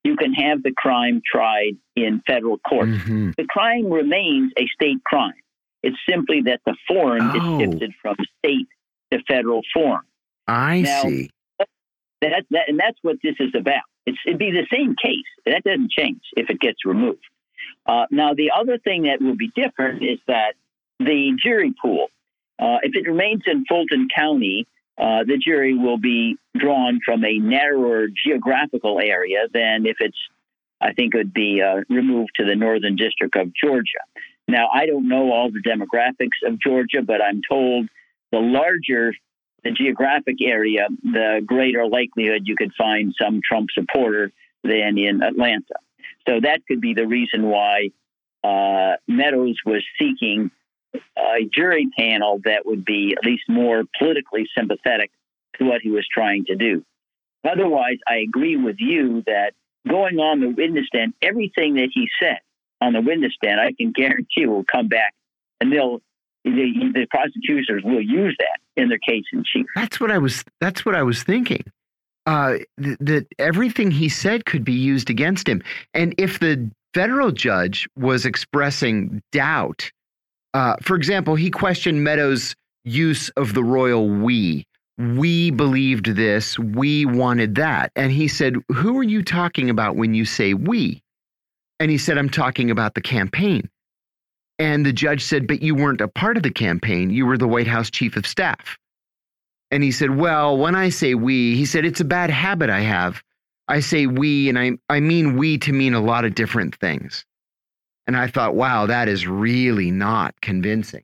you 0.04 0.18
can 0.18 0.34
have 0.34 0.64
the 0.64 0.74
crime 0.76 1.22
tried 1.26 1.78
in 1.96 2.22
federal 2.28 2.58
court. 2.60 2.90
Mm-hmm. 2.90 3.32
The 3.38 3.46
crime 3.46 3.90
remains 3.90 4.52
a 4.58 4.68
state 4.74 5.04
crime. 5.06 5.34
It's 5.82 5.98
simply 6.10 6.42
that 6.46 6.62
the 6.66 6.76
forum 6.88 7.32
oh. 7.34 7.60
is 7.60 7.70
shifted 7.70 7.94
from 8.02 8.16
state 8.40 8.68
to 9.12 9.20
federal 9.28 9.62
forum. 9.74 10.04
I 10.48 10.82
now, 10.82 11.02
see. 11.04 11.30
That, 11.60 12.46
that, 12.52 12.70
and 12.70 12.80
that's 12.80 12.98
what 13.02 13.18
this 13.24 13.36
is 13.40 13.54
about. 13.56 13.84
It's, 14.06 14.18
it'd 14.26 14.40
be 14.40 14.52
the 14.52 14.68
same 14.72 14.96
case. 15.02 15.26
That 15.46 15.64
doesn't 15.64 15.92
change 15.92 16.22
if 16.36 16.50
it 16.50 16.60
gets 16.60 16.86
removed. 16.86 17.24
Uh, 17.86 18.06
now, 18.12 18.34
the 18.34 18.52
other 18.58 18.78
thing 18.78 19.04
that 19.04 19.22
will 19.22 19.36
be 19.36 19.52
different 19.56 20.04
is 20.04 20.20
that 20.28 20.56
the 21.00 21.38
jury 21.42 21.74
pool, 21.82 22.08
uh, 22.60 22.78
if 22.84 22.96
it 22.96 23.08
remains 23.08 23.44
in 23.46 23.66
Fulton 23.66 24.08
County, 24.16 24.68
uh, 24.98 25.24
the 25.26 25.38
jury 25.38 25.76
will 25.76 25.98
be 25.98 26.38
drawn 26.56 27.00
from 27.04 27.26
a 27.26 27.40
narrower 27.40 28.08
geographical 28.08 29.00
area 29.00 29.48
than 29.52 29.86
if 29.86 29.98
it's, 30.00 30.18
I 30.80 30.94
think, 30.94 31.16
it 31.16 31.18
would 31.18 31.34
be 31.34 31.62
uh, 31.62 31.82
removed 31.90 32.32
to 32.36 32.46
the 32.46 32.56
Northern 32.56 32.96
District 32.96 33.36
of 33.36 33.52
Georgia. 33.56 34.04
Now, 34.48 34.68
I 34.74 34.86
don't 34.86 35.08
know 35.08 35.32
all 35.32 35.50
the 35.50 35.62
demographics 35.62 36.46
of 36.46 36.60
Georgia, 36.60 37.02
but 37.02 37.24
I'm 37.24 37.42
told 37.50 37.88
the 38.32 38.40
larger 38.40 39.14
the 39.64 39.72
geographic 39.72 40.42
area, 40.42 40.88
the 41.04 41.42
greater 41.46 41.88
likelihood 41.88 42.42
you 42.46 42.56
could 42.56 42.74
find 42.78 43.16
some 43.20 43.42
Trump 43.48 43.70
supporter 43.74 44.32
than 44.64 44.98
in 44.98 45.24
Atlanta. 45.24 45.76
So 46.28 46.40
that 46.42 46.62
could 46.68 46.82
be 46.82 46.94
the 46.94 47.08
reason 47.08 47.44
why 47.44 47.90
uh, 48.44 48.98
Meadows 49.08 49.58
was 49.66 49.84
seeking 49.98 50.52
a 51.18 51.50
jury 51.54 51.88
panel 51.98 52.40
that 52.46 52.66
would 52.66 52.86
be 52.86 53.16
at 53.18 53.26
least 53.26 53.44
more 53.48 53.84
politically 53.98 54.48
sympathetic 54.58 55.12
to 55.58 55.66
what 55.66 55.82
he 55.82 55.90
was 55.90 56.08
trying 56.12 56.46
to 56.46 56.56
do. 56.56 56.84
Otherwise, 57.44 57.98
I 58.08 58.18
agree 58.18 58.56
with 58.56 58.78
you 58.80 59.24
that 59.26 59.54
going 59.88 60.20
on 60.20 60.40
the 60.40 60.50
witness 60.50 60.88
stand, 60.88 61.14
everything 61.22 61.76
that 61.76 61.90
he 61.94 62.08
said 62.22 62.40
on 62.82 62.94
the 62.94 63.02
witness 63.02 63.34
stand, 63.36 63.60
I 63.60 63.74
can 63.74 63.92
guarantee 63.92 64.46
will 64.46 64.64
come 64.64 64.88
back 64.88 65.14
and 65.60 65.72
they'll 65.72 66.02
the, 66.44 66.92
the 66.94 67.08
prosecutors 67.10 67.84
will 67.86 68.02
use 68.02 68.36
that 68.40 68.82
in 68.82 68.90
their 68.90 68.98
case 68.98 69.24
in 69.32 69.44
chief. 69.46 69.66
That's 69.76 70.00
what 70.00 70.12
I 70.12 70.18
was. 70.18 70.44
That's 70.60 70.86
what 70.86 70.96
I 70.96 71.04
was 71.04 71.24
thinking. 71.24 71.64
Uh, 72.26 72.58
th 72.82 72.98
that 73.00 73.28
everything 73.40 73.92
he 73.92 74.10
said 74.10 74.46
could 74.46 74.64
be 74.64 74.74
used 74.74 75.10
against 75.10 75.48
him, 75.48 75.62
and 75.94 76.14
if 76.18 76.40
the 76.40 76.70
federal 76.94 77.32
judge 77.32 77.88
was 77.98 78.26
expressing 78.26 79.22
doubt, 79.32 79.90
uh, 80.54 80.76
for 80.82 80.96
example, 80.96 81.36
he 81.36 81.50
questioned 81.50 82.04
Meadows' 82.04 82.56
use 82.84 83.30
of 83.30 83.54
the 83.54 83.64
royal 83.64 84.08
"we." 84.10 84.66
We 84.98 85.50
believed 85.50 86.06
this. 86.06 86.60
We 86.60 87.06
wanted 87.06 87.56
that, 87.56 87.92
and 87.96 88.12
he 88.12 88.28
said, 88.28 88.58
"Who 88.72 88.98
are 89.00 89.04
you 89.04 89.24
talking 89.24 89.70
about 89.70 89.96
when 89.96 90.14
you 90.14 90.26
say 90.26 90.54
we?" 90.54 91.02
And 91.80 91.90
he 91.90 91.98
said, 91.98 92.18
"I'm 92.18 92.30
talking 92.30 92.70
about 92.70 92.94
the 92.94 93.02
campaign." 93.02 93.70
And 94.60 94.86
the 94.86 94.94
judge 94.94 95.24
said, 95.24 95.48
But 95.48 95.62
you 95.62 95.76
weren't 95.76 96.02
a 96.02 96.08
part 96.08 96.38
of 96.38 96.44
the 96.44 96.52
campaign. 96.52 97.10
You 97.10 97.26
were 97.26 97.38
the 97.38 97.48
White 97.48 97.68
House 97.68 97.90
chief 97.90 98.16
of 98.16 98.28
staff. 98.28 98.78
And 99.72 99.84
he 99.84 99.92
said, 99.92 100.12
Well, 100.12 100.58
when 100.58 100.76
I 100.76 100.90
say 100.90 101.16
we, 101.16 101.56
he 101.56 101.66
said, 101.66 101.86
It's 101.86 102.02
a 102.02 102.06
bad 102.06 102.30
habit 102.30 102.70
I 102.70 102.82
have. 102.82 103.22
I 103.68 103.80
say 103.80 104.08
we, 104.08 104.50
and 104.50 104.60
I, 104.60 104.74
I 104.90 105.00
mean 105.00 105.38
we 105.38 105.58
to 105.60 105.74
mean 105.74 105.94
a 105.94 106.02
lot 106.02 106.26
of 106.26 106.36
different 106.36 106.76
things. 106.76 107.26
And 108.06 108.18
I 108.18 108.28
thought, 108.28 108.56
wow, 108.56 108.86
that 108.86 109.08
is 109.08 109.28
really 109.28 109.92
not 109.92 110.36
convincing. 110.42 111.04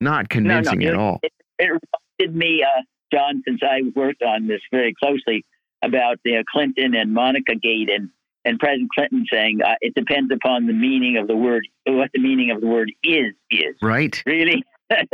Not 0.00 0.28
convincing 0.28 0.80
no, 0.80 0.86
no, 0.86 0.92
at 0.92 0.98
all. 0.98 1.20
It, 1.22 1.32
it 1.58 1.80
reminded 2.20 2.36
me, 2.36 2.62
uh, 2.62 2.82
John, 3.12 3.42
since 3.46 3.60
I 3.62 3.82
worked 3.94 4.22
on 4.22 4.46
this 4.46 4.60
very 4.70 4.94
closely, 5.02 5.44
about 5.82 6.18
the 6.24 6.38
uh, 6.38 6.42
Clinton 6.50 6.94
and 6.94 7.12
Monica 7.12 7.54
Gate 7.54 7.90
and 7.90 8.10
and 8.44 8.60
President 8.60 8.90
Clinton 8.94 9.24
saying 9.30 9.60
uh, 9.64 9.74
it 9.80 9.94
depends 9.94 10.32
upon 10.32 10.66
the 10.66 10.72
meaning 10.72 11.16
of 11.16 11.26
the 11.26 11.34
word, 11.36 11.66
what 11.84 12.10
the 12.14 12.20
meaning 12.20 12.52
of 12.52 12.60
the 12.60 12.66
word 12.68 12.92
is 13.02 13.34
is. 13.50 13.74
Right. 13.82 14.22
Really? 14.24 14.62
that 14.88 15.08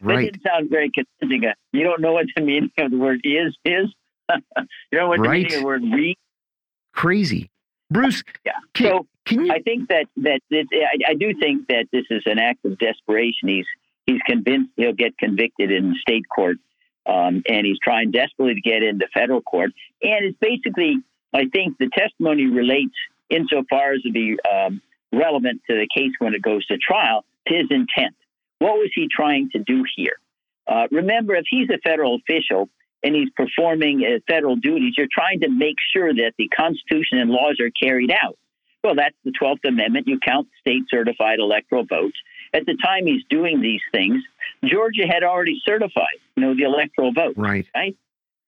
right. 0.00 0.24
didn't 0.24 0.42
sound 0.42 0.70
very 0.70 0.90
convincing. 0.90 1.48
Uh, 1.48 1.52
you 1.72 1.84
don't 1.84 2.00
know 2.00 2.12
what 2.12 2.26
the 2.34 2.42
meaning 2.42 2.70
of 2.78 2.90
the 2.90 2.96
word 2.96 3.20
is 3.24 3.54
is. 3.64 3.94
you 4.30 4.98
know 4.98 5.08
what 5.08 5.22
the 5.22 5.28
meaning 5.28 5.54
of 5.54 5.60
the 5.60 5.66
word 5.66 5.82
read. 5.82 6.16
Crazy, 6.94 7.50
Bruce. 7.90 8.22
Yeah. 8.44 8.52
Can, 8.74 8.86
so 8.86 9.06
can 9.24 9.46
you? 9.46 9.52
I 9.52 9.60
think 9.60 9.88
that 9.88 10.06
that 10.18 10.40
this, 10.50 10.66
I, 10.72 11.10
I 11.10 11.14
do 11.14 11.34
think 11.38 11.68
that 11.68 11.86
this 11.92 12.04
is 12.10 12.22
an 12.26 12.38
act 12.38 12.64
of 12.64 12.78
desperation. 12.78 13.48
He's 13.48 13.66
he's 14.06 14.20
convinced 14.26 14.70
he'll 14.76 14.92
get 14.92 15.16
convicted 15.18 15.70
in 15.70 15.94
state 16.00 16.24
court, 16.28 16.58
um, 17.06 17.42
and 17.48 17.66
he's 17.66 17.78
trying 17.82 18.10
desperately 18.10 18.54
to 18.54 18.60
get 18.60 18.82
into 18.82 19.06
federal 19.12 19.42
court. 19.42 19.70
And 20.02 20.24
it's 20.24 20.38
basically 20.38 20.96
I 21.32 21.46
think 21.52 21.78
the 21.78 21.90
testimony 21.96 22.46
relates 22.46 22.94
insofar 23.30 23.92
as 23.92 24.02
to 24.02 24.12
be 24.12 24.38
um, 24.50 24.80
relevant 25.12 25.62
to 25.68 25.76
the 25.76 25.86
case 25.94 26.12
when 26.18 26.34
it 26.34 26.42
goes 26.42 26.66
to 26.66 26.78
trial 26.78 27.24
to 27.46 27.54
his 27.54 27.66
intent. 27.70 28.14
What 28.58 28.74
was 28.74 28.90
he 28.94 29.08
trying 29.10 29.50
to 29.50 29.58
do 29.58 29.84
here? 29.96 30.18
Uh, 30.66 30.86
remember, 30.90 31.34
if 31.36 31.44
he's 31.48 31.68
a 31.70 31.78
federal 31.78 32.16
official 32.16 32.68
and 33.02 33.14
he's 33.14 33.30
performing 33.36 34.02
uh, 34.04 34.18
federal 34.26 34.56
duties, 34.56 34.94
you're 34.96 35.08
trying 35.12 35.40
to 35.40 35.48
make 35.48 35.76
sure 35.92 36.12
that 36.12 36.32
the 36.38 36.48
Constitution 36.48 37.18
and 37.18 37.30
laws 37.30 37.58
are 37.60 37.70
carried 37.70 38.10
out. 38.10 38.36
Well, 38.82 38.94
that's 38.94 39.16
the 39.24 39.32
12th 39.32 39.66
Amendment. 39.66 40.06
You 40.06 40.18
count 40.24 40.48
state 40.60 40.82
certified 40.88 41.38
electoral 41.40 41.84
votes. 41.84 42.16
At 42.54 42.64
the 42.66 42.76
time 42.82 43.06
he's 43.06 43.22
doing 43.28 43.60
these 43.60 43.80
things, 43.92 44.22
Georgia 44.64 45.06
had 45.06 45.22
already 45.22 45.60
certified, 45.64 46.18
you 46.36 46.42
know, 46.42 46.54
the 46.54 46.62
electoral 46.62 47.12
vote. 47.12 47.34
Right. 47.36 47.66
Right. 47.74 47.96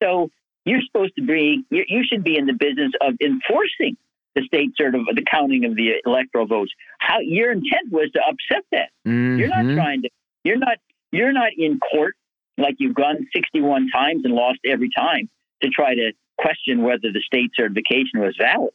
So 0.02 0.30
you're 0.64 0.80
supposed 0.86 1.16
to 1.16 1.22
be 1.22 1.64
you 1.70 2.04
should 2.10 2.24
be 2.24 2.36
in 2.36 2.46
the 2.46 2.52
business 2.52 2.92
of 3.00 3.14
enforcing 3.20 3.96
the 4.34 4.42
state 4.46 4.70
sort 4.76 4.94
of 4.94 5.02
the 5.12 5.24
counting 5.30 5.64
of 5.64 5.74
the 5.74 5.94
electoral 6.06 6.46
votes. 6.46 6.72
How 6.98 7.18
your 7.20 7.52
intent 7.52 7.90
was 7.90 8.10
to 8.12 8.20
upset 8.20 8.64
that. 8.72 8.90
Mm 9.04 9.12
-hmm. 9.12 9.38
You're 9.38 9.62
not 9.62 9.74
trying 9.74 10.02
to. 10.02 10.08
You're 10.44 10.58
not. 10.58 10.78
You're 11.12 11.32
not 11.32 11.52
in 11.56 11.78
court 11.78 12.14
like 12.60 12.76
you've 12.78 12.94
gone 12.94 13.26
61 13.34 13.88
times 13.92 14.22
and 14.24 14.34
lost 14.34 14.60
every 14.64 14.90
time 14.96 15.28
to 15.62 15.68
try 15.68 15.94
to 15.94 16.12
question 16.38 16.82
whether 16.82 17.12
the 17.12 17.20
state 17.24 17.50
certification 17.54 18.20
was 18.20 18.36
valid. 18.40 18.72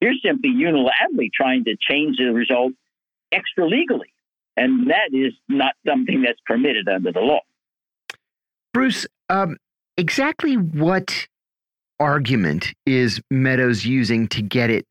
You're 0.00 0.14
simply 0.24 0.50
unilaterally 0.50 1.30
trying 1.32 1.64
to 1.64 1.76
change 1.80 2.16
the 2.18 2.32
result 2.32 2.72
extra 3.32 3.66
legally, 3.66 4.12
and 4.56 4.90
that 4.90 5.10
is 5.12 5.32
not 5.48 5.74
something 5.86 6.22
that's 6.22 6.40
permitted 6.46 6.88
under 6.88 7.12
the 7.12 7.20
law. 7.20 7.40
Bruce, 8.72 9.06
um, 9.28 9.56
exactly 9.96 10.56
what 10.56 11.26
argument 12.00 12.74
is 12.86 13.20
Meadows 13.30 13.84
using 13.84 14.28
to 14.28 14.42
get 14.42 14.70
it 14.70 14.84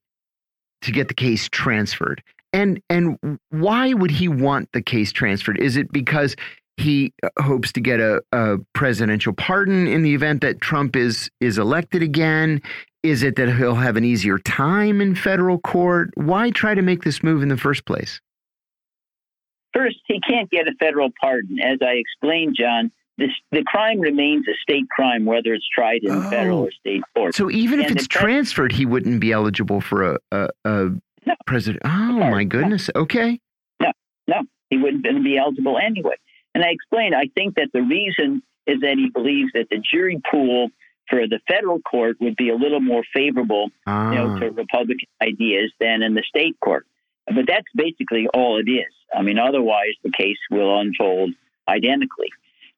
to 0.82 0.92
get 0.92 1.08
the 1.08 1.14
case 1.14 1.50
transferred? 1.52 2.22
And 2.52 2.80
and 2.90 3.18
why 3.50 3.94
would 3.94 4.12
he 4.12 4.28
want 4.28 4.70
the 4.74 4.82
case 4.82 5.12
transferred? 5.12 5.60
Is 5.60 5.76
it 5.76 5.92
because 5.92 6.36
he 6.78 7.14
uh, 7.22 7.30
hopes 7.42 7.72
to 7.74 7.82
get 7.82 8.00
a, 8.00 8.22
a 8.32 8.58
presidential 8.74 9.34
pardon 9.34 9.88
in 9.88 10.02
the 10.02 10.14
event 10.14 10.42
that 10.42 10.62
Trump 10.62 10.96
is 10.96 11.30
is 11.40 11.58
elected 11.58 12.02
again? 12.02 12.62
Is 13.04 13.22
it 13.22 13.36
that 13.36 13.54
he'll 13.56 13.76
have 13.76 13.98
an 13.98 14.06
easier 14.06 14.40
time 14.40 15.02
in 15.02 15.16
federal 15.16 15.60
court? 15.60 16.12
Why 16.16 16.52
try 16.52 16.74
to 16.74 16.82
make 16.82 17.04
this 17.04 17.22
move 17.22 17.44
in 17.44 17.50
the 17.50 17.58
first 17.58 17.86
place? 17.86 18.22
First, 19.74 19.98
he 20.08 20.20
can't 20.28 20.50
get 20.50 20.68
a 20.68 20.74
federal 20.80 21.10
pardon. 21.20 21.60
As 21.60 21.80
I 21.82 21.94
explained, 21.94 22.56
John, 22.58 22.92
this, 23.18 23.30
the 23.52 23.64
crime 23.66 24.00
remains 24.00 24.48
a 24.48 24.54
state 24.62 24.88
crime, 24.90 25.26
whether 25.26 25.54
it's 25.54 25.68
tried 25.68 26.04
in 26.04 26.12
oh. 26.12 26.30
federal 26.30 26.60
or 26.60 26.72
state 26.72 27.02
court. 27.16 27.36
So 27.36 27.52
even 27.52 27.80
and 27.80 27.90
if 27.90 27.96
it's 27.96 28.08
transferred, 28.08 28.72
he 28.72 28.86
wouldn't 28.86 29.20
be 29.20 29.32
eligible 29.32 29.82
for 29.82 30.14
a, 30.14 30.20
a, 30.32 30.50
a 30.66 30.84
no. 31.26 31.36
president. 31.46 31.82
Oh 31.86 31.90
my 31.90 32.44
goodness. 32.44 32.90
Okay. 32.96 33.40
No, 33.82 33.92
no, 34.28 34.42
he 34.70 34.78
wouldn't 34.78 35.04
be 35.24 35.38
eligible 35.38 35.78
anyway. 35.78 36.16
And 36.54 36.64
I 36.64 36.70
explained. 36.70 37.16
I 37.16 37.30
think 37.34 37.56
that 37.56 37.70
the 37.74 37.82
reason 37.82 38.44
is 38.68 38.82
that 38.82 38.96
he 38.98 39.10
believes 39.10 39.52
that 39.54 39.68
the 39.70 39.80
jury 39.80 40.22
pool 40.32 40.70
for 41.10 41.28
the 41.28 41.40
federal 41.48 41.80
court 41.82 42.18
would 42.22 42.36
be 42.36 42.50
a 42.50 42.56
little 42.56 42.80
more 42.80 43.04
favorable, 43.14 43.70
ah. 43.86 44.12
you 44.12 44.18
know, 44.18 44.40
to 44.40 44.52
Republican 44.52 45.08
ideas 45.22 45.72
than 45.80 46.02
in 46.02 46.14
the 46.14 46.24
state 46.28 46.58
court. 46.64 46.86
But 47.26 47.46
that's 47.48 47.68
basically 47.76 48.28
all 48.34 48.60
it 48.60 48.70
is. 48.70 48.92
I 49.14 49.22
mean, 49.22 49.40
otherwise 49.40 49.94
the 50.04 50.12
case 50.12 50.38
will 50.50 50.80
unfold 50.80 51.32
identically. 51.68 52.30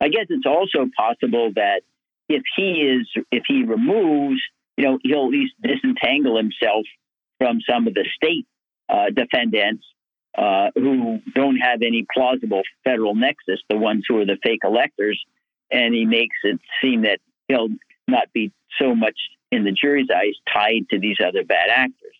I 0.01 0.09
guess 0.09 0.25
it's 0.29 0.45
also 0.45 0.89
possible 0.97 1.51
that 1.55 1.81
if 2.27 2.43
he 2.55 2.81
is, 2.81 3.07
if 3.31 3.43
he 3.47 3.63
removes, 3.63 4.41
you 4.77 4.85
know, 4.85 4.99
he'll 5.03 5.25
at 5.25 5.31
least 5.31 5.53
disentangle 5.61 6.37
himself 6.37 6.85
from 7.39 7.59
some 7.69 7.87
of 7.87 7.93
the 7.93 8.05
state 8.15 8.45
uh, 8.89 9.05
defendants 9.15 9.85
uh, 10.37 10.71
who 10.75 11.19
don't 11.33 11.57
have 11.57 11.81
any 11.81 12.05
plausible 12.13 12.61
federal 12.83 13.15
nexus, 13.15 13.59
the 13.69 13.77
ones 13.77 14.03
who 14.07 14.19
are 14.19 14.25
the 14.25 14.37
fake 14.43 14.61
electors, 14.63 15.21
and 15.71 15.93
he 15.93 16.05
makes 16.05 16.37
it 16.43 16.59
seem 16.81 17.03
that 17.03 17.19
he'll 17.47 17.69
not 18.07 18.31
be 18.33 18.51
so 18.79 18.95
much 18.95 19.17
in 19.51 19.63
the 19.63 19.71
jury's 19.71 20.09
eyes 20.13 20.33
tied 20.51 20.89
to 20.89 20.99
these 20.99 21.17
other 21.25 21.43
bad 21.43 21.69
actors. 21.69 22.15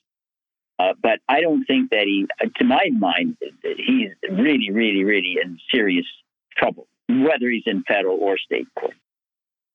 Uh, 0.77 0.93
but 1.01 1.19
I 1.29 1.41
don't 1.41 1.65
think 1.65 1.91
that 1.91 2.03
he, 2.03 2.27
to 2.57 2.63
my 2.63 2.89
mind, 2.97 3.37
that 3.39 3.75
he's 3.77 4.09
really, 4.29 4.71
really, 4.71 5.03
really 5.03 5.37
in 5.41 5.57
serious 5.71 6.05
trouble 6.57 6.87
whether 7.07 7.49
he's 7.49 7.63
in 7.65 7.83
federal 7.83 8.17
or 8.17 8.37
state 8.37 8.67
court. 8.77 8.95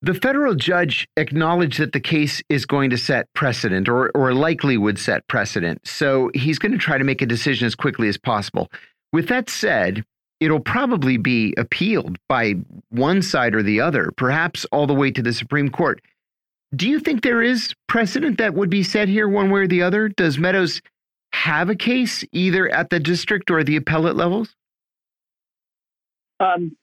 The 0.03 0.15
federal 0.15 0.55
judge 0.55 1.07
acknowledged 1.19 1.79
that 1.79 1.93
the 1.93 2.01
case 2.01 2.43
is 2.49 2.65
going 2.65 2.89
to 2.91 2.97
set 2.97 3.31
precedent 3.35 3.87
or, 3.87 4.11
or 4.15 4.33
likely 4.33 4.79
would 4.79 4.99
set 4.99 5.27
precedent. 5.29 5.87
So 5.87 6.31
he's 6.33 6.59
going 6.59 6.73
to 6.73 6.79
try 6.79 6.97
to 6.97 7.05
make 7.05 7.21
a 7.21 7.27
decision 7.27 7.67
as 7.67 7.75
quickly 7.75 8.09
as 8.09 8.17
possible. 8.17 8.71
With 9.13 9.29
that 9.29 9.51
said, 9.51 10.05
it'll 10.41 10.61
probably 10.61 11.19
be 11.19 11.53
appealed 11.59 12.17
by 12.29 12.55
one 12.89 13.21
side 13.21 13.55
or 13.55 13.63
the 13.63 13.81
other, 13.81 14.11
perhaps 14.17 14.65
all 14.73 14.87
the 14.87 14.95
way 14.95 15.11
to 15.11 15.23
the 15.23 15.35
Supreme 15.35 15.69
Court. 15.69 16.01
Do 16.75 16.89
you 16.89 16.99
think 16.99 17.23
there 17.23 17.43
is 17.43 17.75
precedent 17.87 18.39
that 18.39 18.55
would 18.55 18.71
be 18.71 18.83
set 18.83 19.09
here 19.09 19.29
one 19.29 19.51
way 19.51 19.63
or 19.63 19.67
the 19.67 19.83
other? 19.83 20.09
Does 20.09 20.39
Meadows 20.39 20.81
have 21.33 21.69
a 21.69 21.75
case 21.75 22.25
either 22.33 22.69
at 22.71 22.89
the 22.89 23.01
district 23.01 23.51
or 23.51 23.63
the 23.65 23.77
appellate 23.77 24.17
levels? 24.17 24.55
Um, 26.39 26.77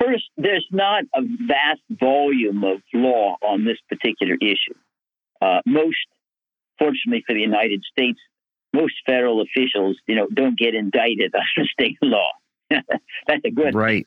First, 0.00 0.24
there's 0.36 0.66
not 0.70 1.04
a 1.14 1.22
vast 1.46 1.80
volume 1.90 2.64
of 2.64 2.82
law 2.94 3.36
on 3.42 3.64
this 3.64 3.78
particular 3.88 4.36
issue. 4.40 4.74
Uh, 5.40 5.60
most, 5.66 5.96
fortunately 6.78 7.24
for 7.26 7.34
the 7.34 7.40
United 7.40 7.82
States, 7.90 8.18
most 8.72 8.94
federal 9.06 9.42
officials, 9.42 9.96
you 10.06 10.14
know, 10.14 10.26
don't 10.32 10.58
get 10.58 10.74
indicted 10.74 11.34
under 11.58 11.68
state 11.68 11.98
law. 12.02 12.30
That's 12.70 13.44
a 13.44 13.50
good 13.50 13.74
right. 13.74 14.06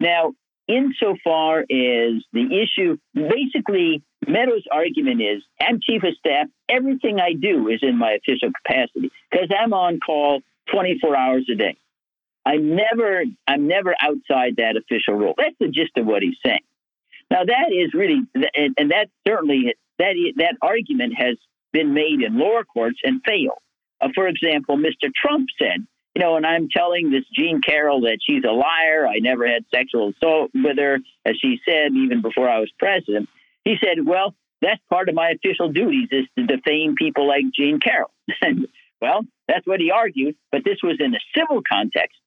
Now, 0.00 0.32
insofar 0.66 1.60
as 1.60 2.22
the 2.32 2.62
issue, 2.62 2.96
basically, 3.14 4.02
Meadows' 4.26 4.64
argument 4.70 5.20
is 5.22 5.42
I'm 5.60 5.80
chief 5.82 6.02
of 6.02 6.14
staff. 6.18 6.46
Everything 6.68 7.20
I 7.20 7.32
do 7.32 7.68
is 7.68 7.80
in 7.82 7.98
my 7.98 8.12
official 8.12 8.50
capacity 8.64 9.10
because 9.30 9.48
I'm 9.56 9.72
on 9.72 9.98
call 10.00 10.40
24 10.72 11.16
hours 11.16 11.46
a 11.50 11.54
day. 11.54 11.76
I'm 12.44 12.74
never, 12.74 13.24
I'm 13.46 13.68
never 13.68 13.94
outside 14.00 14.56
that 14.56 14.76
official 14.76 15.14
role. 15.14 15.34
That's 15.36 15.56
the 15.60 15.68
gist 15.68 15.96
of 15.96 16.06
what 16.06 16.22
he's 16.22 16.38
saying. 16.44 16.64
Now 17.30 17.44
that 17.44 17.72
is 17.72 17.94
really, 17.94 18.20
and, 18.34 18.74
and 18.76 18.90
that 18.90 19.08
certainly 19.26 19.74
that 19.98 20.14
that 20.36 20.56
argument 20.62 21.14
has 21.16 21.36
been 21.72 21.94
made 21.94 22.22
in 22.22 22.38
lower 22.38 22.64
courts 22.64 22.98
and 23.04 23.20
failed. 23.24 23.58
Uh, 24.00 24.08
for 24.14 24.26
example, 24.26 24.76
Mr. 24.76 25.10
Trump 25.14 25.48
said, 25.58 25.86
you 26.14 26.22
know, 26.22 26.36
and 26.36 26.44
I'm 26.44 26.68
telling 26.68 27.10
this 27.10 27.24
Jean 27.32 27.60
Carroll 27.60 28.00
that 28.02 28.18
she's 28.26 28.42
a 28.44 28.52
liar. 28.52 29.06
I 29.06 29.18
never 29.20 29.46
had 29.46 29.64
sexual 29.72 30.10
assault 30.10 30.50
with 30.54 30.78
her, 30.78 30.98
as 31.24 31.36
she 31.40 31.60
said 31.64 31.92
even 31.94 32.20
before 32.20 32.48
I 32.48 32.58
was 32.58 32.70
president. 32.78 33.28
He 33.64 33.76
said, 33.80 34.04
well, 34.04 34.34
that's 34.60 34.80
part 34.90 35.08
of 35.08 35.14
my 35.14 35.30
official 35.30 35.70
duties 35.70 36.08
is 36.10 36.26
to 36.36 36.46
defame 36.46 36.94
people 36.96 37.28
like 37.28 37.44
Jean 37.54 37.78
Carroll. 37.78 38.10
well, 39.00 39.20
that's 39.46 39.66
what 39.66 39.80
he 39.80 39.90
argued, 39.90 40.34
but 40.50 40.64
this 40.64 40.78
was 40.82 40.96
in 40.98 41.14
a 41.14 41.20
civil 41.36 41.62
context. 41.70 42.18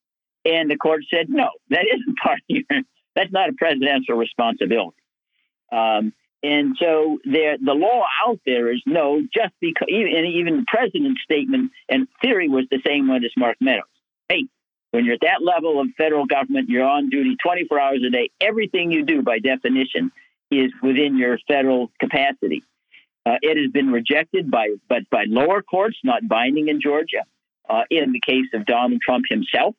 And 0.46 0.70
the 0.70 0.78
court 0.78 1.04
said, 1.14 1.28
no, 1.30 1.50
that 1.70 1.86
isn't 1.94 2.18
part 2.18 2.40
of 2.40 2.44
your, 2.48 2.82
that's 3.16 3.32
not 3.32 3.50
a 3.50 3.54
presidential 3.54 4.16
responsibility. 4.16 4.98
Um, 5.72 6.14
and 6.44 6.76
so 6.78 7.20
there, 7.24 7.58
the 7.58 7.74
law 7.74 8.04
out 8.28 8.40
there 8.46 8.72
is 8.72 8.82
no, 8.86 9.22
just 9.22 9.54
because, 9.62 9.88
and 9.90 10.28
even 10.28 10.58
the 10.58 10.66
president's 10.68 11.22
statement 11.24 11.72
and 11.88 12.08
theory 12.22 12.50
was 12.50 12.66
the 12.70 12.82
same 12.86 13.08
one 13.08 13.24
as 13.24 13.32
Mark 13.38 13.56
Meadows. 13.62 13.84
Hey, 14.28 14.48
when 14.92 15.06
you're 15.06 15.16
at 15.16 15.22
that 15.22 15.42
level 15.42 15.80
of 15.80 15.88
federal 15.98 16.26
government, 16.26 16.70
you're 16.70 16.88
on 16.88 17.10
duty 17.10 17.38
24 17.42 17.80
hours 17.80 18.04
a 18.06 18.12
day. 18.12 18.30
Everything 18.42 18.92
you 18.92 19.06
do, 19.06 19.22
by 19.22 19.40
definition, 19.40 20.12
is 20.52 20.72
within 20.84 21.18
your 21.18 21.40
federal 21.48 21.92
capacity. 22.00 22.62
Uh, 23.26 23.38
it 23.42 23.58
has 23.58 23.72
been 23.72 23.90
rejected 23.90 24.52
by, 24.52 24.68
but 24.90 25.10
by 25.10 25.24
lower 25.28 25.62
courts, 25.62 25.98
not 26.04 26.28
binding 26.28 26.68
in 26.68 26.82
Georgia. 26.82 27.24
Uh, 27.70 27.84
in 27.90 28.12
the 28.12 28.20
case 28.20 28.48
of 28.54 28.66
Donald 28.66 29.00
Trump 29.02 29.24
himself, 29.30 29.74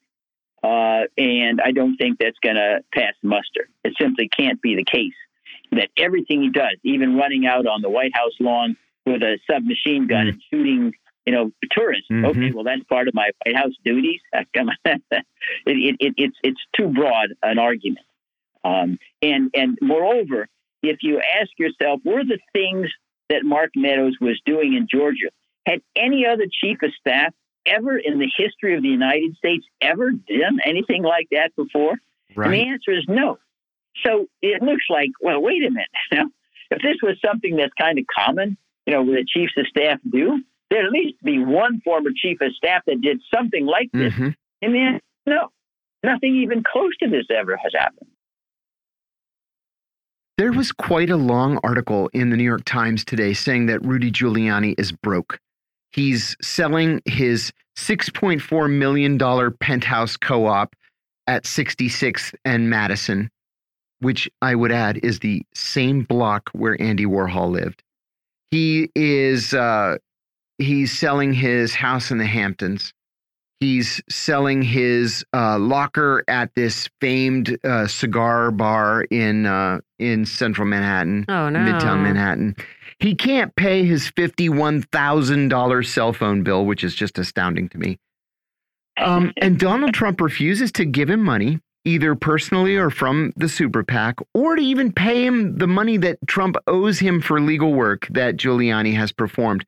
uh, 0.64 1.04
and 1.18 1.60
I 1.62 1.72
don't 1.72 1.96
think 1.96 2.18
that's 2.18 2.38
going 2.42 2.56
to 2.56 2.78
pass 2.94 3.12
muster. 3.22 3.68
It 3.84 3.92
simply 4.00 4.30
can't 4.34 4.62
be 4.62 4.76
the 4.76 4.84
case 4.84 5.12
that 5.72 5.90
everything 5.98 6.42
he 6.42 6.50
does, 6.50 6.78
even 6.82 7.16
running 7.16 7.46
out 7.46 7.66
on 7.66 7.82
the 7.82 7.90
White 7.90 8.12
House 8.14 8.32
lawn 8.40 8.76
with 9.04 9.22
a 9.22 9.38
submachine 9.50 10.06
gun 10.06 10.26
mm. 10.26 10.28
and 10.30 10.42
shooting, 10.50 10.92
you 11.26 11.34
know, 11.34 11.50
tourists. 11.70 12.06
Mm-hmm. 12.10 12.24
Okay, 12.24 12.52
well, 12.54 12.64
that's 12.64 12.82
part 12.84 13.08
of 13.08 13.14
my 13.14 13.30
White 13.44 13.56
House 13.56 13.72
duties. 13.84 14.20
It, 15.66 15.72
it, 15.76 15.96
it, 16.00 16.14
it's 16.16 16.36
it's 16.42 16.60
too 16.74 16.88
broad 16.88 17.28
an 17.42 17.58
argument. 17.58 18.06
Um, 18.64 18.98
and 19.20 19.50
and 19.54 19.76
moreover, 19.82 20.48
if 20.82 20.98
you 21.02 21.20
ask 21.20 21.50
yourself, 21.58 22.00
were 22.02 22.24
the 22.24 22.38
things 22.54 22.88
that 23.28 23.44
Mark 23.44 23.72
Meadows 23.76 24.14
was 24.22 24.40
doing 24.46 24.72
in 24.72 24.88
Georgia 24.90 25.28
had 25.66 25.80
any 25.96 26.24
other 26.26 26.44
chief 26.50 26.78
of 26.82 26.90
staff 26.98 27.34
ever 27.66 27.96
in 27.96 28.18
the 28.18 28.30
history 28.36 28.74
of 28.76 28.82
the 28.82 28.88
United 28.88 29.36
States 29.36 29.64
ever 29.80 30.10
done 30.10 30.58
anything 30.64 31.02
like 31.02 31.28
that 31.32 31.54
before? 31.56 31.94
Right. 32.34 32.46
And 32.46 32.54
the 32.54 32.72
answer 32.72 32.92
is 32.92 33.04
no. 33.08 33.38
So 34.04 34.26
it 34.42 34.62
looks 34.62 34.84
like, 34.90 35.10
well, 35.20 35.40
wait 35.40 35.64
a 35.64 35.70
minute. 35.70 35.88
Now, 36.12 36.26
if 36.70 36.82
this 36.82 36.96
was 37.02 37.16
something 37.24 37.56
that's 37.56 37.72
kind 37.78 37.98
of 37.98 38.04
common, 38.06 38.56
you 38.86 38.94
know, 38.94 39.04
the 39.04 39.24
chiefs 39.26 39.52
of 39.56 39.66
staff 39.66 40.00
do, 40.10 40.42
there'd 40.70 40.86
at 40.86 40.92
least 40.92 41.22
be 41.22 41.38
one 41.38 41.80
former 41.84 42.10
chief 42.14 42.38
of 42.40 42.52
staff 42.54 42.82
that 42.86 43.00
did 43.00 43.20
something 43.32 43.66
like 43.66 43.90
this. 43.92 44.12
Mm-hmm. 44.12 44.28
And 44.62 44.74
then, 44.74 45.00
no, 45.26 45.50
nothing 46.02 46.36
even 46.36 46.62
close 46.64 46.96
to 47.02 47.08
this 47.08 47.26
ever 47.30 47.56
has 47.56 47.72
happened. 47.78 48.10
There 50.36 50.52
was 50.52 50.72
quite 50.72 51.10
a 51.10 51.16
long 51.16 51.60
article 51.62 52.10
in 52.12 52.30
the 52.30 52.36
New 52.36 52.44
York 52.44 52.64
Times 52.64 53.04
today 53.04 53.34
saying 53.34 53.66
that 53.66 53.84
Rudy 53.84 54.10
Giuliani 54.10 54.74
is 54.78 54.90
broke. 54.90 55.38
He's 55.94 56.36
selling 56.42 57.00
his 57.04 57.52
$6.4 57.76 58.70
million 58.70 59.18
penthouse 59.58 60.16
co 60.16 60.46
op 60.46 60.74
at 61.26 61.44
66th 61.44 62.34
and 62.44 62.68
Madison 62.68 63.30
which 64.04 64.30
I 64.42 64.54
would 64.54 64.70
add 64.70 65.00
is 65.02 65.20
the 65.20 65.42
same 65.54 66.02
block 66.02 66.50
where 66.52 66.80
Andy 66.80 67.06
Warhol 67.06 67.50
lived. 67.50 67.82
He 68.50 68.90
is 68.94 69.54
uh, 69.54 69.96
he's 70.58 70.96
selling 70.96 71.32
his 71.32 71.74
house 71.74 72.10
in 72.10 72.18
the 72.18 72.26
Hamptons. 72.26 72.92
He's 73.60 74.02
selling 74.10 74.62
his 74.62 75.24
uh, 75.32 75.58
locker 75.58 76.22
at 76.28 76.54
this 76.54 76.88
famed 77.00 77.56
uh, 77.64 77.86
cigar 77.86 78.50
bar 78.50 79.02
in 79.04 79.46
uh, 79.46 79.80
in 79.98 80.26
Central 80.26 80.68
Manhattan, 80.68 81.24
oh, 81.28 81.48
no. 81.48 81.60
Midtown 81.60 82.02
Manhattan. 82.02 82.56
He 83.04 83.14
can't 83.14 83.54
pay 83.54 83.84
his 83.84 84.08
fifty-one 84.08 84.80
thousand 84.80 85.48
dollars 85.48 85.92
cell 85.92 86.14
phone 86.14 86.42
bill, 86.42 86.64
which 86.64 86.82
is 86.82 86.94
just 86.94 87.18
astounding 87.18 87.68
to 87.68 87.76
me. 87.76 87.98
Um, 88.96 89.30
and 89.42 89.60
Donald 89.60 89.92
Trump 89.92 90.22
refuses 90.22 90.72
to 90.72 90.86
give 90.86 91.10
him 91.10 91.22
money 91.22 91.60
either 91.84 92.14
personally 92.14 92.76
or 92.76 92.88
from 92.88 93.30
the 93.36 93.46
super 93.46 93.84
PAC, 93.84 94.16
or 94.32 94.56
to 94.56 94.62
even 94.62 94.90
pay 94.90 95.22
him 95.22 95.58
the 95.58 95.66
money 95.66 95.98
that 95.98 96.16
Trump 96.26 96.56
owes 96.66 96.98
him 96.98 97.20
for 97.20 97.42
legal 97.42 97.74
work 97.74 98.08
that 98.10 98.38
Giuliani 98.38 98.94
has 98.94 99.12
performed. 99.12 99.66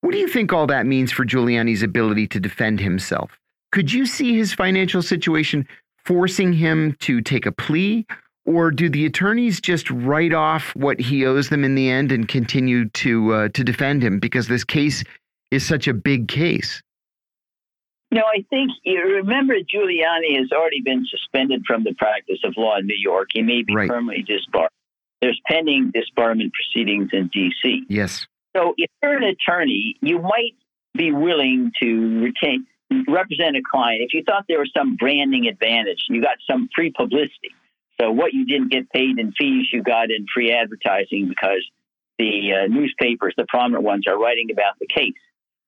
What 0.00 0.12
do 0.12 0.18
you 0.18 0.26
think 0.26 0.54
all 0.54 0.66
that 0.68 0.86
means 0.86 1.12
for 1.12 1.26
Giuliani's 1.26 1.82
ability 1.82 2.26
to 2.28 2.40
defend 2.40 2.80
himself? 2.80 3.38
Could 3.70 3.92
you 3.92 4.06
see 4.06 4.34
his 4.34 4.54
financial 4.54 5.02
situation 5.02 5.68
forcing 6.06 6.54
him 6.54 6.96
to 7.00 7.20
take 7.20 7.44
a 7.44 7.52
plea? 7.52 8.06
Or 8.48 8.70
do 8.70 8.88
the 8.88 9.04
attorneys 9.04 9.60
just 9.60 9.90
write 9.90 10.32
off 10.32 10.74
what 10.74 10.98
he 10.98 11.26
owes 11.26 11.50
them 11.50 11.64
in 11.64 11.74
the 11.74 11.90
end 11.90 12.10
and 12.10 12.26
continue 12.26 12.88
to 12.88 13.32
uh, 13.34 13.48
to 13.50 13.62
defend 13.62 14.02
him 14.02 14.20
because 14.20 14.48
this 14.48 14.64
case 14.64 15.04
is 15.50 15.66
such 15.66 15.86
a 15.86 15.92
big 15.92 16.28
case? 16.28 16.82
No, 18.10 18.22
I 18.22 18.46
think 18.48 18.70
you 18.84 19.02
remember 19.02 19.52
Giuliani 19.52 20.38
has 20.38 20.50
already 20.50 20.80
been 20.80 21.04
suspended 21.10 21.64
from 21.66 21.84
the 21.84 21.92
practice 21.98 22.38
of 22.42 22.54
law 22.56 22.78
in 22.78 22.86
New 22.86 22.96
York. 22.96 23.28
He 23.34 23.42
may 23.42 23.64
be 23.64 23.76
right. 23.76 23.86
permanently 23.86 24.22
disbarred. 24.22 24.70
There's 25.20 25.38
pending 25.46 25.92
disbarment 25.92 26.52
proceedings 26.54 27.10
in 27.12 27.28
D.C. 27.28 27.82
Yes. 27.90 28.26
So 28.56 28.72
if 28.78 28.90
you're 29.02 29.18
an 29.18 29.24
attorney, 29.24 29.96
you 30.00 30.20
might 30.20 30.54
be 30.96 31.12
willing 31.12 31.70
to 31.82 32.20
retain 32.22 32.66
represent 33.06 33.58
a 33.58 33.62
client 33.70 34.00
if 34.00 34.14
you 34.14 34.22
thought 34.24 34.46
there 34.48 34.60
was 34.60 34.70
some 34.74 34.96
branding 34.96 35.48
advantage. 35.48 35.98
You 36.08 36.22
got 36.22 36.38
some 36.50 36.70
free 36.74 36.90
publicity. 36.96 37.52
So 38.00 38.10
what 38.12 38.32
you 38.32 38.46
didn't 38.46 38.70
get 38.70 38.90
paid 38.90 39.18
in 39.18 39.32
fees, 39.32 39.66
you 39.72 39.82
got 39.82 40.10
in 40.10 40.26
free 40.32 40.52
advertising 40.52 41.28
because 41.28 41.68
the 42.18 42.52
uh, 42.52 42.66
newspapers, 42.68 43.34
the 43.36 43.46
prominent 43.48 43.84
ones, 43.84 44.04
are 44.06 44.18
writing 44.18 44.50
about 44.50 44.78
the 44.80 44.86
case. 44.86 45.14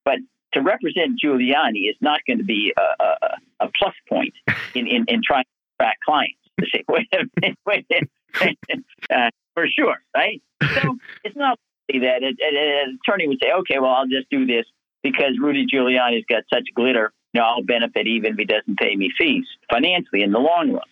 But 0.05 0.19
to 0.53 0.61
represent 0.61 1.21
Giuliani 1.23 1.89
is 1.89 1.97
not 2.01 2.21
going 2.27 2.39
to 2.39 2.45
be 2.45 2.73
a, 2.77 3.03
a, 3.03 3.67
a 3.67 3.71
plus 3.77 3.95
point 4.09 4.35
in, 4.75 4.87
in, 4.87 5.05
in, 5.09 5.23
trying 5.25 5.45
to 5.45 5.51
attract 5.79 6.03
clients. 6.05 6.37
To 6.61 6.67
say, 6.73 6.85
wait 6.89 7.09
a 7.13 7.25
minute, 7.41 7.59
wait 7.67 7.87
a 7.91 8.07
minute, 8.41 8.85
uh, 9.15 9.31
for 9.55 9.67
sure, 9.67 9.97
right? 10.15 10.43
So 10.63 10.97
it's 11.25 11.37
not 11.37 11.59
that 11.89 12.23
an 12.23 13.01
attorney 13.05 13.27
would 13.27 13.39
say, 13.43 13.51
okay, 13.53 13.79
well, 13.81 13.91
I'll 13.91 14.07
just 14.07 14.31
do 14.31 14.47
this 14.47 14.65
because 15.03 15.33
Rudy 15.41 15.67
Giuliani's 15.67 16.25
got 16.29 16.45
such 16.53 16.69
glitter. 16.75 17.13
You 17.33 17.41
know, 17.41 17.47
I'll 17.47 17.63
benefit 17.63 18.07
even 18.07 18.33
if 18.33 18.39
he 18.39 18.45
doesn't 18.45 18.79
pay 18.79 18.95
me 18.97 19.11
fees 19.19 19.47
financially 19.73 20.23
in 20.23 20.33
the 20.33 20.39
long 20.39 20.73
run. 20.73 20.83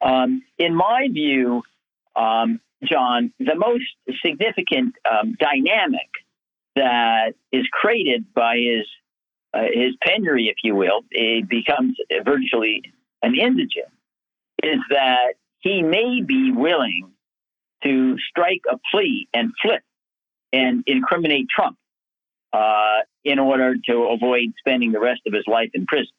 Um, 0.00 0.42
in 0.58 0.74
my 0.74 1.08
view, 1.10 1.62
um, 2.16 2.60
John, 2.84 3.32
the 3.38 3.54
most 3.54 3.84
significant 4.24 4.94
um, 5.10 5.36
dynamic 5.38 6.10
that 6.76 7.34
is 7.52 7.66
created 7.72 8.26
by 8.34 8.56
his 8.56 8.86
uh, 9.54 9.68
his 9.72 9.94
penury, 10.04 10.48
if 10.48 10.56
you 10.64 10.74
will, 10.74 11.02
it 11.12 11.48
becomes 11.48 11.96
virtually 12.24 12.82
an 13.22 13.36
indigent, 13.36 13.92
is 14.62 14.80
that 14.90 15.34
he 15.60 15.82
may 15.82 16.22
be 16.26 16.50
willing 16.50 17.12
to 17.84 18.16
strike 18.28 18.62
a 18.70 18.76
plea 18.90 19.28
and 19.32 19.52
flip 19.62 19.82
and 20.52 20.82
incriminate 20.86 21.46
Trump 21.48 21.76
uh, 22.52 23.00
in 23.24 23.38
order 23.38 23.74
to 23.88 24.08
avoid 24.10 24.52
spending 24.58 24.92
the 24.92 25.00
rest 25.00 25.20
of 25.26 25.32
his 25.32 25.44
life 25.46 25.70
in 25.74 25.86
prison. 25.86 26.12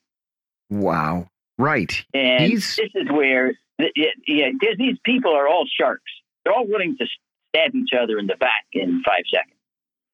Wow. 0.70 1.28
Right. 1.58 2.06
And 2.14 2.44
He's... 2.44 2.76
this 2.76 2.92
is 2.94 3.08
where, 3.10 3.54
yeah, 3.96 4.50
these 4.78 4.98
people 5.04 5.34
are 5.34 5.48
all 5.48 5.66
sharks. 5.80 6.12
They're 6.44 6.54
all 6.54 6.68
willing 6.68 6.98
to 6.98 7.06
stab 7.50 7.74
each 7.76 7.92
other 8.00 8.20
in 8.20 8.28
the 8.28 8.36
back 8.36 8.66
in 8.74 9.02
five 9.06 9.24
seconds. 9.32 9.56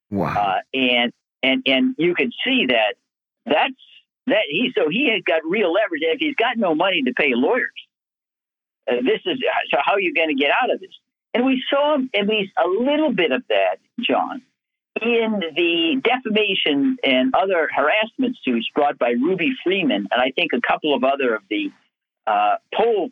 Wow. 0.09 0.35
Uh, 0.35 0.59
and 0.73 1.13
and 1.43 1.63
and 1.65 1.95
you 1.97 2.13
can 2.13 2.31
see 2.43 2.67
that 2.67 2.95
that's 3.45 3.73
that 4.27 4.43
he 4.49 4.71
so 4.77 4.89
he 4.89 5.09
has 5.11 5.23
got 5.25 5.41
real 5.49 5.71
leverage. 5.73 6.01
If 6.03 6.19
he's 6.19 6.35
got 6.35 6.57
no 6.57 6.75
money 6.75 7.01
to 7.03 7.13
pay 7.13 7.31
lawyers, 7.33 7.69
uh, 8.89 8.95
this 8.97 9.21
is 9.25 9.39
so 9.71 9.77
how 9.83 9.93
are 9.93 9.99
you 9.99 10.13
going 10.13 10.29
to 10.29 10.35
get 10.35 10.51
out 10.61 10.71
of 10.71 10.79
this? 10.79 10.91
And 11.33 11.45
we 11.45 11.63
saw 11.69 11.95
at 11.95 12.27
least 12.27 12.51
a 12.63 12.67
little 12.67 13.13
bit 13.13 13.31
of 13.31 13.43
that, 13.47 13.77
John, 14.01 14.41
in 14.99 15.39
the 15.55 16.01
defamation 16.03 16.97
and 17.03 17.33
other 17.33 17.69
harassment 17.73 18.37
suits 18.43 18.67
brought 18.75 18.97
by 18.99 19.11
Ruby 19.11 19.53
Freeman 19.63 20.07
and 20.11 20.21
I 20.21 20.31
think 20.31 20.51
a 20.53 20.61
couple 20.61 20.93
of 20.93 21.03
other 21.03 21.35
of 21.35 21.43
the 21.49 21.71
uh, 22.27 22.55
poll 22.73 23.09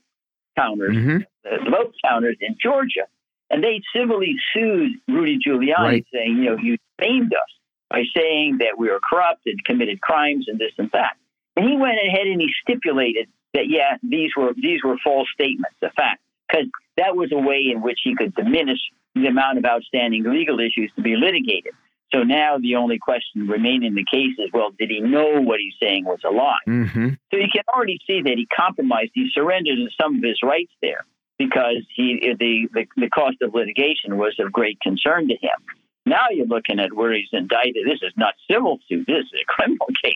counters, 0.57 0.95
hmm 0.95 1.17
the, 1.43 1.71
vote 1.71 1.95
counters 2.03 2.35
in 2.41 2.57
Georgia, 2.61 3.07
and 3.49 3.63
they 3.63 3.81
civilly 3.95 4.35
sued 4.53 4.91
Rudy 5.07 5.39
Giuliani, 5.39 5.77
Right. 5.77 6.05
saying, 6.13 6.37
you 6.37 6.49
know, 6.49 6.57
you 6.57 6.77
famed 6.99 7.33
us 7.33 7.49
by 7.89 8.03
saying 8.15 8.57
that 8.59 8.77
we 8.77 8.89
were 8.89 8.99
corrupt 9.09 9.41
and 9.45 9.63
committed 9.63 10.01
crimes 10.01 10.47
and 10.49 10.59
this 10.59 10.73
and 10.77 10.91
that. 10.91 11.15
And 11.55 11.67
he 11.67 11.77
went 11.77 11.97
ahead 12.05 12.27
and 12.27 12.41
he 12.41 12.49
stipulated 12.61 13.29
that 13.53 13.69
yeah, 13.69 13.97
these 14.03 14.31
were 14.37 14.53
these 14.53 14.83
were 14.83 14.97
false 15.03 15.27
statements, 15.33 15.75
the 15.81 15.89
fact, 15.95 16.21
because 16.47 16.67
that 16.97 17.15
was 17.15 17.31
a 17.31 17.37
way 17.39 17.71
in 17.73 17.81
which 17.81 17.99
he 18.03 18.15
could 18.15 18.35
diminish 18.35 18.79
the 19.21 19.27
amount 19.27 19.57
of 19.57 19.65
outstanding 19.65 20.23
legal 20.23 20.59
issues 20.59 20.91
to 20.95 21.01
be 21.01 21.15
litigated. 21.15 21.73
So 22.13 22.23
now 22.23 22.57
the 22.57 22.75
only 22.75 22.97
question 22.97 23.47
remaining 23.47 23.83
in 23.83 23.93
the 23.93 24.05
case 24.09 24.33
is, 24.39 24.49
well, 24.51 24.71
did 24.77 24.89
he 24.89 24.99
know 24.99 25.41
what 25.41 25.59
he's 25.59 25.75
saying 25.81 26.05
was 26.05 26.19
a 26.25 26.31
lie? 26.31 26.57
hmm 26.65 27.09
So 27.31 27.37
you 27.37 27.47
can 27.53 27.63
already 27.73 27.99
see 28.07 28.21
that 28.23 28.33
he 28.35 28.47
compromised. 28.47 29.11
He 29.13 29.29
surrendered 29.33 29.77
some 29.99 30.17
of 30.17 30.23
his 30.23 30.39
rights 30.43 30.71
there 30.81 31.05
because 31.37 31.85
he 31.95 32.35
the, 32.39 32.67
the 32.73 32.85
the 32.97 33.09
cost 33.09 33.37
of 33.41 33.53
litigation 33.53 34.17
was 34.17 34.35
of 34.39 34.51
great 34.51 34.79
concern 34.81 35.27
to 35.27 35.35
him. 35.35 35.57
Now 36.05 36.27
you're 36.31 36.47
looking 36.47 36.79
at 36.79 36.93
where 36.93 37.13
he's 37.13 37.29
indicted. 37.31 37.85
This 37.85 38.01
is 38.01 38.13
not 38.17 38.33
civil 38.49 38.79
suit. 38.87 39.05
This 39.07 39.25
is 39.25 39.41
a 39.41 39.45
criminal 39.45 39.87
case. 40.03 40.15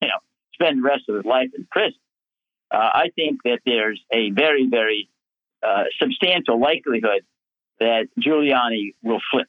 You 0.00 0.08
know, 0.08 0.20
spend 0.54 0.78
the 0.78 0.88
rest 0.88 1.08
of 1.08 1.16
his 1.16 1.24
life 1.24 1.50
in 1.56 1.66
prison. 1.70 1.98
Uh, 2.70 2.90
I 2.94 3.10
think 3.16 3.42
that 3.44 3.58
there's 3.66 4.00
a 4.12 4.30
very 4.30 4.68
very 4.68 5.08
uh, 5.62 5.84
substantial 6.00 6.60
likelihood 6.60 7.22
that 7.80 8.08
Giuliani 8.20 8.94
will 9.02 9.20
flip. 9.30 9.48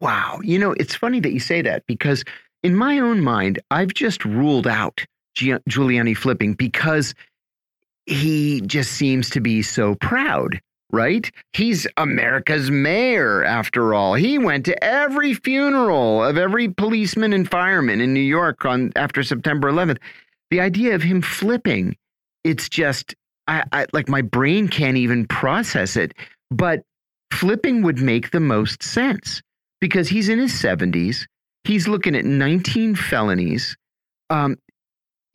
Wow. 0.00 0.40
You 0.42 0.58
know, 0.58 0.72
it's 0.72 0.94
funny 0.94 1.20
that 1.20 1.32
you 1.32 1.40
say 1.40 1.62
that 1.62 1.84
because 1.86 2.24
in 2.62 2.74
my 2.74 2.98
own 2.98 3.20
mind, 3.20 3.60
I've 3.70 3.94
just 3.94 4.24
ruled 4.24 4.66
out 4.66 5.04
Gi- 5.34 5.58
Giuliani 5.68 6.16
flipping 6.16 6.54
because 6.54 7.14
he 8.06 8.60
just 8.62 8.92
seems 8.92 9.30
to 9.30 9.40
be 9.40 9.62
so 9.62 9.94
proud, 9.94 10.60
right? 10.90 11.30
He's 11.52 11.86
America's 11.96 12.70
mayor, 12.70 13.44
after 13.44 13.94
all. 13.94 14.14
He 14.14 14.38
went 14.38 14.64
to 14.66 14.84
every 14.84 15.34
funeral 15.34 16.24
of 16.24 16.36
every 16.36 16.68
policeman 16.68 17.32
and 17.32 17.48
fireman 17.48 18.00
in 18.00 18.12
New 18.12 18.20
York 18.20 18.64
on 18.64 18.92
after 18.96 19.22
September 19.22 19.70
11th. 19.70 19.98
The 20.50 20.60
idea 20.60 20.94
of 20.94 21.02
him 21.02 21.22
flipping, 21.22 21.96
it's 22.44 22.68
just, 22.68 23.14
I, 23.46 23.64
I 23.72 23.86
like 23.92 24.08
my 24.08 24.22
brain 24.22 24.68
can't 24.68 24.96
even 24.96 25.26
process 25.26 25.96
it. 25.96 26.12
But 26.50 26.82
flipping 27.32 27.82
would 27.82 27.98
make 27.98 28.30
the 28.30 28.40
most 28.40 28.82
sense 28.82 29.42
because 29.80 30.08
he's 30.08 30.28
in 30.28 30.38
his 30.38 30.52
70s. 30.52 31.26
He's 31.64 31.88
looking 31.88 32.14
at 32.14 32.24
19 32.24 32.94
felonies. 32.94 33.76
Um, 34.30 34.56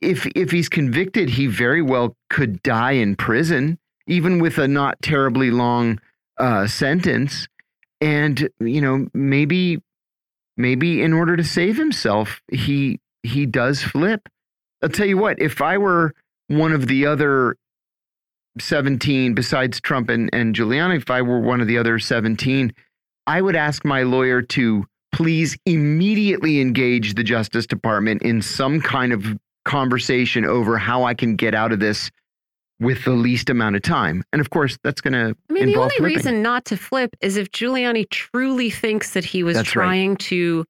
if 0.00 0.26
if 0.34 0.50
he's 0.50 0.68
convicted, 0.68 1.28
he 1.28 1.46
very 1.46 1.82
well 1.82 2.16
could 2.30 2.62
die 2.62 2.92
in 2.92 3.16
prison, 3.16 3.78
even 4.06 4.40
with 4.40 4.58
a 4.58 4.68
not 4.68 5.00
terribly 5.02 5.50
long 5.50 6.00
uh, 6.38 6.66
sentence. 6.66 7.48
And 8.00 8.48
you 8.60 8.80
know, 8.80 9.08
maybe 9.12 9.82
maybe 10.56 11.02
in 11.02 11.12
order 11.12 11.36
to 11.36 11.44
save 11.44 11.76
himself, 11.76 12.40
he 12.50 13.00
he 13.22 13.46
does 13.46 13.82
flip. 13.82 14.28
I'll 14.82 14.88
tell 14.88 15.06
you 15.06 15.18
what, 15.18 15.40
if 15.40 15.60
I 15.60 15.78
were 15.78 16.14
one 16.46 16.72
of 16.72 16.86
the 16.86 17.06
other 17.06 17.56
17 18.62 19.34
besides 19.34 19.80
Trump 19.80 20.08
and, 20.08 20.30
and 20.32 20.54
Giuliani, 20.54 20.96
if 20.96 21.10
I 21.10 21.22
were 21.22 21.40
one 21.40 21.60
of 21.60 21.66
the 21.66 21.78
other 21.78 21.98
17, 21.98 22.72
I 23.26 23.40
would 23.42 23.56
ask 23.56 23.84
my 23.84 24.02
lawyer 24.02 24.42
to 24.42 24.84
please 25.12 25.56
immediately 25.66 26.60
engage 26.60 27.14
the 27.14 27.24
Justice 27.24 27.66
Department 27.66 28.22
in 28.22 28.42
some 28.42 28.80
kind 28.80 29.12
of 29.12 29.24
conversation 29.64 30.44
over 30.44 30.78
how 30.78 31.04
I 31.04 31.14
can 31.14 31.36
get 31.36 31.54
out 31.54 31.72
of 31.72 31.80
this 31.80 32.10
with 32.80 33.04
the 33.04 33.10
least 33.10 33.50
amount 33.50 33.76
of 33.76 33.82
time. 33.82 34.22
And 34.32 34.40
of 34.40 34.50
course, 34.50 34.78
that's 34.84 35.00
going 35.00 35.12
to 35.14 35.36
I 35.50 35.52
mean, 35.52 35.66
the 35.66 35.76
only 35.76 35.94
flipping. 35.96 36.16
reason 36.16 36.42
not 36.42 36.64
to 36.66 36.76
flip 36.76 37.10
is 37.20 37.36
if 37.36 37.50
Giuliani 37.50 38.08
truly 38.08 38.70
thinks 38.70 39.12
that 39.12 39.24
he 39.24 39.42
was 39.42 39.56
That's 39.56 39.74
right. 39.74 39.84
trying 39.84 40.16
to 40.16 40.64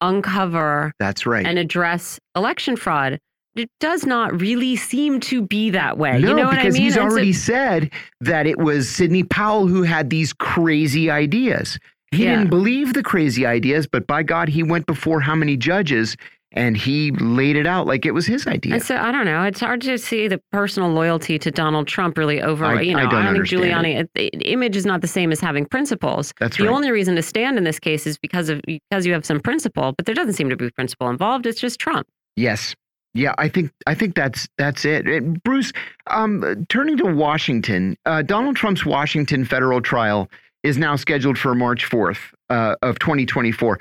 uncover 0.00 0.92
That's 0.98 1.26
right. 1.26 1.46
and 1.46 1.58
address 1.58 2.18
election 2.36 2.76
fraud. 2.76 3.18
It 3.58 3.70
does 3.80 4.06
not 4.06 4.40
really 4.40 4.76
seem 4.76 5.20
to 5.20 5.42
be 5.42 5.70
that 5.70 5.98
way. 5.98 6.12
no, 6.18 6.28
you 6.30 6.34
know 6.36 6.44
what 6.46 6.54
I 6.54 6.62
because 6.62 6.74
mean? 6.74 6.82
he's 6.84 6.96
And 6.96 7.08
so- 7.10 7.14
already 7.14 7.32
said 7.32 7.90
that 8.20 8.46
it 8.46 8.58
was 8.58 8.88
Sidney 8.88 9.24
Powell 9.24 9.66
who 9.66 9.82
had 9.82 10.10
these 10.10 10.32
crazy 10.32 11.10
ideas. 11.10 11.78
He 12.12 12.24
Yeah. 12.24 12.36
didn't 12.36 12.50
believe 12.50 12.94
the 12.94 13.02
crazy 13.02 13.44
ideas, 13.44 13.86
but 13.86 14.06
by 14.06 14.22
God, 14.22 14.48
he 14.48 14.62
went 14.62 14.86
before 14.86 15.20
how 15.20 15.34
many 15.34 15.56
judges 15.56 16.16
and 16.52 16.78
he 16.78 17.10
laid 17.10 17.56
it 17.56 17.66
out 17.66 17.86
like 17.86 18.06
it 18.06 18.12
was 18.12 18.24
his 18.26 18.46
idea. 18.46 18.72
And 18.72 18.82
so 18.82 18.96
I 18.96 19.12
don't 19.12 19.26
know. 19.26 19.42
It's 19.42 19.60
hard 19.60 19.82
to 19.82 19.98
see 19.98 20.28
the 20.28 20.40
personal 20.50 20.90
loyalty 20.90 21.38
to 21.38 21.50
Donald 21.50 21.86
Trump 21.86 22.16
really 22.16 22.40
over. 22.40 22.64
I- 22.64 22.80
you 22.80 22.94
know, 22.94 23.00
I 23.00 23.02
don't 23.02 23.14
i 23.16 23.26
think 23.26 23.28
understand 23.36 23.62
Giuliani. 23.84 24.00
It. 24.00 24.10
the 24.14 24.28
image 24.50 24.74
is 24.74 24.86
not 24.86 25.02
the 25.02 25.06
same 25.08 25.30
as 25.30 25.40
having 25.40 25.66
principles. 25.66 26.32
That's 26.40 26.56
the 26.56 26.64
right. 26.64 26.72
only 26.74 26.90
reason 26.90 27.16
to 27.16 27.22
stand 27.22 27.58
in 27.58 27.64
this 27.64 27.78
case 27.78 28.06
is 28.06 28.16
because 28.16 28.48
of 28.48 28.62
because 28.66 29.04
you 29.04 29.12
have 29.12 29.26
some 29.26 29.40
principle, 29.40 29.92
but 29.98 30.06
there 30.06 30.14
doesn't 30.14 30.32
seem 30.34 30.48
to 30.48 30.56
be 30.56 30.70
principle 30.70 31.10
involved. 31.10 31.44
It's 31.44 31.60
just 31.60 31.78
Trump. 31.78 32.06
Yes. 32.34 32.74
Yeah, 33.18 33.34
I 33.36 33.48
think 33.48 33.72
I 33.86 33.94
think 33.94 34.14
that's 34.14 34.48
that's 34.58 34.84
it. 34.84 35.06
And 35.08 35.42
Bruce, 35.42 35.72
um, 36.06 36.66
turning 36.68 36.96
to 36.98 37.06
Washington, 37.06 37.96
uh, 38.06 38.22
Donald 38.22 38.54
Trump's 38.54 38.86
Washington 38.86 39.44
federal 39.44 39.80
trial 39.80 40.30
is 40.62 40.78
now 40.78 40.94
scheduled 40.94 41.36
for 41.36 41.52
March 41.56 41.84
fourth 41.84 42.32
uh, 42.48 42.76
of 42.80 43.00
2024. 43.00 43.80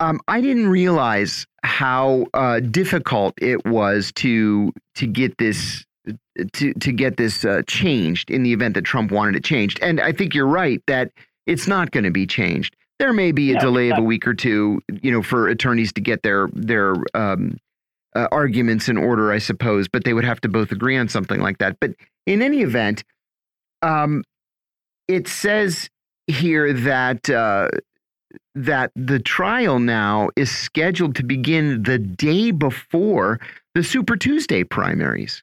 Um, 0.00 0.20
I 0.28 0.42
didn't 0.42 0.68
realize 0.68 1.46
how 1.62 2.26
uh, 2.34 2.60
difficult 2.60 3.34
it 3.40 3.64
was 3.64 4.12
to 4.16 4.72
to 4.96 5.06
get 5.06 5.38
this 5.38 5.86
to 6.52 6.74
to 6.74 6.92
get 6.92 7.16
this 7.16 7.46
uh, 7.46 7.62
changed 7.66 8.30
in 8.30 8.42
the 8.42 8.52
event 8.52 8.74
that 8.74 8.84
Trump 8.84 9.10
wanted 9.10 9.36
it 9.36 9.44
changed. 9.44 9.78
And 9.80 10.02
I 10.02 10.12
think 10.12 10.34
you're 10.34 10.46
right 10.46 10.82
that 10.86 11.12
it's 11.46 11.66
not 11.66 11.92
going 11.92 12.04
to 12.04 12.10
be 12.10 12.26
changed. 12.26 12.76
There 12.98 13.14
may 13.14 13.32
be 13.32 13.52
a 13.52 13.54
No, 13.54 13.60
delay 13.60 13.90
of 13.90 13.96
a 13.96 14.02
week 14.02 14.26
or 14.26 14.34
two, 14.34 14.82
you 15.00 15.10
know, 15.10 15.22
for 15.22 15.48
attorneys 15.48 15.94
to 15.94 16.02
get 16.02 16.22
their 16.22 16.48
their 16.52 16.94
um, 17.14 17.56
uh, 18.14 18.28
arguments 18.32 18.88
in 18.88 18.96
order, 18.96 19.32
I 19.32 19.38
suppose. 19.38 19.88
But 19.88 20.04
they 20.04 20.14
would 20.14 20.24
have 20.24 20.40
to 20.42 20.48
both 20.48 20.72
agree 20.72 20.96
on 20.96 21.08
something 21.08 21.40
like 21.40 21.58
that. 21.58 21.78
But 21.80 21.92
in 22.26 22.42
any 22.42 22.62
event, 22.62 23.04
um, 23.82 24.24
it 25.06 25.28
says 25.28 25.88
here 26.26 26.72
that 26.72 27.28
uh, 27.30 27.68
that 28.54 28.92
the 28.94 29.18
trial 29.18 29.78
now 29.78 30.30
is 30.36 30.50
scheduled 30.50 31.16
to 31.16 31.24
begin 31.24 31.82
the 31.82 31.98
day 31.98 32.50
before 32.50 33.40
the 33.74 33.82
Super 33.82 34.16
Tuesday 34.16 34.64
primaries 34.64 35.42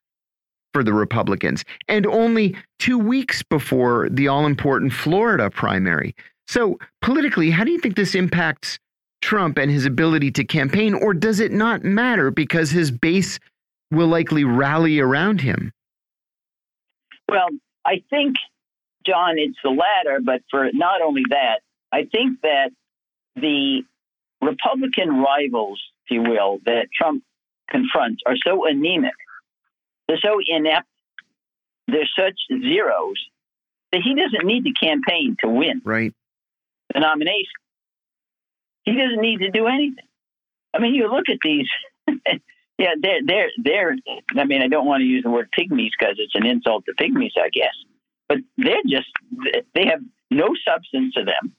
for 0.74 0.84
the 0.84 0.94
Republicans, 0.94 1.64
and 1.88 2.06
only 2.06 2.56
two 2.80 3.00
weeks 3.00 3.42
before 3.42 4.10
the 4.10 4.28
all 4.28 4.46
important 4.46 4.92
Florida 4.92 5.50
primary. 5.50 6.14
So, 6.48 6.78
politically, 7.02 7.50
how 7.50 7.64
do 7.64 7.72
you 7.72 7.80
think 7.80 7.96
this 7.96 8.14
impacts 8.14 8.78
Trump 9.26 9.58
and 9.58 9.72
his 9.72 9.88
ability 9.88 10.30
to 10.32 10.44
campaign, 10.44 10.94
or 10.94 11.12
does 11.16 11.40
it 11.40 11.52
not 11.52 11.84
matter 11.84 12.30
because 12.30 12.70
his 12.70 12.92
base 12.92 13.40
will 13.92 14.08
likely 14.08 14.44
rally 14.44 15.00
around 15.00 15.42
him? 15.42 15.72
Well, 17.28 17.48
I 17.84 18.04
think, 18.12 18.36
John, 19.04 19.40
it's 19.40 19.58
the 19.64 19.72
latter, 19.72 20.20
but 20.24 20.44
for 20.52 20.70
not 20.74 21.02
only 21.02 21.24
that, 21.32 21.62
I 21.92 22.04
think 22.04 22.42
that 22.44 22.70
the 23.36 23.82
Republican 24.44 25.10
rivals, 25.22 25.82
if 26.06 26.12
you 26.12 26.22
will, 26.22 26.60
that 26.66 26.90
Trump 26.96 27.24
confronts 27.68 28.22
are 28.28 28.36
so 28.38 28.68
anemic, 28.68 29.16
they're 30.08 30.20
so 30.22 30.38
inept, 30.46 30.88
they're 31.88 32.10
such 32.16 32.40
zeros 32.62 33.18
that 33.92 34.02
he 34.04 34.14
doesn't 34.14 34.46
need 34.46 34.66
to 34.66 34.72
campaign 34.72 35.36
to 35.40 35.50
win 35.50 35.82
Right? 35.84 36.14
the 36.94 37.00
nomination. 37.00 37.58
He 38.86 38.94
doesn't 38.94 39.22
need 39.22 39.40
to 39.40 39.52
do 39.52 39.68
anything. 39.68 40.06
I 40.74 40.80
mean, 40.80 40.94
you 40.94 41.10
look 41.10 41.26
at 41.30 41.40
these. 41.44 41.68
yeah, 42.78 42.94
they're 43.02 43.22
they're 43.26 43.52
they're. 43.64 43.96
I 44.38 44.44
mean, 44.46 44.62
I 44.62 44.68
don't 44.68 44.86
want 44.86 45.02
to 45.02 45.06
use 45.06 45.24
the 45.24 45.30
word 45.30 45.50
pygmies 45.58 45.90
because 45.98 46.16
it's 46.18 46.36
an 46.36 46.46
insult 46.46 46.86
to 46.86 46.94
pygmies, 46.94 47.32
I 47.38 47.50
guess. 47.50 47.74
But 48.28 48.40
they're 48.58 48.84
just 48.88 49.08
they 49.74 49.86
have 49.88 50.02
no 50.32 50.50
substance 50.68 51.14
to 51.16 51.24
them. 51.24 51.56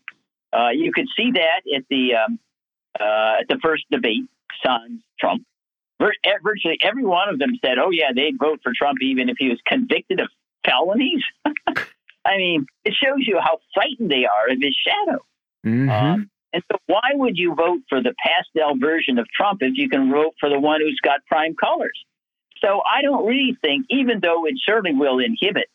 Uh, 0.52 0.70
you 0.70 0.92
could 0.92 1.06
see 1.16 1.32
that 1.32 1.62
at 1.74 1.84
the 1.90 2.14
um, 2.14 2.38
uh, 2.98 3.40
at 3.40 3.48
the 3.48 3.58
first 3.62 3.84
debate, 3.90 4.24
Sans 4.64 5.00
Trump. 5.18 5.44
Virtually 5.98 6.78
every 6.82 7.04
one 7.04 7.28
of 7.28 7.38
them 7.38 7.52
said, 7.64 7.78
"Oh 7.78 7.90
yeah, 7.90 8.12
they'd 8.14 8.38
vote 8.38 8.60
for 8.62 8.72
Trump 8.76 8.98
even 9.02 9.28
if 9.28 9.36
he 9.38 9.48
was 9.48 9.58
convicted 9.66 10.20
of 10.20 10.28
felonies." 10.64 11.22
I 12.26 12.36
mean, 12.36 12.66
it 12.84 12.92
shows 12.92 13.20
you 13.26 13.38
how 13.40 13.58
frightened 13.72 14.10
they 14.10 14.24
are 14.26 14.50
of 14.50 14.58
his 14.60 14.76
shadow. 14.76 15.24
Mhm. 15.64 15.90
Um, 15.90 16.30
and 16.56 16.64
so, 16.72 16.78
why 16.86 17.10
would 17.12 17.36
you 17.36 17.54
vote 17.54 17.82
for 17.86 18.02
the 18.02 18.14
pastel 18.24 18.78
version 18.78 19.18
of 19.18 19.26
Trump 19.28 19.58
if 19.60 19.72
you 19.74 19.90
can 19.90 20.10
vote 20.10 20.32
for 20.40 20.48
the 20.48 20.58
one 20.58 20.80
who's 20.80 20.98
got 21.04 21.20
prime 21.26 21.54
colors? 21.54 22.02
So, 22.64 22.80
I 22.80 23.02
don't 23.02 23.26
really 23.26 23.58
think, 23.62 23.84
even 23.90 24.20
though 24.22 24.46
it 24.46 24.54
certainly 24.64 24.98
will 24.98 25.18
inhibit 25.18 25.68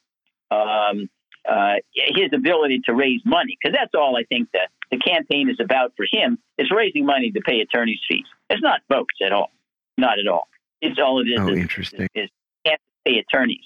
um, 0.49 1.08
uh, 1.48 1.76
his 1.94 2.32
ability 2.34 2.82
to 2.86 2.95
raise 2.95 3.22
money, 3.24 3.60
because 3.62 3.78
that's 3.80 3.94
all 3.94 4.18
I 4.18 4.24
think 4.24 4.49
that 4.53 4.70
the 4.90 4.98
campaign 4.98 5.52
is 5.52 5.58
about 5.64 5.94
for 5.95 6.08
him 6.12 6.40
is 6.58 6.72
raising 6.76 7.06
money 7.06 7.30
to 7.30 7.41
pay 7.41 7.62
attorneys' 7.62 7.99
fees. 8.10 8.26
It's 8.49 8.64
not 8.64 8.82
votes 8.90 9.14
at 9.24 9.32
all, 9.32 9.52
not 9.99 10.18
at 10.18 10.28
all. 10.28 10.48
It's 10.82 10.99
all 10.99 11.22
it 11.22 11.30
is. 11.30 11.40
Oh, 11.40 11.49
is- 11.49 11.60
interesting. 11.60 12.08
is, 12.16 12.24
is 12.24 12.30
can't 12.66 12.82
pay 13.06 13.20
attorneys. 13.20 13.66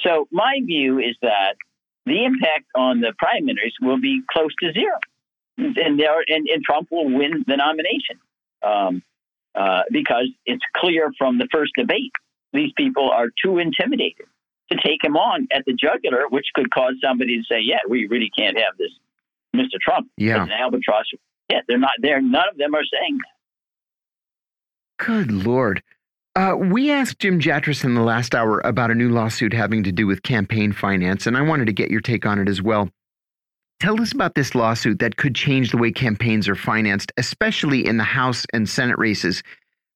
So 0.00 0.28
my 0.30 0.60
view 0.62 0.98
is 0.98 1.16
that 1.22 1.54
the 2.04 2.22
impact 2.22 2.66
on 2.74 3.00
the 3.00 3.14
primaries 3.18 3.72
will 3.80 4.00
be 4.00 4.20
close 4.30 4.54
to 4.62 4.72
zero, 4.72 4.98
and 5.60 5.98
there 5.98 6.22
and, 6.26 6.48
and 6.48 6.62
Trump 6.62 6.88
will 6.90 7.06
win 7.06 7.44
the 7.46 7.56
nomination 7.56 8.18
um, 8.62 9.02
uh, 9.54 9.82
because 9.90 10.28
it's 10.46 10.64
clear 10.76 11.10
from 11.18 11.38
the 11.38 11.48
first 11.52 11.72
debate 11.76 12.12
these 12.52 12.72
people 12.76 13.10
are 13.10 13.28
too 13.42 13.58
intimidated 13.58 14.26
to 14.70 14.78
take 14.84 15.02
him 15.02 15.16
on 15.16 15.48
at 15.52 15.64
the 15.66 15.72
jugular, 15.72 16.28
which 16.28 16.46
could 16.54 16.70
cause 16.72 16.94
somebody 17.02 17.38
to 17.38 17.44
say, 17.44 17.60
"Yeah, 17.60 17.80
we 17.88 18.06
really 18.06 18.30
can't 18.36 18.56
have 18.56 18.76
this, 18.78 18.90
Mr. 19.54 19.80
Trump." 19.80 20.08
Yeah, 20.16 20.42
an 20.42 20.50
albatross. 20.50 21.04
Yeah, 21.48 21.60
they're 21.68 21.78
not 21.78 21.92
there. 22.00 22.20
None 22.20 22.48
of 22.50 22.56
them 22.56 22.74
are 22.74 22.84
saying 22.84 23.18
that. 23.18 25.04
Good 25.04 25.32
lord. 25.32 25.82
Uh, 26.36 26.54
we 26.56 26.90
asked 26.92 27.18
Jim 27.18 27.40
Jatras 27.40 27.84
in 27.84 27.94
the 27.94 28.02
last 28.02 28.34
hour 28.34 28.60
about 28.60 28.92
a 28.92 28.94
new 28.94 29.08
lawsuit 29.08 29.52
having 29.52 29.82
to 29.82 29.92
do 29.92 30.06
with 30.06 30.22
campaign 30.22 30.72
finance, 30.72 31.26
and 31.26 31.36
I 31.36 31.42
wanted 31.42 31.66
to 31.66 31.72
get 31.72 31.90
your 31.90 32.00
take 32.00 32.24
on 32.24 32.38
it 32.38 32.48
as 32.48 32.62
well. 32.62 32.88
Tell 33.80 33.98
us 34.02 34.12
about 34.12 34.34
this 34.34 34.54
lawsuit 34.54 34.98
that 34.98 35.16
could 35.16 35.34
change 35.34 35.70
the 35.70 35.78
way 35.78 35.90
campaigns 35.90 36.48
are 36.48 36.54
financed, 36.54 37.12
especially 37.16 37.86
in 37.86 37.96
the 37.96 38.04
House 38.04 38.44
and 38.52 38.68
Senate 38.68 38.98
races. 38.98 39.42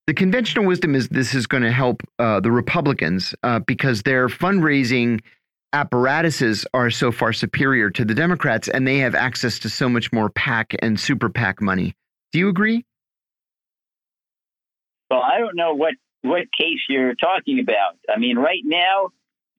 The 0.07 0.13
conventional 0.15 0.65
wisdom 0.65 0.95
is 0.95 1.07
this 1.09 1.35
is 1.35 1.45
going 1.45 1.61
to 1.61 1.71
help 1.71 2.01
uh, 2.17 2.39
the 2.39 2.51
Republicans 2.51 3.35
uh, 3.43 3.59
because 3.59 4.01
their 4.01 4.27
fundraising 4.27 5.21
apparatuses 5.71 6.65
are 6.73 6.89
so 6.89 7.11
far 7.11 7.31
superior 7.31 7.91
to 7.91 8.03
the 8.03 8.15
Democrats, 8.15 8.67
and 8.67 8.87
they 8.87 8.97
have 8.97 9.13
access 9.13 9.59
to 9.59 9.69
so 9.69 9.87
much 9.87 10.11
more 10.11 10.29
PAC 10.29 10.73
and 10.79 10.99
super 10.99 11.29
PAC 11.29 11.61
money. 11.61 11.93
Do 12.31 12.39
you 12.39 12.49
agree? 12.49 12.85
Well, 15.11 15.21
I 15.21 15.37
don't 15.37 15.55
know 15.55 15.75
what 15.75 15.93
what 16.23 16.45
case 16.59 16.79
you're 16.89 17.13
talking 17.13 17.59
about. 17.59 17.97
I 18.09 18.17
mean, 18.17 18.39
right 18.39 18.63
now, 18.63 19.09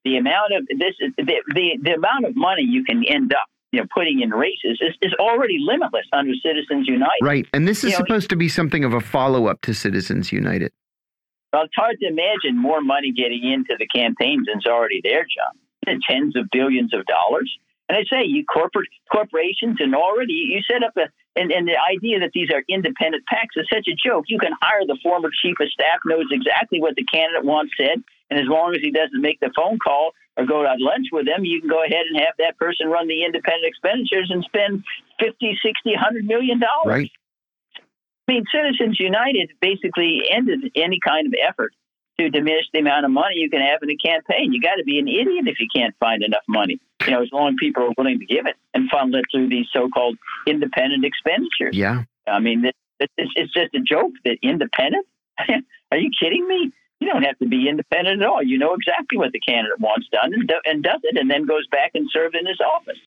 the 0.03 0.17
amount 0.17 0.51
of 0.53 0.67
this 0.67 0.95
the 1.17 1.41
the, 1.53 1.79
the 1.81 1.93
amount 1.93 2.25
of 2.25 2.35
money 2.35 2.63
you 2.63 2.83
can 2.83 3.05
end 3.05 3.31
up 3.33 3.45
you 3.71 3.79
know 3.79 3.87
putting 3.93 4.21
in 4.21 4.31
races 4.31 4.79
is, 4.81 4.95
is 5.01 5.13
already 5.19 5.57
limitless 5.59 6.05
under 6.13 6.33
Citizens 6.43 6.87
United. 6.87 7.21
Right, 7.21 7.45
and 7.53 7.67
this 7.67 7.83
is 7.83 7.91
you 7.91 7.97
supposed 7.97 8.25
know, 8.25 8.35
to 8.35 8.35
be 8.37 8.49
something 8.49 8.83
of 8.83 8.93
a 8.93 9.01
follow 9.01 9.47
up 9.47 9.61
to 9.61 9.73
Citizens 9.73 10.31
United. 10.31 10.71
Well, 11.53 11.63
it's 11.63 11.75
hard 11.75 11.97
to 12.01 12.07
imagine 12.07 12.57
more 12.57 12.81
money 12.81 13.11
getting 13.11 13.43
into 13.43 13.75
the 13.79 13.87
campaigns 13.87 14.47
than's 14.51 14.65
already 14.65 15.01
there, 15.03 15.25
John. 15.25 15.99
tens 16.09 16.35
of 16.35 16.47
billions 16.51 16.93
of 16.93 17.05
dollars. 17.05 17.51
And 17.89 17.97
I 17.97 18.03
say 18.11 18.25
you 18.25 18.43
corporate 18.43 18.89
corporations 19.09 19.77
and 19.79 19.95
already 19.95 20.33
you 20.33 20.59
set 20.69 20.83
up 20.83 20.97
a 20.97 21.07
and, 21.37 21.51
and 21.51 21.67
the 21.67 21.77
idea 21.77 22.19
that 22.19 22.31
these 22.33 22.49
are 22.49 22.63
independent 22.67 23.23
PACs 23.31 23.61
is 23.61 23.67
such 23.71 23.87
a 23.87 23.95
joke. 23.95 24.25
You 24.27 24.39
can 24.39 24.53
hire 24.59 24.85
the 24.85 24.97
former 25.03 25.29
chief 25.29 25.55
of 25.61 25.69
staff, 25.69 25.99
knows 26.03 26.25
exactly 26.31 26.81
what 26.81 26.95
the 26.95 27.05
candidate 27.05 27.45
wants 27.45 27.73
said, 27.77 28.03
and 28.29 28.39
as 28.39 28.45
long 28.47 28.73
as 28.75 28.81
he 28.81 28.91
doesn't 28.91 29.21
make 29.21 29.39
the 29.39 29.51
phone 29.55 29.79
call 29.79 30.11
or 30.35 30.45
go 30.45 30.63
to 30.63 30.75
lunch 30.77 31.07
with 31.11 31.25
them, 31.25 31.45
you 31.45 31.59
can 31.61 31.69
go 31.69 31.83
ahead 31.83 32.05
and 32.09 32.19
have 32.19 32.35
that 32.39 32.57
person 32.57 32.87
run 32.87 33.07
the 33.07 33.23
independent 33.23 33.65
expenditures 33.65 34.29
and 34.29 34.43
spend 34.43 34.83
50, 35.19 35.57
60, 35.63 35.91
100 35.91 36.25
million 36.25 36.59
dollars. 36.59 36.85
Right. 36.85 37.11
I 38.27 38.33
mean, 38.33 38.43
Citizens 38.51 38.99
United 38.99 39.51
basically 39.61 40.23
ended 40.29 40.71
any 40.75 40.99
kind 41.05 41.27
of 41.27 41.33
effort 41.47 41.73
to 42.19 42.29
diminish 42.29 42.65
the 42.73 42.79
amount 42.79 43.05
of 43.05 43.11
money 43.11 43.35
you 43.35 43.49
can 43.49 43.61
have 43.61 43.79
in 43.83 43.89
a 43.89 43.95
campaign. 43.95 44.51
You 44.51 44.61
got 44.61 44.75
to 44.75 44.83
be 44.83 44.99
an 44.99 45.07
idiot 45.07 45.47
if 45.47 45.59
you 45.59 45.67
can't 45.73 45.95
find 45.99 46.23
enough 46.23 46.43
money. 46.47 46.79
You 47.05 47.11
know, 47.11 47.21
as 47.21 47.29
long 47.31 47.49
as 47.49 47.55
people 47.59 47.83
are 47.83 47.93
willing 47.97 48.19
to 48.19 48.25
give 48.25 48.47
it 48.47 48.55
and 48.73 48.89
funnel 48.89 49.15
it 49.19 49.25
through 49.31 49.49
these 49.49 49.67
so-called 49.71 50.17
independent 50.45 51.05
expenditures. 51.05 51.77
Yeah. 51.77 52.03
I 52.27 52.39
mean, 52.39 52.65
it's, 52.99 53.13
it's 53.17 53.53
just 53.53 53.73
a 53.75 53.79
joke 53.79 54.11
that 54.25 54.37
independent. 54.41 55.05
are 55.91 55.97
you 55.97 56.09
kidding 56.19 56.45
me? 56.47 56.71
You 56.99 57.07
don't 57.07 57.23
have 57.23 57.37
to 57.39 57.47
be 57.47 57.69
independent 57.69 58.21
at 58.21 58.27
all. 58.27 58.41
You 58.41 58.57
know 58.57 58.73
exactly 58.73 59.17
what 59.17 59.31
the 59.31 59.39
candidate 59.39 59.79
wants 59.79 60.07
done 60.11 60.33
and, 60.33 60.47
do, 60.47 60.55
and 60.65 60.83
does 60.83 60.99
it, 61.03 61.17
and 61.17 61.29
then 61.29 61.45
goes 61.45 61.67
back 61.67 61.91
and 61.93 62.09
serves 62.11 62.35
in 62.39 62.45
his 62.47 62.59
office. 62.59 62.97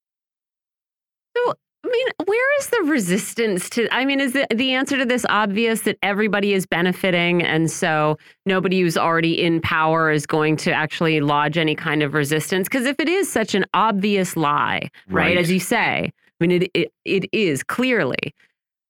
So 1.36 1.54
I 1.82 1.88
mean, 1.88 2.06
where 2.26 2.58
is 2.58 2.68
the 2.68 2.82
resistance 2.90 3.70
to? 3.70 3.88
I 3.92 4.04
mean, 4.04 4.20
is 4.20 4.32
the, 4.32 4.46
the 4.54 4.72
answer 4.74 4.98
to 4.98 5.04
this 5.04 5.24
obvious 5.28 5.82
that 5.82 5.96
everybody 6.02 6.52
is 6.52 6.66
benefiting, 6.66 7.42
and 7.42 7.70
so 7.70 8.18
nobody 8.44 8.80
who's 8.80 8.98
already 8.98 9.40
in 9.40 9.60
power 9.62 10.10
is 10.10 10.26
going 10.26 10.56
to 10.58 10.72
actually 10.72 11.20
lodge 11.20 11.56
any 11.56 11.74
kind 11.74 12.02
of 12.02 12.12
resistance? 12.12 12.68
Because 12.68 12.84
if 12.84 13.00
it 13.00 13.08
is 13.08 13.30
such 13.30 13.54
an 13.54 13.64
obvious 13.72 14.36
lie, 14.36 14.90
right, 15.08 15.24
right 15.24 15.38
as 15.38 15.50
you 15.50 15.58
say, 15.58 16.12
I 16.40 16.46
mean, 16.46 16.62
it, 16.62 16.70
it 16.74 16.92
it 17.06 17.24
is 17.32 17.62
clearly. 17.62 18.34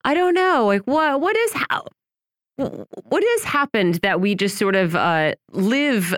I 0.05 0.15
don't 0.15 0.35
know, 0.35 0.67
like 0.67 0.83
what 0.83 1.21
what 1.21 1.37
is 1.37 1.53
how 1.53 1.87
what 2.61 3.25
has 3.25 3.45
happened 3.45 3.97
that 3.97 4.21
we 4.21 4.35
just 4.35 4.57
sort 4.59 4.77
of 4.77 4.95
uh, 4.95 5.35
live 5.53 6.15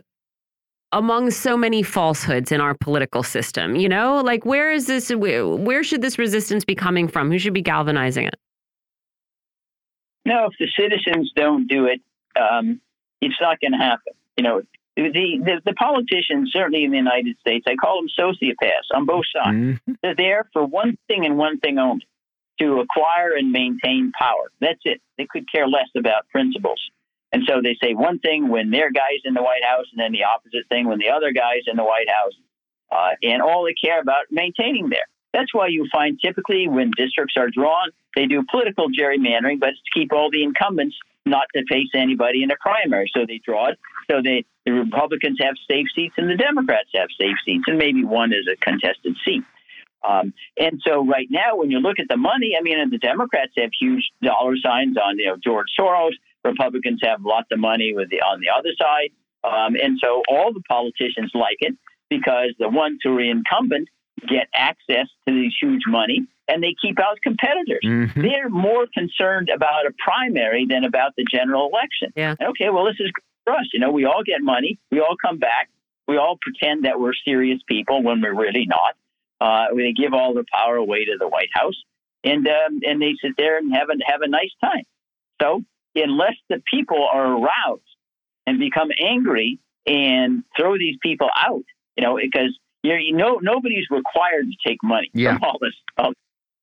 among 0.93 1.31
so 1.31 1.57
many 1.57 1.83
falsehoods 1.83 2.53
in 2.53 2.61
our 2.61 2.75
political 2.75 3.23
system? 3.23 3.77
You 3.77 3.89
know, 3.89 4.21
like 4.21 4.45
where 4.45 4.73
is 4.73 4.87
this? 4.87 5.11
Where 5.11 5.83
should 5.83 6.03
this 6.03 6.19
resistance 6.19 6.65
be 6.65 6.75
coming 6.75 7.09
from? 7.09 7.31
Who 7.31 7.39
should 7.39 7.55
be 7.55 7.63
galvanizing 7.63 8.27
it? 8.27 8.35
No, 10.25 10.47
if 10.47 10.53
the 10.59 10.69
citizens 10.79 11.33
don't 11.35 11.67
do 11.67 11.87
it, 11.87 12.01
um, 12.41 12.81
it's 13.21 13.35
not 13.41 13.61
going 13.61 13.73
to 13.73 13.79
happen. 13.79 14.13
You 14.37 14.45
know, 14.45 14.63
the, 14.97 15.11
the, 15.13 15.61
the 15.65 15.73
politicians, 15.75 16.51
certainly 16.53 16.85
in 16.85 16.91
the 16.91 16.97
United 16.97 17.37
States, 17.41 17.65
I 17.67 17.75
call 17.75 18.01
them 18.01 18.09
sociopaths 18.19 18.95
on 18.95 19.07
both 19.07 19.25
sides. 19.35 19.57
Mm-hmm. 19.57 19.93
They're 20.03 20.15
there 20.15 20.49
for 20.53 20.65
one 20.65 20.97
thing 21.09 21.25
and 21.25 21.37
one 21.37 21.59
thing 21.59 21.79
only: 21.79 22.07
to 22.61 22.81
acquire 22.81 23.33
and 23.37 23.51
maintain 23.53 24.13
power. 24.19 24.51
That's 24.61 24.81
it. 24.85 25.01
They 25.19 25.27
could 25.31 25.51
care 25.51 25.67
less 25.67 25.89
about 25.97 26.29
principles. 26.29 26.81
And 27.33 27.43
so 27.49 27.61
they 27.63 27.77
say 27.83 27.95
one 27.95 28.19
thing 28.19 28.49
when 28.49 28.71
their 28.71 28.93
guy's 28.93 29.25
in 29.25 29.35
the 29.35 29.43
White 29.43 29.65
House, 29.65 29.87
and 29.93 30.01
then 30.01 30.13
the 30.13 30.25
opposite 30.25 30.69
thing 30.69 30.87
when 30.87 30.99
the 30.99 31.09
other 31.09 31.33
guy's 31.33 31.65
in 31.67 31.77
the 31.77 31.85
White 31.85 32.09
House. 32.09 32.35
Uh, 32.91 33.17
and 33.23 33.41
all 33.41 33.65
they 33.65 33.73
care 33.73 34.01
about 34.01 34.27
maintaining 34.31 34.91
there. 34.91 35.09
That's 35.33 35.55
why 35.55 35.69
you 35.69 35.89
find 35.91 36.21
typically 36.23 36.69
when 36.69 36.91
districts 36.95 37.37
are 37.39 37.49
drawn, 37.49 37.89
they 38.15 38.27
do 38.27 38.45
political 38.51 38.89
gerrymandering, 38.89 39.61
but 39.61 39.71
it's 39.71 39.81
to 39.81 39.99
keep 39.99 40.13
all 40.13 40.31
the 40.31 40.43
incumbents 40.43 40.95
not 41.25 41.47
to 41.55 41.65
face 41.71 41.89
anybody 41.95 42.43
in 42.43 42.51
a 42.51 42.57
primary. 42.61 43.11
So 43.17 43.25
they 43.27 43.41
draw 43.43 43.69
it. 43.69 43.79
So 44.11 44.21
they, 44.23 44.45
the 44.67 44.73
Republicans 44.73 45.39
have 45.41 45.55
safe 45.71 45.87
seats 45.97 46.15
and 46.19 46.29
the 46.29 46.37
Democrats 46.37 46.91
have 46.95 47.09
safe 47.19 47.37
seats, 47.47 47.65
and 47.67 47.79
maybe 47.79 48.05
one 48.05 48.33
is 48.33 48.47
a 48.53 48.57
contested 48.57 49.17
seat. 49.25 49.43
Um, 50.05 50.33
and 50.59 50.81
so 50.87 51.05
right 51.07 51.29
now, 51.31 51.57
when 51.57 51.71
you 51.71 51.79
look 51.79 51.99
at 51.99 52.07
the 52.09 52.17
money, 52.17 52.53
I 52.59 52.63
mean, 52.63 52.77
the 52.91 52.99
Democrats 52.99 53.53
have 53.57 53.71
huge 53.79 54.11
dollar 54.23 54.57
signs 54.63 54.97
on, 54.97 55.19
you 55.19 55.27
know, 55.27 55.37
George 55.43 55.69
Soros. 55.79 56.13
Republicans 56.45 57.01
have 57.05 57.25
lots 57.25 57.49
of 57.53 57.61
money 57.61 57.93
with 57.95 58.11
the 58.11 58.21
on 58.21 58.41
the 58.41 58.49
other 58.49 58.71
side, 58.77 59.11
um, 59.45 59.77
and 59.81 59.99
so 60.03 60.23
all 60.29 60.53
the 60.53 60.63
politicians 60.69 61.31
like 61.35 61.59
it 61.61 61.77
because 62.11 62.51
the 62.59 62.69
ones 62.69 62.99
who 63.03 63.17
are 63.17 63.21
incumbent 63.21 63.89
get 64.29 64.49
access 64.55 65.07
to 65.27 65.35
these 65.35 65.53
huge 65.61 65.83
money 65.87 66.27
and 66.49 66.63
they 66.63 66.75
keep 66.81 66.99
out 67.01 67.19
competitors. 67.23 67.81
Mm-hmm. 67.85 68.21
They're 68.21 68.51
more 68.51 68.87
concerned 68.93 69.49
about 69.49 69.87
a 69.87 69.93
primary 70.05 70.67
than 70.69 70.85
about 70.85 71.13
the 71.17 71.25
general 71.31 71.71
election. 71.73 72.13
Yeah. 72.17 72.35
Okay, 72.41 72.71
well, 72.71 72.85
this 72.85 72.97
is 72.99 73.11
for 73.45 73.55
us. 73.55 73.67
You 73.73 73.81
know, 73.81 73.91
we 73.91 74.05
all 74.05 74.23
get 74.25 74.43
money, 74.43 74.79
we 74.91 75.01
all 75.01 75.17
come 75.25 75.39
back, 75.39 75.71
we 76.07 76.17
all 76.17 76.39
pretend 76.41 76.85
that 76.85 77.01
we're 77.01 77.15
serious 77.25 77.61
people 77.67 78.03
when 78.03 78.21
we're 78.21 78.35
really 78.35 78.67
not. 78.67 78.95
Uh, 79.43 79.75
they 79.77 79.93
give 79.93 80.15
all 80.15 80.35
the 80.35 80.45
power 80.53 80.77
away 80.77 81.05
to 81.05 81.17
the 81.19 81.27
White 81.27 81.49
House, 81.53 81.75
and 82.23 82.47
um, 82.47 82.79
and 82.83 83.03
they 83.03 83.15
sit 83.21 83.33
there 83.37 83.59
and 83.59 83.75
have 83.75 83.89
a 83.89 83.95
have 84.07 84.21
a 84.23 84.29
nice 84.29 84.53
time. 84.63 84.85
So 85.41 85.65
unless 85.97 86.37
the 86.49 86.63
people 86.73 87.09
are 87.13 87.33
aroused 87.33 87.83
and 88.47 88.61
become 88.61 88.91
angry 89.01 89.59
and 89.85 90.45
throw 90.57 90.79
these 90.79 90.97
people 91.03 91.29
out, 91.37 91.65
you 91.97 92.05
know, 92.05 92.21
because 92.23 92.57
you're, 92.85 93.01
you 93.01 93.17
know 93.17 93.41
nobody's 93.43 93.87
required 93.91 94.47
to 94.47 94.69
take 94.69 94.79
money 94.81 95.11
yeah. 95.13 95.35
from 95.35 95.43
all 95.43 95.59
this, 95.61 96.15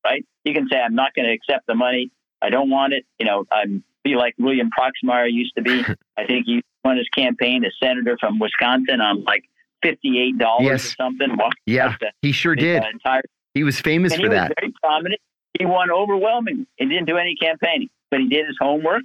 right? 0.02 0.24
You 0.44 0.54
can 0.54 0.66
say 0.72 0.78
I'm 0.78 0.94
not 0.94 1.12
going 1.14 1.26
to 1.26 1.34
accept 1.34 1.66
the 1.66 1.74
money. 1.74 2.10
I 2.40 2.48
don't 2.48 2.70
want 2.70 2.94
it. 2.94 3.04
You 3.18 3.26
know, 3.26 3.44
I'm 3.52 3.84
be 4.04 4.14
like 4.14 4.34
William 4.38 4.70
Proxmire 4.70 5.30
used 5.30 5.54
to 5.56 5.62
be. 5.62 5.84
I 6.16 6.24
think 6.24 6.46
he 6.46 6.62
won 6.82 6.96
his 6.96 7.08
campaign 7.14 7.62
as 7.66 7.72
senator 7.82 8.16
from 8.18 8.38
Wisconsin 8.38 9.02
on 9.02 9.22
like 9.24 9.44
fifty-eight 9.82 10.38
dollars 10.38 10.66
yes. 10.66 10.92
or 10.92 10.94
something. 10.96 11.36
Well, 11.36 11.50
yeah, 11.66 11.96
the, 12.00 12.12
he 12.22 12.32
sure 12.32 12.54
did. 12.54 12.82
Entire, 12.84 13.22
he 13.54 13.64
was 13.64 13.80
famous 13.80 14.14
for 14.14 14.22
he 14.22 14.28
that. 14.28 14.50
Was 14.50 14.54
very 14.60 14.72
prominent. 14.82 15.20
He 15.58 15.66
won 15.66 15.90
overwhelmingly. 15.90 16.66
He 16.76 16.86
didn't 16.86 17.06
do 17.06 17.16
any 17.16 17.36
campaigning, 17.36 17.90
but 18.10 18.20
he 18.20 18.28
did 18.28 18.46
his 18.46 18.56
homework 18.60 19.02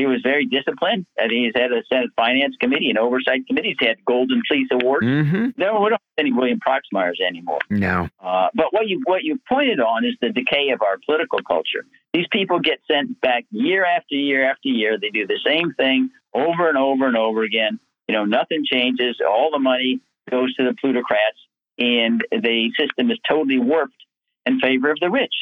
he 0.00 0.06
was 0.06 0.20
very 0.22 0.46
disciplined. 0.46 1.06
and 1.18 1.30
he's 1.30 1.52
had 1.54 1.72
a 1.72 1.82
Senate 1.92 2.10
Finance 2.16 2.56
Committee 2.58 2.88
and 2.88 2.98
Oversight 2.98 3.46
Committee. 3.46 3.76
He's 3.78 3.86
had 3.86 4.02
Golden 4.06 4.42
Fleece 4.48 4.68
Award. 4.72 5.04
Mm-hmm. 5.04 5.48
There, 5.58 5.78
we 5.78 5.90
don't 5.90 6.00
any 6.16 6.32
William 6.32 6.58
Proxmires 6.58 7.20
anymore. 7.26 7.58
No. 7.68 8.08
Uh, 8.18 8.48
but 8.54 8.72
what 8.72 8.88
you 8.88 9.02
what 9.04 9.24
you 9.24 9.38
pointed 9.48 9.80
on 9.80 10.04
is 10.04 10.14
the 10.20 10.30
decay 10.30 10.70
of 10.70 10.80
our 10.82 10.96
political 11.04 11.40
culture. 11.46 11.84
These 12.14 12.26
people 12.32 12.60
get 12.60 12.80
sent 12.90 13.20
back 13.20 13.44
year 13.50 13.84
after 13.84 14.14
year 14.14 14.50
after 14.50 14.68
year. 14.68 14.98
They 14.98 15.10
do 15.10 15.26
the 15.26 15.38
same 15.46 15.74
thing 15.74 16.10
over 16.34 16.68
and 16.68 16.78
over 16.78 17.06
and 17.06 17.16
over 17.16 17.42
again. 17.42 17.78
You 18.08 18.14
know, 18.14 18.24
nothing 18.24 18.64
changes. 18.64 19.20
All 19.26 19.50
the 19.50 19.58
money 19.58 20.00
goes 20.30 20.54
to 20.54 20.64
the 20.64 20.74
plutocrats, 20.80 21.38
and 21.78 22.22
the 22.30 22.70
system 22.78 23.10
is 23.10 23.18
totally 23.28 23.58
warped 23.58 23.94
in 24.46 24.60
favor 24.60 24.90
of 24.90 24.98
the 25.00 25.10
rich 25.10 25.34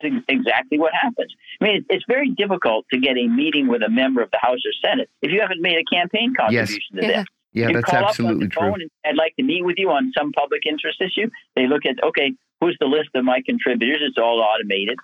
exactly 0.00 0.78
what 0.78 0.92
happens. 0.92 1.34
I 1.60 1.64
mean, 1.64 1.86
it's 1.88 2.04
very 2.06 2.30
difficult 2.30 2.86
to 2.92 2.98
get 3.00 3.16
a 3.16 3.26
meeting 3.26 3.68
with 3.68 3.82
a 3.82 3.88
member 3.88 4.22
of 4.22 4.30
the 4.30 4.38
House 4.40 4.58
or 4.58 4.72
Senate 4.86 5.08
if 5.22 5.32
you 5.32 5.40
haven't 5.40 5.62
made 5.62 5.76
a 5.78 5.84
campaign 5.84 6.34
contribution 6.38 6.80
yes. 6.92 7.02
to 7.02 7.06
yeah. 7.06 7.16
them. 7.16 7.26
Yeah, 7.52 7.68
you 7.68 7.74
that's 7.74 7.90
call 7.90 8.04
absolutely 8.04 8.34
up 8.34 8.34
on 8.34 8.40
the 8.40 8.48
true. 8.48 8.60
phone 8.60 8.80
and 8.82 8.90
I'd 9.06 9.16
like 9.16 9.34
to 9.36 9.42
meet 9.42 9.64
with 9.64 9.76
you 9.78 9.88
on 9.90 10.12
some 10.16 10.32
public 10.32 10.66
interest 10.66 11.00
issue. 11.00 11.30
They 11.54 11.66
look 11.66 11.86
at 11.86 12.02
okay, 12.04 12.34
who's 12.60 12.76
the 12.80 12.86
list 12.86 13.10
of 13.14 13.24
my 13.24 13.40
contributors? 13.46 14.02
It's 14.02 14.18
all 14.18 14.40
automated, 14.40 14.98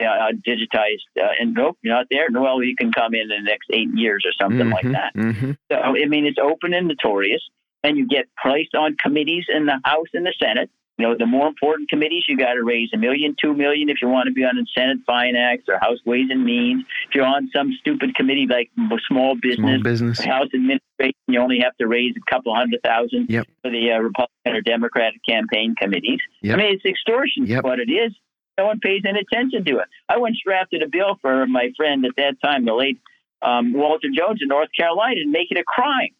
uh, 0.00 0.32
digitized, 0.46 1.04
uh, 1.20 1.36
and 1.38 1.52
nope, 1.52 1.76
you're 1.82 1.94
not 1.94 2.06
there. 2.10 2.30
No, 2.30 2.42
well, 2.42 2.62
you 2.62 2.76
can 2.76 2.92
come 2.92 3.12
in 3.12 3.22
in 3.22 3.28
the 3.28 3.42
next 3.42 3.68
eight 3.74 3.90
years 3.94 4.24
or 4.24 4.32
something 4.40 4.70
like 4.70 4.86
Mhm, 4.86 4.92
that. 4.92 5.14
mhm. 5.14 5.56
So 5.70 5.76
I 5.76 6.06
mean, 6.06 6.24
it's 6.24 6.38
open 6.38 6.72
and 6.72 6.88
notorious, 6.88 7.42
and 7.84 7.96
you 7.96 8.06
get 8.06 8.26
placed 8.42 8.74
on 8.74 8.96
committees 8.96 9.44
in 9.54 9.66
the 9.66 9.80
House 9.84 10.08
and 10.14 10.26
the 10.26 10.34
Senate. 10.42 10.70
You 10.96 11.06
know, 11.06 11.14
the 11.16 11.26
more 11.26 11.46
important 11.46 11.88
committees, 11.88 12.24
you 12.26 12.36
got 12.36 12.54
to 12.54 12.64
raise 12.64 12.90
a 12.92 12.96
million, 12.96 13.36
two 13.40 13.54
million 13.54 13.88
if 13.88 14.02
you 14.02 14.08
want 14.08 14.26
to 14.26 14.32
be 14.32 14.42
on 14.42 14.56
the 14.56 14.66
Senate 14.76 14.98
Finance 15.06 15.62
or 15.68 15.78
House 15.78 15.98
Ways 16.04 16.26
and 16.28 16.44
Means. 16.44 16.84
If 17.08 17.14
you're 17.14 17.24
on 17.24 17.48
some 17.54 17.72
stupid 17.78 18.16
committee 18.16 18.48
like 18.50 18.68
small 19.06 19.36
business, 19.40 19.58
Small 19.58 19.82
business. 19.82 20.18
House 20.18 20.48
administration, 20.52 21.14
you 21.28 21.40
only 21.40 21.60
have 21.62 21.76
to 21.76 21.86
raise 21.86 22.14
a 22.16 22.30
couple 22.30 22.52
hundred 22.52 22.82
thousand 22.82 23.26
Yep. 23.30 23.46
for 23.62 23.70
the 23.70 23.92
uh, 23.92 23.98
Republican 23.98 24.56
or 24.56 24.60
Democratic 24.60 25.20
campaign 25.24 25.76
committees. 25.80 26.18
Yep. 26.42 26.54
I 26.54 26.58
mean, 26.62 26.74
it's 26.74 26.84
extortion. 26.84 27.46
Yep. 27.46 27.62
What 27.62 27.78
it 27.78 27.90
is. 27.92 28.12
No 28.58 28.66
one 28.66 28.80
pays 28.80 29.02
any 29.06 29.20
attention 29.20 29.64
to 29.66 29.78
it. 29.78 29.84
I 30.08 30.18
once 30.18 30.38
drafted 30.44 30.82
a 30.82 30.88
bill 30.88 31.16
for 31.22 31.46
my 31.46 31.70
friend 31.76 32.04
at 32.06 32.16
that 32.16 32.42
time, 32.42 32.64
the 32.64 32.74
late 32.74 32.98
um, 33.40 33.72
Walter 33.72 34.08
Jones 34.12 34.40
in 34.42 34.48
North 34.48 34.70
Carolina, 34.76 35.20
and 35.20 35.30
make 35.30 35.52
it 35.52 35.58
a 35.58 35.62
crime 35.64 36.10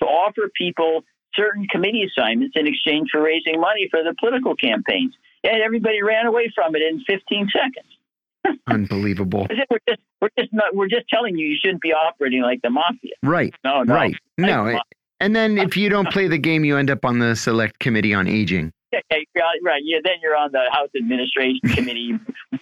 to 0.00 0.06
offer 0.06 0.50
people 0.56 1.04
certain 1.34 1.66
committee 1.70 2.04
assignments 2.04 2.56
in 2.58 2.66
exchange 2.66 3.08
for 3.12 3.22
raising 3.22 3.60
money 3.60 3.88
for 3.90 4.02
their 4.02 4.14
political 4.18 4.56
campaigns. 4.56 5.14
And 5.44 5.62
everybody 5.62 6.02
ran 6.02 6.26
away 6.26 6.50
from 6.54 6.74
it 6.74 6.82
in 6.82 7.02
15 7.06 7.48
seconds. 7.52 8.60
Unbelievable. 8.66 9.46
We're 9.50 9.78
just, 9.88 10.00
we're 10.20 10.28
just 10.38 10.52
not, 10.52 10.74
we're 10.74 10.88
just 10.88 11.08
telling 11.08 11.36
you 11.36 11.46
you 11.46 11.56
shouldn't 11.62 11.82
be 11.82 11.92
operating 11.92 12.42
like 12.42 12.62
the 12.62 12.70
mafia. 12.70 13.12
Right. 13.22 13.54
No, 13.64 13.82
no. 13.82 13.94
Right. 13.94 14.14
No. 14.38 14.80
And 15.20 15.34
then 15.34 15.58
if 15.58 15.76
you 15.76 15.88
don't 15.88 16.10
play 16.10 16.28
the 16.28 16.38
game, 16.38 16.64
you 16.64 16.76
end 16.76 16.90
up 16.90 17.04
on 17.04 17.18
the 17.18 17.34
select 17.36 17.78
committee 17.78 18.12
on 18.12 18.28
aging. 18.28 18.72
Okay, 18.94 19.26
right. 19.62 19.82
Yeah, 19.82 19.98
then 20.04 20.14
you're 20.22 20.36
on 20.36 20.52
the 20.52 20.68
House 20.70 20.90
Administration 20.96 21.60
Committee, 21.74 22.12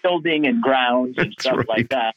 building 0.02 0.46
and 0.46 0.62
grounds 0.62 1.16
and 1.18 1.28
That's 1.28 1.42
stuff 1.42 1.58
right. 1.58 1.68
like 1.68 1.88
that, 1.90 2.14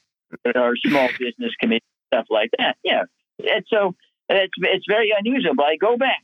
or 0.56 0.76
small 0.78 1.10
business 1.20 1.52
committee 1.60 1.86
stuff 2.14 2.26
like 2.30 2.50
that. 2.58 2.78
Yeah, 2.84 3.04
and 3.40 3.66
so 3.68 3.96
it's 4.30 4.54
it's 4.58 4.86
very 4.88 5.12
unusual. 5.18 5.54
But 5.56 5.66
I 5.68 5.76
go 5.78 5.98
back. 5.98 6.24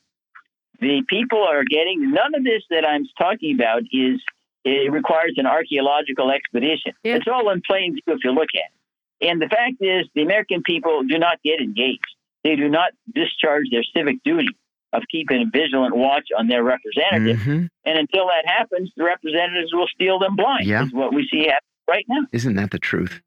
The 0.79 1.03
people 1.07 1.43
are 1.43 1.63
getting 1.63 2.11
none 2.11 2.35
of 2.35 2.43
this 2.43 2.63
that 2.69 2.85
I'm 2.85 3.05
talking 3.17 3.55
about 3.55 3.83
is 3.91 4.21
it 4.65 4.91
requires 4.91 5.35
an 5.37 5.45
archaeological 5.45 6.31
expedition. 6.31 6.93
Yeah. 7.03 7.15
It's 7.15 7.27
all 7.31 7.49
in 7.51 7.61
plain 7.65 7.93
view 7.93 8.13
if 8.15 8.19
you 8.23 8.31
look 8.31 8.49
at 8.55 8.71
it. 8.71 9.29
And 9.29 9.41
the 9.41 9.47
fact 9.47 9.75
is, 9.79 10.07
the 10.15 10.21
American 10.23 10.63
people 10.63 11.03
do 11.03 11.17
not 11.17 11.41
get 11.43 11.59
engaged. 11.61 12.07
They 12.43 12.55
do 12.57 12.67
not 12.67 12.91
discharge 13.13 13.67
their 13.71 13.83
civic 13.95 14.21
duty 14.23 14.49
of 14.91 15.03
keeping 15.09 15.41
a 15.41 15.45
vigilant 15.49 15.95
watch 15.95 16.27
on 16.37 16.47
their 16.47 16.63
representatives. 16.63 17.41
Mhm. 17.43 17.69
And 17.85 17.97
until 17.97 18.27
that 18.27 18.45
happens, 18.45 18.91
the 18.97 19.03
representatives 19.05 19.73
will 19.73 19.87
steal 19.87 20.19
them 20.19 20.35
blind. 20.35 20.65
Yeah. 20.65 20.83
Is 20.85 20.93
what 20.93 21.13
we 21.13 21.27
see 21.31 21.45
happen 21.45 21.67
right 21.87 22.05
now. 22.07 22.27
Isn't 22.31 22.55
that 22.55 22.71
the 22.71 22.79
truth? 22.79 23.21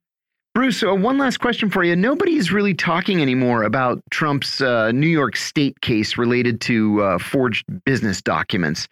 Bruce, 0.56 0.82
uh, 0.82 0.94
one 0.94 1.18
last 1.18 1.36
question 1.36 1.68
for 1.68 1.84
you. 1.84 1.94
Nobody 1.94 2.36
is 2.36 2.50
really 2.50 2.72
talking 2.72 3.20
anymore 3.20 3.62
about 3.62 4.02
Trump's 4.10 4.62
uh, 4.62 4.90
New 4.90 5.06
York 5.06 5.36
State 5.36 5.82
case 5.82 6.16
related 6.16 6.62
to 6.62 7.02
uh, 7.02 7.18
forged 7.18 7.66
business 7.84 8.22
documents. 8.22 8.88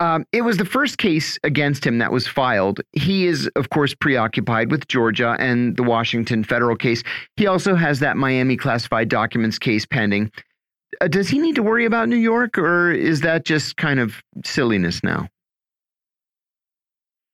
Um, 0.00 0.26
it 0.32 0.42
was 0.42 0.58
the 0.58 0.66
first 0.66 0.98
case 0.98 1.38
against 1.44 1.86
him 1.86 1.96
that 1.96 2.12
was 2.12 2.28
filed. 2.28 2.82
He 2.92 3.24
is, 3.24 3.48
of 3.56 3.70
course, 3.70 3.94
preoccupied 3.94 4.70
with 4.70 4.86
Georgia 4.88 5.34
and 5.38 5.78
the 5.78 5.82
Washington 5.82 6.44
federal 6.44 6.76
case. 6.76 7.02
He 7.38 7.46
also 7.46 7.74
has 7.74 8.00
that 8.00 8.18
Miami 8.18 8.58
classified 8.58 9.08
documents 9.08 9.58
case 9.58 9.86
pending. 9.86 10.30
Uh, 11.00 11.08
does 11.08 11.30
he 11.30 11.38
need 11.38 11.54
to 11.54 11.62
worry 11.62 11.86
about 11.86 12.10
New 12.10 12.16
York, 12.16 12.58
or 12.58 12.92
is 12.92 13.22
that 13.22 13.46
just 13.46 13.78
kind 13.78 13.98
of 13.98 14.22
silliness 14.44 15.02
now? 15.02 15.26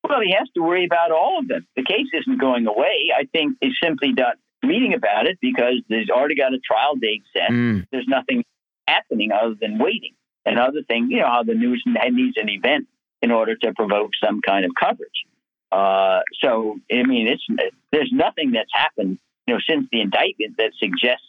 Well, 0.06 0.20
he 0.20 0.34
has 0.38 0.48
to 0.54 0.62
worry 0.62 0.84
about 0.84 1.10
all 1.10 1.38
of 1.38 1.48
them. 1.48 1.66
The 1.76 1.82
case 1.82 2.06
isn't 2.12 2.38
going 2.38 2.66
away. 2.66 3.10
I 3.16 3.24
think 3.32 3.56
he's 3.60 3.72
simply 3.82 4.12
not 4.12 4.36
reading 4.62 4.94
about 4.94 5.26
it 5.26 5.38
because 5.40 5.80
there's 5.88 6.10
already 6.10 6.36
got 6.36 6.52
a 6.52 6.58
trial 6.58 6.94
date 6.96 7.22
set. 7.34 7.50
Mm, 7.50 7.86
There's 7.90 8.06
nothing 8.08 8.44
happening 8.86 9.30
other 9.32 9.54
than 9.58 9.78
waiting. 9.78 10.12
Another 10.46 10.82
thing, 10.86 11.08
you 11.10 11.20
know, 11.20 11.26
how 11.26 11.42
the 11.42 11.54
news 11.54 11.82
needs 11.86 12.36
an 12.36 12.50
event 12.50 12.86
in 13.22 13.30
order 13.30 13.56
to 13.56 13.72
provoke 13.72 14.10
some 14.22 14.42
kind 14.42 14.66
of 14.66 14.72
coverage. 14.78 15.24
Uh, 15.72 16.20
so, 16.42 16.76
I 16.92 17.02
mean, 17.04 17.26
it's 17.26 17.42
there's 17.90 18.10
nothing 18.12 18.52
that's 18.52 18.70
happened, 18.72 19.18
you 19.46 19.54
know, 19.54 19.60
since 19.68 19.86
the 19.90 20.02
indictment 20.02 20.56
that 20.58 20.72
suggests 20.78 21.24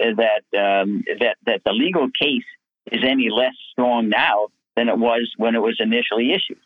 uh, 0.00 0.14
that 0.16 0.56
um, 0.56 1.02
that 1.18 1.36
that 1.46 1.62
the 1.64 1.72
legal 1.72 2.06
case 2.20 2.44
is 2.92 3.00
any 3.04 3.28
less 3.28 3.54
strong 3.72 4.08
now 4.08 4.48
than 4.76 4.88
it 4.88 4.96
was 4.96 5.30
when 5.36 5.56
it 5.56 5.60
was 5.60 5.76
initially 5.80 6.32
issued. 6.32 6.62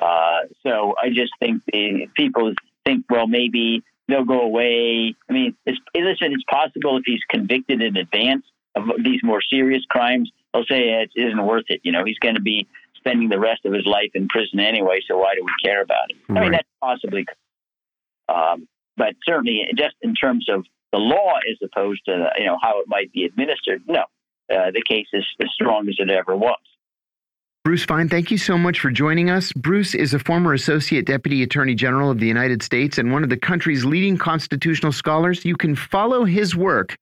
Uh, 0.00 0.40
so 0.62 0.94
I 1.00 1.08
just 1.08 1.32
think 1.38 1.62
the 1.72 2.08
people 2.16 2.54
think, 2.84 3.04
well, 3.10 3.26
maybe 3.26 3.82
they'll 4.08 4.24
go 4.24 4.40
away. 4.40 5.14
I 5.28 5.32
mean, 5.32 5.56
it's, 5.66 5.78
listen, 5.94 6.32
it's 6.32 6.44
possible 6.44 6.96
if 6.96 7.04
he's 7.06 7.20
convicted 7.30 7.82
in 7.82 7.96
advance 7.96 8.44
of 8.74 8.84
these 9.04 9.20
more 9.22 9.40
serious 9.42 9.82
crimes, 9.88 10.30
they'll 10.52 10.64
say 10.64 11.02
it 11.02 11.10
isn't 11.14 11.44
worth 11.44 11.66
it. 11.68 11.80
You 11.84 11.92
know, 11.92 12.04
he's 12.04 12.18
going 12.18 12.36
to 12.36 12.40
be 12.40 12.66
spending 12.96 13.28
the 13.28 13.38
rest 13.38 13.64
of 13.64 13.72
his 13.72 13.84
life 13.84 14.10
in 14.14 14.28
prison 14.28 14.60
anyway, 14.60 15.00
so 15.06 15.18
why 15.18 15.34
do 15.34 15.42
we 15.42 15.52
care 15.64 15.82
about 15.82 16.10
it? 16.10 16.16
I 16.28 16.40
mean, 16.40 16.52
that's 16.52 16.68
possibly, 16.80 17.26
um, 18.28 18.68
but 18.96 19.14
certainly 19.26 19.66
just 19.76 19.96
in 20.02 20.14
terms 20.14 20.46
of 20.48 20.64
the 20.92 20.98
law 20.98 21.34
as 21.50 21.56
opposed 21.62 22.04
to 22.04 22.28
you 22.38 22.46
know 22.46 22.58
how 22.62 22.80
it 22.80 22.86
might 22.88 23.12
be 23.12 23.24
administered, 23.24 23.82
no, 23.88 24.02
uh, 24.52 24.70
the 24.72 24.82
case 24.88 25.06
is 25.12 25.24
as 25.40 25.48
strong 25.54 25.88
as 25.88 25.96
it 25.98 26.10
ever 26.10 26.36
was. 26.36 26.60
Bruce 27.64 27.84
Fein, 27.84 28.08
thank 28.08 28.32
you 28.32 28.38
so 28.38 28.58
much 28.58 28.80
for 28.80 28.90
joining 28.90 29.30
us. 29.30 29.52
Bruce 29.52 29.94
is 29.94 30.12
a 30.14 30.18
former 30.18 30.52
Associate 30.52 31.06
Deputy 31.06 31.44
Attorney 31.44 31.76
General 31.76 32.10
of 32.10 32.18
the 32.18 32.26
United 32.26 32.60
States 32.60 32.98
and 32.98 33.12
one 33.12 33.22
of 33.22 33.30
the 33.30 33.36
country's 33.36 33.84
leading 33.84 34.18
constitutional 34.18 34.90
scholars. 34.90 35.44
You 35.44 35.54
can 35.56 35.76
follow 35.76 36.24
his 36.24 36.56
work, 36.56 36.96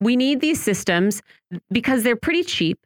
we 0.00 0.16
need 0.16 0.40
these 0.40 0.60
systems 0.60 1.20
because 1.70 2.02
they're 2.04 2.16
pretty 2.16 2.44
cheap. 2.44 2.78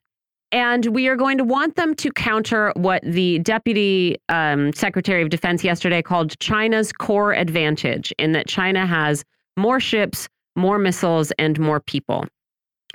And 0.51 0.87
we 0.87 1.07
are 1.09 1.17
going 1.17 1.39
to 1.39 1.45
want 1.45 1.77
them 1.77 1.95
to 1.95 2.11
counter 2.11 2.73
what 2.77 3.03
the 3.05 3.39
Deputy 3.39 4.17
um, 4.29 4.73
Secretary 4.75 5.23
of 5.23 5.31
Defense 5.31 5.63
yesterday 5.65 6.03
called 6.03 6.39
China's 6.41 6.93
core 6.93 7.33
advantage, 7.33 8.13
in 8.19 8.33
that 8.33 8.49
China 8.49 8.87
has 8.87 9.25
more 9.57 9.81
ships, 9.81 10.29
more 10.57 10.79
missiles, 10.79 11.33
and 11.39 11.59
more 11.59 11.81
people. 11.81 12.27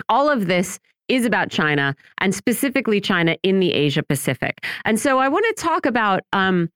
All 0.10 0.30
of 0.30 0.48
this 0.48 0.80
is 1.08 1.26
about 1.26 1.50
China 1.50 1.96
and 2.20 2.36
specifically 2.36 3.00
China 3.00 3.38
in 3.44 3.60
the 3.60 3.74
Asia 3.74 4.04
Pacific. 4.04 4.66
And 4.86 5.00
so 5.00 5.20
I 5.20 5.30
want 5.30 5.46
to 5.46 5.62
talk 5.62 5.86
about 5.86 6.24
um, 6.34 6.70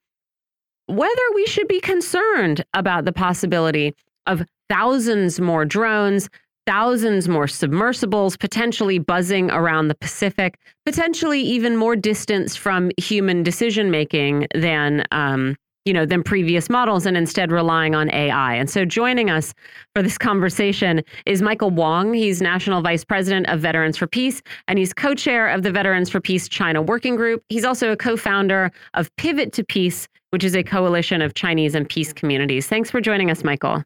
whether 0.87 1.21
we 1.35 1.45
should 1.45 1.67
be 1.67 1.79
concerned 1.79 2.63
about 2.73 3.05
the 3.05 3.13
possibility 3.13 3.93
of 4.27 4.43
thousands 4.69 5.39
more 5.39 5.65
drones, 5.65 6.29
thousands 6.65 7.27
more 7.27 7.47
submersibles 7.47 8.37
potentially 8.37 8.99
buzzing 8.99 9.51
around 9.51 9.87
the 9.87 9.95
Pacific, 9.95 10.57
potentially 10.85 11.41
even 11.41 11.75
more 11.75 11.95
distance 11.95 12.55
from 12.55 12.91
human 12.97 13.43
decision 13.43 13.91
making 13.91 14.47
than 14.53 15.03
um, 15.11 15.57
you 15.85 15.93
know, 15.93 16.05
than 16.05 16.21
previous 16.21 16.69
models 16.69 17.05
and 17.05 17.17
instead 17.17 17.51
relying 17.51 17.95
on 17.95 18.11
AI. 18.13 18.53
And 18.53 18.69
so 18.69 18.85
joining 18.85 19.29
us 19.29 19.53
for 19.95 20.03
this 20.03 20.17
conversation 20.17 21.01
is 21.25 21.41
Michael 21.41 21.71
Wong. 21.71 22.13
He's 22.13 22.41
National 22.41 22.81
Vice 22.81 23.03
President 23.03 23.47
of 23.49 23.59
Veterans 23.59 23.97
for 23.97 24.05
Peace, 24.05 24.41
and 24.67 24.77
he's 24.77 24.93
co-chair 24.93 25.49
of 25.49 25.63
the 25.63 25.71
Veterans 25.71 26.09
for 26.09 26.21
Peace 26.21 26.47
China 26.47 26.81
Working 26.81 27.15
Group. 27.15 27.43
He's 27.49 27.65
also 27.65 27.91
a 27.91 27.97
co-founder 27.97 28.71
of 28.93 29.15
Pivot 29.15 29.53
to 29.53 29.63
Peace, 29.63 30.07
which 30.29 30.43
is 30.43 30.55
a 30.55 30.63
coalition 30.63 31.21
of 31.21 31.33
Chinese 31.33 31.73
and 31.73 31.89
peace 31.89 32.13
communities. 32.13 32.67
Thanks 32.67 32.91
for 32.91 33.01
joining 33.01 33.31
us, 33.31 33.43
Michael. 33.43 33.83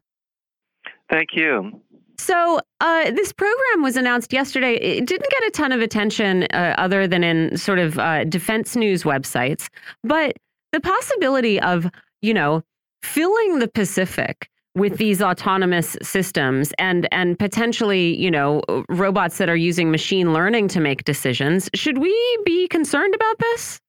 Thank 1.10 1.30
you. 1.34 1.80
So, 2.18 2.60
uh, 2.80 3.10
this 3.10 3.32
program 3.32 3.82
was 3.82 3.96
announced 3.96 4.32
yesterday. 4.32 4.74
It 4.76 5.06
didn't 5.06 5.30
get 5.30 5.44
a 5.44 5.50
ton 5.50 5.70
of 5.70 5.80
attention 5.80 6.44
uh, 6.44 6.74
other 6.78 7.06
than 7.06 7.22
in 7.22 7.56
sort 7.58 7.78
of 7.78 7.98
uh, 7.98 8.24
defense 8.24 8.74
news 8.74 9.02
websites, 9.02 9.68
but 10.02 10.36
the 10.76 10.80
possibility 10.80 11.58
of, 11.58 11.90
you 12.20 12.34
know, 12.34 12.62
filling 13.02 13.60
the 13.60 13.68
Pacific 13.68 14.50
with 14.74 14.98
these 14.98 15.22
autonomous 15.22 15.96
systems 16.02 16.74
and 16.78 17.08
and 17.12 17.38
potentially, 17.38 18.14
you 18.14 18.30
know, 18.30 18.60
robots 18.90 19.38
that 19.38 19.48
are 19.48 19.56
using 19.56 19.90
machine 19.90 20.34
learning 20.34 20.68
to 20.68 20.80
make 20.80 21.04
decisions, 21.04 21.70
should 21.74 21.96
we 21.96 22.14
be 22.44 22.68
concerned 22.68 23.14
about 23.14 23.38
this? 23.38 23.80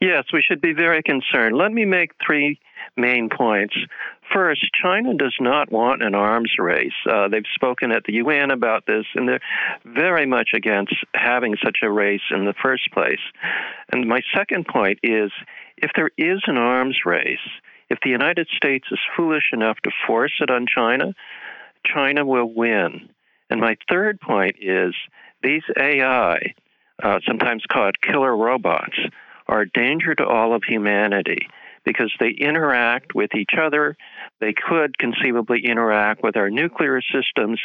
Yes, 0.00 0.24
we 0.32 0.42
should 0.42 0.60
be 0.60 0.72
very 0.72 1.02
concerned. 1.02 1.56
Let 1.56 1.72
me 1.72 1.84
make 1.84 2.10
three 2.24 2.58
main 2.96 3.28
points. 3.28 3.74
First, 4.32 4.66
China 4.80 5.14
does 5.14 5.34
not 5.40 5.70
want 5.70 6.02
an 6.02 6.14
arms 6.14 6.52
race. 6.58 6.92
Uh, 7.08 7.28
they've 7.28 7.42
spoken 7.54 7.92
at 7.92 8.04
the 8.04 8.14
UN 8.14 8.50
about 8.50 8.86
this, 8.86 9.04
and 9.14 9.28
they're 9.28 9.40
very 9.84 10.26
much 10.26 10.50
against 10.54 10.94
having 11.14 11.56
such 11.62 11.78
a 11.82 11.90
race 11.90 12.22
in 12.30 12.44
the 12.44 12.54
first 12.62 12.90
place. 12.92 13.20
And 13.92 14.08
my 14.08 14.22
second 14.34 14.66
point 14.66 14.98
is 15.02 15.30
if 15.76 15.90
there 15.96 16.10
is 16.16 16.42
an 16.46 16.56
arms 16.56 16.98
race, 17.04 17.38
if 17.90 17.98
the 18.02 18.10
United 18.10 18.48
States 18.56 18.86
is 18.90 18.98
foolish 19.16 19.50
enough 19.52 19.78
to 19.84 19.90
force 20.06 20.32
it 20.40 20.50
on 20.50 20.66
China, 20.66 21.14
China 21.84 22.24
will 22.24 22.52
win. 22.52 23.08
And 23.50 23.60
my 23.60 23.76
third 23.88 24.20
point 24.20 24.56
is 24.60 24.94
these 25.42 25.62
AI, 25.78 26.54
uh, 27.02 27.20
sometimes 27.26 27.64
called 27.70 28.00
killer 28.00 28.36
robots, 28.36 28.98
are 29.46 29.62
a 29.62 29.70
danger 29.70 30.14
to 30.14 30.26
all 30.26 30.54
of 30.54 30.62
humanity 30.64 31.48
because 31.84 32.12
they 32.18 32.30
interact 32.30 33.14
with 33.14 33.34
each 33.34 33.52
other. 33.60 33.96
They 34.40 34.54
could 34.54 34.96
conceivably 34.98 35.66
interact 35.66 36.22
with 36.22 36.36
our 36.36 36.48
nuclear 36.48 37.02
systems, 37.02 37.60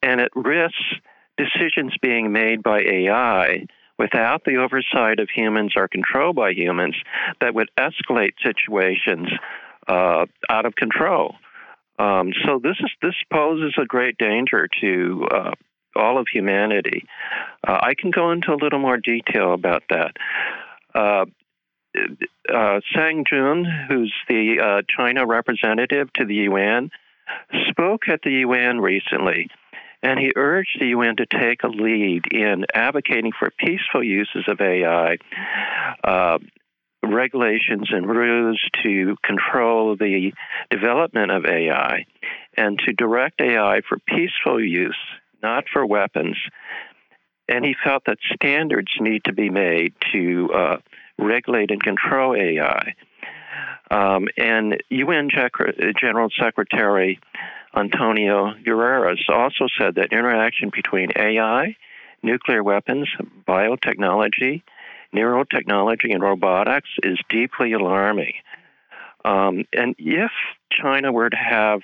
and 0.00 0.20
it 0.20 0.30
risks 0.36 0.94
decisions 1.36 1.94
being 2.00 2.32
made 2.32 2.62
by 2.62 2.80
AI 2.80 3.66
without 3.98 4.44
the 4.44 4.56
oversight 4.56 5.18
of 5.18 5.28
humans 5.34 5.72
or 5.76 5.88
control 5.88 6.32
by 6.32 6.52
humans 6.52 6.96
that 7.40 7.54
would 7.54 7.70
escalate 7.78 8.32
situations 8.44 9.28
uh, 9.88 10.26
out 10.48 10.66
of 10.66 10.74
control. 10.74 11.34
Um, 11.98 12.32
so 12.44 12.60
this 12.62 12.76
is 12.78 12.90
this 13.02 13.14
poses 13.32 13.74
a 13.80 13.84
great 13.84 14.16
danger 14.18 14.68
to 14.80 15.26
uh, 15.30 15.50
all 15.96 16.18
of 16.18 16.26
humanity. 16.32 17.04
Uh, 17.66 17.78
I 17.82 17.94
can 17.98 18.10
go 18.10 18.30
into 18.30 18.52
a 18.52 18.60
little 18.62 18.78
more 18.78 18.98
detail 18.98 19.52
about 19.52 19.82
that. 19.90 20.12
Uh, 20.94 21.24
uh, 22.48 22.80
Zhang 22.94 23.26
Jun, 23.28 23.64
who's 23.88 24.14
the 24.28 24.60
uh, 24.62 24.82
China 24.96 25.26
representative 25.26 26.12
to 26.14 26.24
the 26.24 26.34
UN, 26.34 26.90
spoke 27.68 28.08
at 28.08 28.22
the 28.22 28.30
UN 28.46 28.80
recently, 28.80 29.48
and 30.02 30.18
he 30.18 30.32
urged 30.36 30.76
the 30.80 30.88
UN 30.88 31.16
to 31.16 31.26
take 31.26 31.62
a 31.64 31.68
lead 31.68 32.24
in 32.30 32.64
advocating 32.72 33.32
for 33.38 33.50
peaceful 33.58 34.02
uses 34.02 34.44
of 34.46 34.60
AI, 34.60 35.16
uh, 36.04 36.38
regulations 37.02 37.88
and 37.90 38.08
rules 38.08 38.60
to 38.82 39.16
control 39.24 39.96
the 39.96 40.32
development 40.70 41.30
of 41.30 41.46
AI, 41.46 42.04
and 42.56 42.78
to 42.80 42.92
direct 42.92 43.40
AI 43.40 43.80
for 43.88 43.98
peaceful 44.06 44.62
use, 44.62 44.98
not 45.42 45.64
for 45.72 45.84
weapons. 45.84 46.36
And 47.48 47.64
he 47.64 47.74
felt 47.82 48.04
that 48.06 48.18
standards 48.34 48.92
need 49.00 49.24
to 49.24 49.32
be 49.32 49.48
made 49.48 49.94
to 50.12 50.50
uh, 50.54 50.76
regulate 51.18 51.70
and 51.70 51.82
control 51.82 52.36
AI. 52.36 52.94
Um, 53.90 54.28
and 54.36 54.76
UN 54.90 55.30
General 55.30 56.28
Secretary 56.38 57.18
Antonio 57.74 58.54
Guterres 58.64 59.28
also 59.28 59.66
said 59.78 59.96
that 59.96 60.12
interaction 60.12 60.70
between 60.70 61.10
AI, 61.16 61.76
nuclear 62.22 62.62
weapons, 62.62 63.08
biotechnology, 63.46 64.62
neurotechnology, 65.14 66.12
and 66.12 66.22
robotics 66.22 66.88
is 67.02 67.18
deeply 67.28 67.72
alarming. 67.72 68.34
Um, 69.24 69.64
and 69.72 69.94
if 69.98 70.30
China 70.70 71.12
were 71.12 71.30
to 71.30 71.36
have 71.36 71.80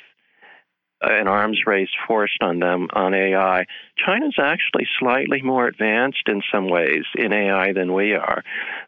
Uh, 1.04 1.12
an 1.12 1.28
arms 1.28 1.60
race 1.66 1.88
forced 2.06 2.42
on 2.42 2.60
them 2.60 2.88
on 2.92 3.14
AI. 3.14 3.66
China's 3.96 4.36
actually 4.38 4.86
slightly 4.98 5.42
more 5.42 5.66
advanced 5.66 6.22
in 6.26 6.40
some 6.52 6.68
ways 6.68 7.04
in 7.14 7.32
AI 7.32 7.72
than 7.72 7.92
we 7.92 8.14
are. 8.14 8.42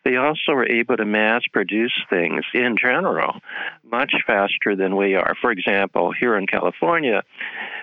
They 0.05 0.17
also 0.17 0.53
are 0.53 0.67
able 0.67 0.97
to 0.97 1.05
mass 1.05 1.43
produce 1.53 1.93
things 2.09 2.45
in 2.55 2.77
general 2.81 3.41
much 3.85 4.13
faster 4.27 4.77
than 4.77 4.97
we 4.97 5.15
are. 5.15 5.35
For 5.41 5.51
example, 5.51 6.13
here 6.19 6.37
in 6.37 6.47
California, 6.47 7.23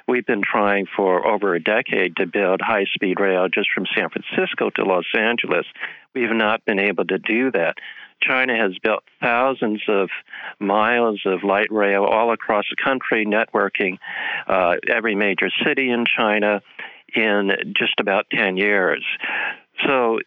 we've 0.07 0.26
been 0.26 0.43
trying 0.43 0.85
for 0.95 1.26
over 1.27 1.53
a 1.53 1.64
decade 1.64 2.15
to 2.18 2.26
build 2.26 2.61
high 2.61 2.85
speed 2.93 3.19
rail 3.19 3.47
just 3.53 3.69
from 3.73 3.85
San 3.95 4.10
Francisco 4.10 4.69
to 4.72 4.84
Los 4.84 5.05
Angeles. 5.18 5.65
We've 6.14 6.31
not 6.31 6.65
been 6.65 6.80
able 6.80 7.05
to 7.05 7.18
do 7.18 7.51
that. 7.51 7.76
China 8.28 8.56
has 8.56 8.78
built 8.84 9.04
thousands 9.22 9.82
of 9.88 10.10
miles 10.60 11.22
of 11.26 11.44
light 11.44 11.72
rail 11.72 12.04
all 12.04 12.32
across 12.32 12.66
the 12.70 12.82
country, 12.84 13.26
networking 13.26 13.98
uh, 14.48 14.76
every 14.88 15.16
major 15.16 15.50
city 15.66 15.90
in 15.90 16.06
China 16.06 16.62
in 17.16 17.52
just 17.78 18.00
about 18.00 18.26
10 18.32 18.58
years. 18.58 19.06
So, 19.86 20.20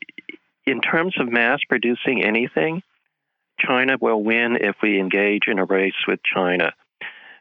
in 0.66 0.80
terms 0.80 1.14
of 1.20 1.30
mass 1.30 1.60
producing 1.68 2.24
anything, 2.24 2.82
China 3.58 3.96
will 4.00 4.22
win 4.22 4.58
if 4.60 4.76
we 4.82 4.98
engage 4.98 5.42
in 5.46 5.58
a 5.58 5.64
race 5.64 5.94
with 6.06 6.20
China. 6.22 6.72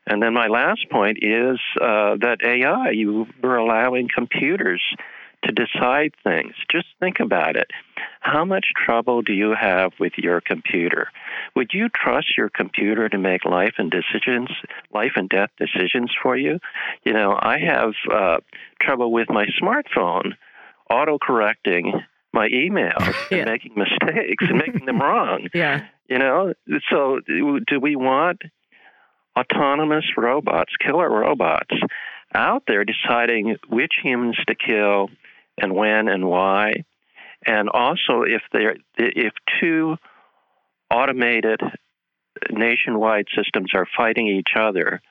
And 0.07 0.21
then 0.21 0.33
my 0.33 0.47
last 0.47 0.87
point 0.91 1.17
is 1.21 1.59
uh, 1.81 2.17
that 2.21 2.37
AI, 2.43 2.91
you 2.91 3.27
were 3.41 3.57
allowing 3.57 4.07
computers 4.13 4.81
to 5.43 5.51
decide 5.51 6.13
things. 6.23 6.53
Just 6.71 6.87
think 6.99 7.19
about 7.19 7.55
it. 7.55 7.71
How 8.21 8.45
much 8.45 8.67
trouble 8.75 9.21
do 9.21 9.33
you 9.33 9.53
have 9.59 9.91
with 9.99 10.13
your 10.17 10.41
computer? 10.41 11.09
Would 11.55 11.71
you 11.73 11.89
trust 11.89 12.37
your 12.37 12.49
computer 12.49 13.07
to 13.09 13.17
make 13.17 13.45
life 13.45 13.75
and 13.77 13.91
decisions, 13.91 14.49
life 14.93 15.13
and 15.15 15.29
death 15.29 15.49
decisions 15.57 16.11
for 16.21 16.35
you? 16.35 16.59
You 17.03 17.13
know, 17.13 17.37
I 17.39 17.59
have 17.59 17.93
uh, 18.11 18.37
trouble 18.81 19.11
with 19.11 19.29
my 19.29 19.45
smartphone 19.61 20.33
auto 20.89 21.17
correcting 21.17 21.93
my 22.33 22.49
emails 22.49 23.15
yeah. 23.31 23.39
and 23.39 23.49
making 23.49 23.73
mistakes 23.75 24.45
and 24.47 24.57
making 24.57 24.85
them 24.85 24.99
wrong. 25.01 25.47
Yeah. 25.53 25.85
You 26.07 26.19
know, 26.19 26.53
so 26.91 27.19
do 27.25 27.79
we 27.81 27.95
want 27.95 28.41
autonomous 29.37 30.05
robots, 30.17 30.73
killer 30.79 31.09
robots, 31.09 31.75
out 32.33 32.63
there 32.67 32.85
deciding 32.85 33.57
which 33.69 33.93
humans 34.03 34.37
to 34.47 34.55
kill 34.55 35.09
and 35.57 35.73
when 35.73 36.07
and 36.07 36.25
why. 36.25 36.85
And 37.45 37.69
also, 37.69 38.23
if 38.23 38.41
there 38.51 38.75
if 38.97 39.33
two 39.59 39.97
automated 40.91 41.61
nationwide 42.49 43.27
systems 43.35 43.71
are 43.73 43.87
fighting 43.97 44.27
each 44.27 44.55
other, 44.55 45.01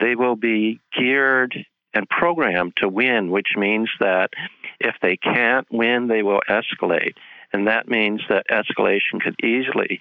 they 0.00 0.14
will 0.14 0.36
be 0.36 0.80
geared 0.96 1.66
and 1.94 2.08
programmed 2.08 2.72
to 2.78 2.88
win, 2.88 3.30
which 3.30 3.48
means 3.56 3.90
that 4.00 4.30
if 4.80 4.94
they 5.02 5.16
can't 5.16 5.66
win, 5.70 6.08
they 6.08 6.22
will 6.22 6.40
escalate. 6.48 7.14
And 7.52 7.68
that 7.68 7.88
means 7.88 8.22
that 8.28 8.46
escalation 8.48 9.20
could 9.20 9.36
easily 9.44 10.00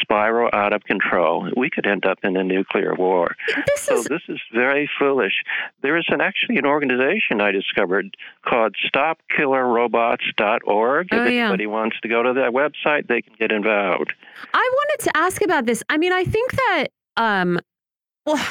spiral 0.00 0.48
out 0.52 0.72
of 0.72 0.84
control. 0.84 1.50
We 1.56 1.68
could 1.70 1.84
end 1.86 2.06
up 2.06 2.18
in 2.22 2.36
a 2.36 2.44
nuclear 2.44 2.94
war. 2.94 3.34
This 3.66 3.80
so 3.82 3.98
is... 3.98 4.04
this 4.04 4.22
is 4.28 4.38
very 4.52 4.88
foolish. 4.98 5.42
There 5.82 5.96
is 5.96 6.04
an 6.08 6.20
actually 6.20 6.58
an 6.58 6.66
organization 6.66 7.40
I 7.40 7.52
discovered 7.52 8.14
called 8.46 8.76
StopKillerRobots.org. 8.94 11.08
Oh, 11.10 11.24
if 11.24 11.32
yeah. 11.32 11.44
anybody 11.44 11.66
wants 11.66 11.96
to 12.02 12.08
go 12.08 12.22
to 12.22 12.34
that 12.34 12.52
website, 12.52 13.08
they 13.08 13.22
can 13.22 13.32
get 13.38 13.50
involved. 13.52 14.12
I 14.52 14.70
wanted 14.74 15.02
to 15.04 15.16
ask 15.16 15.40
about 15.42 15.64
this. 15.66 15.82
I 15.88 15.96
mean, 15.96 16.12
I 16.12 16.24
think 16.24 16.52
that 16.52 16.88
um, 17.16 17.58
well, 18.26 18.44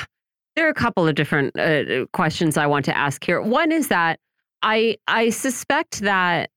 there 0.56 0.66
are 0.66 0.72
a 0.72 0.74
couple 0.74 1.08
of 1.08 1.14
different 1.16 1.58
uh, 1.58 2.06
questions 2.14 2.58
I 2.58 2.68
want 2.68 2.86
to 2.86 2.98
ask 2.98 3.24
here. 3.24 3.42
One 3.42 3.72
is 3.72 3.90
that 3.90 4.20
I 4.64 4.98
I 5.08 5.30
suspect 5.30 6.02
that 6.02 6.50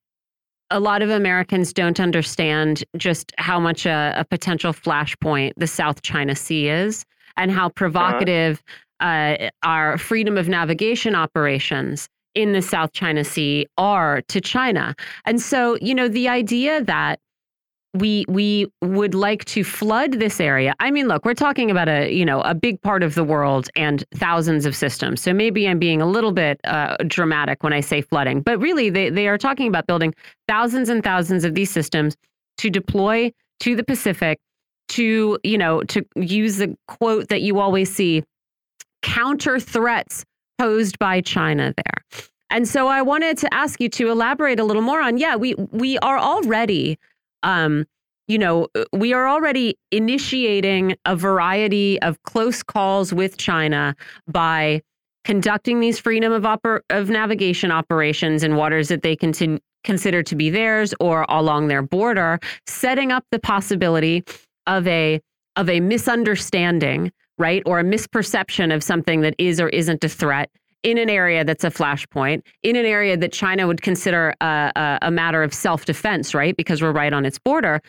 a 0.71 0.81
lot 0.81 1.03
of 1.03 1.11
Americans 1.11 1.73
don't 1.73 1.99
understand 1.99 2.85
just 2.97 3.33
how 3.39 3.59
much 3.59 3.87
a, 3.87 4.15
a 4.17 4.25
potential 4.25 4.73
flashpoint 4.73 5.53
the 5.57 5.67
South 5.67 6.03
China 6.03 6.37
Sea 6.37 6.69
is 6.69 7.05
and 7.37 7.51
how 7.51 7.69
provocative 7.69 8.63
uh, 9.01 9.51
our 9.63 9.99
freedom 9.99 10.37
of 10.37 10.49
navigation 10.49 11.15
operations 11.15 12.09
in 12.35 12.53
the 12.53 12.63
South 12.63 12.93
China 12.93 13.25
Sea 13.25 13.67
are 13.77 14.23
to 14.29 14.41
China. 14.41 14.95
And 15.25 15.41
so, 15.41 15.77
you 15.81 15.95
know, 15.95 16.09
the 16.09 16.29
idea 16.29 16.83
that 16.85 17.19
we 17.95 18.25
we 18.29 18.71
would 18.83 19.15
like 19.15 19.45
to 19.47 19.65
flood 19.65 20.13
this 20.13 20.41
area. 20.41 20.75
I 20.79 20.91
mean, 20.91 21.09
look, 21.09 21.25
we're 21.25 21.35
talking 21.35 21.71
about 21.71 21.89
a 21.89 22.13
you 22.13 22.25
know 22.25 22.41
a 22.43 22.55
big 22.55 22.81
part 22.83 23.03
of 23.03 23.15
the 23.15 23.25
world 23.25 23.69
and 23.75 24.05
thousands 24.15 24.67
of 24.67 24.77
systems. 24.77 25.21
So 25.21 25.33
maybe 25.33 25.67
I'm 25.67 25.79
being 25.79 26.01
a 26.01 26.07
little 26.07 26.33
bit 26.33 26.61
uh, 26.65 26.97
dramatic 27.07 27.63
when 27.63 27.73
I 27.73 27.81
say 27.81 28.01
flooding, 28.01 28.43
but 28.43 28.59
really 28.61 28.91
they 28.91 29.11
they 29.11 29.27
are 29.27 29.39
talking 29.39 29.67
about 29.67 29.87
building 29.87 30.15
thousands 30.47 30.89
and 30.89 31.03
thousands 31.03 31.45
of 31.45 31.55
these 31.55 31.71
systems 31.71 32.17
to 32.59 32.71
deploy 32.71 33.33
to 33.61 33.75
the 33.75 33.85
Pacific 33.85 34.39
to 34.91 35.39
you 35.43 35.59
know 35.59 35.83
to 35.85 36.05
use 36.15 36.59
the 36.59 36.77
quote 36.87 37.29
that 37.29 37.43
you 37.43 37.59
always 37.59 37.93
see 37.93 38.23
counter 39.03 39.59
threats 39.59 40.25
posed 40.59 40.99
by 40.99 41.21
China 41.21 41.75
there. 41.77 42.29
And 42.51 42.69
so 42.69 42.89
I 42.89 43.03
wanted 43.03 43.39
to 43.39 43.55
ask 43.55 43.81
you 43.81 43.89
to 43.91 44.11
elaborate 44.11 44.59
a 44.61 44.65
little 44.65 44.83
more 44.83 45.01
on 45.01 45.19
yeah, 45.19 45.37
we 45.37 45.55
we 45.73 45.99
are 45.99 46.19
already 46.19 46.99
um, 47.43 47.87
you 48.29 48.39
know, 48.39 48.69
uh, 48.77 48.85
we 48.93 49.13
are 49.13 49.29
already 49.29 49.77
initiating 49.91 50.97
a 51.05 51.17
variety 51.17 52.01
of 52.03 52.23
close 52.23 52.63
calls 52.63 53.13
with 53.13 53.37
China 53.37 53.97
by 54.29 54.83
conducting 55.25 55.81
these 55.81 55.99
freedom 55.99 56.33
of 56.33 56.47
of 56.91 57.11
navigation 57.11 57.71
operations 57.71 58.43
in 58.43 58.57
waters 58.57 58.89
that 58.89 59.03
they 59.03 59.17
continue 59.17 59.59
consider 59.83 60.23
to 60.23 60.37
be 60.37 60.51
theirs 60.51 60.95
or 61.01 61.25
along 61.29 61.69
their 61.69 61.83
border, 61.83 62.39
setting 62.67 63.11
up 63.11 63.25
the 63.31 63.39
possibility 63.39 64.23
of 64.67 64.87
a 64.87 65.21
of 65.57 65.69
a 65.69 65.81
misunderstanding, 65.81 67.11
right, 67.39 67.63
or 67.67 67.81
a 67.81 67.85
misperception 67.85 68.75
of 68.75 68.83
something 68.85 69.23
that 69.23 69.35
is 69.39 69.61
or 69.61 69.69
isn't 69.71 70.05
a 70.05 70.09
threat 70.09 70.51
in 70.83 70.99
an 70.99 71.11
area 71.11 71.45
that's 71.45 71.65
a 71.65 71.71
flashpoint, 71.71 72.43
in 72.63 72.77
an 72.77 72.87
area 72.87 73.17
that 73.17 73.33
China 73.33 73.67
would 73.67 73.83
consider 73.83 74.35
a, 74.41 74.73
a, 74.77 74.99
a 75.03 75.11
matter 75.11 75.43
of 75.43 75.53
self 75.53 75.85
defense, 75.85 76.35
right? 76.35 76.57
Because 76.57 76.83
we're 76.83 76.93
right 76.93 77.13
on 77.13 77.25
its 77.25 77.39
border. 77.39 77.81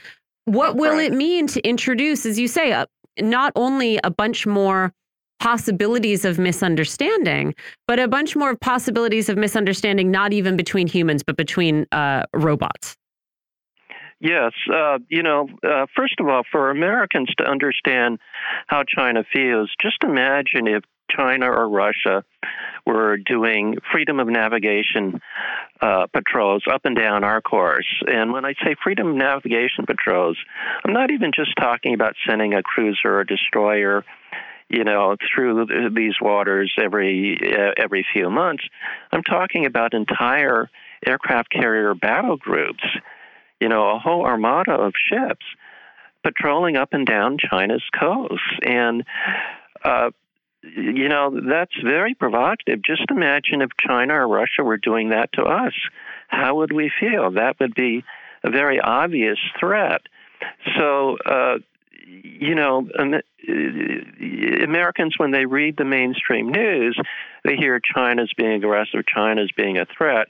What 0.45 0.75
will 0.75 0.95
right. 0.95 1.11
it 1.11 1.13
mean 1.13 1.47
to 1.47 1.61
introduce, 1.61 2.25
as 2.25 2.39
you 2.39 2.47
say, 2.47 2.71
a, 2.71 2.87
not 3.19 3.51
only 3.55 3.99
a 4.03 4.09
bunch 4.09 4.45
more 4.47 4.91
possibilities 5.39 6.23
of 6.23 6.37
misunderstanding, 6.37 7.55
but 7.87 7.99
a 7.99 8.07
bunch 8.07 8.35
more 8.35 8.55
possibilities 8.55 9.27
of 9.27 9.37
misunderstanding, 9.37 10.11
not 10.11 10.33
even 10.33 10.55
between 10.55 10.87
humans, 10.87 11.23
but 11.23 11.35
between 11.35 11.87
uh, 11.91 12.23
robots? 12.33 12.95
Yes. 14.19 14.51
Uh, 14.71 14.99
you 15.09 15.23
know, 15.23 15.49
uh, 15.67 15.87
first 15.95 16.19
of 16.19 16.27
all, 16.27 16.43
for 16.51 16.69
Americans 16.69 17.29
to 17.39 17.43
understand 17.43 18.19
how 18.67 18.83
China 18.83 19.23
feels, 19.33 19.71
just 19.81 19.97
imagine 20.03 20.67
if 20.67 20.83
China 21.15 21.49
or 21.49 21.69
Russia 21.69 22.23
were 22.85 23.17
doing 23.17 23.77
freedom 23.91 24.19
of 24.19 24.27
navigation 24.27 25.21
uh, 25.81 26.07
patrols 26.07 26.63
up 26.71 26.81
and 26.85 26.95
down 26.95 27.23
our 27.23 27.41
course. 27.41 27.87
And 28.07 28.31
when 28.31 28.45
I 28.45 28.53
say 28.63 28.75
freedom 28.83 29.07
of 29.07 29.15
navigation 29.15 29.85
patrols, 29.85 30.37
I'm 30.85 30.93
not 30.93 31.11
even 31.11 31.31
just 31.35 31.51
talking 31.59 31.93
about 31.93 32.15
sending 32.27 32.53
a 32.53 32.63
cruiser 32.63 33.07
or 33.15 33.21
a 33.21 33.27
destroyer 33.27 34.03
you 34.71 34.85
know, 34.85 35.17
through 35.35 35.65
these 35.93 36.13
waters 36.21 36.71
every 36.81 37.37
uh, 37.43 37.73
every 37.77 38.05
few 38.13 38.29
months. 38.29 38.63
I'm 39.11 39.21
talking 39.21 39.65
about 39.65 39.93
entire 39.93 40.69
aircraft 41.05 41.51
carrier 41.51 41.93
battle 41.93 42.37
groups, 42.37 42.83
you 43.59 43.67
know, 43.67 43.93
a 43.93 43.99
whole 43.99 44.25
armada 44.25 44.71
of 44.71 44.93
ships 45.09 45.45
patrolling 46.23 46.77
up 46.77 46.93
and 46.93 47.05
down 47.05 47.37
China's 47.37 47.83
coast, 47.99 48.41
and 48.63 49.03
uh, 49.83 50.11
you 50.63 51.09
know, 51.09 51.39
that's 51.49 51.75
very 51.83 52.13
provocative. 52.13 52.81
Just 52.83 53.03
imagine 53.09 53.61
if 53.61 53.69
China 53.79 54.13
or 54.13 54.27
Russia 54.27 54.63
were 54.63 54.77
doing 54.77 55.09
that 55.09 55.33
to 55.33 55.43
us. 55.43 55.73
How 56.27 56.55
would 56.55 56.71
we 56.71 56.91
feel? 56.99 57.31
That 57.31 57.59
would 57.59 57.73
be 57.73 58.03
a 58.43 58.49
very 58.51 58.79
obvious 58.79 59.39
threat. 59.59 60.01
So, 60.77 61.17
uh, 61.25 61.57
you 62.05 62.55
know, 62.55 62.87
Americans, 64.63 65.15
when 65.17 65.31
they 65.31 65.45
read 65.45 65.77
the 65.77 65.85
mainstream 65.85 66.49
news, 66.49 66.99
they 67.43 67.55
hear 67.55 67.79
China's 67.79 68.31
being 68.37 68.53
aggressive, 68.53 69.05
China's 69.07 69.51
being 69.55 69.77
a 69.77 69.85
threat. 69.85 70.27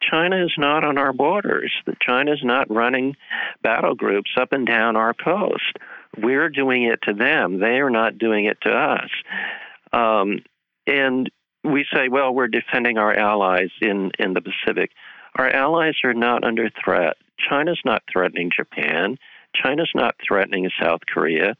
China 0.00 0.44
is 0.44 0.52
not 0.56 0.84
on 0.84 0.98
our 0.98 1.12
borders. 1.12 1.72
China 2.00 2.32
is 2.32 2.42
not 2.42 2.70
running 2.70 3.16
battle 3.62 3.94
groups 3.94 4.30
up 4.38 4.52
and 4.52 4.66
down 4.66 4.96
our 4.96 5.14
coast. 5.14 5.76
We're 6.16 6.48
doing 6.48 6.84
it 6.84 7.00
to 7.02 7.14
them. 7.14 7.60
They 7.60 7.78
are 7.80 7.90
not 7.90 8.18
doing 8.18 8.46
it 8.46 8.58
to 8.62 8.70
us. 8.70 9.10
Um, 9.92 10.40
and 10.86 11.30
we 11.62 11.84
say, 11.92 12.08
well, 12.08 12.32
we're 12.32 12.48
defending 12.48 12.98
our 12.98 13.14
allies 13.14 13.70
in, 13.80 14.12
in 14.18 14.34
the 14.34 14.40
Pacific. 14.40 14.90
Our 15.36 15.50
allies 15.50 15.94
are 16.04 16.14
not 16.14 16.44
under 16.44 16.70
threat. 16.82 17.16
China's 17.48 17.80
not 17.84 18.02
threatening 18.10 18.50
Japan. 18.54 19.18
China's 19.54 19.90
not 19.94 20.14
threatening 20.26 20.70
South 20.80 21.00
Korea. 21.12 21.56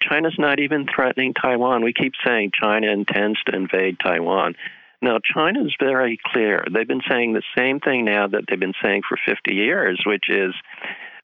China's 0.00 0.36
not 0.38 0.60
even 0.60 0.86
threatening 0.92 1.34
Taiwan. 1.34 1.84
We 1.84 1.92
keep 1.92 2.14
saying 2.24 2.52
China 2.58 2.88
intends 2.90 3.42
to 3.44 3.54
invade 3.54 3.98
Taiwan. 4.00 4.54
Now, 5.00 5.18
China 5.22 5.64
is 5.64 5.74
very 5.78 6.18
clear. 6.32 6.64
They've 6.72 6.88
been 6.88 7.02
saying 7.08 7.32
the 7.32 7.42
same 7.56 7.78
thing 7.78 8.04
now 8.04 8.26
that 8.26 8.44
they've 8.48 8.58
been 8.58 8.74
saying 8.82 9.02
for 9.08 9.16
50 9.26 9.54
years, 9.54 10.02
which 10.04 10.28
is 10.28 10.54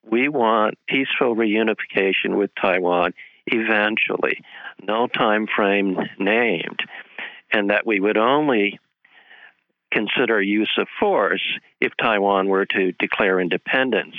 we 0.08 0.28
want 0.28 0.78
peaceful 0.88 1.34
reunification 1.34 2.36
with 2.36 2.50
Taiwan 2.60 3.14
eventually, 3.46 4.40
no 4.82 5.06
time 5.06 5.46
frame 5.54 5.96
named, 6.18 6.80
and 7.52 7.70
that 7.70 7.86
we 7.86 8.00
would 8.00 8.16
only 8.16 8.78
consider 9.92 10.40
use 10.40 10.72
of 10.78 10.88
force 11.00 11.42
if 11.80 11.92
Taiwan 12.00 12.48
were 12.48 12.66
to 12.66 12.92
declare 12.92 13.40
independence. 13.40 14.16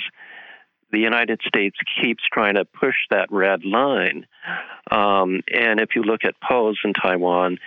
The 0.91 0.99
United 0.99 1.41
States 1.45 1.77
keeps 2.01 2.23
trying 2.31 2.55
to 2.55 2.65
push 2.65 2.95
that 3.09 3.31
red 3.31 3.65
line. 3.65 4.25
Um, 4.89 5.41
and 5.51 5.79
if 5.79 5.89
you 5.95 6.03
look 6.03 6.23
at 6.23 6.35
polls 6.41 6.79
in 6.85 6.93
Taiwan, 6.93 7.57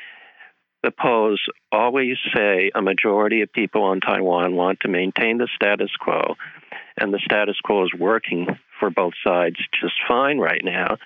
the 0.83 0.93
polls 0.93 1.41
always 1.73 2.17
say 2.35 2.71
a 2.75 2.83
majority 2.83 3.43
of 3.43 3.53
people 3.53 3.83
on 3.83 4.01
Taiwan 4.01 4.55
want 4.55 4.81
to 4.81 4.89
maintain 4.89 5.39
the 5.39 5.49
status 5.55 5.91
quo 5.99 6.37
and 7.01 7.13
the 7.13 7.21
status 7.25 7.57
quo 7.63 7.85
is 7.85 7.93
working 7.99 8.47
for 8.79 8.91
both 8.91 9.15
sides 9.27 9.57
just 9.81 9.95
fine 10.07 10.39
right 10.39 10.63
now. 10.65 10.97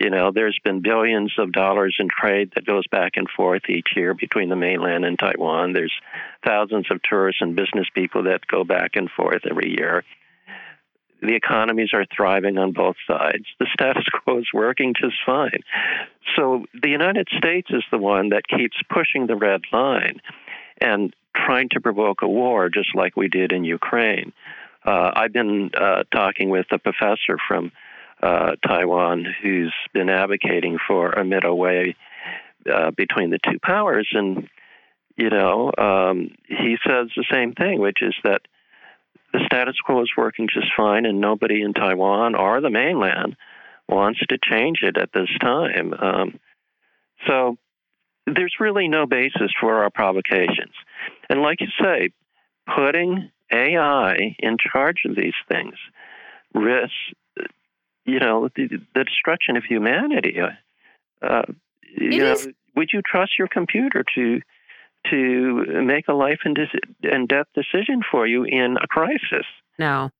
You 0.00 0.10
know, 0.10 0.32
there's 0.34 0.58
been 0.64 0.82
billions 0.82 1.32
of 1.38 1.52
dollars 1.52 1.96
in 2.00 2.08
trade 2.08 2.52
that 2.54 2.66
goes 2.66 2.86
back 2.88 3.12
and 3.14 3.28
forth 3.30 3.62
each 3.68 3.90
year 3.94 4.12
between 4.12 4.48
the 4.48 4.56
mainland 4.56 5.04
and 5.04 5.18
Taiwan. 5.18 5.72
There's 5.72 5.92
thousands 6.44 6.86
of 6.90 7.00
tourists 7.08 7.40
and 7.40 7.54
business 7.54 7.86
people 7.94 8.24
that 8.24 8.46
go 8.46 8.64
back 8.64 8.92
and 8.94 9.08
forth 9.08 9.42
every 9.48 9.70
year. 9.78 10.04
The 11.22 11.34
economies 11.34 11.90
are 11.92 12.04
thriving 12.14 12.58
on 12.58 12.72
both 12.72 12.96
sides. 13.06 13.44
The 13.58 13.66
status 13.72 14.04
quo 14.12 14.38
is 14.38 14.48
working 14.52 14.94
just 15.00 15.16
fine. 15.24 15.62
So 16.36 16.64
the 16.80 16.90
United 16.90 17.28
States 17.36 17.68
is 17.70 17.84
the 17.90 17.98
one 17.98 18.30
that 18.30 18.46
keeps 18.46 18.76
pushing 18.90 19.26
the 19.26 19.36
red 19.36 19.62
line 19.72 20.20
and 20.80 21.14
trying 21.34 21.68
to 21.70 21.80
provoke 21.80 22.22
a 22.22 22.28
war, 22.28 22.68
just 22.68 22.94
like 22.94 23.16
we 23.16 23.28
did 23.28 23.52
in 23.52 23.64
Ukraine. 23.64 24.32
Uh, 24.84 25.12
I've 25.14 25.32
been 25.32 25.70
uh, 25.74 26.04
talking 26.14 26.50
with 26.50 26.66
a 26.70 26.78
professor 26.78 27.38
from 27.48 27.72
uh, 28.22 28.56
Taiwan 28.66 29.26
who's 29.42 29.74
been 29.92 30.08
advocating 30.08 30.78
for 30.86 31.12
a 31.12 31.24
middle 31.24 31.56
way 31.58 31.96
uh, 32.72 32.90
between 32.90 33.30
the 33.30 33.38
two 33.38 33.58
powers, 33.62 34.08
and 34.12 34.48
you 35.16 35.30
know, 35.30 35.70
um, 35.78 36.30
he 36.48 36.76
says 36.86 37.08
the 37.16 37.24
same 37.30 37.52
thing, 37.52 37.80
which 37.80 37.98
is 38.02 38.14
that 38.24 38.42
the 39.34 39.44
status 39.46 39.74
quo 39.84 40.00
is 40.00 40.12
working 40.16 40.48
just 40.52 40.68
fine, 40.76 41.06
and 41.06 41.20
nobody 41.20 41.60
in 41.62 41.74
Taiwan 41.74 42.36
or 42.36 42.60
the 42.60 42.70
mainland 42.70 43.34
wants 43.88 44.20
to 44.28 44.38
change 44.40 44.78
it 44.82 44.96
at 44.96 45.10
this 45.12 45.28
time. 45.40 45.92
Um, 45.92 46.40
so 47.26 47.56
there's 48.26 48.54
really 48.60 48.86
no 48.86 49.06
basis 49.06 49.50
for 49.60 49.82
our 49.82 49.90
provocations. 49.90 50.72
And 51.28 51.42
like 51.42 51.60
you 51.60 51.66
say, 51.82 52.10
putting 52.76 53.28
AI 53.52 54.36
in 54.38 54.56
charge 54.72 55.02
of 55.04 55.16
these 55.16 55.34
things 55.48 55.74
risks, 56.54 56.94
you 58.06 58.20
know, 58.20 58.48
the, 58.54 58.68
the 58.94 59.04
destruction 59.04 59.56
of 59.56 59.64
humanity. 59.64 60.38
Uh, 61.20 61.42
you 61.96 62.18
know, 62.18 62.36
would 62.76 62.90
you 62.92 63.02
trust 63.04 63.32
your 63.36 63.48
computer 63.48 64.04
to 64.14 64.40
to 65.10 65.82
make 65.84 66.08
a 66.08 66.12
life 66.12 66.40
and, 66.44 66.58
and 67.02 67.28
death 67.28 67.46
decision 67.54 68.00
for 68.10 68.26
you 68.26 68.44
in 68.44 68.76
a 68.82 68.86
crisis? 68.86 69.46
No. 69.78 70.10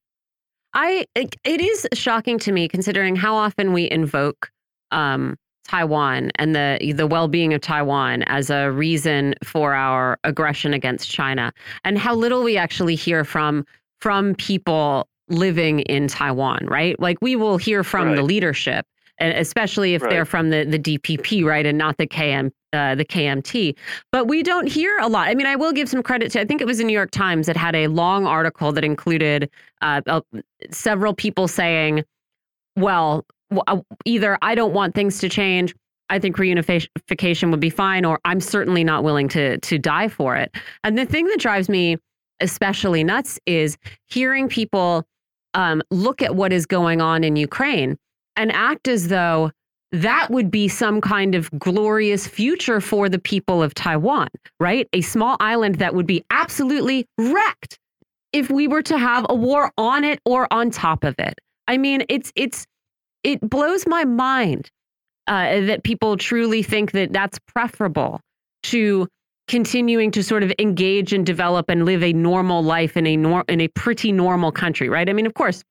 I 0.74 1.06
it, 1.15 1.36
it 1.44 1.61
is 1.61 1.86
shocking 1.94 2.39
to 2.40 2.52
me 2.52 2.69
considering 2.69 3.15
how 3.15 3.36
often 3.36 3.73
we 3.73 3.89
invoke 3.90 4.51
um, 4.90 5.36
Taiwan 5.66 6.31
and 6.36 6.55
the 6.55 6.93
the 6.94 7.06
well-being 7.06 7.55
of 7.55 7.61
Taiwan 7.61 8.23
as 8.24 8.51
a 8.51 8.70
reason 8.70 9.35
for 9.43 9.74
our 9.74 10.19
aggression 10.24 10.74
against 10.74 11.11
China 11.11 11.52
and 11.85 11.98
how 11.98 12.15
little 12.15 12.43
we 12.43 12.56
actually 12.56 12.97
hear 12.97 13.24
from 13.24 13.65
from 14.01 14.35
people 14.35 15.09
living 15.28 15.81
in 15.81 16.09
Taiwan, 16.09 16.66
right? 16.66 16.98
Like 17.01 17.19
we 17.23 17.36
will 17.36 17.56
hear 17.56 17.82
from 17.82 18.09
right. 18.09 18.16
the 18.16 18.23
leadership, 18.23 18.85
and 19.19 19.36
especially 19.39 19.94
if 19.94 20.02
right. 20.02 20.11
they're 20.11 20.27
from 20.27 20.51
the 20.51 20.65
the 20.65 20.78
DPP, 20.78 21.44
right, 21.44 21.65
and 21.65 21.78
not 21.78 21.97
the 21.97 22.06
KM 22.06 22.51
uh, 22.74 22.94
the 22.94 23.05
KMT. 23.05 23.76
But 24.12 24.26
we 24.26 24.42
don't 24.42 24.66
hear 24.66 24.98
a 24.98 25.09
lot. 25.09 25.28
I 25.28 25.34
mean, 25.34 25.46
I 25.46 25.56
will 25.56 25.72
give 25.72 25.88
some 25.88 26.02
credit 26.02 26.32
to, 26.32 26.40
I 26.40 26.44
think 26.44 26.60
it 26.60 26.66
was 26.66 26.78
the 26.78 26.84
New 26.84 26.92
York 26.92 27.10
Times 27.10 27.46
that 27.46 27.56
had 27.56 27.74
a 27.74 27.86
long 27.86 28.26
article 28.26 28.72
that 28.72 28.84
included 28.84 29.48
uh, 29.80 30.01
uh, 30.06 30.20
several 30.70 31.14
people 31.14 31.48
saying, 31.48 32.05
well, 32.76 33.24
uh, 33.66 33.80
either 34.05 34.38
I 34.42 34.55
don't 34.55 34.74
want 34.74 34.94
things 34.94 35.18
to 35.20 35.28
change. 35.28 35.74
I 36.10 36.18
think 36.18 36.36
reunification 36.36 37.51
would 37.51 37.60
be 37.60 37.70
fine, 37.70 38.05
or 38.05 38.20
I'm 38.24 38.40
certainly 38.40 38.84
not 38.84 39.05
willing 39.05 39.28
to 39.28 39.59
to 39.59 39.78
die 39.78 40.09
for 40.09 40.36
it. 40.36 40.55
And 40.82 40.98
the 40.98 41.06
thing 41.06 41.26
that 41.28 41.40
drives 41.40 41.68
me 41.68 41.96
especially 42.40 43.05
nuts 43.05 43.38
is 43.46 43.78
hearing 44.06 44.48
people 44.48 45.06
um, 45.55 45.82
look 45.90 46.20
at 46.20 46.34
what 46.34 46.52
is 46.52 46.66
going 46.66 47.01
on 47.01 47.24
in 47.24 47.36
Ukraine 47.36 47.96
and 48.36 48.52
act 48.52 48.88
as 48.88 49.09
though 49.09 49.51
that 49.95 50.29
would 50.31 50.51
be 50.51 50.66
some 50.66 51.01
kind 51.01 51.37
of 51.37 51.49
glorious 51.59 52.27
future 52.27 52.81
for 52.81 53.09
the 53.09 53.19
people 53.19 53.62
of 53.62 53.75
Taiwan, 53.75 54.29
right? 54.59 54.89
A 54.93 55.01
small 55.03 55.37
island 55.39 55.77
that 55.77 55.95
would 55.95 56.07
be 56.07 56.25
absolutely 56.31 57.07
wrecked 57.16 57.79
if 58.33 58.51
we 58.51 58.66
were 58.66 58.83
to 58.83 58.99
have 58.99 59.25
a 59.29 59.35
war 59.37 59.71
on 59.79 60.03
it 60.03 60.19
or 60.25 60.53
on 60.53 60.71
top 60.71 61.05
of 61.05 61.15
it. 61.19 61.35
I 61.69 61.79
mean, 61.79 62.05
it's 62.09 62.33
it's 62.35 62.66
it 63.23 63.41
blows 63.41 63.87
my 63.87 64.05
mind 64.05 64.69
uh, 65.29 65.61
that 65.61 65.85
people 65.85 66.16
truly 66.16 66.65
think 66.65 66.91
that 66.91 67.12
that's 67.12 67.39
preferable 67.47 68.21
to 68.65 69.07
continuing 69.47 70.11
to 70.11 70.25
sort 70.25 70.43
of 70.43 70.53
engage 70.59 71.12
and 71.12 71.25
develop 71.25 71.69
and 71.69 71.85
live 71.85 72.03
a 72.03 72.12
normal 72.12 72.65
life 72.65 72.97
in 72.97 73.07
a 73.07 73.16
nor 73.16 73.45
in 73.49 73.61
a 73.61 73.69
pretty 73.69 74.11
normal 74.11 74.51
country, 74.51 74.89
right? 74.89 75.09
I 75.09 75.12
mean, 75.12 75.27
of 75.27 75.35
course, 75.35 75.62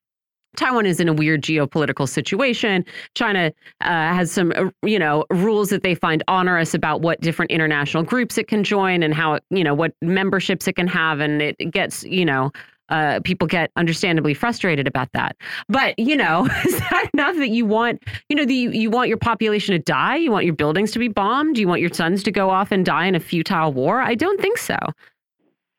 Taiwan 0.56 0.86
is 0.86 1.00
in 1.00 1.08
a 1.08 1.14
weird 1.14 1.42
geopolitical 1.42 2.08
situation. 2.08 2.86
China 3.16 3.52
uh, 3.82 3.88
has 3.88 4.32
some, 4.32 4.54
uh, 4.56 4.70
you 4.84 5.00
know, 5.00 5.26
rules 5.30 5.70
that 5.70 5.84
they 5.84 5.96
find 5.96 6.24
onerous 6.28 6.74
about 6.74 7.02
what 7.02 7.22
different 7.22 7.52
international 7.52 8.04
groups 8.04 8.38
it 8.38 8.48
can 8.48 8.64
join 8.64 9.04
and 9.04 9.14
how, 9.14 9.34
it, 9.34 9.44
you 9.50 9.64
know, 9.64 9.74
what 9.74 9.94
memberships 10.02 10.68
it 10.68 10.74
can 10.74 10.88
have, 10.88 11.20
and 11.20 11.42
it 11.42 11.58
gets, 11.72 12.04
you 12.04 12.26
know, 12.26 12.52
uh, 12.90 13.20
people 13.24 13.48
get 13.48 13.72
understandably 13.76 14.34
frustrated 14.34 14.88
about 14.88 15.12
that. 15.14 15.36
But 15.70 15.98
you 15.98 16.16
know, 16.16 16.46
is 16.66 16.80
that 16.80 17.10
enough 17.14 17.36
that 17.38 17.50
you 17.50 17.66
want, 17.66 18.04
you 18.30 18.36
know, 18.36 18.46
the 18.46 18.54
you 18.54 18.90
want 18.90 19.10
your 19.10 19.18
population 19.18 19.74
to 19.74 19.80
die? 19.80 20.18
You 20.18 20.32
want 20.32 20.46
your 20.46 20.56
buildings 20.56 20.92
to 20.92 21.00
be 21.00 21.08
bombed? 21.08 21.58
You 21.58 21.68
want 21.68 21.82
your 21.82 21.94
sons 21.94 22.24
to 22.24 22.32
go 22.32 22.50
off 22.50 22.72
and 22.72 22.86
die 22.86 23.08
in 23.08 23.16
a 23.16 23.20
futile 23.20 23.74
war? 23.74 24.02
I 24.02 24.16
don't 24.16 24.40
think 24.40 24.58
so. 24.58 24.78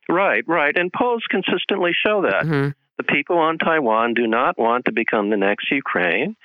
Right, 0.08 0.44
right, 0.46 0.76
and 0.76 0.92
polls 0.92 1.24
consistently 1.30 1.92
show 2.06 2.22
that. 2.22 2.44
Mm 2.44 2.50
-hmm. 2.50 2.74
The 2.96 3.04
people 3.04 3.38
on 3.38 3.58
Taiwan 3.58 4.14
do 4.14 4.26
not 4.26 4.56
want 4.56 4.84
to 4.84 4.92
become 4.92 5.30
the 5.30 5.36
next 5.36 5.70
Ukraine. 5.70 6.36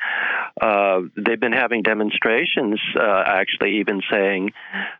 Uh, 0.59 1.01
they've 1.15 1.39
been 1.39 1.53
having 1.53 1.83
demonstrations, 1.83 2.79
uh, 2.99 3.23
actually, 3.25 3.77
even 3.79 4.01
saying 4.11 4.51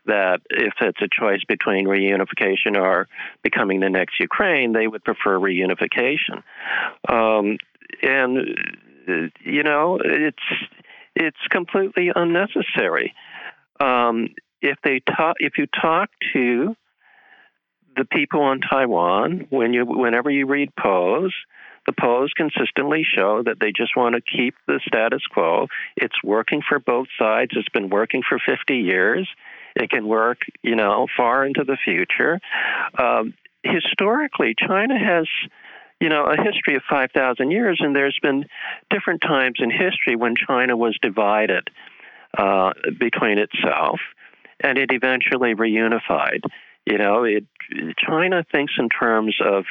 that 0.06 0.40
if 0.48 0.74
it's 0.80 1.00
a 1.02 1.08
choice 1.10 1.42
between 1.48 1.86
reunification 1.86 2.76
or 2.76 3.08
becoming 3.42 3.80
the 3.80 3.90
next 3.90 4.20
Ukraine, 4.20 4.72
they 4.72 4.86
would 4.86 5.02
prefer 5.02 5.38
reunification. 5.38 6.42
Um, 7.08 7.58
and 8.02 8.38
uh, 9.08 9.12
you 9.44 9.62
know, 9.64 9.98
it's 10.02 10.38
it's 11.16 11.48
completely 11.50 12.10
unnecessary. 12.14 13.14
Um, 13.80 14.28
if 14.62 14.78
they 14.84 15.00
talk, 15.00 15.36
if 15.40 15.54
you 15.58 15.66
talk 15.66 16.10
to 16.32 16.76
the 17.96 18.04
people 18.04 18.42
on 18.42 18.60
Taiwan, 18.60 19.46
when 19.50 19.72
you 19.72 19.84
whenever 19.84 20.30
you 20.30 20.46
read 20.46 20.70
polls, 20.76 21.34
the 21.86 21.92
polls 21.92 22.32
consistently 22.36 23.04
show 23.04 23.42
that 23.42 23.58
they 23.60 23.72
just 23.72 23.96
want 23.96 24.14
to 24.14 24.20
keep 24.20 24.54
the 24.66 24.80
status 24.86 25.22
quo. 25.30 25.66
It's 25.96 26.22
working 26.22 26.62
for 26.66 26.78
both 26.78 27.08
sides. 27.18 27.52
It's 27.54 27.68
been 27.70 27.88
working 27.88 28.22
for 28.28 28.38
50 28.38 28.76
years. 28.76 29.28
It 29.74 29.90
can 29.90 30.06
work, 30.06 30.38
you 30.62 30.76
know, 30.76 31.06
far 31.16 31.44
into 31.44 31.64
the 31.64 31.78
future. 31.82 32.40
Um, 32.98 33.34
historically, 33.62 34.54
China 34.58 34.98
has 34.98 35.26
you 36.00 36.08
know, 36.08 36.24
a 36.24 36.42
history 36.42 36.76
of 36.76 36.82
5,000 36.88 37.50
years, 37.50 37.78
and 37.80 37.94
there's 37.94 38.18
been 38.22 38.46
different 38.88 39.20
times 39.20 39.56
in 39.58 39.70
history 39.70 40.16
when 40.16 40.34
China 40.34 40.74
was 40.74 40.98
divided 41.02 41.68
uh, 42.36 42.72
between 42.98 43.38
itself, 43.38 44.00
and 44.60 44.78
it 44.78 44.92
eventually 44.92 45.54
reunified. 45.54 46.40
You 46.86 46.98
know, 46.98 47.24
it, 47.24 47.44
China 47.98 48.44
thinks 48.50 48.72
in 48.78 48.88
terms 48.88 49.36
of 49.44 49.64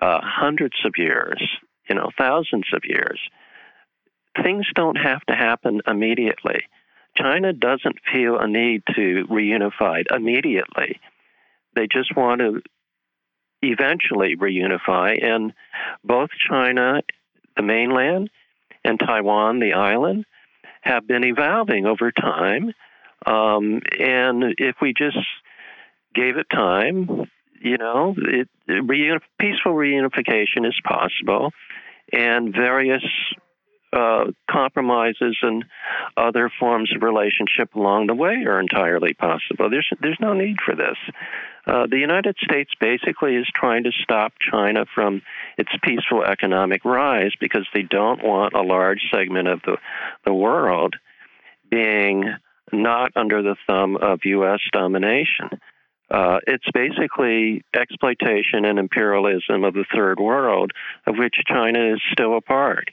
uh, 0.00 0.20
hundreds 0.22 0.76
of 0.84 0.92
years, 0.96 1.42
you 1.88 1.96
know, 1.96 2.10
thousands 2.16 2.66
of 2.72 2.82
years. 2.84 3.20
Things 4.42 4.66
don't 4.74 4.96
have 4.96 5.24
to 5.26 5.34
happen 5.34 5.80
immediately. 5.86 6.60
China 7.16 7.52
doesn't 7.52 7.96
feel 8.12 8.38
a 8.38 8.46
need 8.46 8.82
to 8.94 9.26
reunify 9.28 10.04
immediately. 10.14 11.00
They 11.74 11.88
just 11.90 12.16
want 12.16 12.40
to 12.40 12.62
eventually 13.62 14.36
reunify, 14.36 15.24
and 15.24 15.52
both 16.04 16.30
China, 16.48 17.02
the 17.56 17.62
mainland, 17.62 18.30
and 18.84 19.00
Taiwan, 19.00 19.58
the 19.58 19.72
island, 19.72 20.24
have 20.82 21.06
been 21.06 21.24
evolving 21.24 21.86
over 21.86 22.12
time. 22.12 22.72
Um, 23.26 23.82
and 23.98 24.54
if 24.58 24.76
we 24.80 24.94
just 24.96 25.18
gave 26.18 26.36
it 26.36 26.46
time, 26.50 27.28
you 27.60 27.78
know, 27.78 28.14
it, 28.16 28.48
peaceful 29.38 29.72
reunification 29.72 30.66
is 30.66 30.78
possible, 30.84 31.52
and 32.12 32.52
various 32.52 33.04
uh, 33.92 34.26
compromises 34.50 35.36
and 35.42 35.64
other 36.16 36.50
forms 36.60 36.92
of 36.94 37.02
relationship 37.02 37.74
along 37.74 38.06
the 38.06 38.14
way 38.14 38.44
are 38.46 38.60
entirely 38.60 39.14
possible. 39.14 39.70
There's 39.70 39.88
there's 40.00 40.18
no 40.20 40.34
need 40.34 40.56
for 40.64 40.74
this. 40.74 40.96
Uh, 41.66 41.86
the 41.86 41.98
United 41.98 42.36
States 42.42 42.70
basically 42.80 43.36
is 43.36 43.46
trying 43.54 43.84
to 43.84 43.92
stop 44.02 44.32
China 44.40 44.84
from 44.94 45.22
its 45.56 45.70
peaceful 45.82 46.24
economic 46.24 46.84
rise 46.84 47.32
because 47.40 47.66
they 47.74 47.82
don't 47.82 48.22
want 48.22 48.54
a 48.54 48.62
large 48.62 49.00
segment 49.12 49.48
of 49.48 49.60
the 49.62 49.76
the 50.24 50.34
world 50.34 50.96
being 51.70 52.24
not 52.72 53.12
under 53.16 53.42
the 53.42 53.56
thumb 53.66 53.96
of 53.96 54.20
U.S. 54.24 54.60
domination. 54.72 55.48
Uh, 56.10 56.38
it's 56.46 56.64
basically 56.72 57.62
exploitation 57.74 58.64
and 58.64 58.78
imperialism 58.78 59.64
of 59.64 59.74
the 59.74 59.84
third 59.94 60.18
world, 60.18 60.72
of 61.06 61.16
which 61.18 61.34
China 61.46 61.94
is 61.94 62.00
still 62.12 62.36
a 62.36 62.40
part. 62.40 62.88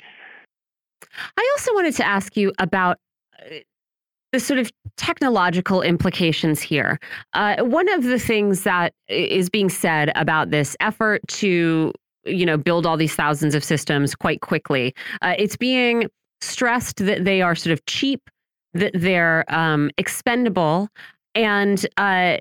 I 1.38 1.50
also 1.56 1.74
wanted 1.74 1.96
to 1.96 2.06
ask 2.06 2.36
you 2.36 2.52
about 2.60 2.98
uh, 3.40 3.56
the 4.32 4.40
sort 4.40 4.60
of 4.60 4.72
technological 4.98 5.82
implications 5.82 6.62
here. 6.62 7.00
Uh, 7.34 7.64
one 7.64 7.88
of 7.90 8.04
the 8.04 8.20
things 8.20 8.64
that 8.64 8.94
is 9.08 9.50
being 9.50 9.70
said 9.70 10.12
about 10.16 10.52
this 10.52 10.76
effort 10.82 11.22
to 11.28 11.94
you 12.26 12.46
know 12.46 12.58
build 12.58 12.86
all 12.86 12.98
these 12.98 13.16
thousands 13.16 13.56
of 13.56 13.64
systems 13.64 14.14
quite 14.16 14.42
quickly, 14.42 14.94
uh, 15.22 15.36
it's 15.38 15.56
being 15.56 16.10
stressed 16.42 16.98
that 16.98 17.24
they 17.24 17.42
are 17.42 17.56
sort 17.56 17.72
of 17.72 17.86
cheap, 17.86 18.30
that 18.74 18.92
they're 18.94 19.46
um, 19.48 19.90
expendable, 19.98 20.90
and 21.34 21.86
uh, 21.98 22.38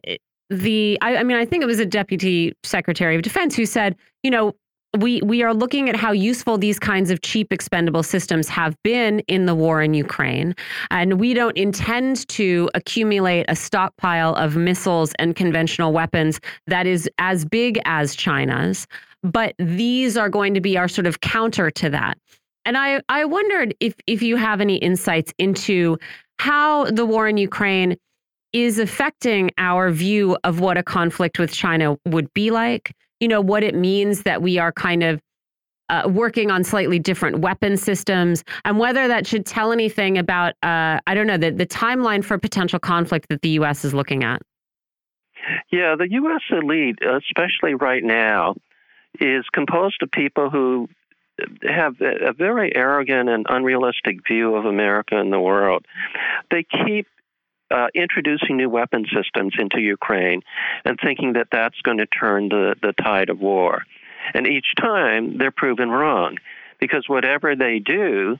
the 0.50 0.98
I, 1.00 1.16
I 1.16 1.22
mean 1.22 1.36
I 1.36 1.44
think 1.44 1.62
it 1.62 1.66
was 1.66 1.78
a 1.78 1.86
deputy 1.86 2.52
secretary 2.62 3.16
of 3.16 3.22
defense 3.22 3.54
who 3.54 3.66
said, 3.66 3.96
you 4.22 4.30
know, 4.30 4.54
we 4.98 5.20
we 5.22 5.42
are 5.42 5.54
looking 5.54 5.88
at 5.88 5.96
how 5.96 6.12
useful 6.12 6.58
these 6.58 6.78
kinds 6.78 7.10
of 7.10 7.20
cheap 7.22 7.52
expendable 7.52 8.02
systems 8.02 8.48
have 8.48 8.76
been 8.82 9.20
in 9.20 9.46
the 9.46 9.54
war 9.54 9.82
in 9.82 9.94
Ukraine. 9.94 10.54
And 10.90 11.18
we 11.18 11.34
don't 11.34 11.56
intend 11.56 12.26
to 12.28 12.70
accumulate 12.74 13.46
a 13.48 13.56
stockpile 13.56 14.34
of 14.34 14.56
missiles 14.56 15.12
and 15.18 15.34
conventional 15.34 15.92
weapons 15.92 16.40
that 16.66 16.86
is 16.86 17.08
as 17.18 17.44
big 17.44 17.80
as 17.84 18.14
China's. 18.14 18.86
But 19.22 19.54
these 19.58 20.16
are 20.16 20.28
going 20.28 20.54
to 20.54 20.60
be 20.60 20.76
our 20.76 20.88
sort 20.88 21.06
of 21.06 21.20
counter 21.20 21.70
to 21.70 21.90
that. 21.90 22.18
And 22.64 22.76
I 22.76 23.00
I 23.08 23.24
wondered 23.24 23.74
if 23.80 23.94
if 24.06 24.22
you 24.22 24.36
have 24.36 24.60
any 24.60 24.76
insights 24.76 25.32
into 25.38 25.98
how 26.38 26.84
the 26.90 27.06
war 27.06 27.28
in 27.28 27.36
Ukraine 27.36 27.96
is 28.54 28.78
affecting 28.78 29.50
our 29.58 29.90
view 29.90 30.38
of 30.44 30.60
what 30.60 30.78
a 30.78 30.82
conflict 30.82 31.38
with 31.38 31.52
China 31.52 31.98
would 32.06 32.32
be 32.32 32.52
like, 32.52 32.94
you 33.18 33.26
know, 33.28 33.40
what 33.40 33.64
it 33.64 33.74
means 33.74 34.22
that 34.22 34.40
we 34.40 34.58
are 34.58 34.72
kind 34.72 35.02
of 35.02 35.20
uh, 35.90 36.08
working 36.08 36.50
on 36.50 36.64
slightly 36.64 36.98
different 36.98 37.40
weapon 37.40 37.76
systems, 37.76 38.42
and 38.64 38.78
whether 38.78 39.06
that 39.06 39.26
should 39.26 39.44
tell 39.44 39.70
anything 39.70 40.16
about, 40.16 40.54
uh, 40.62 40.98
I 41.06 41.14
don't 41.14 41.26
know, 41.26 41.36
the, 41.36 41.50
the 41.50 41.66
timeline 41.66 42.24
for 42.24 42.38
potential 42.38 42.78
conflict 42.78 43.28
that 43.28 43.42
the 43.42 43.50
U.S. 43.50 43.84
is 43.84 43.92
looking 43.92 44.24
at. 44.24 44.40
Yeah, 45.70 45.96
the 45.98 46.10
U.S. 46.10 46.40
elite, 46.50 47.00
especially 47.02 47.74
right 47.74 48.02
now, 48.02 48.54
is 49.20 49.44
composed 49.52 50.02
of 50.02 50.10
people 50.10 50.48
who 50.48 50.88
have 51.68 51.96
a 52.00 52.32
very 52.32 52.74
arrogant 52.74 53.28
and 53.28 53.44
unrealistic 53.48 54.26
view 54.26 54.54
of 54.54 54.64
America 54.64 55.18
and 55.18 55.32
the 55.32 55.40
world. 55.40 55.84
They 56.50 56.64
keep 56.86 57.06
uh, 57.74 57.88
introducing 57.94 58.56
new 58.56 58.70
weapon 58.70 59.04
systems 59.14 59.54
into 59.58 59.80
Ukraine 59.80 60.42
and 60.84 60.96
thinking 61.02 61.32
that 61.32 61.48
that's 61.50 61.80
going 61.82 61.98
to 61.98 62.06
turn 62.06 62.48
the, 62.48 62.76
the 62.80 62.92
tide 62.92 63.30
of 63.30 63.40
war. 63.40 63.82
And 64.32 64.46
each 64.46 64.66
time 64.80 65.38
they're 65.38 65.50
proven 65.50 65.90
wrong 65.90 66.36
because 66.78 67.04
whatever 67.08 67.56
they 67.56 67.80
do, 67.80 68.38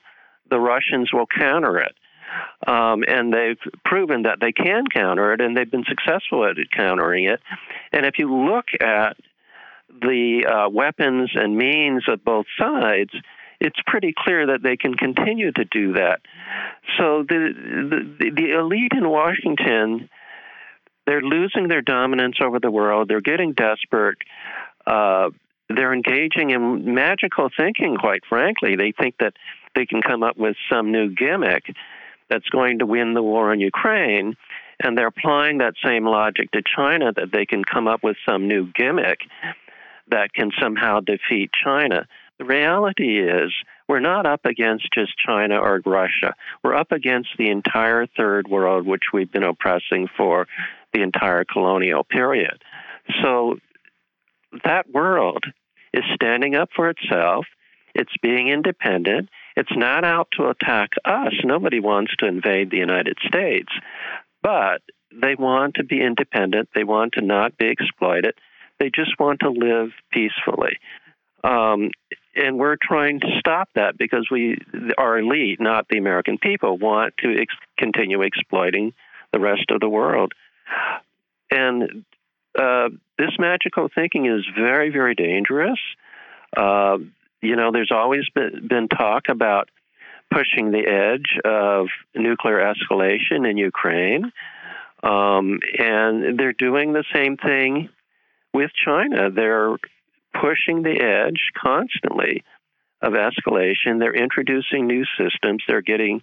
the 0.51 0.61
Russians 0.61 1.13
will 1.13 1.27
counter 1.27 1.79
it. 1.79 1.95
Um, 2.67 3.05
and 3.07 3.33
they've 3.33 3.59
proven 3.85 4.23
that 4.23 4.39
they 4.41 4.53
can 4.53 4.85
counter 4.87 5.33
it, 5.33 5.41
and 5.41 5.57
they've 5.57 5.71
been 5.71 5.85
successful 5.89 6.45
at 6.45 6.57
countering 6.71 7.25
it. 7.25 7.41
And 7.93 8.07
if 8.07 8.19
you 8.19 8.35
look 8.35 8.67
at 8.81 9.17
the 9.89 10.47
uh, 10.47 10.69
weapons 10.69 11.31
and 11.35 11.57
means 11.57 12.05
of 12.09 12.25
both 12.25 12.47
sides, 12.59 13.11
it's 13.61 13.79
pretty 13.87 14.13
clear 14.17 14.47
that 14.49 14.63
they 14.63 14.77
can 14.77 14.95
continue 14.95 15.53
to 15.53 15.65
do 15.65 15.95
that. 15.95 16.21
So 16.99 17.25
the 17.29 17.53
the, 18.19 18.31
the 18.31 18.59
elite 18.59 18.93
in 18.93 19.09
Washington, 19.09 20.09
they're 21.07 21.23
losing 21.23 21.69
their 21.69 21.83
dominance 21.83 22.37
over 22.43 22.59
the 22.61 22.71
world. 22.71 23.09
They're 23.09 23.21
getting 23.21 23.53
desperate. 23.53 24.19
Uh, 24.87 25.31
they're 25.69 25.95
engaging 25.95 26.51
in 26.51 26.95
magical 26.95 27.49
thinking. 27.57 27.97
Quite 27.97 28.23
frankly, 28.29 28.77
they 28.77 28.93
think 28.93 29.17
that 29.19 29.35
they 29.75 29.87
can 29.87 30.03
come 30.03 30.23
up 30.23 30.37
with 30.37 30.57
some 30.71 30.93
new 30.93 31.15
gimmick 31.15 31.65
that's 32.29 32.49
going 32.49 32.79
to 32.79 32.87
win 32.87 33.15
the 33.15 33.23
war 33.23 33.53
in 33.53 33.61
Ukraine. 33.61 34.37
And 34.83 34.99
they're 34.99 35.07
applying 35.07 35.59
that 35.59 35.75
same 35.85 36.05
logic 36.05 36.51
to 36.53 36.63
China 36.77 37.13
that 37.13 37.33
they 37.33 37.47
can 37.47 37.65
come 37.65 37.87
up 37.87 38.03
with 38.03 38.17
some 38.29 38.49
new 38.49 38.71
gimmick 38.75 39.21
that 40.09 40.35
can 40.35 40.51
somehow 40.61 41.01
defeat 41.01 41.51
China. 41.65 42.07
The 42.39 42.45
reality 42.45 43.21
is, 43.21 43.53
we're 43.89 44.01
not 44.01 44.27
up 44.27 44.45
against 44.45 44.89
just 44.93 45.13
China 45.25 45.59
or 45.59 45.81
Russia. 45.85 46.35
We're 46.63 46.75
up 46.75 46.91
against 46.91 47.31
the 47.39 47.51
entire 47.51 48.07
third 48.07 48.49
world, 48.49 48.87
which 48.87 49.13
we've 49.13 49.31
been 49.31 49.45
oppressing 49.45 50.09
for 50.17 50.47
the 50.93 51.03
entire 51.03 51.45
colonial 51.45 52.03
period. 52.03 52.63
So 53.23 53.59
that 54.65 54.91
world 54.91 55.45
is 55.93 56.03
standing 56.15 56.55
up 56.55 56.71
for 56.75 56.89
itself. 56.89 57.47
It's 57.95 58.17
being 58.21 58.49
independent. 58.49 59.29
It's 59.57 59.77
not 59.77 60.05
out 60.05 60.29
to 60.33 60.49
attack 60.49 60.91
us. 61.05 61.33
Nobody 61.45 61.79
wants 61.79 62.17
to 62.17 62.27
invade 62.27 62.71
the 62.71 62.79
United 62.79 63.19
States. 63.27 63.71
But 64.43 64.83
they 65.13 65.37
want 65.37 65.77
to 65.77 65.85
be 65.85 66.03
independent. 66.03 66.71
They 66.75 66.85
want 66.85 67.13
to 67.13 67.21
not 67.21 67.57
be 67.57 67.69
exploited. 67.69 68.35
They 68.81 68.91
just 68.91 69.19
want 69.21 69.41
to 69.41 69.51
live 69.51 69.91
peacefully. 70.11 70.79
Um, 71.45 71.91
and 72.37 72.59
we're 72.59 72.77
trying 72.81 73.21
to 73.21 73.27
stop 73.39 73.69
that 73.75 73.97
because 73.99 74.29
we, 74.31 74.59
our 74.99 75.19
elite, 75.19 75.61
not 75.61 75.87
the 75.89 75.99
American 75.99 76.39
people, 76.39 76.79
want 76.79 77.15
to 77.19 77.41
ex- 77.41 77.55
continue 77.79 78.23
exploiting 78.23 78.93
the 79.33 79.41
rest 79.41 79.71
of 79.71 79.81
the 79.81 79.89
world. 79.89 80.33
And 81.51 82.05
uh, 82.59 82.89
this 83.19 83.31
magical 83.39 83.89
thinking 83.95 84.27
is 84.27 84.45
very, 84.57 84.91
very 84.91 85.15
dangerous. 85.15 85.79
Uh, 86.57 86.99
you 87.43 87.57
know, 87.57 87.71
there's 87.73 87.93
always 87.93 88.25
been, 88.35 88.67
been 88.69 88.89
talk 88.89 89.25
about 89.29 89.69
pushing 90.31 90.71
the 90.71 90.87
edge 90.87 91.39
of 91.45 91.89
nuclear 92.15 92.59
escalation 92.59 93.49
in 93.49 93.57
Ukraine. 93.57 94.33
Um, 95.03 95.61
and 95.79 96.39
they're 96.39 96.55
doing 96.55 96.93
the 96.93 97.05
same 97.13 97.37
thing 97.37 97.91
with 98.53 98.71
China. 98.85 99.31
They're 99.31 99.77
pushing 100.41 100.83
the 100.83 101.01
edge 101.01 101.51
constantly 101.57 102.43
of 103.01 103.13
escalation. 103.13 103.99
They're 103.99 104.15
introducing 104.15 104.87
new 104.87 105.05
systems. 105.19 105.63
They're 105.67 105.83
getting 105.83 106.23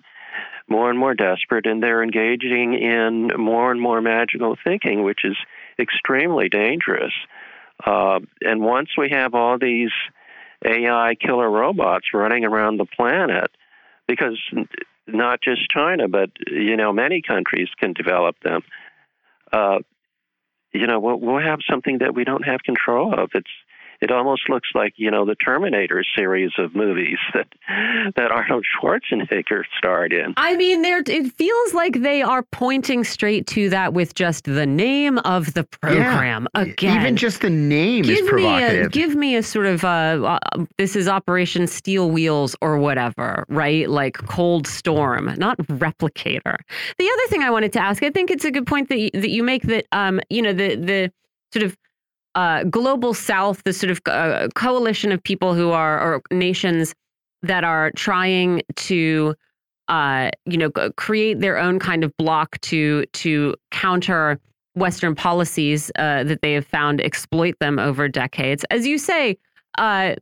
more 0.68 0.90
and 0.90 0.98
more 0.98 1.14
desperate, 1.14 1.66
and 1.66 1.82
they're 1.82 2.04
engaging 2.04 2.74
in 2.74 3.32
more 3.38 3.72
and 3.72 3.82
more 3.82 4.02
magical 4.02 4.56
thinking, 4.64 5.04
which 5.04 5.22
is 5.24 5.38
extremely 5.80 6.50
dangerous. 6.50 7.14
Uh, 7.86 8.20
and 8.42 8.62
once 8.62 8.90
we 8.98 9.10
have 9.10 9.34
all 9.34 9.58
these 9.58 9.92
AI 10.66 11.16
killer 11.16 11.50
robots 11.50 12.08
running 12.14 12.46
around 12.46 12.78
the 12.78 12.86
planet, 12.86 13.50
because 14.08 14.40
not 15.08 15.42
just 15.42 15.70
China, 15.70 16.08
but 16.08 16.30
you 16.48 16.78
know 16.78 16.94
many 16.94 17.22
countries 17.22 17.70
can 17.80 17.94
develop 17.94 18.36
them. 18.44 18.62
Uh, 19.52 19.80
you 20.74 20.88
know, 20.88 21.00
we'll, 21.00 21.20
we'll 21.20 21.42
have 21.42 21.60
something 21.70 21.98
that 22.00 22.16
we 22.16 22.24
don't 22.24 22.46
have 22.46 22.64
control 22.64 23.14
of. 23.14 23.32
It's 23.34 23.50
it 24.02 24.12
almost 24.12 24.50
looks 24.50 24.70
like 24.74 24.94
you 24.96 25.12
know 25.12 25.26
the 25.26 25.36
Terminator 25.36 26.04
series 26.18 26.52
of 26.58 26.76
movies 26.76 27.20
that 27.34 27.48
that 28.16 28.32
Arnold 28.32 28.66
Schwarzenegger 28.66 29.64
starred 29.78 30.12
in. 30.12 30.34
I 30.38 30.56
mean, 30.56 30.82
there 30.82 31.04
it 31.06 31.32
feels 31.34 31.74
like 31.74 32.02
they 32.02 32.22
are 32.24 32.44
pointing 32.44 33.04
straight 33.04 33.46
to 33.48 33.70
that 33.70 33.94
with 33.94 34.16
just 34.16 34.46
the 34.46 34.66
name 34.66 35.20
of 35.20 35.54
the 35.54 35.64
program. 35.64 36.48
Yeah. 36.56 36.62
Again, 36.62 37.02
even 37.02 37.16
just 37.16 37.42
the 37.42 37.50
name 37.50 38.04
give 38.04 38.26
is 38.26 38.30
provocative. 38.30 38.80
Me 38.80 38.86
a, 38.86 38.90
give 38.90 39.16
me 39.16 39.36
a 39.36 39.44
sort 39.44 39.68
of 39.68 39.84
uh, 39.84 40.40
uh, 40.58 40.66
this 40.78 40.96
is 40.96 41.08
Operation 41.08 41.68
Steel 41.68 42.10
Wheels 42.10 42.56
or 42.62 42.78
whatever, 42.78 43.46
right? 43.50 43.88
Like 43.88 44.18
Cold 44.18 44.66
Storm, 44.66 45.34
not 45.38 45.58
Replicator. 45.60 46.58
The 46.98 47.10
other 47.10 47.28
thing 47.30 47.44
I 47.44 47.52
wanted 47.52 47.72
to 47.74 47.80
ask, 47.80 48.02
I 48.02 48.10
think 48.10 48.32
it's 48.32 48.46
a 48.46 48.52
good 48.52 48.66
point 48.66 48.90
that 48.90 48.98
you, 48.98 49.12
that 49.14 49.30
you 49.30 49.44
make 49.44 49.64
that 49.64 49.86
um, 49.92 50.20
you 50.32 50.42
know 50.42 50.54
the 50.54 50.76
the 50.76 51.12
sort 51.54 51.66
of 51.66 51.78
uh, 52.36 52.64
global 52.66 53.14
south, 53.14 53.64
the 53.64 53.74
sort 53.74 53.92
of 53.92 54.02
uh, 54.06 54.48
coalition 54.56 55.12
of 55.12 55.22
people 55.24 55.54
who 55.54 55.72
are 55.72 56.00
or 56.00 56.22
nations 56.32 56.94
that 57.44 57.64
are 57.64 57.92
trying 57.92 58.62
to 58.76 59.36
uh, 59.88 60.30
you 60.46 60.58
know 60.58 60.72
create 60.96 61.40
their 61.40 61.58
own 61.58 61.80
kind 61.80 62.04
of 62.04 62.16
block 62.18 62.60
to 62.62 63.06
to 63.14 63.56
counter 63.72 64.40
Western 64.76 65.16
policies 65.16 65.92
uh, 66.00 66.24
that 66.24 66.42
they 66.42 66.54
have 66.54 66.66
found 66.66 67.02
exploit 67.02 67.56
them 67.60 67.78
over 67.78 68.08
decades. 68.08 68.64
As 68.70 68.88
you 68.88 68.98
say, 68.98 69.38
uh, 69.78 70.16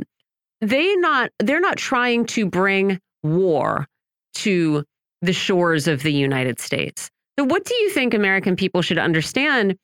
they 0.61 0.95
not 0.95 1.31
they're 1.39 1.59
not 1.59 1.77
trying 1.77 2.25
to 2.27 2.45
bring 2.45 2.99
war 3.23 3.87
to 4.35 4.83
the 5.21 5.33
shores 5.33 5.87
of 5.87 6.03
the 6.03 6.13
United 6.13 6.59
States. 6.59 7.09
So, 7.37 7.45
what 7.45 7.65
do 7.65 7.75
you 7.75 7.91
think 7.91 8.13
American 8.13 8.55
people 8.55 8.81
should 8.81 8.97
understand 8.97 9.77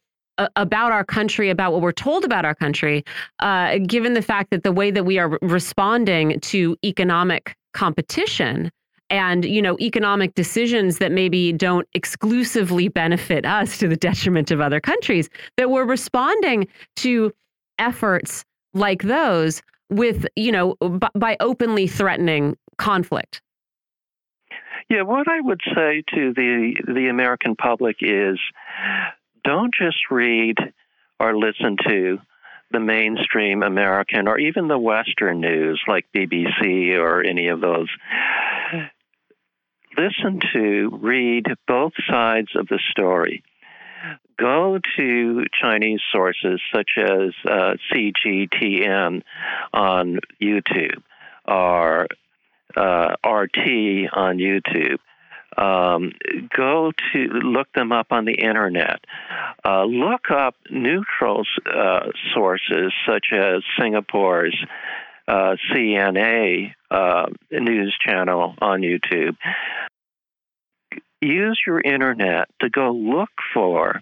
about 0.56 0.92
our 0.92 1.04
country, 1.04 1.50
about 1.50 1.72
what 1.72 1.82
we're 1.82 1.92
told 1.92 2.24
about 2.26 2.46
our 2.46 2.56
country, 2.56 3.04
uh, 3.40 3.78
given 3.80 4.14
the 4.14 4.22
fact 4.22 4.52
that 4.52 4.64
the 4.64 4.72
way 4.72 4.92
that 4.92 5.06
we 5.06 5.18
are 5.18 5.38
responding 5.42 6.40
to 6.42 6.78
economic 6.84 7.56
competition 7.74 8.72
and 9.10 9.46
you 9.46 9.62
know 9.62 9.78
economic 9.80 10.34
decisions 10.34 10.98
that 10.98 11.12
maybe 11.12 11.54
don't 11.54 11.88
exclusively 11.94 12.88
benefit 12.88 13.46
us 13.46 13.78
to 13.78 13.88
the 13.88 13.96
detriment 13.96 14.50
of 14.52 14.62
other 14.62 14.80
countries 14.80 15.30
that 15.58 15.70
we're 15.70 15.86
responding 15.86 16.68
to 16.96 17.32
efforts 17.78 18.44
like 18.74 19.04
those 19.04 19.62
with 19.90 20.26
you 20.36 20.52
know 20.52 20.76
by 21.14 21.38
openly 21.40 21.88
threatening 21.88 22.58
conflict. 22.78 23.42
Yeah 24.90 25.04
what 25.04 25.28
i 25.28 25.40
would 25.40 25.62
say 25.76 26.04
to 26.16 26.34
the 26.34 26.76
the 26.88 27.08
american 27.10 27.56
public 27.56 27.98
is 28.02 28.40
don't 29.46 29.74
just 29.74 30.10
read 30.12 30.58
or 31.20 31.38
listen 31.38 31.78
to 31.88 32.18
the 32.72 32.80
mainstream 32.80 33.64
American 33.64 34.28
or 34.28 34.40
even 34.40 34.68
the 34.68 34.78
Western 34.78 35.40
news 35.40 35.82
like 35.88 36.06
BBC 36.14 36.98
or 36.98 37.24
any 37.24 37.48
of 37.48 37.62
those. 37.62 37.88
Listen 39.98 40.42
to, 40.54 41.00
read 41.02 41.46
both 41.68 41.94
sides 42.10 42.50
of 42.56 42.68
the 42.68 42.80
story. 42.92 43.44
Go 44.38 44.80
to 44.98 45.46
Chinese 45.62 46.02
sources 46.12 46.60
such 46.76 46.92
as 46.98 47.32
uh, 47.50 47.76
CGTN 47.94 49.22
on 49.74 50.20
YouTube 50.42 51.02
or 51.48 52.08
uh, 52.76 53.16
RT 53.26 54.10
on 54.12 54.38
YouTube 54.38 54.98
um, 55.58 56.12
go 56.56 56.92
to 57.14 57.20
look 57.20 57.72
them 57.74 57.92
up 57.92 58.08
on 58.12 58.26
the 58.26 58.34
internet. 58.34 59.04
Uh, 59.64 59.86
look 59.86 60.30
up 60.32 60.56
neutral 60.70 61.44
uh, 61.66 62.08
sources 62.34 62.94
such 63.08 63.28
as 63.34 63.64
Singapore's 63.80 64.58
uh, 65.28 65.56
CNA 65.72 66.74
uh, 66.92 67.26
news 67.52 67.96
channel 68.06 68.56
on 68.62 68.82
YouTube. 68.82 69.38
Use 71.22 71.60
your 71.66 71.82
internet 71.82 72.50
to 72.62 72.70
go 72.70 72.92
look 72.92 73.30
for 73.54 74.02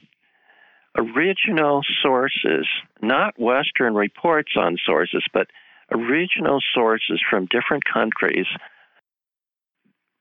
original 0.98 1.82
sources, 2.02 2.68
not 3.02 3.40
Western 3.40 3.94
reports 3.94 4.52
on 4.58 4.78
sources, 4.86 5.24
but 5.34 5.48
original 5.92 6.60
sources 6.74 7.22
from 7.30 7.48
different 7.48 7.84
countries 7.86 8.48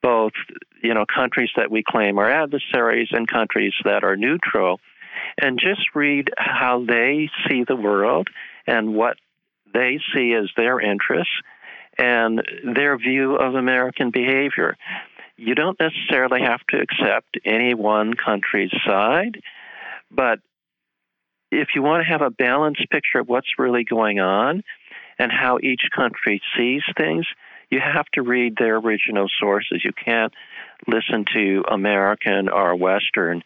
both 0.02 0.32
you 0.82 0.94
know 0.94 1.04
countries 1.06 1.50
that 1.56 1.70
we 1.70 1.82
claim 1.82 2.18
are 2.18 2.30
adversaries 2.30 3.08
and 3.12 3.28
countries 3.28 3.72
that 3.84 4.04
are 4.04 4.16
neutral 4.16 4.80
and 5.40 5.58
just 5.58 5.94
read 5.94 6.30
how 6.36 6.84
they 6.84 7.30
see 7.48 7.64
the 7.64 7.76
world 7.76 8.28
and 8.66 8.94
what 8.94 9.16
they 9.72 10.00
see 10.14 10.34
as 10.34 10.50
their 10.56 10.80
interests 10.80 11.34
and 11.98 12.42
their 12.64 12.96
view 12.98 13.36
of 13.36 13.54
American 13.54 14.10
behavior. 14.10 14.76
You 15.36 15.54
don't 15.54 15.78
necessarily 15.80 16.42
have 16.42 16.60
to 16.68 16.80
accept 16.80 17.38
any 17.44 17.74
one 17.74 18.14
country's 18.14 18.72
side, 18.86 19.40
but 20.10 20.40
if 21.50 21.68
you 21.74 21.82
want 21.82 22.02
to 22.02 22.10
have 22.10 22.22
a 22.22 22.30
balanced 22.30 22.88
picture 22.90 23.18
of 23.18 23.28
what's 23.28 23.58
really 23.58 23.84
going 23.84 24.20
on 24.20 24.62
and 25.18 25.30
how 25.30 25.58
each 25.62 25.82
country 25.94 26.40
sees 26.56 26.82
things, 26.96 27.26
you 27.73 27.81
have 27.81 28.07
to 28.12 28.23
read 28.23 28.55
their 28.59 28.77
original 28.77 29.28
sources. 29.40 29.82
You 29.82 29.93
can't 29.93 30.32
listen 30.86 31.24
to 31.32 31.65
American 31.70 32.51
or 32.51 32.77
Western 32.77 33.43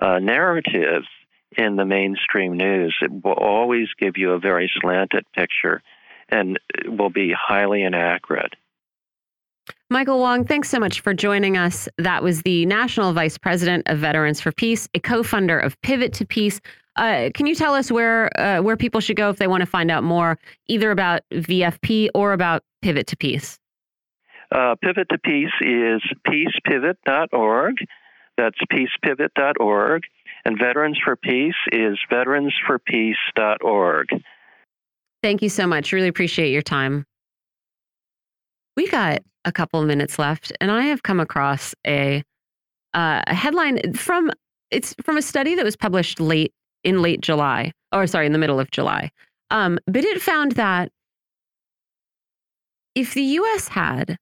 uh, 0.00 0.20
narratives 0.20 1.08
in 1.50 1.74
the 1.74 1.84
mainstream 1.84 2.56
news. 2.56 2.96
It 3.02 3.10
will 3.10 3.32
always 3.32 3.88
give 3.98 4.16
you 4.16 4.32
a 4.32 4.38
very 4.38 4.70
slanted 4.80 5.24
picture 5.32 5.82
and 6.28 6.60
will 6.86 7.10
be 7.10 7.34
highly 7.36 7.82
inaccurate. 7.82 8.54
Michael 9.88 10.18
Wong, 10.18 10.44
thanks 10.44 10.68
so 10.68 10.80
much 10.80 11.00
for 11.00 11.14
joining 11.14 11.56
us. 11.56 11.88
That 11.96 12.20
was 12.22 12.42
the 12.42 12.66
National 12.66 13.12
Vice 13.12 13.38
President 13.38 13.84
of 13.86 14.00
Veterans 14.00 14.40
for 14.40 14.50
Peace, 14.50 14.88
a 14.94 15.00
co-founder 15.00 15.60
of 15.60 15.80
Pivot 15.82 16.12
to 16.14 16.26
Peace. 16.26 16.60
Uh, 16.96 17.30
can 17.32 17.46
you 17.46 17.54
tell 17.54 17.72
us 17.72 17.92
where 17.92 18.36
uh, 18.40 18.60
where 18.62 18.76
people 18.76 19.00
should 19.00 19.16
go 19.16 19.30
if 19.30 19.36
they 19.36 19.46
want 19.46 19.60
to 19.60 19.66
find 19.66 19.90
out 19.90 20.02
more, 20.02 20.38
either 20.66 20.90
about 20.90 21.22
VFP 21.32 22.08
or 22.14 22.32
about 22.32 22.64
Pivot 22.82 23.06
to 23.08 23.16
Peace? 23.16 23.60
Uh, 24.50 24.74
Pivot 24.82 25.08
to 25.10 25.18
Peace 25.18 25.52
is 25.60 26.02
peacepivot.org. 26.26 27.76
That's 28.36 28.58
peacepivot.org. 28.72 30.02
And 30.44 30.58
Veterans 30.58 30.98
for 31.04 31.14
Peace 31.16 31.54
is 31.70 31.98
veteransforpeace.org. 32.10 34.08
Thank 35.22 35.42
you 35.42 35.48
so 35.48 35.66
much. 35.66 35.92
Really 35.92 36.08
appreciate 36.08 36.50
your 36.50 36.62
time. 36.62 37.06
We 38.76 38.88
got 38.88 39.20
a 39.44 39.52
couple 39.52 39.80
of 39.80 39.86
minutes 39.86 40.18
left, 40.18 40.52
and 40.60 40.70
I 40.70 40.82
have 40.82 41.02
come 41.02 41.20
across 41.20 41.74
a, 41.86 42.22
uh, 42.94 43.22
a 43.26 43.34
headline 43.34 43.94
from 43.94 44.30
it's 44.70 44.94
from 45.02 45.16
a 45.16 45.22
study 45.22 45.54
that 45.54 45.64
was 45.64 45.76
published 45.76 46.20
late 46.20 46.52
in 46.82 47.02
late 47.02 47.20
July, 47.20 47.72
or 47.92 48.06
sorry, 48.06 48.26
in 48.26 48.32
the 48.32 48.38
middle 48.38 48.60
of 48.60 48.70
July. 48.70 49.10
Um, 49.50 49.78
but 49.86 50.04
it 50.04 50.20
found 50.20 50.52
that 50.52 50.90
if 52.94 53.14
the 53.14 53.22
U.S. 53.22 53.68
had 53.68 54.16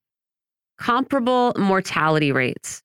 comparable 0.78 1.54
mortality 1.56 2.32
rates 2.32 2.82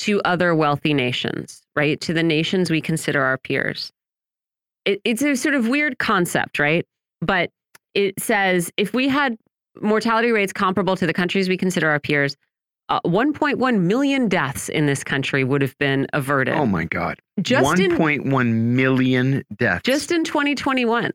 to 0.00 0.22
other 0.22 0.54
wealthy 0.54 0.94
nations, 0.94 1.62
right, 1.76 2.00
to 2.00 2.14
the 2.14 2.22
nations 2.22 2.70
we 2.70 2.80
consider 2.80 3.22
our 3.22 3.36
peers, 3.36 3.90
it, 4.84 5.00
it's 5.04 5.22
a 5.22 5.36
sort 5.36 5.54
of 5.54 5.68
weird 5.68 5.98
concept, 5.98 6.58
right? 6.58 6.86
But 7.20 7.50
it 7.94 8.14
says 8.18 8.70
if 8.76 8.94
we 8.94 9.08
had 9.08 9.36
mortality 9.80 10.30
rates 10.30 10.52
comparable 10.52 10.96
to 10.96 11.06
the 11.06 11.12
countries 11.12 11.48
we 11.48 11.56
consider 11.56 11.88
our 11.88 12.00
peers, 12.00 12.36
uh, 12.88 13.00
1.1 13.06 13.80
million 13.80 14.28
deaths 14.28 14.68
in 14.68 14.86
this 14.86 15.02
country 15.02 15.44
would 15.44 15.62
have 15.62 15.76
been 15.78 16.06
averted. 16.12 16.54
Oh 16.54 16.66
my 16.66 16.84
God. 16.84 17.18
Just 17.40 17.64
1.1 17.64 18.52
million 18.52 19.44
deaths. 19.56 19.82
Just 19.84 20.12
in 20.12 20.24
2021. 20.24 21.12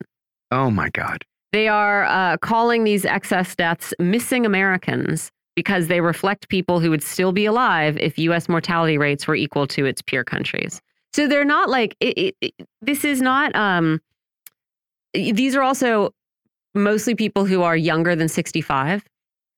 Oh 0.52 0.72
my 0.72 0.90
God. 0.90 1.24
They 1.54 1.68
are 1.68 2.06
uh, 2.06 2.38
calling 2.38 2.84
these 2.84 3.06
excess 3.06 3.56
deaths 3.56 3.94
missing 4.00 4.46
Americans 4.46 5.32
because 5.56 5.88
they 5.88 6.02
reflect 6.02 6.50
people 6.50 6.80
who 6.80 6.90
would 6.90 7.04
still 7.04 7.32
be 7.32 7.46
alive 7.46 7.98
if 7.98 8.20
U.S. 8.20 8.48
mortality 8.48 8.98
rates 8.98 9.28
were 9.28 9.36
equal 9.36 9.68
to 9.68 9.86
its 9.86 10.02
peer 10.02 10.24
countries. 10.24 10.82
So 11.14 11.28
they're 11.28 11.46
not 11.46 11.70
like, 11.70 11.96
it, 12.00 12.18
it, 12.18 12.36
it, 12.42 12.54
this 12.82 13.04
is 13.04 13.22
not, 13.22 13.56
um, 13.56 14.00
these 15.14 15.56
are 15.56 15.64
also 15.64 16.12
mostly 16.78 17.16
people 17.16 17.46
who 17.46 17.62
are 17.62 17.76
younger 17.76 18.16
than 18.16 18.28
65. 18.28 19.04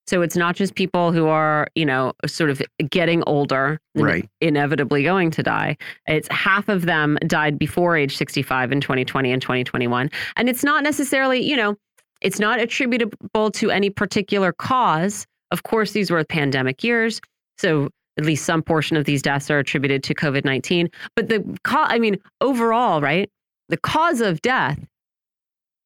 So 0.06 0.22
it's 0.22 0.36
not 0.36 0.56
just 0.56 0.74
people 0.74 1.12
who 1.12 1.28
are, 1.28 1.68
you 1.76 1.86
know, 1.86 2.14
sort 2.26 2.50
of 2.50 2.60
getting 2.90 3.22
older, 3.28 3.78
right. 3.94 4.28
inevitably 4.40 5.04
going 5.04 5.30
to 5.30 5.42
die. 5.42 5.76
It's 6.06 6.26
half 6.32 6.68
of 6.68 6.86
them 6.86 7.16
died 7.26 7.58
before 7.58 7.96
age 7.96 8.16
65 8.16 8.72
in 8.72 8.80
2020 8.80 9.30
and 9.30 9.40
2021. 9.40 10.10
And 10.34 10.48
it's 10.48 10.64
not 10.64 10.82
necessarily, 10.82 11.40
you 11.40 11.56
know, 11.56 11.76
it's 12.20 12.40
not 12.40 12.58
attributable 12.58 13.52
to 13.52 13.70
any 13.70 13.88
particular 13.88 14.52
cause. 14.52 15.26
Of 15.52 15.62
course, 15.62 15.92
these 15.92 16.10
were 16.10 16.24
pandemic 16.24 16.82
years. 16.82 17.20
So 17.58 17.88
at 18.18 18.24
least 18.24 18.44
some 18.44 18.62
portion 18.62 18.96
of 18.96 19.04
these 19.04 19.22
deaths 19.22 19.50
are 19.50 19.58
attributed 19.58 20.02
to 20.04 20.14
COVID 20.14 20.44
19. 20.44 20.90
But 21.14 21.28
the, 21.28 21.58
cause, 21.62 21.86
I 21.88 21.98
mean, 22.00 22.18
overall, 22.40 23.00
right? 23.00 23.30
The 23.68 23.76
cause 23.76 24.20
of 24.20 24.42
death 24.42 24.78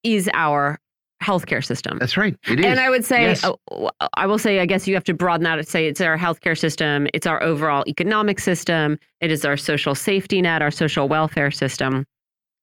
is 0.03 0.31
our 0.33 0.79
healthcare 1.25 1.65
system. 1.65 1.99
That's 1.99 2.17
right. 2.17 2.37
It 2.49 2.61
is. 2.61 2.67
And 2.67 2.79
I 2.79 2.91
would 2.91 3.05
say, 3.05 3.23
yes. 3.23 3.45
uh, 3.45 3.89
I 4.15 4.27
will 4.27 4.39
say, 4.39 4.61
I 4.61 4.67
guess 4.67 4.87
you 4.87 4.95
have 4.95 5.05
to 5.05 5.15
broaden 5.15 5.45
that 5.45 5.59
and 5.59 5.67
say 5.67 5.87
it's 5.87 6.01
our 6.01 6.19
healthcare 6.19 6.59
system, 6.59 7.07
it's 7.15 7.27
our 7.27 7.43
overall 7.43 7.85
economic 7.89 8.39
system, 8.39 8.99
it 9.21 9.31
is 9.31 9.45
our 9.45 9.57
social 9.57 9.95
safety 9.95 10.43
net, 10.43 10.63
our 10.63 10.71
social 10.71 11.09
welfare 11.09 11.51
system. 11.51 12.05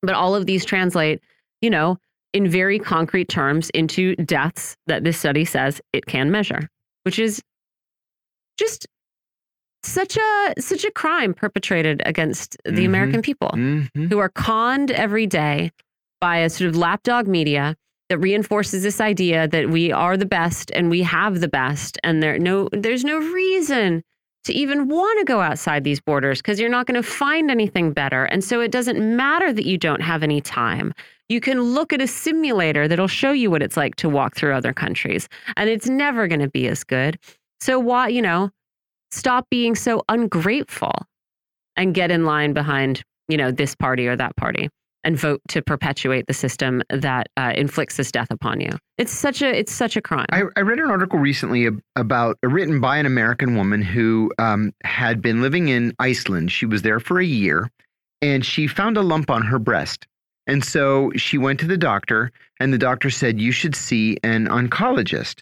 But 0.02 0.16
all 0.16 0.36
of 0.36 0.46
these 0.46 0.66
translate, 0.66 1.22
you 1.62 1.70
know, 1.70 1.98
in 2.34 2.50
very 2.50 2.80
concrete 2.80 3.30
terms 3.30 3.70
into 3.72 4.16
deaths 4.16 4.78
that 4.88 5.04
this 5.04 5.18
study 5.18 5.46
says 5.46 5.82
it 5.94 6.06
can 6.06 6.32
measure, 6.32 6.70
which 7.04 7.20
is 7.20 7.42
just 8.58 8.88
such 9.84 10.18
a 10.18 10.54
such 10.60 10.86
a 10.86 10.92
crime 10.92 11.34
perpetrated 11.34 12.02
against 12.06 12.56
the 12.66 12.72
mm 12.72 12.78
-hmm. 12.78 12.86
American 12.86 13.22
people 13.22 13.52
mm 13.54 13.88
-hmm. 13.96 14.10
who 14.10 14.20
are 14.20 14.30
conned 14.30 14.92
every 14.92 15.28
day 15.28 15.72
by 16.20 16.38
a 16.38 16.50
sort 16.50 16.70
of 16.70 16.76
lapdog 16.76 17.28
media 17.28 17.76
that 18.12 18.18
reinforces 18.18 18.84
this 18.84 19.00
idea 19.00 19.48
that 19.48 19.70
we 19.70 19.90
are 19.90 20.18
the 20.18 20.26
best 20.26 20.70
and 20.76 20.90
we 20.90 21.02
have 21.02 21.40
the 21.40 21.48
best. 21.48 21.98
And 22.04 22.22
there 22.22 22.38
no 22.38 22.68
there's 22.74 23.06
no 23.06 23.20
reason 23.20 24.04
to 24.44 24.52
even 24.52 24.90
want 24.90 25.18
to 25.20 25.24
go 25.24 25.40
outside 25.40 25.86
these 25.86 26.02
borders 26.02 26.42
because 26.42 26.60
you're 26.60 26.70
not 26.70 26.88
going 26.88 27.02
to 27.02 27.08
find 27.08 27.50
anything 27.50 27.94
better. 27.94 28.26
And 28.26 28.44
so 28.44 28.60
it 28.60 28.70
doesn't 28.70 29.00
matter 29.00 29.54
that 29.54 29.66
you 29.66 29.78
don't 29.78 30.02
have 30.02 30.24
any 30.24 30.42
time. 30.42 30.94
You 31.30 31.40
can 31.40 31.62
look 31.62 31.94
at 31.94 32.02
a 32.02 32.08
simulator 32.08 32.86
that'll 32.90 33.08
show 33.08 33.32
you 33.32 33.50
what 33.50 33.64
it's 33.64 33.78
like 33.78 33.96
to 33.98 34.10
walk 34.10 34.36
through 34.36 34.56
other 34.56 34.74
countries 34.74 35.30
and 35.56 35.70
it's 35.70 35.88
never 35.88 36.28
going 36.28 36.42
to 36.42 36.50
be 36.50 36.68
as 36.68 36.84
good. 36.84 37.18
So 37.62 37.80
why 37.80 38.10
you 38.10 38.22
know 38.22 38.50
stop 39.12 39.48
being 39.50 39.74
so 39.74 40.04
ungrateful 40.10 41.06
and 41.78 41.94
get 41.94 42.12
in 42.12 42.26
line 42.26 42.52
behind 42.52 43.04
you 43.30 43.38
know 43.38 43.52
this 43.52 43.74
party 43.74 44.06
or 44.06 44.18
that 44.18 44.36
party 44.36 44.68
and 45.04 45.18
vote 45.18 45.42
to 45.50 45.62
perpetuate 45.62 46.28
the 46.28 46.34
system 46.34 46.82
that 46.90 47.28
uh, 47.38 47.54
inflicts 47.56 47.98
this 47.98 48.12
death 48.12 48.30
upon 48.30 48.60
you. 48.60 48.70
It's 48.98 49.12
such 49.12 49.42
a 49.42 49.58
it's 49.58 49.72
such 49.72 49.96
a 49.96 50.02
crime. 50.02 50.28
I, 50.32 50.44
I 50.56 50.62
read 50.62 50.80
an 50.80 50.90
article 50.90 51.20
recently 51.20 51.68
about 51.96 52.38
uh, 52.44 52.48
written 52.48 52.80
by 52.80 52.98
an 52.98 53.06
American 53.06 53.56
woman 53.56 53.82
who 53.82 54.32
um, 54.40 54.74
had 54.84 55.22
been 55.22 55.42
living 55.42 55.70
in 55.70 55.94
Iceland. 56.00 56.52
She 56.52 56.66
was 56.66 56.82
there 56.84 57.00
for 57.00 57.20
a 57.20 57.26
year, 57.26 57.70
and 58.22 58.46
she 58.46 58.68
found 58.68 58.98
a 58.98 59.02
lump 59.02 59.30
on 59.30 59.42
her 59.42 59.60
breast. 59.60 60.08
And 60.48 60.64
so 60.64 61.12
she 61.16 61.38
went 61.38 61.60
to 61.62 61.68
the 61.68 61.78
doctor, 61.78 62.32
and 62.60 62.74
the 62.74 62.78
doctor 62.78 63.10
said, 63.10 63.40
You 63.40 63.52
should 63.52 63.76
see 63.76 64.18
an 64.24 64.48
oncologist. 64.48 65.42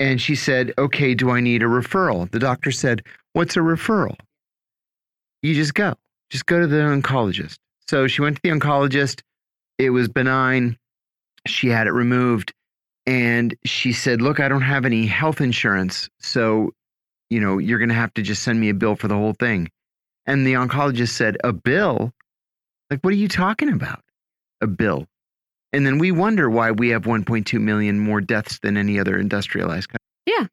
And 0.00 0.20
she 0.20 0.34
said, 0.34 0.72
Okay, 0.76 1.14
do 1.14 1.30
I 1.30 1.40
need 1.40 1.62
a 1.62 1.66
referral? 1.66 2.30
The 2.30 2.38
doctor 2.38 2.70
said, 2.70 3.02
What's 3.32 3.56
a 3.56 3.60
referral? 3.60 4.16
You 5.42 5.54
just 5.54 5.74
go. 5.74 5.94
Just 6.30 6.46
go 6.46 6.60
to 6.60 6.66
the 6.66 6.76
oncologist. 6.76 7.58
So 7.88 8.06
she 8.06 8.22
went 8.22 8.36
to 8.36 8.42
the 8.42 8.50
oncologist. 8.50 9.22
It 9.78 9.90
was 9.90 10.08
benign. 10.08 10.78
She 11.46 11.68
had 11.68 11.86
it 11.86 11.92
removed. 11.92 12.52
And 13.06 13.54
she 13.64 13.92
said, 13.92 14.22
Look, 14.22 14.40
I 14.40 14.48
don't 14.48 14.62
have 14.62 14.84
any 14.84 15.06
health 15.06 15.40
insurance. 15.40 16.08
So, 16.18 16.72
you 17.28 17.40
know, 17.40 17.58
you're 17.58 17.78
going 17.78 17.90
to 17.90 17.94
have 17.94 18.14
to 18.14 18.22
just 18.22 18.42
send 18.42 18.60
me 18.60 18.70
a 18.70 18.74
bill 18.74 18.96
for 18.96 19.08
the 19.08 19.14
whole 19.14 19.34
thing. 19.34 19.70
And 20.26 20.46
the 20.46 20.54
oncologist 20.54 21.10
said, 21.10 21.36
A 21.44 21.52
bill? 21.52 22.12
Like, 22.90 23.00
what 23.00 23.12
are 23.12 23.16
you 23.16 23.28
talking 23.28 23.70
about? 23.70 24.00
A 24.60 24.66
bill. 24.66 25.06
And 25.72 25.86
then 25.86 25.98
we 25.98 26.12
wonder 26.12 26.48
why 26.48 26.70
we 26.70 26.90
have 26.90 27.02
1.2 27.02 27.60
million 27.60 27.98
more 27.98 28.20
deaths 28.20 28.60
than 28.60 28.76
any 28.76 28.98
other 28.98 29.18
industrialized 29.18 29.88
country. 29.88 29.98
Yeah. 30.26 30.46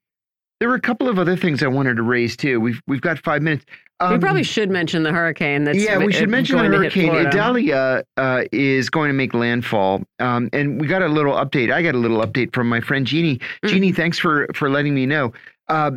There 0.61 0.69
were 0.69 0.75
a 0.75 0.79
couple 0.79 1.09
of 1.09 1.17
other 1.17 1.35
things 1.35 1.63
I 1.63 1.67
wanted 1.67 1.97
to 1.97 2.03
raise 2.03 2.37
too. 2.37 2.61
We've 2.61 2.79
we've 2.85 3.01
got 3.01 3.17
five 3.17 3.41
minutes. 3.41 3.65
Um, 3.99 4.13
we 4.13 4.19
probably 4.19 4.43
should 4.43 4.69
mention 4.69 5.01
the 5.01 5.11
hurricane. 5.11 5.63
That's 5.63 5.83
yeah, 5.83 5.97
we 5.97 6.13
should 6.13 6.29
mention 6.29 6.55
the 6.55 6.65
hurricane. 6.65 7.09
Idalia 7.09 8.03
uh, 8.15 8.43
is 8.51 8.87
going 8.87 9.07
to 9.07 9.13
make 9.13 9.33
landfall, 9.33 10.03
um, 10.19 10.51
and 10.53 10.79
we 10.79 10.85
got 10.85 11.01
a 11.01 11.07
little 11.07 11.33
update. 11.33 11.73
I 11.73 11.81
got 11.81 11.95
a 11.95 11.97
little 11.97 12.19
update 12.19 12.53
from 12.53 12.69
my 12.69 12.79
friend 12.79 13.07
Jeannie. 13.07 13.39
Mm. 13.65 13.69
Jeannie, 13.69 13.91
thanks 13.91 14.19
for 14.19 14.47
for 14.53 14.69
letting 14.69 14.93
me 14.93 15.07
know. 15.07 15.33
Uh, 15.67 15.93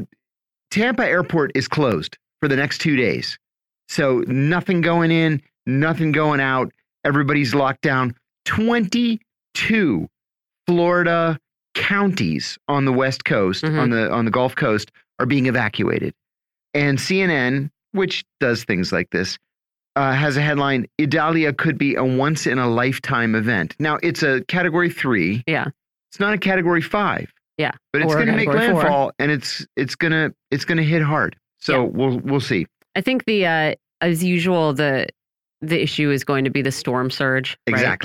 Tampa 0.71 1.05
Airport 1.05 1.53
is 1.55 1.69
closed 1.69 2.17
for 2.41 2.49
the 2.49 2.57
next 2.57 2.79
two 2.79 2.97
days, 2.97 3.39
so 3.91 4.25
nothing 4.29 4.81
going 4.81 5.11
in, 5.11 5.43
nothing 5.67 6.11
going 6.11 6.41
out. 6.41 6.73
Everybody's 7.05 7.55
locked 7.55 7.83
down. 7.83 8.15
Twenty 8.47 9.21
two 9.53 10.09
Florida 10.67 11.39
counties 11.75 12.59
on 12.69 12.85
the 12.85 12.93
West 12.93 13.25
Coast, 13.25 13.65
mm 13.65 13.71
-hmm. 13.71 13.81
on 13.81 13.91
the 13.91 14.11
on 14.11 14.25
the 14.25 14.31
Gulf 14.31 14.55
Coast, 14.55 14.91
are 15.19 15.27
being 15.27 15.47
evacuated. 15.47 16.15
And 16.75 16.99
CNN, 16.99 17.71
which 17.93 18.25
does 18.41 18.65
things 18.65 18.93
like 18.93 19.11
this, 19.11 19.39
uh, 19.97 20.13
has 20.13 20.37
a 20.37 20.41
headline: 20.41 20.87
"Idalia 21.01 21.53
could 21.53 21.79
be 21.79 21.95
a 21.95 22.05
once 22.05 22.51
in 22.51 22.59
a 22.59 22.69
lifetime 22.69 23.39
event." 23.39 23.75
Now 23.79 23.99
it's 24.03 24.23
a 24.23 24.43
Category 24.49 24.91
three. 24.91 25.43
Yeah, 25.47 25.67
it's 26.11 26.21
not 26.21 26.35
a 26.35 26.39
Category 26.39 26.83
five. 26.83 27.33
Yeah, 27.59 27.73
but 27.93 28.03
it's 28.03 28.15
going 28.15 28.27
to 28.27 28.33
make 28.33 28.49
landfall, 28.49 29.07
four. 29.07 29.13
and 29.19 29.31
it's 29.31 29.67
it's 29.77 29.95
gonna 29.95 30.33
it's 30.51 30.65
gonna 30.65 30.83
hit 30.83 31.03
hard. 31.03 31.37
So 31.59 31.73
yeah. 31.73 31.91
we'll 31.93 32.19
we'll 32.21 32.41
see. 32.41 32.67
I 32.97 33.01
think 33.01 33.25
the 33.25 33.47
uh, 33.47 33.75
as 34.01 34.25
usual 34.25 34.73
the 34.75 35.07
the 35.61 35.81
issue 35.81 36.11
is 36.11 36.25
going 36.25 36.45
to 36.45 36.51
be 36.51 36.63
the 36.63 36.73
storm 36.73 37.11
surge. 37.11 37.57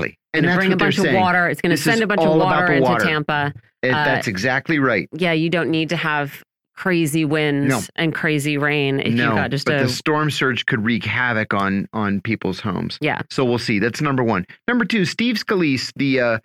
Right? 0.05 0.18
And 0.33 0.45
that's 0.45 0.57
bring 0.57 0.71
a 0.73 0.77
bunch 0.77 0.97
of 0.97 1.05
saying. 1.05 1.15
water. 1.19 1.47
It's 1.47 1.61
going 1.61 1.75
to 1.75 1.81
send 1.81 2.01
a 2.01 2.07
bunch 2.07 2.21
of 2.21 2.37
water 2.37 2.71
into 2.71 2.87
water. 2.89 3.03
Tampa. 3.05 3.53
It, 3.81 3.91
uh, 3.93 4.03
that's 4.03 4.27
exactly 4.27 4.77
right. 4.79 5.09
Yeah, 5.13 5.31
you 5.31 5.49
don't 5.49 5.69
need 5.71 5.89
to 5.89 5.95
have 5.95 6.43
crazy 6.75 7.25
winds 7.25 7.69
No. 7.69 7.81
and 7.97 8.15
crazy 8.15 8.57
rain 8.57 9.01
if 9.01 9.13
no, 9.13 9.29
you 9.31 9.35
got 9.35 9.51
just 9.51 9.65
but 9.65 9.81
a 9.81 9.83
the 9.83 9.89
storm 9.89 10.31
surge 10.31 10.65
could 10.65 10.83
wreak 10.85 11.03
havoc 11.03 11.53
on 11.53 11.89
on 11.91 12.21
people's 12.21 12.59
homes. 12.61 12.97
yeah. 13.01 13.21
So 13.29 13.43
we'll 13.43 13.57
see. 13.57 13.79
That's 13.79 13.99
number 14.01 14.23
one. 14.23 14.45
Number 14.67 14.85
two, 14.85 15.03
Steve 15.03 15.35
Scalise, 15.35 15.91
the 15.97 16.19
uh, 16.21 16.39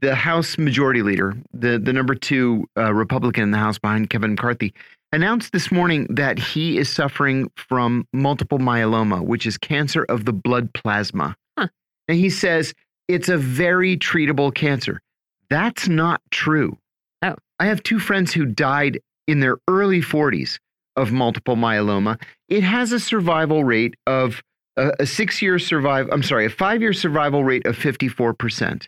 the 0.00 0.14
House 0.14 0.58
Majority 0.58 1.02
Leader, 1.02 1.34
the 1.52 1.78
the 1.78 1.92
number 1.92 2.14
two 2.14 2.68
uh, 2.76 2.92
Republican 2.94 3.42
in 3.44 3.50
the 3.50 3.58
House 3.58 3.78
behind 3.78 4.10
Kevin 4.10 4.32
McCarthy, 4.32 4.72
announced 5.12 5.52
this 5.52 5.72
morning 5.72 6.06
that 6.10 6.38
he 6.38 6.78
is 6.78 6.88
suffering 6.88 7.50
from 7.56 8.06
multiple 8.12 8.58
myeloma, 8.58 9.22
which 9.24 9.44
is 9.46 9.58
cancer 9.58 10.04
of 10.04 10.24
the 10.24 10.32
blood 10.32 10.72
plasma. 10.72 11.36
Huh. 11.58 11.66
And 12.06 12.16
he 12.18 12.30
says 12.30 12.74
it's 13.14 13.28
a 13.28 13.36
very 13.36 13.96
treatable 13.96 14.54
cancer. 14.54 15.00
That's 15.48 15.88
not 15.88 16.20
true. 16.30 16.78
Oh. 17.22 17.36
I 17.58 17.66
have 17.66 17.82
two 17.82 17.98
friends 17.98 18.32
who 18.32 18.46
died 18.46 19.00
in 19.26 19.40
their 19.40 19.58
early 19.68 20.00
40s 20.00 20.58
of 20.96 21.12
multiple 21.12 21.56
myeloma. 21.56 22.20
It 22.48 22.62
has 22.62 22.92
a 22.92 23.00
survival 23.00 23.64
rate 23.64 23.94
of 24.06 24.42
a, 24.76 24.92
a 25.00 25.06
six 25.06 25.42
year 25.42 25.58
survive. 25.58 26.08
I'm 26.12 26.22
sorry, 26.22 26.46
a 26.46 26.50
five 26.50 26.80
year 26.82 26.92
survival 26.92 27.44
rate 27.44 27.66
of 27.66 27.76
54%. 27.76 28.86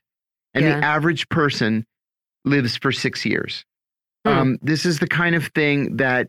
And 0.54 0.64
Yeah. 0.64 0.78
the 0.80 0.84
average 0.84 1.28
person 1.28 1.84
lives 2.44 2.76
for 2.76 2.92
six 2.92 3.24
years. 3.24 3.64
Hmm. 4.24 4.30
Um, 4.32 4.58
this 4.62 4.84
is 4.86 4.98
the 4.98 5.06
kind 5.08 5.34
of 5.34 5.46
thing 5.48 5.96
that 5.96 6.28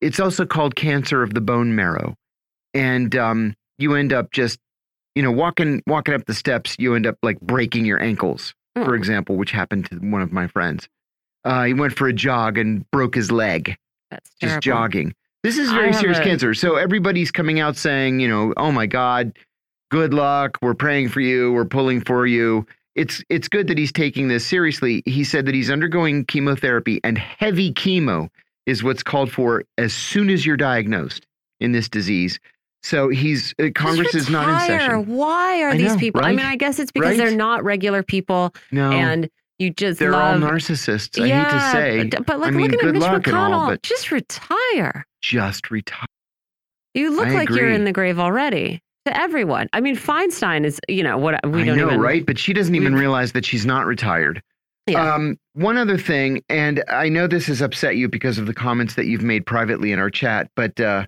it's 0.00 0.20
also 0.20 0.44
called 0.44 0.74
cancer 0.74 1.22
of 1.22 1.32
the 1.34 1.40
bone 1.40 1.74
marrow. 1.74 2.14
And 2.74 3.14
um, 3.16 3.54
you 3.78 3.94
end 3.94 4.12
up 4.12 4.32
just, 4.32 4.58
you 5.14 5.22
know, 5.22 5.30
walking 5.32 5.82
walking 5.86 6.14
up 6.14 6.24
the 6.26 6.34
steps, 6.34 6.76
you 6.78 6.94
end 6.94 7.06
up 7.06 7.16
like 7.22 7.40
breaking 7.40 7.84
your 7.84 8.00
ankles, 8.02 8.54
for 8.74 8.84
Hmm. 8.90 8.94
example, 8.94 9.36
which 9.36 9.50
happened 9.50 9.86
to 9.90 9.96
one 9.96 10.22
of 10.22 10.32
my 10.32 10.46
friends. 10.46 10.88
Uh, 11.44 11.64
he 11.64 11.74
went 11.74 11.96
for 11.96 12.06
a 12.08 12.12
jog 12.12 12.56
and 12.58 12.88
broke 12.90 13.14
his 13.14 13.30
leg 13.32 13.76
That's 14.10 14.30
terrible. 14.40 14.54
just 14.56 14.62
jogging. 14.64 15.14
This 15.42 15.58
is 15.58 15.70
very 15.72 15.92
serious 15.92 16.18
a- 16.18 16.22
cancer. 16.22 16.54
So 16.54 16.76
everybody's 16.76 17.32
coming 17.32 17.58
out 17.58 17.76
saying, 17.76 18.20
you 18.20 18.28
know, 18.28 18.54
oh 18.56 18.70
my 18.70 18.86
God, 18.86 19.36
good 19.90 20.14
luck. 20.14 20.56
We're 20.62 20.74
praying 20.74 21.08
for 21.08 21.20
you. 21.20 21.52
We're 21.52 21.64
pulling 21.64 22.00
for 22.00 22.26
you. 22.26 22.64
It's 22.94 23.24
it's 23.28 23.48
good 23.48 23.66
that 23.68 23.78
he's 23.78 23.90
taking 23.92 24.28
this 24.28 24.46
seriously. 24.46 25.02
He 25.06 25.24
said 25.24 25.46
that 25.46 25.54
he's 25.54 25.70
undergoing 25.70 26.24
chemotherapy 26.26 27.00
and 27.02 27.18
heavy 27.18 27.72
chemo 27.72 28.28
is 28.66 28.84
what's 28.84 29.02
called 29.02 29.32
for 29.32 29.64
as 29.78 29.92
soon 29.92 30.30
as 30.30 30.46
you're 30.46 30.56
diagnosed 30.56 31.26
in 31.58 31.72
this 31.72 31.88
disease. 31.88 32.38
So 32.82 33.08
he's 33.08 33.54
uh, 33.60 33.68
Congress 33.74 34.14
is 34.14 34.28
not 34.28 34.48
in 34.48 34.66
session. 34.66 35.06
Why 35.06 35.62
are 35.62 35.70
I 35.70 35.76
these 35.76 35.96
people? 35.96 36.24
I 36.24 36.32
mean, 36.32 36.46
I 36.46 36.56
guess 36.56 36.78
it's 36.78 36.90
because 36.90 37.10
Right? 37.10 37.16
they're 37.18 37.36
not 37.36 37.62
regular 37.64 38.02
people, 38.02 38.54
No, 38.70 38.90
and 38.90 39.28
you 39.58 39.70
just 39.70 39.98
they're 40.00 40.10
love. 40.10 40.42
all 40.42 40.50
narcissists. 40.50 41.20
I 41.22 41.26
yeah, 41.26 41.44
hate 41.44 41.52
to 41.52 41.70
say, 41.72 42.08
but, 42.08 42.26
but 42.26 42.40
like 42.40 42.48
I 42.48 42.50
mean, 42.56 42.70
looking 42.70 42.88
at 42.88 42.92
Mitch 42.94 43.02
McConnell, 43.02 43.70
all, 43.70 43.76
just 43.82 44.10
retire. 44.10 45.06
just 45.20 45.70
retire. 45.70 46.06
You 46.94 47.14
look 47.14 47.28
I 47.28 47.34
like 47.34 47.48
you're 47.50 47.70
in 47.70 47.84
the 47.84 47.92
grave 47.92 48.18
already. 48.18 48.80
To 49.06 49.16
everyone, 49.20 49.68
I 49.72 49.80
mean, 49.80 49.96
Feinstein 49.96 50.64
is, 50.64 50.78
you 50.88 51.02
know, 51.02 51.18
what 51.18 51.34
we 51.44 51.64
don't 51.64 51.76
know, 51.76 51.88
even 51.88 52.00
right? 52.00 52.24
But 52.24 52.38
she 52.38 52.52
doesn't 52.52 52.76
even 52.76 52.94
realize 52.94 53.32
that 53.32 53.44
she's 53.44 53.66
not 53.66 53.84
retired. 53.84 54.40
Yeah. 54.86 55.14
Um, 55.14 55.36
one 55.54 55.76
other 55.76 55.98
thing, 55.98 56.40
and 56.48 56.84
I 56.88 57.08
know 57.08 57.26
this 57.26 57.46
has 57.46 57.60
upset 57.60 57.96
you 57.96 58.08
because 58.08 58.38
of 58.38 58.46
the 58.46 58.54
comments 58.54 58.94
that 58.94 59.06
you've 59.06 59.24
made 59.24 59.44
privately 59.44 59.90
in 59.90 59.98
our 59.98 60.08
chat, 60.10 60.50
but 60.54 60.78
uh, 60.78 61.06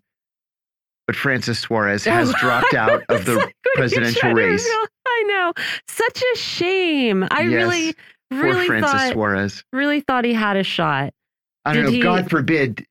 but 1.06 1.16
Francis 1.16 1.58
Suarez 1.58 2.04
has 2.06 2.32
dropped 2.34 2.74
out 2.74 3.02
of 3.08 3.24
the 3.24 3.32
It's 3.32 3.36
like 3.36 3.38
when 3.38 3.44
you 3.44 3.74
presidential 3.74 4.32
race. 4.32 4.66
I 5.06 5.24
know, 5.28 5.52
such 5.88 6.22
a 6.34 6.36
shame. 6.38 7.26
I 7.30 7.42
Yes, 7.42 7.52
really, 7.52 7.94
really 8.30 8.66
Francis 8.66 8.90
thought, 8.92 9.12
Suarez. 9.12 9.64
really 9.72 10.00
thought 10.00 10.24
he 10.24 10.32
had 10.34 10.56
a 10.56 10.62
shot. 10.64 11.12
I 11.64 11.72
don't 11.74 11.84
Did 11.84 11.90
know. 11.90 11.96
he- 11.96 12.02
God 12.02 12.30
forbid, 12.30 12.84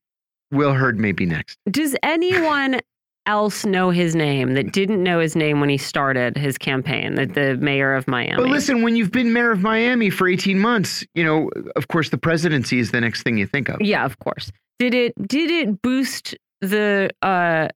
Will 0.52 0.74
Hurd 0.74 1.00
may 1.00 1.12
be 1.12 1.26
next. 1.26 1.58
Does 1.70 1.96
anyone 2.04 2.80
else 3.26 3.66
know 3.66 3.90
his 3.90 4.16
name 4.16 4.54
that 4.54 4.72
didn't 4.74 5.02
know 5.02 5.20
his 5.20 5.36
name 5.36 5.60
when 5.60 5.70
he 5.70 5.78
started 5.78 6.38
his 6.38 6.58
campaign? 6.58 7.16
The, 7.16 7.26
the 7.26 7.58
mayor 7.58 7.94
of 7.96 8.08
Miami. 8.08 8.36
But 8.36 8.50
listen, 8.50 8.84
when 8.84 8.96
you've 8.96 9.12
been 9.12 9.34
mayor 9.34 9.52
of 9.52 9.62
Miami 9.62 10.10
for 10.12 10.28
18 10.28 10.60
months, 10.60 11.04
you 11.16 11.24
know, 11.24 11.50
of 11.76 11.88
course, 11.88 12.10
the 12.10 12.18
presidency 12.18 12.80
is 12.80 12.92
the 12.92 13.02
next 13.02 13.24
thing 13.24 13.38
you 13.38 13.48
think 13.48 13.70
of. 13.70 13.82
Yeah, 13.82 14.06
of 14.06 14.20
course. 14.20 14.52
Did 14.80 14.94
it 14.94 15.14
did 15.28 15.50
it 15.50 15.82
boost 15.82 16.36
the 16.62 17.10
uh 17.22 17.70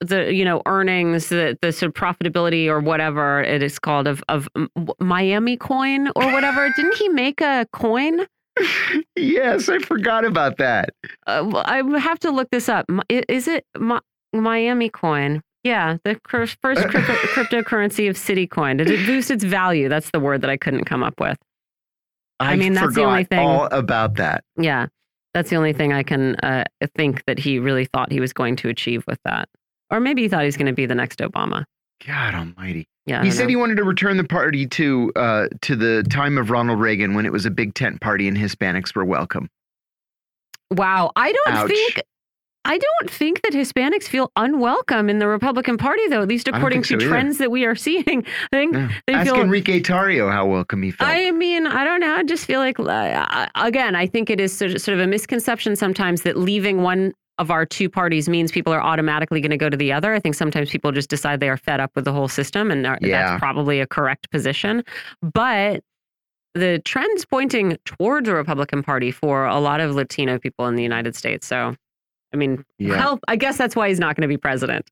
the 0.00 0.32
you 0.32 0.44
know 0.44 0.62
earnings 0.66 1.28
the 1.28 1.56
the 1.62 1.72
sort 1.72 1.88
of 1.88 1.94
profitability 1.94 2.66
or 2.66 2.80
whatever 2.80 3.42
it 3.42 3.62
is 3.62 3.78
called 3.78 4.06
of 4.06 4.22
of 4.28 4.48
Miami 5.00 5.56
coin 5.56 6.08
or 6.16 6.32
whatever? 6.32 6.70
Didn't 6.76 6.96
he 6.96 7.08
make 7.08 7.40
a 7.40 7.66
coin? 7.72 8.26
yes, 9.16 9.68
I 9.68 9.78
forgot 9.80 10.24
about 10.24 10.58
that. 10.58 10.90
Uh, 11.26 11.48
well, 11.50 11.64
I 11.66 11.82
have 11.98 12.18
to 12.20 12.30
look 12.30 12.50
this 12.50 12.68
up. 12.68 12.86
Is 13.08 13.48
it 13.48 13.64
Mi- 13.78 13.98
Miami 14.32 14.88
coin? 14.88 15.42
Yeah, 15.64 15.96
the 16.04 16.20
first 16.28 16.60
crypto 16.62 17.00
cryptocurrency 17.00 18.08
of 18.08 18.16
City 18.16 18.46
coin. 18.46 18.76
Did 18.76 18.90
it 18.90 19.06
boost 19.06 19.30
its 19.30 19.44
value? 19.44 19.88
That's 19.88 20.10
the 20.10 20.20
word 20.20 20.40
that 20.42 20.50
I 20.50 20.56
couldn't 20.56 20.84
come 20.84 21.02
up 21.02 21.18
with. 21.18 21.38
I 22.40 22.56
mean, 22.56 22.74
that's 22.74 22.94
the 22.94 23.04
only 23.04 23.24
thing- 23.24 23.38
all 23.38 23.66
about 23.66 24.14
that. 24.16 24.44
Yeah, 24.58 24.86
that's 25.32 25.50
the 25.50 25.56
only 25.56 25.72
thing 25.72 25.92
I 25.92 26.02
can 26.02 26.34
uh, 26.36 26.64
think 26.96 27.24
that 27.26 27.38
he 27.38 27.58
really 27.58 27.86
thought 27.86 28.12
he 28.12 28.20
was 28.20 28.32
going 28.32 28.56
to 28.56 28.68
achieve 28.68 29.04
with 29.08 29.18
that. 29.24 29.48
Or 29.94 30.00
maybe 30.00 30.22
he 30.22 30.28
thought 30.28 30.40
he 30.40 30.46
was 30.46 30.56
going 30.56 30.66
to 30.66 30.72
be 30.72 30.86
the 30.86 30.94
next 30.94 31.20
Obama. 31.20 31.64
God 32.04 32.34
Almighty. 32.34 32.88
Yeah. 33.06 33.22
He 33.22 33.30
said 33.30 33.44
know. 33.44 33.48
he 33.50 33.56
wanted 33.56 33.76
to 33.76 33.84
return 33.84 34.16
the 34.16 34.24
party 34.24 34.66
to 34.66 35.12
uh, 35.14 35.46
to 35.62 35.76
the 35.76 36.02
time 36.10 36.36
of 36.38 36.50
Ronald 36.50 36.80
Reagan 36.80 37.14
when 37.14 37.26
it 37.26 37.32
was 37.32 37.46
a 37.46 37.50
big 37.50 37.74
tent 37.74 38.00
party 38.00 38.26
and 38.28 38.36
Hispanics 38.36 38.94
were 38.96 39.04
welcome. 39.04 39.48
wow. 40.72 41.12
I 41.16 41.32
don't 41.32 41.48
Ouch. 41.54 41.68
think. 41.70 42.02
I 42.66 42.78
don't 42.78 43.10
think 43.10 43.42
that 43.42 43.52
Hispanics 43.52 44.04
feel 44.04 44.32
unwelcome 44.36 45.10
in 45.10 45.18
the 45.18 45.28
Republican 45.28 45.76
Party, 45.76 46.08
though. 46.08 46.22
At 46.22 46.28
least 46.28 46.48
according 46.48 46.82
to 46.84 46.98
so 46.98 47.06
trends 47.06 47.36
that 47.36 47.50
we 47.50 47.66
are 47.66 47.74
seeing, 47.74 48.24
I 48.26 48.56
think 48.56 48.72
Yeah. 48.74 48.90
they 49.06 49.12
Ask 49.12 49.30
feel. 49.30 49.42
Enrique 49.42 49.80
Tarrio 49.80 50.32
how 50.32 50.46
welcome 50.46 50.82
he 50.82 50.90
felt. 50.90 51.10
I 51.10 51.30
mean, 51.30 51.66
I 51.66 51.84
don't 51.84 52.00
know. 52.00 52.14
I 52.14 52.22
just 52.22 52.46
feel 52.46 52.60
like, 52.60 52.80
uh, 52.80 53.46
again, 53.54 53.94
I 53.94 54.06
think 54.06 54.30
it 54.30 54.40
is 54.40 54.56
sort 54.56 54.72
of 54.88 54.98
a 54.98 55.06
misconception 55.06 55.76
sometimes 55.76 56.22
that 56.22 56.38
leaving 56.38 56.80
one 56.80 57.12
of 57.38 57.50
our 57.50 57.66
two 57.66 57.88
parties 57.88 58.28
means 58.28 58.52
people 58.52 58.72
are 58.72 58.80
automatically 58.82 59.40
going 59.40 59.50
to 59.50 59.56
go 59.56 59.68
to 59.68 59.76
the 59.76 59.92
other. 59.92 60.14
I 60.14 60.20
think 60.20 60.34
sometimes 60.34 60.70
people 60.70 60.92
just 60.92 61.10
decide 61.10 61.40
they 61.40 61.48
are 61.48 61.56
fed 61.56 61.80
up 61.80 61.90
with 61.96 62.04
the 62.04 62.12
whole 62.12 62.28
system, 62.28 62.70
and 62.70 62.86
are- 62.86 62.98
Yeah. 63.00 63.30
that's 63.30 63.40
probably 63.40 63.80
a 63.80 63.86
correct 63.86 64.30
position. 64.30 64.84
But 65.20 65.82
the 66.54 66.80
trend's 66.84 67.24
pointing 67.24 67.76
towards 67.84 68.28
the 68.28 68.34
Republican 68.34 68.82
Party 68.84 69.10
for 69.10 69.44
a 69.46 69.58
lot 69.58 69.80
of 69.80 69.94
Latino 69.96 70.38
people 70.38 70.68
in 70.68 70.76
the 70.76 70.82
United 70.84 71.16
States. 71.16 71.46
So, 71.46 71.74
I 72.32 72.36
mean, 72.36 72.64
Yeah. 72.78 72.90
well, 72.90 73.20
I 73.26 73.34
guess 73.34 73.56
that's 73.58 73.74
why 73.74 73.88
he's 73.88 73.98
not 73.98 74.14
going 74.14 74.22
to 74.22 74.28
be 74.28 74.36
president. 74.36 74.86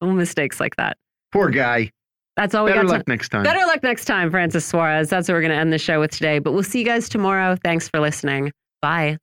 Mistakes 0.00 0.58
like 0.60 0.76
that. 0.76 0.96
Poor 1.30 1.50
guy. 1.50 1.90
That's 2.36 2.54
all 2.54 2.64
we 2.64 2.70
Better 2.70 2.82
got. 2.84 2.88
to- 2.88 2.96
luck 2.98 3.08
next 3.08 3.28
time. 3.28 3.42
Better 3.42 3.64
luck 3.66 3.82
next 3.82 4.06
time, 4.06 4.30
Francis 4.30 4.64
Suarez. 4.64 5.10
That's 5.10 5.28
what 5.28 5.34
we're 5.34 5.42
going 5.42 5.52
to 5.52 5.58
end 5.58 5.70
the 5.72 5.78
show 5.78 6.00
with 6.00 6.10
today. 6.12 6.38
But 6.38 6.52
we'll 6.52 6.62
see 6.62 6.78
you 6.78 6.84
guys 6.86 7.10
tomorrow. 7.10 7.56
Thanks 7.62 7.88
for 7.90 8.00
listening. 8.00 8.50
Bye. 8.80 9.18